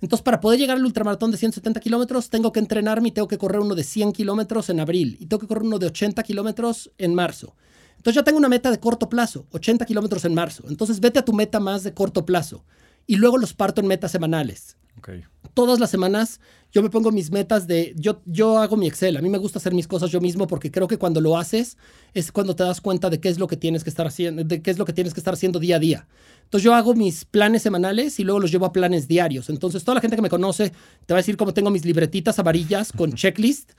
Entonces, 0.00 0.22
para 0.22 0.40
poder 0.40 0.60
llegar 0.60 0.76
al 0.76 0.84
ultramaratón 0.84 1.30
de 1.30 1.38
170 1.38 1.80
kilómetros, 1.80 2.28
tengo 2.28 2.52
que 2.52 2.60
entrenarme 2.60 3.08
y 3.08 3.12
tengo 3.12 3.26
que 3.26 3.38
correr 3.38 3.60
uno 3.60 3.74
de 3.74 3.84
100 3.84 4.12
kilómetros 4.12 4.68
en 4.68 4.80
abril 4.80 5.16
y 5.18 5.26
tengo 5.26 5.40
que 5.40 5.46
correr 5.46 5.64
uno 5.64 5.78
de 5.78 5.86
80 5.86 6.22
kilómetros 6.22 6.90
en 6.98 7.14
marzo. 7.14 7.54
Entonces, 7.96 8.16
ya 8.16 8.22
tengo 8.22 8.38
una 8.38 8.50
meta 8.50 8.70
de 8.70 8.78
corto 8.78 9.08
plazo, 9.08 9.46
80 9.50 9.86
kilómetros 9.86 10.24
en 10.26 10.34
marzo. 10.34 10.64
Entonces, 10.68 11.00
vete 11.00 11.18
a 11.18 11.24
tu 11.24 11.32
meta 11.32 11.58
más 11.58 11.82
de 11.82 11.94
corto 11.94 12.26
plazo 12.26 12.64
y 13.06 13.16
luego 13.16 13.38
los 13.38 13.54
parto 13.54 13.80
en 13.80 13.86
metas 13.86 14.12
semanales. 14.12 14.76
Okay. 14.98 15.24
Todas 15.54 15.80
las 15.80 15.90
semanas 15.90 16.40
yo 16.72 16.82
me 16.82 16.90
pongo 16.90 17.10
mis 17.10 17.30
metas 17.30 17.66
de, 17.66 17.94
yo, 17.96 18.20
yo 18.26 18.58
hago 18.58 18.76
mi 18.76 18.86
Excel, 18.86 19.16
a 19.16 19.22
mí 19.22 19.28
me 19.28 19.38
gusta 19.38 19.58
hacer 19.58 19.72
mis 19.72 19.88
cosas 19.88 20.10
yo 20.10 20.20
mismo 20.20 20.46
porque 20.46 20.70
creo 20.70 20.86
que 20.86 20.98
cuando 20.98 21.20
lo 21.20 21.38
haces 21.38 21.78
es 22.14 22.30
cuando 22.30 22.54
te 22.54 22.62
das 22.62 22.80
cuenta 22.80 23.08
de 23.08 23.20
qué 23.20 23.28
es 23.28 23.38
lo 23.38 23.46
que 23.46 23.56
tienes 23.56 23.84
que 23.84 23.90
estar 23.90 24.06
haciendo, 24.06 24.44
de 24.44 24.60
qué 24.60 24.70
es 24.70 24.78
lo 24.78 24.84
que 24.84 24.92
tienes 24.92 25.14
que 25.14 25.20
estar 25.20 25.34
haciendo 25.34 25.58
día 25.58 25.76
a 25.76 25.78
día. 25.78 26.08
Entonces 26.44 26.64
yo 26.64 26.74
hago 26.74 26.94
mis 26.94 27.24
planes 27.24 27.62
semanales 27.62 28.20
y 28.20 28.24
luego 28.24 28.40
los 28.40 28.50
llevo 28.50 28.66
a 28.66 28.72
planes 28.72 29.08
diarios. 29.08 29.48
Entonces 29.48 29.84
toda 29.84 29.96
la 29.96 30.00
gente 30.00 30.16
que 30.16 30.22
me 30.22 30.30
conoce 30.30 30.72
te 31.06 31.14
va 31.14 31.18
a 31.18 31.22
decir 31.22 31.36
cómo 31.36 31.54
tengo 31.54 31.70
mis 31.70 31.84
libretitas 31.84 32.38
amarillas 32.38 32.92
con 32.92 33.12
checklist 33.14 33.72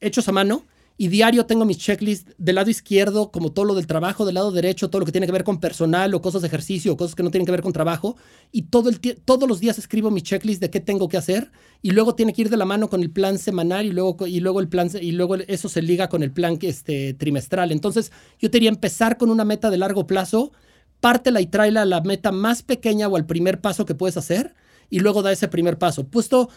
hechos 0.00 0.28
a 0.28 0.32
mano 0.32 0.64
y 1.00 1.06
diario 1.06 1.46
tengo 1.46 1.64
mis 1.64 1.78
checklists 1.78 2.34
del 2.38 2.56
lado 2.56 2.70
izquierdo, 2.70 3.30
como 3.30 3.52
todo 3.52 3.66
lo 3.66 3.76
del 3.76 3.86
trabajo, 3.86 4.26
del 4.26 4.34
lado 4.34 4.50
derecho, 4.50 4.90
todo 4.90 4.98
lo 4.98 5.06
que 5.06 5.12
tiene 5.12 5.26
que 5.28 5.32
ver 5.32 5.44
con 5.44 5.60
personal 5.60 6.12
o 6.12 6.20
cosas 6.20 6.42
de 6.42 6.48
ejercicio 6.48 6.92
o 6.92 6.96
cosas 6.96 7.14
que 7.14 7.22
no 7.22 7.30
tienen 7.30 7.46
que 7.46 7.52
ver 7.52 7.62
con 7.62 7.72
trabajo. 7.72 8.16
Y 8.50 8.62
todo 8.62 8.88
el 8.90 8.98
todos 9.24 9.48
los 9.48 9.60
días 9.60 9.78
escribo 9.78 10.10
mi 10.10 10.22
checklist 10.22 10.60
de 10.60 10.70
qué 10.70 10.80
tengo 10.80 11.08
que 11.08 11.16
hacer 11.16 11.52
y 11.82 11.92
luego 11.92 12.16
tiene 12.16 12.32
que 12.32 12.42
ir 12.42 12.50
de 12.50 12.56
la 12.56 12.64
mano 12.64 12.90
con 12.90 13.00
el 13.00 13.12
plan 13.12 13.38
semanal 13.38 13.86
y 13.86 13.92
luego, 13.92 14.26
y 14.26 14.40
luego, 14.40 14.58
el 14.58 14.68
plan, 14.68 14.90
y 15.00 15.12
luego 15.12 15.36
eso 15.36 15.68
se 15.68 15.82
liga 15.82 16.08
con 16.08 16.24
el 16.24 16.32
plan 16.32 16.58
este, 16.62 17.14
trimestral. 17.14 17.70
Entonces 17.70 18.10
yo 18.40 18.50
quería 18.50 18.68
empezar 18.68 19.18
con 19.18 19.30
una 19.30 19.44
meta 19.44 19.70
de 19.70 19.78
largo 19.78 20.04
plazo, 20.08 20.50
pártela 20.98 21.40
y 21.40 21.46
tráela 21.46 21.82
a 21.82 21.86
la 21.86 22.00
meta 22.00 22.32
más 22.32 22.64
pequeña 22.64 23.06
o 23.06 23.14
al 23.14 23.24
primer 23.24 23.60
paso 23.60 23.86
que 23.86 23.94
puedes 23.94 24.16
hacer 24.16 24.56
y 24.90 24.98
luego 24.98 25.22
da 25.22 25.30
ese 25.30 25.46
primer 25.46 25.78
paso. 25.78 26.08
Puesto 26.08 26.48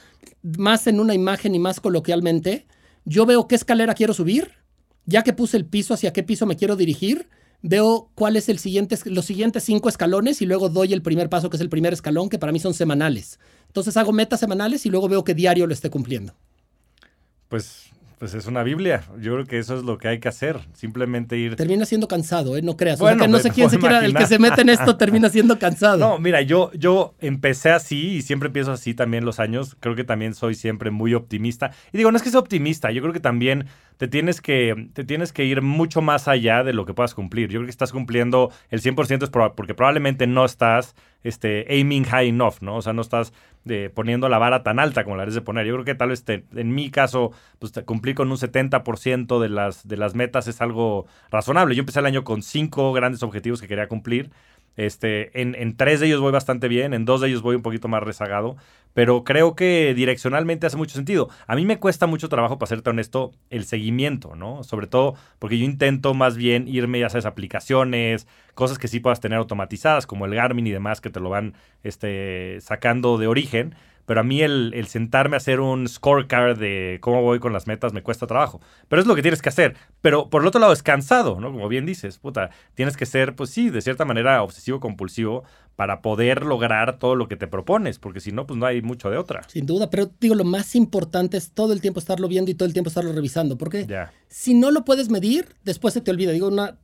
más 0.57 0.87
en 0.87 0.99
una 0.99 1.13
imagen 1.13 1.53
y 1.53 1.59
más 1.59 1.79
coloquialmente, 1.79 2.65
yo 3.05 3.25
veo 3.25 3.47
qué 3.47 3.55
escalera 3.55 3.93
quiero 3.93 4.13
subir, 4.13 4.51
ya 5.05 5.23
que 5.23 5.33
puse 5.33 5.57
el 5.57 5.65
piso, 5.65 5.93
hacia 5.93 6.13
qué 6.13 6.23
piso 6.23 6.45
me 6.45 6.55
quiero 6.55 6.75
dirigir, 6.75 7.27
veo 7.61 8.09
cuál 8.15 8.35
es 8.35 8.49
el 8.49 8.59
siguiente, 8.59 8.97
los 9.05 9.25
siguientes 9.25 9.63
cinco 9.63 9.89
escalones 9.89 10.41
y 10.41 10.45
luego 10.45 10.69
doy 10.69 10.93
el 10.93 11.01
primer 11.01 11.29
paso, 11.29 11.49
que 11.49 11.57
es 11.57 11.61
el 11.61 11.69
primer 11.69 11.93
escalón, 11.93 12.29
que 12.29 12.39
para 12.39 12.51
mí 12.51 12.59
son 12.59 12.73
semanales. 12.73 13.39
Entonces 13.67 13.97
hago 13.97 14.11
metas 14.11 14.39
semanales 14.39 14.85
y 14.85 14.89
luego 14.89 15.07
veo 15.07 15.23
que 15.23 15.33
diario 15.33 15.67
lo 15.67 15.73
esté 15.73 15.89
cumpliendo. 15.89 16.35
Pues 17.47 17.91
pues 18.21 18.35
es 18.35 18.45
una 18.45 18.61
Biblia. 18.61 19.01
Yo 19.19 19.33
creo 19.33 19.45
que 19.47 19.57
eso 19.57 19.75
es 19.75 19.81
lo 19.81 19.97
que 19.97 20.07
hay 20.07 20.19
que 20.19 20.27
hacer. 20.27 20.59
Simplemente 20.73 21.37
ir. 21.37 21.55
Termina 21.55 21.85
siendo 21.85 22.07
cansado, 22.07 22.55
¿eh? 22.55 22.61
No 22.61 22.77
creas. 22.77 22.99
Bueno, 22.99 23.27
no 23.27 23.39
sé 23.39 23.49
quién 23.49 23.67
se 23.67 23.79
quiera, 23.79 24.05
el 24.05 24.13
que 24.13 24.27
se 24.27 24.37
mete 24.37 24.61
en 24.61 24.69
esto 24.69 24.95
termina 24.95 25.27
siendo 25.27 25.57
cansado. 25.57 25.97
No, 25.97 26.19
mira, 26.19 26.39
yo, 26.43 26.71
yo 26.73 27.15
empecé 27.19 27.71
así 27.71 28.09
y 28.17 28.21
siempre 28.21 28.45
empiezo 28.45 28.73
así 28.73 28.93
también 28.93 29.25
los 29.25 29.39
años. 29.39 29.75
Creo 29.79 29.95
que 29.95 30.03
también 30.03 30.35
soy 30.35 30.53
siempre 30.53 30.91
muy 30.91 31.15
optimista. 31.15 31.71
Y 31.91 31.97
digo, 31.97 32.11
no 32.11 32.17
es 32.17 32.21
que 32.21 32.29
sea 32.29 32.39
optimista, 32.39 32.91
yo 32.91 33.01
creo 33.01 33.11
que 33.11 33.19
también 33.19 33.65
te 33.97 34.07
tienes 34.07 34.39
que, 34.39 34.89
te 34.93 35.03
tienes 35.03 35.33
que 35.33 35.45
ir 35.45 35.63
mucho 35.63 36.03
más 36.03 36.27
allá 36.27 36.63
de 36.63 36.73
lo 36.73 36.85
que 36.85 36.93
puedas 36.93 37.15
cumplir. 37.15 37.49
Yo 37.49 37.57
creo 37.57 37.65
que 37.65 37.71
estás 37.71 37.91
cumpliendo 37.91 38.51
el 38.69 38.83
100% 38.83 39.23
es 39.23 39.29
porque 39.31 39.73
probablemente 39.73 40.27
no 40.27 40.45
estás 40.45 40.93
este, 41.23 41.65
aiming 41.69 42.05
high 42.05 42.29
enough, 42.29 42.55
¿no? 42.61 42.77
O 42.77 42.81
sea, 42.81 42.93
no 42.93 43.01
estás 43.01 43.33
de, 43.63 43.89
poniendo 43.89 44.29
la 44.29 44.37
vara 44.37 44.63
tan 44.63 44.79
alta 44.79 45.03
como 45.03 45.17
la 45.17 45.23
debes 45.23 45.35
de 45.35 45.41
poner. 45.41 45.65
Yo 45.65 45.73
creo 45.73 45.85
que 45.85 45.95
tal 45.95 46.09
vez 46.09 46.23
en 46.27 46.75
mi 46.75 46.89
caso, 46.89 47.31
pues 47.59 47.73
cumplir 47.85 48.15
con 48.15 48.31
un 48.31 48.37
70% 48.37 49.39
de 49.39 49.49
las, 49.49 49.87
de 49.87 49.97
las 49.97 50.15
metas 50.15 50.47
es 50.47 50.61
algo 50.61 51.05
razonable. 51.29 51.75
Yo 51.75 51.81
empecé 51.81 51.99
el 51.99 52.05
año 52.05 52.23
con 52.23 52.41
cinco 52.41 52.93
grandes 52.93 53.23
objetivos 53.23 53.61
que 53.61 53.67
quería 53.67 53.87
cumplir. 53.87 54.31
Este, 54.77 55.41
en, 55.41 55.55
en, 55.55 55.75
tres 55.75 55.99
de 55.99 56.07
ellos 56.07 56.21
voy 56.21 56.31
bastante 56.31 56.67
bien, 56.67 56.93
en 56.93 57.05
dos 57.05 57.21
de 57.21 57.27
ellos 57.27 57.41
voy 57.41 57.55
un 57.55 57.61
poquito 57.61 57.87
más 57.87 58.01
rezagado, 58.01 58.55
pero 58.93 59.23
creo 59.23 59.55
que 59.55 59.93
direccionalmente 59.93 60.67
hace 60.67 60.77
mucho 60.77 60.95
sentido. 60.95 61.29
A 61.47 61.55
mí 61.55 61.65
me 61.65 61.77
cuesta 61.79 62.07
mucho 62.07 62.29
trabajo, 62.29 62.57
para 62.57 62.69
serte 62.69 62.89
honesto, 62.89 63.31
el 63.49 63.65
seguimiento, 63.65 64.35
¿no? 64.35 64.63
Sobre 64.63 64.87
todo 64.87 65.15
porque 65.39 65.57
yo 65.57 65.65
intento 65.65 66.13
más 66.13 66.37
bien 66.37 66.67
irme 66.67 67.03
a 67.03 67.07
esas 67.07 67.25
aplicaciones, 67.25 68.27
cosas 68.53 68.77
que 68.77 68.87
sí 68.87 68.99
puedas 68.99 69.19
tener 69.19 69.37
automatizadas, 69.39 70.07
como 70.07 70.25
el 70.25 70.35
Garmin 70.35 70.67
y 70.67 70.71
demás, 70.71 71.01
que 71.01 71.09
te 71.09 71.19
lo 71.19 71.29
van 71.29 71.53
este, 71.83 72.59
sacando 72.61 73.17
de 73.17 73.27
origen 73.27 73.75
pero 74.05 74.21
a 74.21 74.23
mí 74.23 74.41
el, 74.41 74.85
sentarme 74.87 75.35
a 75.35 75.37
hacer 75.37 75.59
un 75.59 75.87
scorecard 75.87 76.57
de 76.57 76.99
cómo 77.01 77.21
voy 77.21 77.39
con 77.39 77.53
las 77.53 77.67
metas 77.67 77.93
me 77.93 78.03
cuesta 78.03 78.27
trabajo. 78.27 78.61
Pero 78.87 79.01
es 79.01 79.07
lo 79.07 79.15
que 79.15 79.21
tienes 79.21 79.41
que 79.41 79.49
hacer. 79.49 79.75
Pero 80.01 80.29
por 80.29 80.41
el 80.41 80.47
otro 80.47 80.59
lado 80.59 80.73
es 80.73 80.83
cansado, 80.83 81.39
¿no? 81.39 81.51
Como 81.51 81.67
bien 81.67 81.85
dices, 81.85 82.17
puta, 82.17 82.49
tienes 82.73 82.97
que 82.97 83.05
ser, 83.05 83.35
pues 83.35 83.49
sí, 83.49 83.69
de 83.69 83.81
cierta 83.81 84.05
manera 84.05 84.41
obsesivo 84.43 84.79
compulsivo 84.79 85.43
para 85.81 86.03
poder 86.03 86.45
lograr 86.45 86.99
todo 86.99 87.15
lo 87.15 87.27
que 87.27 87.35
te 87.35 87.47
propones, 87.47 87.97
porque 87.97 88.19
si 88.19 88.31
no, 88.31 88.45
pues 88.45 88.55
no 88.59 88.67
hay 88.67 88.83
mucho 88.83 89.09
de 89.09 89.17
otra. 89.17 89.41
Sin 89.47 89.65
duda, 89.65 89.89
pero 89.89 90.11
digo, 90.19 90.35
lo 90.35 90.43
más 90.43 90.75
importante 90.75 91.37
es 91.37 91.53
todo 91.53 91.73
el 91.73 91.81
tiempo 91.81 91.99
estarlo 91.99 92.27
viendo 92.27 92.51
y 92.51 92.53
todo 92.53 92.67
el 92.67 92.73
tiempo 92.73 92.89
estarlo 92.89 93.11
revisando, 93.13 93.57
porque 93.57 93.87
si 94.27 94.53
no 94.53 94.69
lo 94.69 94.85
puedes 94.85 95.09
medir, 95.09 95.47
después 95.63 95.95
se 95.95 96.01
te 96.01 96.11
olvida. 96.11 96.33
Digo, 96.33 96.49
una, 96.49 96.77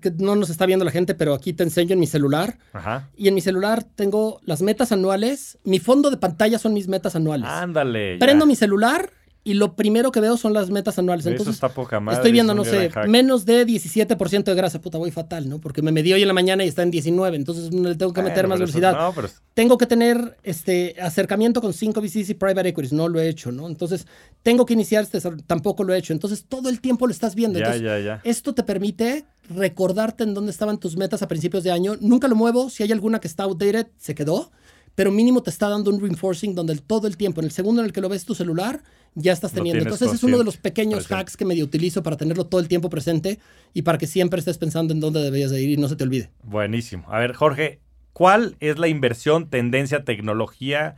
que 0.00 0.12
no 0.18 0.36
nos 0.36 0.50
está 0.50 0.66
viendo 0.66 0.84
la 0.84 0.92
gente, 0.92 1.16
pero 1.16 1.34
aquí 1.34 1.52
te 1.52 1.64
enseño 1.64 1.94
en 1.94 1.98
mi 1.98 2.06
celular. 2.06 2.56
Ajá. 2.72 3.10
Y 3.16 3.26
en 3.26 3.34
mi 3.34 3.40
celular 3.40 3.82
tengo 3.82 4.38
las 4.44 4.62
metas 4.62 4.92
anuales, 4.92 5.58
mi 5.64 5.80
fondo 5.80 6.12
de 6.12 6.16
pantalla 6.16 6.60
son 6.60 6.74
mis 6.74 6.86
metas 6.86 7.16
anuales. 7.16 7.48
Ándale. 7.48 8.18
Prendo 8.18 8.46
mi 8.46 8.54
celular 8.54 9.10
y 9.46 9.54
lo 9.54 9.76
primero 9.76 10.10
que 10.10 10.20
veo 10.20 10.38
son 10.38 10.54
las 10.54 10.70
metas 10.70 10.98
anuales. 10.98 11.26
Entonces, 11.26 11.54
Eso 11.54 11.66
está 11.66 11.68
poca 11.68 12.00
madre, 12.00 12.16
estoy 12.16 12.32
viendo, 12.32 12.54
no 12.54 12.64
sé, 12.64 12.90
menos 13.06 13.44
de 13.44 13.66
17% 13.66 14.44
de 14.44 14.54
grasa. 14.54 14.80
Puta, 14.80 14.96
voy 14.96 15.10
fatal, 15.10 15.48
¿no? 15.48 15.60
Porque 15.60 15.82
me 15.82 15.92
medí 15.92 16.14
hoy 16.14 16.22
en 16.22 16.28
la 16.28 16.34
mañana 16.34 16.64
y 16.64 16.68
está 16.68 16.82
en 16.82 16.90
19, 16.90 17.36
entonces 17.36 17.72
le 17.72 17.94
tengo 17.94 18.14
que 18.14 18.22
meter 18.22 18.48
más 18.48 18.58
velocidad. 18.58 18.96
No, 18.96 19.12
pero... 19.14 19.28
Tengo 19.52 19.76
que 19.76 19.86
tener 19.86 20.38
este 20.42 20.96
acercamiento 21.00 21.60
con 21.60 21.74
5 21.74 22.00
VCs 22.00 22.30
y 22.30 22.34
private 22.34 22.70
equities, 22.70 22.92
no 22.94 23.06
lo 23.08 23.20
he 23.20 23.28
hecho, 23.28 23.52
¿no? 23.52 23.68
Entonces, 23.68 24.06
tengo 24.42 24.64
que 24.64 24.72
iniciar 24.72 25.04
este, 25.04 25.20
tampoco 25.46 25.84
lo 25.84 25.94
he 25.94 25.98
hecho. 25.98 26.14
Entonces, 26.14 26.46
todo 26.48 26.70
el 26.70 26.80
tiempo 26.80 27.06
lo 27.06 27.12
estás 27.12 27.34
viendo. 27.34 27.58
Ya, 27.58 27.66
entonces, 27.66 27.82
ya, 27.82 27.98
ya. 28.00 28.20
Esto 28.24 28.54
te 28.54 28.62
permite 28.62 29.26
recordarte 29.50 30.24
en 30.24 30.32
dónde 30.32 30.50
estaban 30.52 30.78
tus 30.78 30.96
metas 30.96 31.22
a 31.22 31.28
principios 31.28 31.62
de 31.64 31.70
año. 31.70 31.96
Nunca 32.00 32.28
lo 32.28 32.34
muevo. 32.34 32.70
Si 32.70 32.82
hay 32.82 32.92
alguna 32.92 33.20
que 33.20 33.28
está 33.28 33.44
outdated, 33.44 33.88
se 33.98 34.14
quedó 34.14 34.50
pero 34.94 35.10
mínimo 35.10 35.42
te 35.42 35.50
está 35.50 35.68
dando 35.68 35.90
un 35.90 36.00
reinforcing 36.00 36.54
donde 36.54 36.76
todo 36.76 37.06
el 37.06 37.16
tiempo, 37.16 37.40
en 37.40 37.46
el 37.46 37.50
segundo 37.50 37.80
en 37.80 37.86
el 37.86 37.92
que 37.92 38.00
lo 38.00 38.08
ves 38.08 38.24
tu 38.24 38.34
celular, 38.34 38.82
ya 39.14 39.32
estás 39.32 39.52
teniendo. 39.52 39.82
Entonces 39.82 40.12
es 40.12 40.22
uno 40.22 40.38
de 40.38 40.44
los 40.44 40.56
pequeños 40.56 41.10
hacks 41.10 41.36
que 41.36 41.44
medio 41.44 41.64
utilizo 41.64 42.02
para 42.02 42.16
tenerlo 42.16 42.46
todo 42.46 42.60
el 42.60 42.68
tiempo 42.68 42.90
presente 42.90 43.38
y 43.72 43.82
para 43.82 43.98
que 43.98 44.06
siempre 44.06 44.38
estés 44.38 44.58
pensando 44.58 44.92
en 44.92 45.00
dónde 45.00 45.20
deberías 45.20 45.50
de 45.50 45.62
ir 45.62 45.70
y 45.70 45.76
no 45.76 45.88
se 45.88 45.96
te 45.96 46.04
olvide. 46.04 46.30
Buenísimo. 46.42 47.04
A 47.08 47.18
ver, 47.18 47.32
Jorge, 47.34 47.80
¿cuál 48.12 48.56
es 48.60 48.78
la 48.78 48.88
inversión, 48.88 49.48
tendencia, 49.48 50.04
tecnología 50.04 50.96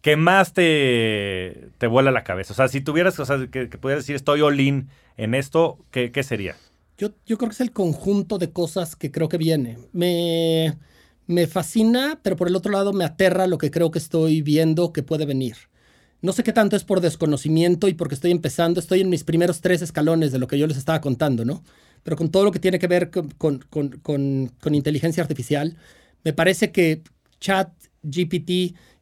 que 0.00 0.16
más 0.16 0.52
te, 0.52 1.70
te 1.78 1.86
vuela 1.86 2.10
la 2.10 2.24
cabeza? 2.24 2.52
O 2.52 2.56
sea, 2.56 2.68
si 2.68 2.80
tuvieras, 2.80 3.18
o 3.18 3.24
sea, 3.24 3.48
que, 3.50 3.66
pudieras 3.66 4.04
decir 4.04 4.16
estoy 4.16 4.40
all 4.42 4.58
in 4.58 4.88
en 5.16 5.34
esto, 5.34 5.78
¿qué, 5.90 6.12
qué 6.12 6.22
sería? 6.22 6.56
Yo, 6.98 7.10
yo 7.26 7.38
creo 7.38 7.48
que 7.48 7.54
es 7.54 7.60
el 7.60 7.72
conjunto 7.72 8.38
de 8.38 8.50
cosas 8.50 8.94
que 8.94 9.10
creo 9.10 9.28
que 9.28 9.38
viene. 9.38 9.78
Me 9.92 10.76
me 11.30 11.46
fascina, 11.46 12.18
pero 12.22 12.36
por 12.36 12.48
el 12.48 12.56
otro 12.56 12.72
lado 12.72 12.92
me 12.92 13.04
aterra 13.04 13.46
lo 13.46 13.56
que 13.56 13.70
creo 13.70 13.90
que 13.90 14.00
estoy 14.00 14.42
viendo 14.42 14.92
que 14.92 15.02
puede 15.02 15.26
venir. 15.26 15.54
No 16.22 16.32
sé 16.32 16.42
qué 16.42 16.52
tanto 16.52 16.76
es 16.76 16.84
por 16.84 17.00
desconocimiento 17.00 17.88
y 17.88 17.94
porque 17.94 18.14
estoy 18.14 18.32
empezando, 18.32 18.80
estoy 18.80 19.00
en 19.00 19.08
mis 19.08 19.24
primeros 19.24 19.60
tres 19.60 19.80
escalones 19.80 20.32
de 20.32 20.38
lo 20.38 20.48
que 20.48 20.58
yo 20.58 20.66
les 20.66 20.76
estaba 20.76 21.00
contando, 21.00 21.44
¿no? 21.44 21.62
Pero 22.02 22.16
con 22.16 22.30
todo 22.30 22.44
lo 22.44 22.50
que 22.50 22.58
tiene 22.58 22.78
que 22.78 22.88
ver 22.88 23.10
con, 23.10 23.30
con, 23.68 24.74
inteligencia 24.74 25.22
artificial, 25.22 25.76
me 26.24 26.32
parece 26.32 26.72
que 26.72 27.02
chat 27.38 27.70
GPT 28.02 28.50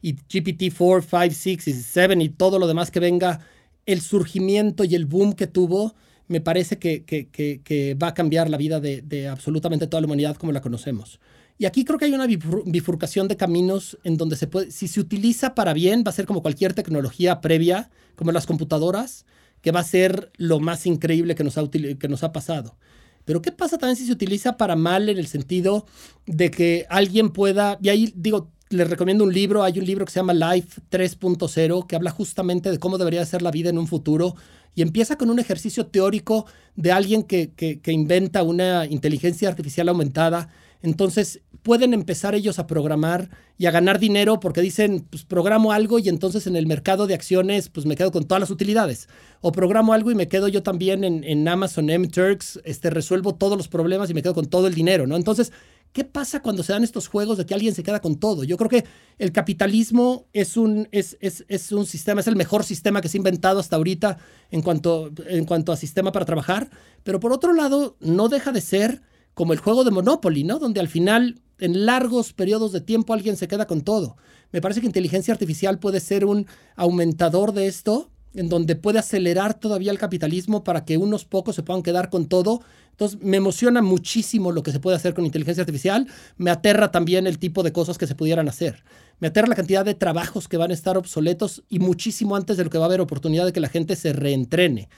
y 0.01 0.15
GPT-4, 0.29 1.01
5, 1.01 1.35
6 1.35 1.67
y 1.67 1.73
7 1.73 2.15
y 2.21 2.29
todo 2.29 2.59
lo 2.59 2.67
demás 2.67 2.91
que 2.91 2.99
venga, 2.99 3.39
el 3.85 4.01
surgimiento 4.01 4.83
y 4.83 4.95
el 4.95 5.05
boom 5.05 5.33
que 5.33 5.47
tuvo, 5.47 5.95
me 6.27 6.41
parece 6.41 6.77
que, 6.77 7.03
que, 7.05 7.97
va 8.01 8.09
a 8.09 8.13
cambiar 8.13 8.49
la 8.49 8.57
vida 8.57 8.79
de, 8.79 9.27
absolutamente 9.27 9.87
toda 9.87 10.01
la 10.01 10.07
humanidad 10.07 10.37
como 10.37 10.51
la 10.51 10.61
conocemos. 10.61 11.19
Y 11.59 11.65
aquí 11.65 11.83
creo 11.83 11.99
que 11.99 12.05
hay 12.05 12.13
una 12.13 12.25
bifurcación 12.25 13.27
de 13.27 13.35
caminos 13.35 13.97
en 14.05 14.15
donde 14.15 14.37
se 14.37 14.47
puede, 14.47 14.71
si 14.71 14.87
se 14.87 15.01
utiliza 15.01 15.55
para 15.55 15.73
bien, 15.73 16.05
va 16.07 16.11
a 16.11 16.13
ser 16.13 16.25
como 16.25 16.41
cualquier 16.41 16.73
tecnología 16.73 17.41
previa, 17.41 17.89
como 18.15 18.31
las 18.31 18.45
computadoras, 18.45 19.25
que 19.61 19.73
va 19.73 19.81
a 19.81 19.83
ser 19.83 20.31
lo 20.37 20.61
más 20.61 20.85
increíble 20.85 21.35
que 21.35 21.43
nos 21.43 21.57
ha, 21.57 21.69
que 21.69 22.07
nos 22.07 22.23
ha 22.23 22.31
pasado. 22.31 22.77
Pero 23.25 23.41
¿qué 23.41 23.51
pasa 23.51 23.77
también 23.77 23.97
si 23.97 24.05
se 24.05 24.13
utiliza 24.13 24.55
para 24.55 24.77
mal 24.77 25.09
en 25.09 25.17
el 25.17 25.27
sentido 25.27 25.85
de 26.25 26.49
que 26.49 26.85
alguien 26.89 27.29
pueda, 27.29 27.77
y 27.81 27.89
ahí 27.89 28.13
digo, 28.15 28.49
les 28.69 28.89
recomiendo 28.89 29.25
un 29.25 29.33
libro, 29.33 29.61
hay 29.61 29.79
un 29.79 29.85
libro 29.85 30.05
que 30.05 30.13
se 30.13 30.21
llama 30.21 30.33
Life 30.33 30.81
3.0, 30.89 31.87
que 31.87 31.95
habla 31.97 32.11
justamente 32.11 32.71
de 32.71 32.79
cómo 32.79 32.97
debería 32.97 33.25
ser 33.25 33.41
la 33.41 33.51
vida 33.51 33.69
en 33.69 33.77
un 33.77 33.87
futuro, 33.87 34.33
y 34.75 34.81
empieza 34.81 35.17
con 35.17 35.29
un 35.29 35.39
ejercicio 35.39 35.87
teórico 35.87 36.45
de 36.77 36.93
alguien 36.93 37.23
que, 37.23 37.51
que, 37.51 37.81
que 37.81 37.91
inventa 37.91 38.43
una 38.43 38.85
inteligencia 38.85 39.49
artificial 39.49 39.89
aumentada. 39.89 40.47
Entonces, 40.81 41.41
pueden 41.61 41.93
empezar 41.93 42.35
ellos 42.35 42.59
a 42.59 42.67
programar 42.67 43.29
y 43.57 43.65
a 43.65 43.71
ganar 43.71 43.99
dinero 43.99 44.39
porque 44.39 44.61
dicen, 44.61 45.05
pues 45.09 45.25
programo 45.25 45.73
algo 45.73 45.99
y 45.99 46.07
entonces 46.07 46.47
en 46.47 46.55
el 46.55 46.67
mercado 46.67 47.07
de 47.07 47.13
acciones 47.13 47.69
pues 47.69 47.85
me 47.85 47.95
quedo 47.95 48.11
con 48.11 48.25
todas 48.25 48.39
las 48.39 48.49
utilidades. 48.49 49.09
O 49.41 49.51
programo 49.51 49.93
algo 49.93 50.11
y 50.11 50.15
me 50.15 50.27
quedo 50.27 50.47
yo 50.47 50.63
también 50.63 51.03
en, 51.03 51.23
en 51.23 51.47
Amazon 51.47 51.89
M-Turks, 51.89 52.61
este, 52.63 52.89
resuelvo 52.89 53.35
todos 53.35 53.57
los 53.57 53.67
problemas 53.67 54.09
y 54.09 54.13
me 54.13 54.21
quedo 54.21 54.33
con 54.33 54.45
todo 54.45 54.67
el 54.67 54.73
dinero, 54.73 55.05
¿no? 55.05 55.17
Entonces, 55.17 55.51
¿qué 55.91 56.05
pasa 56.05 56.41
cuando 56.41 56.63
se 56.63 56.71
dan 56.71 56.83
estos 56.85 57.09
juegos 57.09 57.37
de 57.37 57.45
que 57.45 57.53
alguien 57.53 57.75
se 57.75 57.83
queda 57.83 57.99
con 57.99 58.17
todo? 58.17 58.45
Yo 58.45 58.55
creo 58.55 58.69
que 58.69 58.85
el 59.17 59.33
capitalismo 59.33 60.27
es 60.31 60.55
un, 60.55 60.87
es, 60.91 61.17
es, 61.19 61.43
es 61.49 61.73
un 61.73 61.85
sistema, 61.85 62.21
es 62.21 62.27
el 62.27 62.37
mejor 62.37 62.63
sistema 62.63 63.01
que 63.01 63.09
se 63.09 63.17
ha 63.17 63.19
inventado 63.19 63.59
hasta 63.59 63.75
ahorita 63.75 64.17
en 64.51 64.61
cuanto, 64.61 65.11
en 65.27 65.43
cuanto 65.43 65.73
a 65.73 65.77
sistema 65.77 66.13
para 66.13 66.25
trabajar, 66.25 66.69
pero 67.03 67.19
por 67.19 67.33
otro 67.33 67.53
lado, 67.53 67.97
no 67.99 68.29
deja 68.29 68.53
de 68.53 68.61
ser 68.61 69.01
como 69.39 69.53
el 69.53 69.59
juego 69.59 69.85
de 69.85 69.91
Monopoly, 69.91 70.43
¿no? 70.43 70.59
Donde 70.59 70.81
al 70.81 70.89
final, 70.89 71.39
en 71.59 71.85
largos 71.85 72.33
periodos 72.33 72.73
de 72.73 72.81
tiempo, 72.81 73.13
alguien 73.13 73.37
se 73.37 73.47
queda 73.47 73.67
con 73.67 73.83
todo. 73.83 74.17
Me 74.51 74.59
parece 74.59 74.81
que 74.81 74.85
inteligencia 74.85 75.33
artificial 75.33 75.79
puede 75.79 76.01
ser 76.01 76.25
un 76.25 76.45
aumentador 76.75 77.53
de 77.53 77.67
esto, 77.67 78.09
en 78.33 78.49
donde 78.49 78.75
puede 78.75 78.99
acelerar 78.99 79.57
todavía 79.57 79.93
el 79.93 79.97
capitalismo 79.97 80.65
para 80.65 80.83
que 80.83 80.97
unos 80.97 81.23
pocos 81.23 81.55
se 81.55 81.63
puedan 81.63 81.83
quedar 81.83 82.09
con 82.09 82.27
todo. 82.27 82.59
Entonces, 82.91 83.17
me 83.21 83.37
emociona 83.37 83.81
muchísimo 83.81 84.51
lo 84.51 84.61
que 84.61 84.73
se 84.73 84.81
puede 84.81 84.97
hacer 84.97 85.13
con 85.13 85.25
inteligencia 85.25 85.61
artificial. 85.61 86.05
Me 86.35 86.51
aterra 86.51 86.91
también 86.91 87.25
el 87.25 87.39
tipo 87.39 87.63
de 87.63 87.71
cosas 87.71 87.97
que 87.97 88.07
se 88.07 88.15
pudieran 88.15 88.49
hacer. 88.49 88.83
Me 89.21 89.29
aterra 89.29 89.47
la 89.47 89.55
cantidad 89.55 89.85
de 89.85 89.93
trabajos 89.93 90.49
que 90.49 90.57
van 90.57 90.71
a 90.71 90.73
estar 90.73 90.97
obsoletos 90.97 91.63
y 91.69 91.79
muchísimo 91.79 92.35
antes 92.35 92.57
de 92.57 92.65
lo 92.65 92.69
que 92.69 92.77
va 92.77 92.83
a 92.83 92.87
haber 92.87 92.99
oportunidad 92.99 93.45
de 93.45 93.53
que 93.53 93.61
la 93.61 93.69
gente 93.69 93.95
se 93.95 94.11
reentrene. 94.11 94.89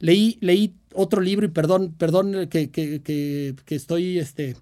Leí, 0.00 0.38
leí 0.40 0.74
otro 0.92 1.20
libro 1.20 1.46
y 1.46 1.50
perdón, 1.50 1.94
perdón 1.96 2.48
que, 2.50 2.70
que, 2.70 3.00
que, 3.00 3.54
que 3.64 3.74
estoy 3.74 4.18
este, 4.18 4.56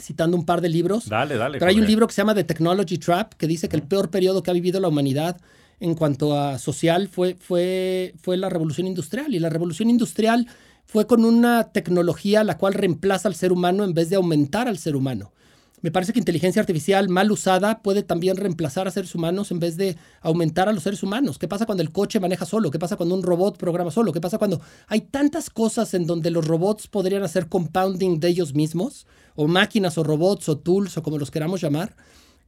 citando 0.00 0.36
un 0.36 0.44
par 0.44 0.60
de 0.60 0.68
libros. 0.68 1.08
Dale, 1.08 1.36
dale. 1.36 1.58
Pero 1.58 1.70
hay 1.70 1.80
un 1.80 1.86
libro 1.86 2.06
que 2.06 2.14
se 2.14 2.20
llama 2.20 2.34
The 2.34 2.44
Technology 2.44 2.98
Trap 2.98 3.34
que 3.34 3.46
dice 3.46 3.68
que 3.68 3.76
el 3.76 3.82
peor 3.82 4.10
periodo 4.10 4.42
que 4.42 4.50
ha 4.50 4.54
vivido 4.54 4.80
la 4.80 4.88
humanidad 4.88 5.40
en 5.80 5.94
cuanto 5.94 6.38
a 6.38 6.58
social 6.58 7.08
fue, 7.08 7.36
fue, 7.38 8.14
fue 8.20 8.36
la 8.36 8.48
revolución 8.48 8.86
industrial. 8.86 9.34
Y 9.34 9.38
la 9.38 9.48
revolución 9.48 9.90
industrial 9.90 10.46
fue 10.84 11.06
con 11.06 11.24
una 11.24 11.72
tecnología 11.72 12.44
la 12.44 12.58
cual 12.58 12.74
reemplaza 12.74 13.28
al 13.28 13.34
ser 13.34 13.52
humano 13.52 13.84
en 13.84 13.94
vez 13.94 14.10
de 14.10 14.16
aumentar 14.16 14.68
al 14.68 14.78
ser 14.78 14.96
humano. 14.96 15.32
Me 15.80 15.92
parece 15.92 16.12
que 16.12 16.18
inteligencia 16.18 16.60
artificial 16.60 17.08
mal 17.08 17.30
usada 17.30 17.82
puede 17.82 18.02
también 18.02 18.36
reemplazar 18.36 18.88
a 18.88 18.90
seres 18.90 19.14
humanos 19.14 19.52
en 19.52 19.60
vez 19.60 19.76
de 19.76 19.96
aumentar 20.20 20.68
a 20.68 20.72
los 20.72 20.82
seres 20.82 21.04
humanos. 21.04 21.38
¿Qué 21.38 21.46
pasa 21.46 21.66
cuando 21.66 21.82
el 21.82 21.92
coche 21.92 22.18
maneja 22.18 22.46
solo? 22.46 22.70
¿Qué 22.72 22.80
pasa 22.80 22.96
cuando 22.96 23.14
un 23.14 23.22
robot 23.22 23.56
programa 23.56 23.92
solo? 23.92 24.12
¿Qué 24.12 24.20
pasa 24.20 24.38
cuando 24.38 24.60
hay 24.88 25.02
tantas 25.02 25.50
cosas 25.50 25.94
en 25.94 26.06
donde 26.06 26.32
los 26.32 26.46
robots 26.46 26.88
podrían 26.88 27.22
hacer 27.22 27.48
compounding 27.48 28.18
de 28.18 28.28
ellos 28.28 28.54
mismos? 28.54 29.06
O 29.36 29.46
máquinas 29.46 29.98
o 29.98 30.02
robots 30.02 30.48
o 30.48 30.58
tools 30.58 30.96
o 30.96 31.02
como 31.04 31.16
los 31.16 31.30
queramos 31.30 31.60
llamar. 31.60 31.94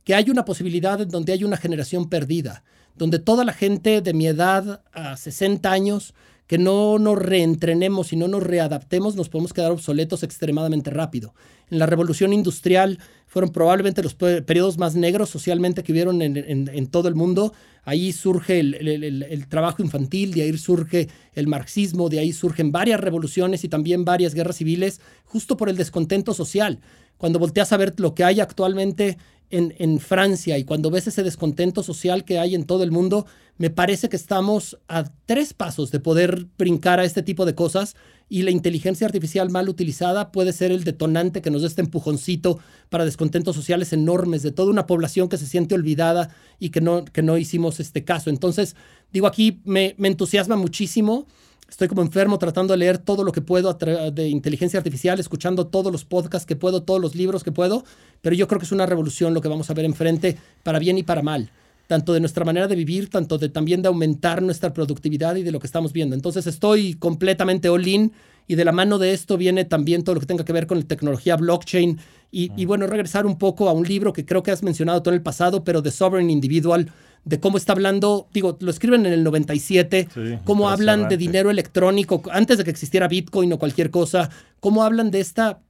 Que 0.03 0.15
hay 0.15 0.29
una 0.29 0.45
posibilidad 0.45 1.01
en 1.01 1.09
donde 1.09 1.33
hay 1.33 1.45
una 1.45 1.57
generación 1.57 2.09
perdida. 2.09 2.65
Donde 2.97 3.21
toda 3.21 3.45
la 3.45 3.53
gente 3.53 4.01
de 4.01 4.13
mi 4.13 4.27
edad 4.27 4.83
a 4.93 5.17
60 5.17 5.71
años 5.71 6.15
que 6.51 6.59
no 6.59 6.99
nos 6.99 7.17
reentrenemos 7.17 8.13
y 8.13 8.17
no 8.17 8.27
nos 8.27 8.43
readaptemos, 8.43 9.15
nos 9.15 9.29
podemos 9.29 9.53
quedar 9.53 9.71
obsoletos 9.71 10.25
extremadamente 10.25 10.91
rápido. 10.91 11.33
En 11.71 11.79
la 11.79 11.87
revolución 11.87 12.33
industrial 12.33 12.99
fueron 13.31 13.53
probablemente 13.53 14.03
los 14.03 14.15
periodos 14.15 14.77
más 14.77 14.97
negros 14.97 15.31
socialmente 15.31 15.85
que 15.85 15.93
hubieron 15.93 16.21
en, 16.21 16.87
todo 16.89 17.07
el 17.07 17.15
mundo. 17.15 17.53
Ahí 17.85 18.13
surge 18.13 18.59
el, 18.59 19.47
trabajo 19.49 19.85
infantil, 19.85 20.35
de 20.35 20.43
ahí 20.43 20.59
surge 20.59 21.09
el 21.35 21.47
marxismo, 21.47 22.09
de 22.09 22.19
ahí 22.19 22.33
surgen 22.33 22.73
varias 22.73 22.99
revoluciones 22.99 23.63
y 23.63 23.69
también 23.69 24.05
varias 24.05 24.35
guerras 24.35 24.57
civiles, 24.57 25.01
justo 25.25 25.57
por 25.57 25.69
el 25.69 25.77
descontento 25.77 26.35
social. 26.35 26.81
Cuando 27.19 27.39
volteas 27.39 27.73
a 27.73 27.77
ver 27.77 27.95
lo 28.01 28.17
que 28.17 28.25
hay 28.25 28.41
actualmente 28.41 29.17
en, 29.49 29.77
en, 29.79 30.01
Francia 30.01 30.59
y 30.59 30.65
cuando 30.65 30.91
ves 30.91 31.07
ese 31.07 31.23
descontento 31.23 31.85
social 31.85 32.25
que 32.25 32.41
hay 32.41 32.57
en 32.57 32.65
todo 32.65 32.83
el 32.83 32.91
mundo, 32.91 33.27
me 33.59 33.71
parece 33.71 34.09
que 34.09 34.17
estamos 34.17 34.77
a 34.89 35.05
tres 35.27 35.55
pasos 35.55 35.93
de 35.93 36.01
poder 36.01 36.49
brincar 36.59 36.99
a 36.99 37.05
este 37.05 37.23
tipo 37.23 37.47
de 37.47 37.55
cosas 37.55 37.95
y 38.31 38.43
la 38.43 38.53
inteligencia 38.53 39.07
artificial 39.07 39.51
mal 39.51 39.69
utilizada 39.69 40.33
puede 40.33 40.55
ser 40.55 40.71
el 40.71 40.85
detonante 40.85 41.43
que 41.43 41.51
nos 41.51 41.61
dé 41.61 41.69
este 41.69 41.83
empujoncito 41.83 42.61
para 42.89 43.05
descontentos 43.05 43.57
sociales 43.57 43.93
enormes 43.93 44.43
de 44.43 44.53
toda 44.53 44.71
una 44.71 44.87
población 44.87 45.29
que 45.29 45.37
se 45.37 45.47
siente 45.47 45.75
olvidada 45.75 46.35
y 46.59 46.71
que 46.71 46.81
no, 46.81 47.05
que 47.05 47.23
no 47.23 47.37
hicimos 47.37 47.81
este 47.81 48.05
caso. 48.05 48.31
Entonces, 48.31 48.77
digo, 49.13 49.27
aquí 49.27 49.61
me, 49.65 49.95
me 49.99 50.09
entusiasma 50.09 50.57
muchísimo 50.57 51.27
Estoy 51.69 51.87
como 51.87 52.03
enfermo 52.03 52.37
tratando 52.37 52.73
de 52.73 52.79
leer 52.79 52.99
todo 52.99 53.23
lo 53.23 53.31
que 53.31 53.43
puedo 53.43 53.73
de 53.73 54.29
inteligencia 54.29 54.79
artificial, 54.79 55.21
escuchando 55.21 55.69
todos 55.69 55.93
los 55.93 56.05
podcasts 56.05 56.45
que 56.45 56.57
puedo, 56.57 56.83
todos 56.83 57.01
los 57.01 57.15
libros 57.15 57.45
que 57.45 57.53
puedo, 57.53 57.85
pero 58.21 58.35
yo 58.35 58.49
creo 58.49 58.59
que 58.59 58.67
es 58.67 58.73
una 58.73 58.87
revolución 58.87 59.35
lo 59.35 59.41
que 59.41 59.47
vamos 59.47 59.71
a 59.71 59.75
ver 59.75 59.85
enfrente, 59.85 60.37
para 60.65 60.81
bien 60.81 60.99
y 60.99 61.05
para 61.05 61.23
mal, 61.23 61.53
tanto 61.91 62.13
de 62.13 62.21
nuestra 62.21 62.45
manera 62.45 62.69
de 62.69 62.77
vivir, 62.77 63.11
tanto 63.11 63.37
de 63.37 63.49
también 63.49 63.83
de 63.83 63.89
aumentar 63.89 64.43
nuestra 64.43 64.73
productividad 64.73 65.35
y 65.35 65.43
de 65.43 65.51
lo 65.51 65.59
que 65.59 65.67
estamos 65.67 65.93
viendo. 65.93 66.15
Entonces 66.15 66.47
estoy 66.47 66.95
completamente 66.95 67.69
all 67.69 67.85
in 67.85 68.13
y 68.47 68.55
de 68.55 68.65
la 68.65 68.71
mano 68.71 68.97
de 68.97 69.13
esto 69.13 69.37
viene 69.37 69.65
también 69.65 70.05
todo 70.05 70.15
lo 70.15 70.21
que 70.21 70.27
tenga 70.27 70.45
que 70.45 70.53
ver 70.53 70.69
con 70.69 70.79
la 70.79 70.85
tecnología 70.85 71.35
blockchain 71.35 71.99
y, 72.31 72.53
y 72.57 72.65
bueno, 72.65 72.87
regresar 72.87 73.27
un 73.27 73.39
poco 73.39 73.69
a 73.69 73.73
un 73.73 73.89
libro 73.89 74.13
que 74.13 74.25
creo 74.25 74.45
que 74.45 74.53
has 74.53 74.63
mencionado 74.63 75.03
todo 75.03 75.15
en 75.15 75.19
el 75.19 75.25
pasado, 75.25 75.65
pero 75.65 75.83
de 75.83 75.91
Sovereign 75.91 76.31
Individual 76.31 76.93
de 77.25 77.41
cómo 77.41 77.57
está 77.59 77.73
hablando, 77.73 78.29
digo, 78.33 78.57
lo 78.61 78.71
escriben 78.71 79.05
en 79.05 79.13
el 79.13 79.25
97, 79.25 80.07
cómo 80.45 80.71
hablan 80.71 81.09
de 81.09 81.17
dinero 81.17 81.51
electrónico 81.51 82.23
antes 82.31 82.57
de 82.57 82.63
que 82.63 82.71
existiera 82.71 83.09
Bitcoin 83.09 83.53
o 83.53 83.59
cualquier 83.59 83.91
cosa, 83.91 84.31
cómo 84.61 84.85
hablan 84.85 85.11
de 85.11 85.19
esta, 85.19 85.61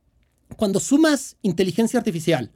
cuando 0.56 0.80
sumas 0.80 1.38
inteligencia 1.40 1.98
artificial, 1.98 2.50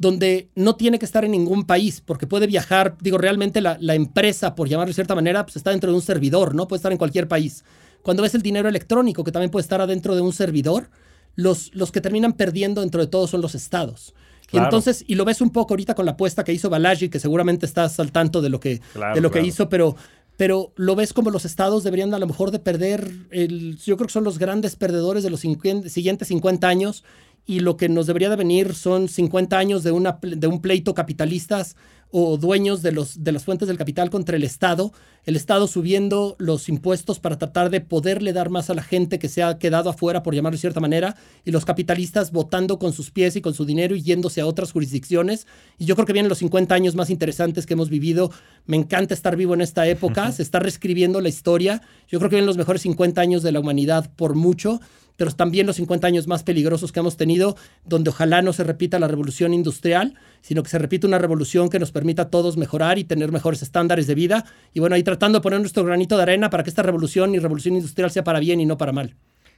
donde 0.00 0.48
no 0.54 0.76
tiene 0.76 0.98
que 0.98 1.04
estar 1.04 1.26
en 1.26 1.32
ningún 1.32 1.64
país, 1.64 2.00
porque 2.00 2.26
puede 2.26 2.46
viajar, 2.46 2.96
digo, 3.02 3.18
realmente 3.18 3.60
la, 3.60 3.76
la 3.80 3.94
empresa, 3.94 4.54
por 4.54 4.66
llamarlo 4.66 4.88
de 4.88 4.94
cierta 4.94 5.14
manera, 5.14 5.44
pues 5.44 5.56
está 5.56 5.72
dentro 5.72 5.90
de 5.90 5.96
un 5.96 6.00
servidor, 6.00 6.54
¿no? 6.54 6.66
Puede 6.66 6.78
estar 6.78 6.90
en 6.90 6.96
cualquier 6.96 7.28
país. 7.28 7.64
Cuando 8.00 8.22
ves 8.22 8.34
el 8.34 8.40
dinero 8.40 8.66
electrónico, 8.66 9.24
que 9.24 9.30
también 9.30 9.50
puede 9.50 9.60
estar 9.60 9.82
adentro 9.82 10.14
de 10.14 10.22
un 10.22 10.32
servidor, 10.32 10.88
los, 11.36 11.70
los 11.74 11.92
que 11.92 12.00
terminan 12.00 12.32
perdiendo 12.32 12.80
dentro 12.80 13.02
de 13.02 13.08
todo 13.08 13.26
son 13.26 13.42
los 13.42 13.54
estados. 13.54 14.14
Y 14.52 14.56
entonces, 14.56 15.04
y 15.06 15.16
lo 15.16 15.26
ves 15.26 15.42
un 15.42 15.50
poco 15.50 15.74
ahorita 15.74 15.94
con 15.94 16.06
la 16.06 16.12
apuesta 16.12 16.44
que 16.44 16.52
hizo 16.54 16.70
Balaji, 16.70 17.10
que 17.10 17.20
seguramente 17.20 17.66
estás 17.66 18.00
al 18.00 18.10
tanto 18.10 18.40
de 18.40 18.48
lo 18.48 18.58
que, 18.58 18.80
de 19.14 19.20
lo 19.20 19.30
que 19.30 19.42
hizo, 19.42 19.68
pero, 19.68 19.96
pero 20.38 20.72
lo 20.76 20.96
ves 20.96 21.12
como 21.12 21.30
los 21.30 21.44
estados 21.44 21.84
deberían 21.84 22.14
a 22.14 22.18
lo 22.18 22.26
mejor 22.26 22.50
de 22.50 22.58
perder, 22.58 23.12
el, 23.30 23.76
yo 23.76 23.98
creo 23.98 24.06
que 24.06 24.12
son 24.14 24.24
los 24.24 24.38
grandes 24.38 24.76
perdedores 24.76 25.22
de 25.22 25.30
los 25.30 25.40
siguientes 25.40 26.28
50 26.28 26.66
años 26.66 27.04
y 27.50 27.58
lo 27.58 27.76
que 27.76 27.88
nos 27.88 28.06
debería 28.06 28.30
de 28.30 28.36
venir 28.36 28.76
son 28.76 29.08
50 29.08 29.58
años 29.58 29.82
de, 29.82 29.90
una, 29.90 30.20
de 30.22 30.46
un 30.46 30.60
pleito 30.60 30.94
capitalistas 30.94 31.74
o 32.12 32.36
dueños 32.36 32.80
de, 32.80 32.92
los, 32.92 33.24
de 33.24 33.32
las 33.32 33.44
fuentes 33.44 33.66
del 33.66 33.76
capital 33.76 34.08
contra 34.08 34.36
el 34.36 34.44
Estado, 34.44 34.92
el 35.24 35.34
Estado 35.34 35.66
subiendo 35.66 36.36
los 36.38 36.68
impuestos 36.68 37.18
para 37.18 37.38
tratar 37.38 37.70
de 37.70 37.80
poderle 37.80 38.32
dar 38.32 38.50
más 38.50 38.70
a 38.70 38.74
la 38.74 38.84
gente 38.84 39.18
que 39.18 39.28
se 39.28 39.42
ha 39.42 39.58
quedado 39.58 39.90
afuera, 39.90 40.22
por 40.22 40.32
llamarlo 40.32 40.58
de 40.58 40.60
cierta 40.60 40.78
manera, 40.78 41.16
y 41.44 41.50
los 41.50 41.64
capitalistas 41.64 42.30
votando 42.30 42.78
con 42.78 42.92
sus 42.92 43.10
pies 43.10 43.34
y 43.34 43.40
con 43.40 43.52
su 43.52 43.64
dinero 43.64 43.96
y 43.96 44.02
yéndose 44.02 44.40
a 44.40 44.46
otras 44.46 44.70
jurisdicciones. 44.70 45.48
Y 45.76 45.86
yo 45.86 45.96
creo 45.96 46.06
que 46.06 46.12
vienen 46.12 46.28
los 46.28 46.38
50 46.38 46.72
años 46.72 46.94
más 46.94 47.10
interesantes 47.10 47.66
que 47.66 47.74
hemos 47.74 47.90
vivido. 47.90 48.30
Me 48.64 48.76
encanta 48.76 49.12
estar 49.12 49.34
vivo 49.34 49.54
en 49.54 49.60
esta 49.60 49.88
época, 49.88 50.30
se 50.30 50.44
está 50.44 50.60
reescribiendo 50.60 51.20
la 51.20 51.28
historia. 51.28 51.82
Yo 52.06 52.20
creo 52.20 52.30
que 52.30 52.36
vienen 52.36 52.46
los 52.46 52.56
mejores 52.56 52.82
50 52.82 53.20
años 53.20 53.42
de 53.42 53.50
la 53.50 53.58
humanidad 53.58 54.08
por 54.14 54.36
mucho 54.36 54.80
pero 55.20 55.32
también 55.32 55.66
los 55.66 55.76
50 55.76 56.06
años 56.06 56.26
más 56.26 56.44
peligrosos 56.44 56.92
que 56.92 57.00
hemos 57.00 57.18
tenido, 57.18 57.54
donde 57.84 58.08
ojalá 58.08 58.40
no 58.40 58.54
se 58.54 58.64
repita 58.64 58.98
la 58.98 59.06
revolución 59.06 59.52
industrial, 59.52 60.14
sino 60.40 60.62
que 60.62 60.70
se 60.70 60.78
repita 60.78 61.06
una 61.06 61.18
revolución 61.18 61.68
que 61.68 61.78
nos 61.78 61.92
permita 61.92 62.22
a 62.22 62.30
todos 62.30 62.56
mejorar 62.56 62.96
y 62.98 63.04
tener 63.04 63.30
mejores 63.30 63.60
estándares 63.60 64.06
de 64.06 64.14
vida. 64.14 64.46
Y 64.72 64.80
bueno, 64.80 64.96
ahí 64.96 65.02
tratando 65.02 65.38
de 65.38 65.42
poner 65.42 65.60
nuestro 65.60 65.84
granito 65.84 66.16
de 66.16 66.22
arena 66.22 66.48
para 66.48 66.62
que 66.62 66.70
esta 66.70 66.82
revolución 66.82 67.34
y 67.34 67.38
revolución 67.38 67.74
industrial 67.76 68.10
sea 68.10 68.24
para 68.24 68.40
bien 68.40 68.62
y 68.62 68.64
no 68.64 68.78
para 68.78 68.92
mal. 68.92 69.14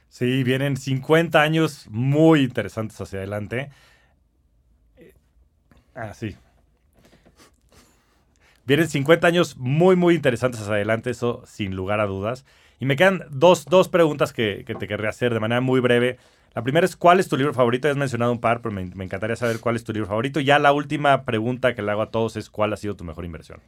Sí, 0.09 0.43
vienen 0.43 0.75
50 0.75 1.41
años 1.41 1.87
muy 1.89 2.41
interesantes 2.41 2.99
hacia 2.99 3.19
adelante. 3.19 3.69
Ah, 5.95 6.13
sí. 6.13 6.35
Vienen 8.65 8.89
50 8.89 9.25
años 9.25 9.55
muy, 9.55 9.95
muy 9.95 10.15
interesantes 10.15 10.59
hacia 10.59 10.73
adelante, 10.73 11.09
eso 11.09 11.41
sin 11.45 11.73
lugar 11.73 12.01
a 12.01 12.05
dudas. 12.05 12.43
Y 12.83 12.85
me 12.85 12.97
quedan 12.97 13.23
dos, 13.31 13.63
dos 13.63 13.87
preguntas 13.87 14.33
que, 14.33 14.65
que 14.67 14.75
te 14.75 14.89
querría 14.89 15.09
hacer 15.09 15.33
de 15.33 15.39
manera 15.39 15.61
muy 15.61 15.79
breve. 15.79 16.17
La 16.53 16.63
primera 16.63 16.85
es, 16.85 16.97
¿cuál 16.97 17.21
es 17.21 17.29
tu 17.29 17.37
libro 17.37 17.53
favorito? 17.53 17.87
Ya 17.87 17.93
has 17.93 17.97
mencionado 17.97 18.33
un 18.33 18.41
par, 18.41 18.61
pero 18.61 18.75
me, 18.75 18.81
encantaría 18.81 19.37
saber 19.37 19.61
cuál 19.61 19.77
es 19.77 19.85
tu 19.85 19.93
libro 19.93 20.05
favorito. 20.05 20.41
Y 20.41 20.43
ya 20.43 20.59
la 20.59 20.73
última 20.73 21.23
pregunta 21.23 21.75
que 21.75 21.81
le 21.81 21.91
hago 21.91 22.01
a 22.01 22.11
todos 22.11 22.35
es, 22.35 22.49
¿cuál 22.49 22.73
ha 22.73 22.75
sido 22.75 22.97
tu 22.97 23.05
mejor 23.05 23.23
inversión? 23.23 23.61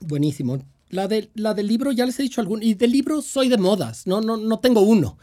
Buenísimo. 0.00 0.64
La, 0.88 1.06
de, 1.06 1.28
la 1.34 1.52
del 1.52 1.66
libro 1.66 1.92
ya 1.92 2.06
les 2.06 2.18
he 2.18 2.22
dicho 2.22 2.40
algún. 2.40 2.62
Y 2.62 2.72
del 2.72 2.92
libro 2.92 3.20
soy 3.20 3.50
de 3.50 3.58
modas, 3.58 4.06
no, 4.06 4.22
no, 4.22 4.38
no 4.38 4.58
tengo 4.58 4.80
uno. 4.80 5.18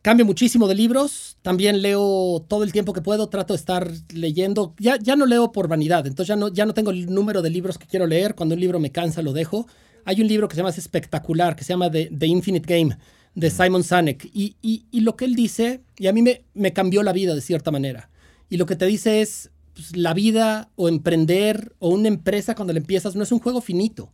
Cambio 0.00 0.24
muchísimo 0.24 0.66
de 0.66 0.76
libros, 0.76 1.36
también 1.42 1.82
leo 1.82 2.42
todo 2.48 2.64
el 2.64 2.72
tiempo 2.72 2.94
que 2.94 3.02
puedo, 3.02 3.28
trato 3.28 3.52
de 3.52 3.58
estar 3.58 3.92
leyendo. 4.14 4.72
Ya, 4.78 4.96
ya 4.96 5.14
no 5.14 5.26
leo 5.26 5.52
por 5.52 5.68
vanidad, 5.68 6.06
entonces 6.06 6.28
ya 6.28 6.36
no, 6.36 6.48
ya 6.48 6.64
no 6.64 6.72
tengo 6.72 6.90
el 6.90 7.12
número 7.12 7.42
de 7.42 7.50
libros 7.50 7.76
que 7.76 7.86
quiero 7.86 8.06
leer. 8.06 8.34
Cuando 8.34 8.54
un 8.54 8.62
libro 8.62 8.80
me 8.80 8.92
cansa, 8.92 9.20
lo 9.20 9.34
dejo. 9.34 9.66
Hay 10.04 10.20
un 10.20 10.28
libro 10.28 10.48
que 10.48 10.54
se 10.54 10.60
llama 10.60 10.70
espectacular, 10.70 11.56
que 11.56 11.64
se 11.64 11.72
llama 11.72 11.90
The, 11.90 12.10
The 12.16 12.26
Infinite 12.26 12.66
Game, 12.66 12.96
de 13.34 13.50
Simon 13.50 13.84
Sinek. 13.84 14.24
Y, 14.32 14.56
y, 14.62 14.84
y, 14.90 15.00
lo 15.00 15.16
que 15.16 15.24
él 15.24 15.34
dice, 15.34 15.80
y 15.98 16.06
a 16.06 16.12
mí 16.12 16.22
me, 16.22 16.44
me 16.54 16.72
cambió 16.72 17.02
la 17.02 17.12
vida 17.12 17.34
de 17.34 17.40
cierta 17.40 17.70
manera. 17.70 18.10
Y 18.48 18.56
lo 18.56 18.66
que 18.66 18.76
te 18.76 18.86
dice 18.86 19.20
es, 19.20 19.50
pues, 19.74 19.96
la 19.96 20.14
vida 20.14 20.70
o 20.76 20.88
emprender 20.88 21.74
o 21.78 21.90
una 21.90 22.08
empresa 22.08 22.54
cuando 22.54 22.72
le 22.72 22.80
empiezas 22.80 23.14
no 23.16 23.22
es 23.22 23.32
un 23.32 23.38
juego 23.38 23.60
finito 23.60 24.12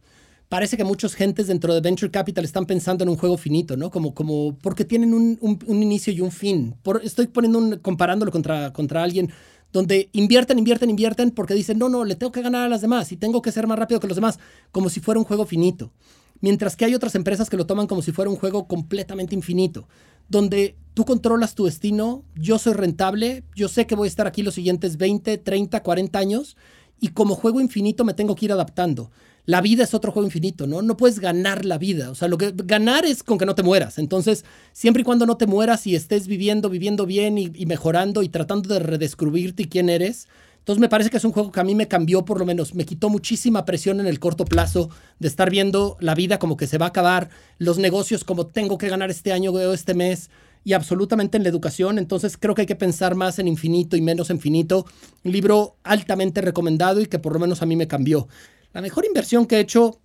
parece 0.48 0.76
que 0.76 0.84
muchas 0.84 1.14
gentes 1.14 1.48
dentro 1.48 1.74
de 1.74 1.80
Venture 1.80 2.10
Capital 2.10 2.44
están 2.44 2.66
pensando 2.66 3.04
en 3.04 3.10
un 3.10 3.16
juego 3.16 3.36
finito, 3.36 3.76
¿no? 3.76 3.90
Como, 3.90 4.14
como 4.14 4.56
porque 4.62 4.84
tienen 4.84 5.12
un, 5.12 5.38
un, 5.40 5.58
un 5.66 5.82
inicio 5.82 6.12
y 6.12 6.20
un 6.20 6.30
fin. 6.30 6.74
Por, 6.82 7.00
estoy 7.04 7.26
poniendo 7.26 7.58
un, 7.58 7.76
comparándolo 7.78 8.30
contra, 8.30 8.72
contra 8.72 9.02
alguien 9.02 9.30
donde 9.76 10.08
invierten, 10.12 10.58
invierten, 10.58 10.88
invierten 10.88 11.30
porque 11.30 11.52
dicen, 11.52 11.78
no, 11.78 11.90
no, 11.90 12.06
le 12.06 12.16
tengo 12.16 12.32
que 12.32 12.40
ganar 12.40 12.62
a 12.62 12.68
las 12.70 12.80
demás 12.80 13.12
y 13.12 13.18
tengo 13.18 13.42
que 13.42 13.52
ser 13.52 13.66
más 13.66 13.78
rápido 13.78 14.00
que 14.00 14.06
los 14.06 14.16
demás, 14.16 14.38
como 14.72 14.88
si 14.88 15.00
fuera 15.00 15.20
un 15.20 15.26
juego 15.26 15.44
finito. 15.44 15.92
Mientras 16.40 16.76
que 16.76 16.86
hay 16.86 16.94
otras 16.94 17.14
empresas 17.14 17.50
que 17.50 17.58
lo 17.58 17.66
toman 17.66 17.86
como 17.86 18.00
si 18.00 18.10
fuera 18.10 18.30
un 18.30 18.38
juego 18.38 18.66
completamente 18.66 19.34
infinito, 19.34 19.86
donde 20.30 20.78
tú 20.94 21.04
controlas 21.04 21.54
tu 21.54 21.66
destino, 21.66 22.24
yo 22.34 22.58
soy 22.58 22.72
rentable, 22.72 23.44
yo 23.54 23.68
sé 23.68 23.86
que 23.86 23.94
voy 23.94 24.06
a 24.06 24.08
estar 24.08 24.26
aquí 24.26 24.42
los 24.42 24.54
siguientes 24.54 24.96
20, 24.96 25.36
30, 25.36 25.82
40 25.82 26.18
años 26.18 26.56
y 26.98 27.08
como 27.08 27.34
juego 27.34 27.60
infinito 27.60 28.02
me 28.02 28.14
tengo 28.14 28.34
que 28.34 28.46
ir 28.46 28.52
adaptando 28.52 29.10
la 29.46 29.60
vida 29.60 29.84
es 29.84 29.94
otro 29.94 30.12
juego 30.12 30.26
infinito, 30.26 30.66
¿no? 30.66 30.82
No 30.82 30.96
puedes 30.96 31.20
ganar 31.20 31.64
la 31.64 31.78
vida. 31.78 32.10
O 32.10 32.14
sea, 32.14 32.28
lo 32.28 32.36
que 32.36 32.52
ganar 32.54 33.06
es 33.06 33.22
con 33.22 33.38
que 33.38 33.46
no 33.46 33.54
te 33.54 33.62
mueras. 33.62 33.98
Entonces, 33.98 34.44
siempre 34.72 35.02
y 35.02 35.04
cuando 35.04 35.24
no 35.24 35.36
te 35.36 35.46
mueras 35.46 35.86
y 35.86 35.94
estés 35.94 36.26
viviendo, 36.26 36.68
viviendo 36.68 37.06
bien 37.06 37.38
y, 37.38 37.52
y 37.54 37.66
mejorando 37.66 38.22
y 38.22 38.28
tratando 38.28 38.74
de 38.74 38.80
redescubrirte 38.80 39.68
quién 39.68 39.88
eres, 39.88 40.26
entonces 40.66 40.80
me 40.80 40.88
parece 40.88 41.10
que 41.10 41.18
es 41.18 41.24
un 41.24 41.30
juego 41.30 41.52
que 41.52 41.60
a 41.60 41.64
mí 41.64 41.76
me 41.76 41.86
cambió 41.86 42.24
por 42.24 42.40
lo 42.40 42.44
menos, 42.44 42.74
me 42.74 42.84
quitó 42.84 43.08
muchísima 43.08 43.64
presión 43.64 44.00
en 44.00 44.08
el 44.08 44.18
corto 44.18 44.44
plazo 44.44 44.90
de 45.20 45.28
estar 45.28 45.48
viendo 45.48 45.96
la 46.00 46.16
vida 46.16 46.40
como 46.40 46.56
que 46.56 46.66
se 46.66 46.76
va 46.76 46.86
a 46.86 46.88
acabar, 46.88 47.30
los 47.58 47.78
negocios 47.78 48.24
como 48.24 48.48
tengo 48.48 48.76
que 48.76 48.88
ganar 48.88 49.08
este 49.10 49.32
año 49.32 49.52
o 49.52 49.72
este 49.72 49.94
mes 49.94 50.28
y 50.64 50.72
absolutamente 50.72 51.36
en 51.36 51.44
la 51.44 51.50
educación. 51.50 52.00
Entonces 52.00 52.36
creo 52.36 52.56
que 52.56 52.62
hay 52.62 52.66
que 52.66 52.74
pensar 52.74 53.14
más 53.14 53.38
en 53.38 53.46
infinito 53.46 53.96
y 53.96 54.00
menos 54.00 54.28
en 54.30 54.40
finito. 54.40 54.86
Un 55.22 55.30
libro 55.30 55.76
altamente 55.84 56.40
recomendado 56.40 57.00
y 57.00 57.06
que 57.06 57.20
por 57.20 57.32
lo 57.32 57.38
menos 57.38 57.62
a 57.62 57.66
mí 57.66 57.76
me 57.76 57.86
cambió. 57.86 58.26
La 58.72 58.80
mejor 58.80 59.04
inversión 59.04 59.46
que 59.46 59.56
he 59.56 59.60
hecho 59.60 60.00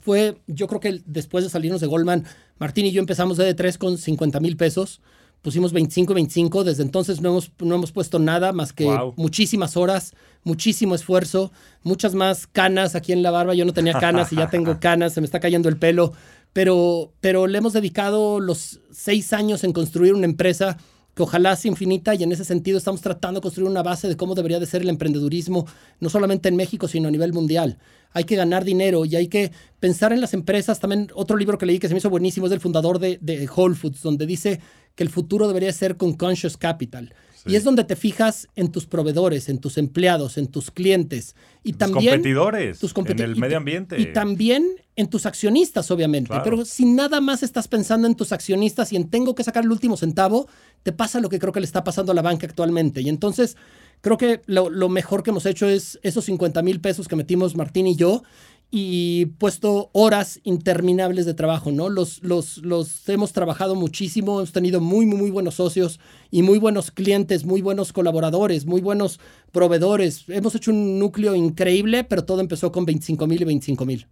fue, 0.00 0.38
yo 0.46 0.66
creo 0.66 0.80
que 0.80 1.02
después 1.06 1.44
de 1.44 1.50
salirnos 1.50 1.80
de 1.80 1.86
Goldman, 1.86 2.24
Martín 2.58 2.86
y 2.86 2.92
yo 2.92 3.00
empezamos 3.00 3.36
de 3.36 3.54
3 3.54 3.78
con 3.78 3.98
50 3.98 4.40
mil 4.40 4.56
pesos. 4.56 5.00
Pusimos 5.42 5.72
25 5.72 6.14
25. 6.14 6.64
Desde 6.64 6.82
entonces 6.82 7.20
no 7.20 7.30
hemos, 7.30 7.52
no 7.58 7.74
hemos 7.74 7.92
puesto 7.92 8.18
nada 8.18 8.52
más 8.52 8.72
que 8.72 8.84
wow. 8.84 9.14
muchísimas 9.16 9.76
horas, 9.76 10.14
muchísimo 10.42 10.94
esfuerzo, 10.94 11.52
muchas 11.82 12.14
más 12.14 12.46
canas 12.46 12.94
aquí 12.94 13.12
en 13.12 13.22
la 13.22 13.30
barba. 13.30 13.54
Yo 13.54 13.64
no 13.64 13.72
tenía 13.72 13.98
canas 13.98 14.32
y 14.32 14.36
ya 14.36 14.48
tengo 14.50 14.78
canas, 14.80 15.12
se 15.12 15.20
me 15.20 15.26
está 15.26 15.40
cayendo 15.40 15.68
el 15.68 15.76
pelo. 15.76 16.12
Pero, 16.52 17.12
pero 17.20 17.46
le 17.46 17.58
hemos 17.58 17.74
dedicado 17.74 18.40
los 18.40 18.80
seis 18.90 19.32
años 19.32 19.62
en 19.62 19.72
construir 19.72 20.14
una 20.14 20.24
empresa 20.24 20.78
que 21.16 21.22
ojalá 21.22 21.56
sea 21.56 21.70
infinita 21.70 22.14
y 22.14 22.22
en 22.22 22.30
ese 22.30 22.44
sentido 22.44 22.76
estamos 22.76 23.00
tratando 23.00 23.40
de 23.40 23.42
construir 23.42 23.70
una 23.70 23.82
base 23.82 24.06
de 24.06 24.18
cómo 24.18 24.34
debería 24.34 24.60
de 24.60 24.66
ser 24.66 24.82
el 24.82 24.90
emprendedurismo, 24.90 25.66
no 25.98 26.10
solamente 26.10 26.50
en 26.50 26.56
México, 26.56 26.88
sino 26.88 27.08
a 27.08 27.10
nivel 27.10 27.32
mundial. 27.32 27.78
Hay 28.12 28.24
que 28.24 28.36
ganar 28.36 28.64
dinero 28.64 29.06
y 29.06 29.16
hay 29.16 29.28
que 29.28 29.50
pensar 29.80 30.12
en 30.12 30.20
las 30.20 30.34
empresas. 30.34 30.78
También 30.78 31.08
otro 31.14 31.38
libro 31.38 31.56
que 31.56 31.64
leí 31.64 31.78
que 31.78 31.88
se 31.88 31.94
me 31.94 31.98
hizo 31.98 32.10
buenísimo 32.10 32.46
es 32.46 32.50
del 32.50 32.60
fundador 32.60 32.98
de, 32.98 33.18
de 33.22 33.48
Whole 33.48 33.74
Foods, 33.74 34.02
donde 34.02 34.26
dice 34.26 34.60
que 34.94 35.04
el 35.04 35.08
futuro 35.08 35.48
debería 35.48 35.72
ser 35.72 35.96
con 35.96 36.12
conscious 36.12 36.58
capital. 36.58 37.14
Sí. 37.46 37.52
Y 37.52 37.56
es 37.56 37.64
donde 37.64 37.84
te 37.84 37.96
fijas 37.96 38.48
en 38.56 38.72
tus 38.72 38.86
proveedores, 38.86 39.48
en 39.48 39.58
tus 39.58 39.78
empleados, 39.78 40.36
en 40.38 40.48
tus 40.48 40.70
clientes. 40.70 41.36
Y 41.62 41.72
tus 41.72 41.78
también... 41.78 42.14
competidores, 42.14 42.78
tus 42.78 42.92
competi 42.92 43.22
en 43.22 43.30
el 43.30 43.36
medio 43.36 43.56
ambiente. 43.56 43.98
Y, 43.98 44.02
y 44.02 44.12
también 44.12 44.66
en 44.96 45.08
tus 45.08 45.26
accionistas, 45.26 45.90
obviamente. 45.90 46.28
Claro. 46.28 46.44
Pero 46.44 46.64
si 46.64 46.84
nada 46.86 47.20
más 47.20 47.42
estás 47.42 47.68
pensando 47.68 48.06
en 48.06 48.14
tus 48.14 48.32
accionistas 48.32 48.92
y 48.92 48.96
en 48.96 49.08
tengo 49.08 49.34
que 49.34 49.44
sacar 49.44 49.64
el 49.64 49.70
último 49.70 49.96
centavo, 49.96 50.48
te 50.82 50.92
pasa 50.92 51.20
lo 51.20 51.28
que 51.28 51.38
creo 51.38 51.52
que 51.52 51.60
le 51.60 51.66
está 51.66 51.84
pasando 51.84 52.12
a 52.12 52.14
la 52.14 52.22
banca 52.22 52.46
actualmente. 52.46 53.00
Y 53.02 53.08
entonces 53.08 53.56
creo 54.00 54.16
que 54.16 54.42
lo, 54.46 54.70
lo 54.70 54.88
mejor 54.88 55.22
que 55.22 55.30
hemos 55.30 55.46
hecho 55.46 55.68
es 55.68 55.98
esos 56.02 56.24
50 56.24 56.62
mil 56.62 56.80
pesos 56.80 57.08
que 57.08 57.16
metimos 57.16 57.56
Martín 57.56 57.86
y 57.86 57.96
yo 57.96 58.22
y 58.70 59.26
puesto 59.38 59.90
horas 59.92 60.40
interminables 60.42 61.24
de 61.24 61.34
trabajo, 61.34 61.70
¿no? 61.70 61.88
Los, 61.88 62.22
los, 62.22 62.58
los 62.58 63.08
hemos 63.08 63.32
trabajado 63.32 63.74
muchísimo, 63.74 64.40
hemos 64.40 64.52
tenido 64.52 64.80
muy, 64.80 65.06
muy, 65.06 65.18
muy 65.18 65.30
buenos 65.30 65.54
socios 65.54 66.00
y 66.30 66.42
muy 66.42 66.58
buenos 66.58 66.90
clientes, 66.90 67.44
muy 67.44 67.62
buenos 67.62 67.92
colaboradores, 67.92 68.66
muy 68.66 68.80
buenos 68.80 69.20
proveedores. 69.52 70.28
Hemos 70.28 70.54
hecho 70.54 70.72
un 70.72 70.98
núcleo 70.98 71.34
increíble, 71.34 72.04
pero 72.04 72.24
todo 72.24 72.40
empezó 72.40 72.72
con 72.72 72.84
25 72.84 73.26
mil 73.26 73.42
y 73.42 73.44
25 73.44 73.86
mil. 73.86 74.08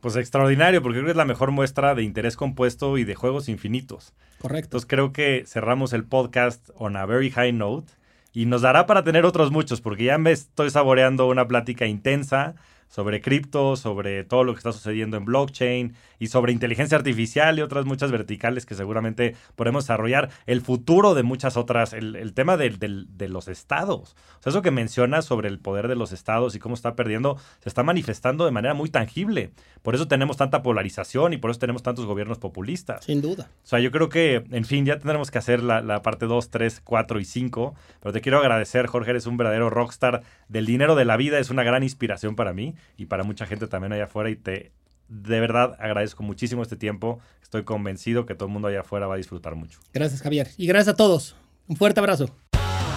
Pues 0.00 0.16
extraordinario, 0.16 0.80
porque 0.80 0.98
creo 0.98 1.06
que 1.06 1.10
es 1.10 1.16
la 1.16 1.26
mejor 1.26 1.50
muestra 1.50 1.94
de 1.94 2.02
interés 2.02 2.36
compuesto 2.36 2.96
y 2.96 3.04
de 3.04 3.14
juegos 3.14 3.48
infinitos. 3.48 4.14
Correcto. 4.38 4.68
Entonces 4.68 4.88
creo 4.88 5.12
que 5.12 5.44
cerramos 5.46 5.92
el 5.92 6.04
podcast 6.04 6.70
on 6.74 6.96
a 6.96 7.04
very 7.04 7.30
high 7.30 7.52
note 7.52 7.92
y 8.32 8.46
nos 8.46 8.62
dará 8.62 8.86
para 8.86 9.04
tener 9.04 9.26
otros 9.26 9.50
muchos, 9.50 9.80
porque 9.80 10.04
ya 10.04 10.16
me 10.16 10.30
estoy 10.32 10.70
saboreando 10.70 11.28
una 11.28 11.46
plática 11.46 11.86
intensa 11.86 12.54
sobre 12.90 13.20
cripto, 13.20 13.76
sobre 13.76 14.24
todo 14.24 14.42
lo 14.42 14.52
que 14.52 14.58
está 14.58 14.72
sucediendo 14.72 15.16
en 15.16 15.24
blockchain 15.24 15.94
y 16.18 16.26
sobre 16.26 16.52
inteligencia 16.52 16.98
artificial 16.98 17.58
y 17.58 17.62
otras 17.62 17.86
muchas 17.86 18.10
verticales 18.10 18.66
que 18.66 18.74
seguramente 18.74 19.36
podemos 19.54 19.84
desarrollar. 19.84 20.30
El 20.46 20.60
futuro 20.60 21.14
de 21.14 21.22
muchas 21.22 21.56
otras, 21.56 21.92
el, 21.92 22.16
el 22.16 22.34
tema 22.34 22.56
de, 22.56 22.70
de, 22.70 23.04
de, 23.08 23.28
los 23.28 23.46
estados. 23.46 24.16
O 24.40 24.42
sea, 24.42 24.50
eso 24.50 24.60
que 24.60 24.72
mencionas 24.72 25.24
sobre 25.24 25.48
el 25.48 25.60
poder 25.60 25.86
de 25.86 25.94
los 25.94 26.10
estados 26.10 26.56
y 26.56 26.58
cómo 26.58 26.74
está 26.74 26.96
perdiendo, 26.96 27.38
se 27.60 27.68
está 27.68 27.84
manifestando 27.84 28.44
de 28.44 28.50
manera 28.50 28.74
muy 28.74 28.90
tangible. 28.90 29.52
Por 29.82 29.94
eso 29.94 30.08
tenemos 30.08 30.36
tanta 30.36 30.62
polarización 30.62 31.32
y 31.32 31.36
por 31.36 31.52
eso 31.52 31.60
tenemos 31.60 31.84
tantos 31.84 32.06
gobiernos 32.06 32.38
populistas. 32.38 33.04
Sin 33.04 33.22
duda. 33.22 33.48
O 33.62 33.66
sea, 33.66 33.78
yo 33.78 33.92
creo 33.92 34.08
que, 34.08 34.44
en 34.50 34.64
fin, 34.64 34.84
ya 34.84 34.98
tendremos 34.98 35.30
que 35.30 35.38
hacer 35.38 35.62
la, 35.62 35.80
la 35.80 36.02
parte 36.02 36.26
2, 36.26 36.50
3, 36.50 36.80
4 36.82 37.20
y 37.20 37.24
5. 37.24 37.74
Pero 38.00 38.12
te 38.12 38.20
quiero 38.20 38.40
agradecer, 38.40 38.88
Jorge, 38.88 39.10
eres 39.10 39.26
un 39.26 39.36
verdadero 39.36 39.70
rockstar 39.70 40.22
del 40.48 40.66
dinero 40.66 40.96
de 40.96 41.04
la 41.04 41.16
vida, 41.16 41.38
es 41.38 41.50
una 41.50 41.62
gran 41.62 41.84
inspiración 41.84 42.34
para 42.34 42.52
mí 42.52 42.74
y 42.96 43.06
para 43.06 43.24
mucha 43.24 43.46
gente 43.46 43.66
también 43.66 43.92
allá 43.92 44.04
afuera 44.04 44.30
y 44.30 44.36
te 44.36 44.72
de 45.08 45.40
verdad 45.40 45.76
agradezco 45.80 46.22
muchísimo 46.22 46.62
este 46.62 46.76
tiempo. 46.76 47.18
Estoy 47.42 47.64
convencido 47.64 48.26
que 48.26 48.34
todo 48.34 48.46
el 48.46 48.52
mundo 48.52 48.68
allá 48.68 48.80
afuera 48.80 49.06
va 49.06 49.14
a 49.14 49.16
disfrutar 49.16 49.56
mucho. 49.56 49.80
Gracias, 49.92 50.22
Javier. 50.22 50.48
Y 50.56 50.66
gracias 50.66 50.94
a 50.94 50.96
todos. 50.96 51.36
Un 51.66 51.76
fuerte 51.76 52.00
abrazo. 52.00 52.34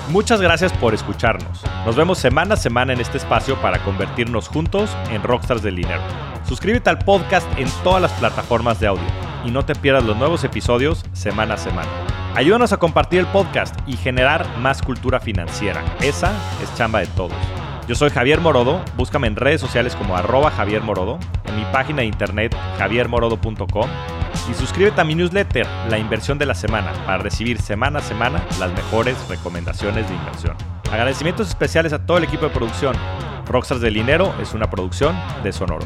Muchas 0.10 0.42
gracias 0.42 0.74
por 0.74 0.94
escucharnos. 0.94 1.64
Nos 1.86 1.96
vemos 1.96 2.18
semana 2.18 2.56
a 2.56 2.58
semana 2.58 2.94
en 2.94 3.00
este 3.00 3.18
espacio 3.18 3.60
para 3.62 3.84
convertirnos 3.84 4.48
juntos 4.48 4.96
en 5.10 5.24
rockstars 5.24 5.64
del 5.64 5.78
dinero. 5.78 6.02
Suscríbete 6.46 6.90
al 6.90 7.00
podcast 7.00 7.48
en 7.58 7.70
todas 7.84 8.02
las 8.02 8.12
plataformas 8.14 8.80
de 8.80 8.88
audio 8.88 9.08
y 9.46 9.52
no 9.52 9.66
te 9.66 9.76
pierdas 9.76 10.04
los 10.04 10.18
nuevos 10.18 10.44
episodios 10.44 11.04
semana 11.14 11.56
a 11.56 11.58
semana. 11.58 11.90
Ayúdanos 12.36 12.74
a 12.74 12.78
compartir 12.78 13.20
el 13.20 13.28
podcast 13.28 13.76
y 13.88 13.96
generar 13.96 14.58
más 14.58 14.82
cultura 14.82 15.20
financiera. 15.20 15.84
Esa 16.02 16.34
es 16.62 16.76
chamba 16.76 17.00
de 17.00 17.08
todos. 17.08 17.34
Yo 17.86 17.96
soy 17.96 18.12
Javier 18.12 18.40
Morodo, 18.40 18.82
búscame 18.96 19.28
en 19.28 19.36
redes 19.36 19.60
sociales 19.60 19.94
como 19.98 20.16
arroba 20.16 20.50
Javier 20.52 20.82
Morodo, 20.82 21.20
en 21.44 21.58
mi 21.58 21.66
página 21.66 21.98
de 22.00 22.06
internet 22.06 22.56
javiermorodo.com 22.78 23.90
y 24.50 24.54
suscríbete 24.54 25.02
a 25.02 25.04
mi 25.04 25.16
newsletter, 25.16 25.68
La 25.90 25.98
Inversión 25.98 26.38
de 26.38 26.46
la 26.46 26.56
Semana, 26.56 26.94
para 27.06 27.18
recibir 27.18 27.62
semana 27.62 28.00
a 28.00 28.02
semana 28.02 28.42
las 28.58 28.72
mejores 28.72 29.18
recomendaciones 29.28 30.08
de 30.08 30.16
inversión. 30.16 30.56
Agradecimientos 30.90 31.50
especiales 31.50 31.92
a 31.92 32.06
todo 32.06 32.18
el 32.20 32.24
equipo 32.24 32.46
de 32.46 32.52
producción. 32.52 32.96
Rockstars 33.48 33.82
del 33.82 33.96
Dinero 33.96 34.34
es 34.42 34.54
una 34.54 34.70
producción 34.70 35.14
de 35.44 35.52
Sonoro. 35.52 35.86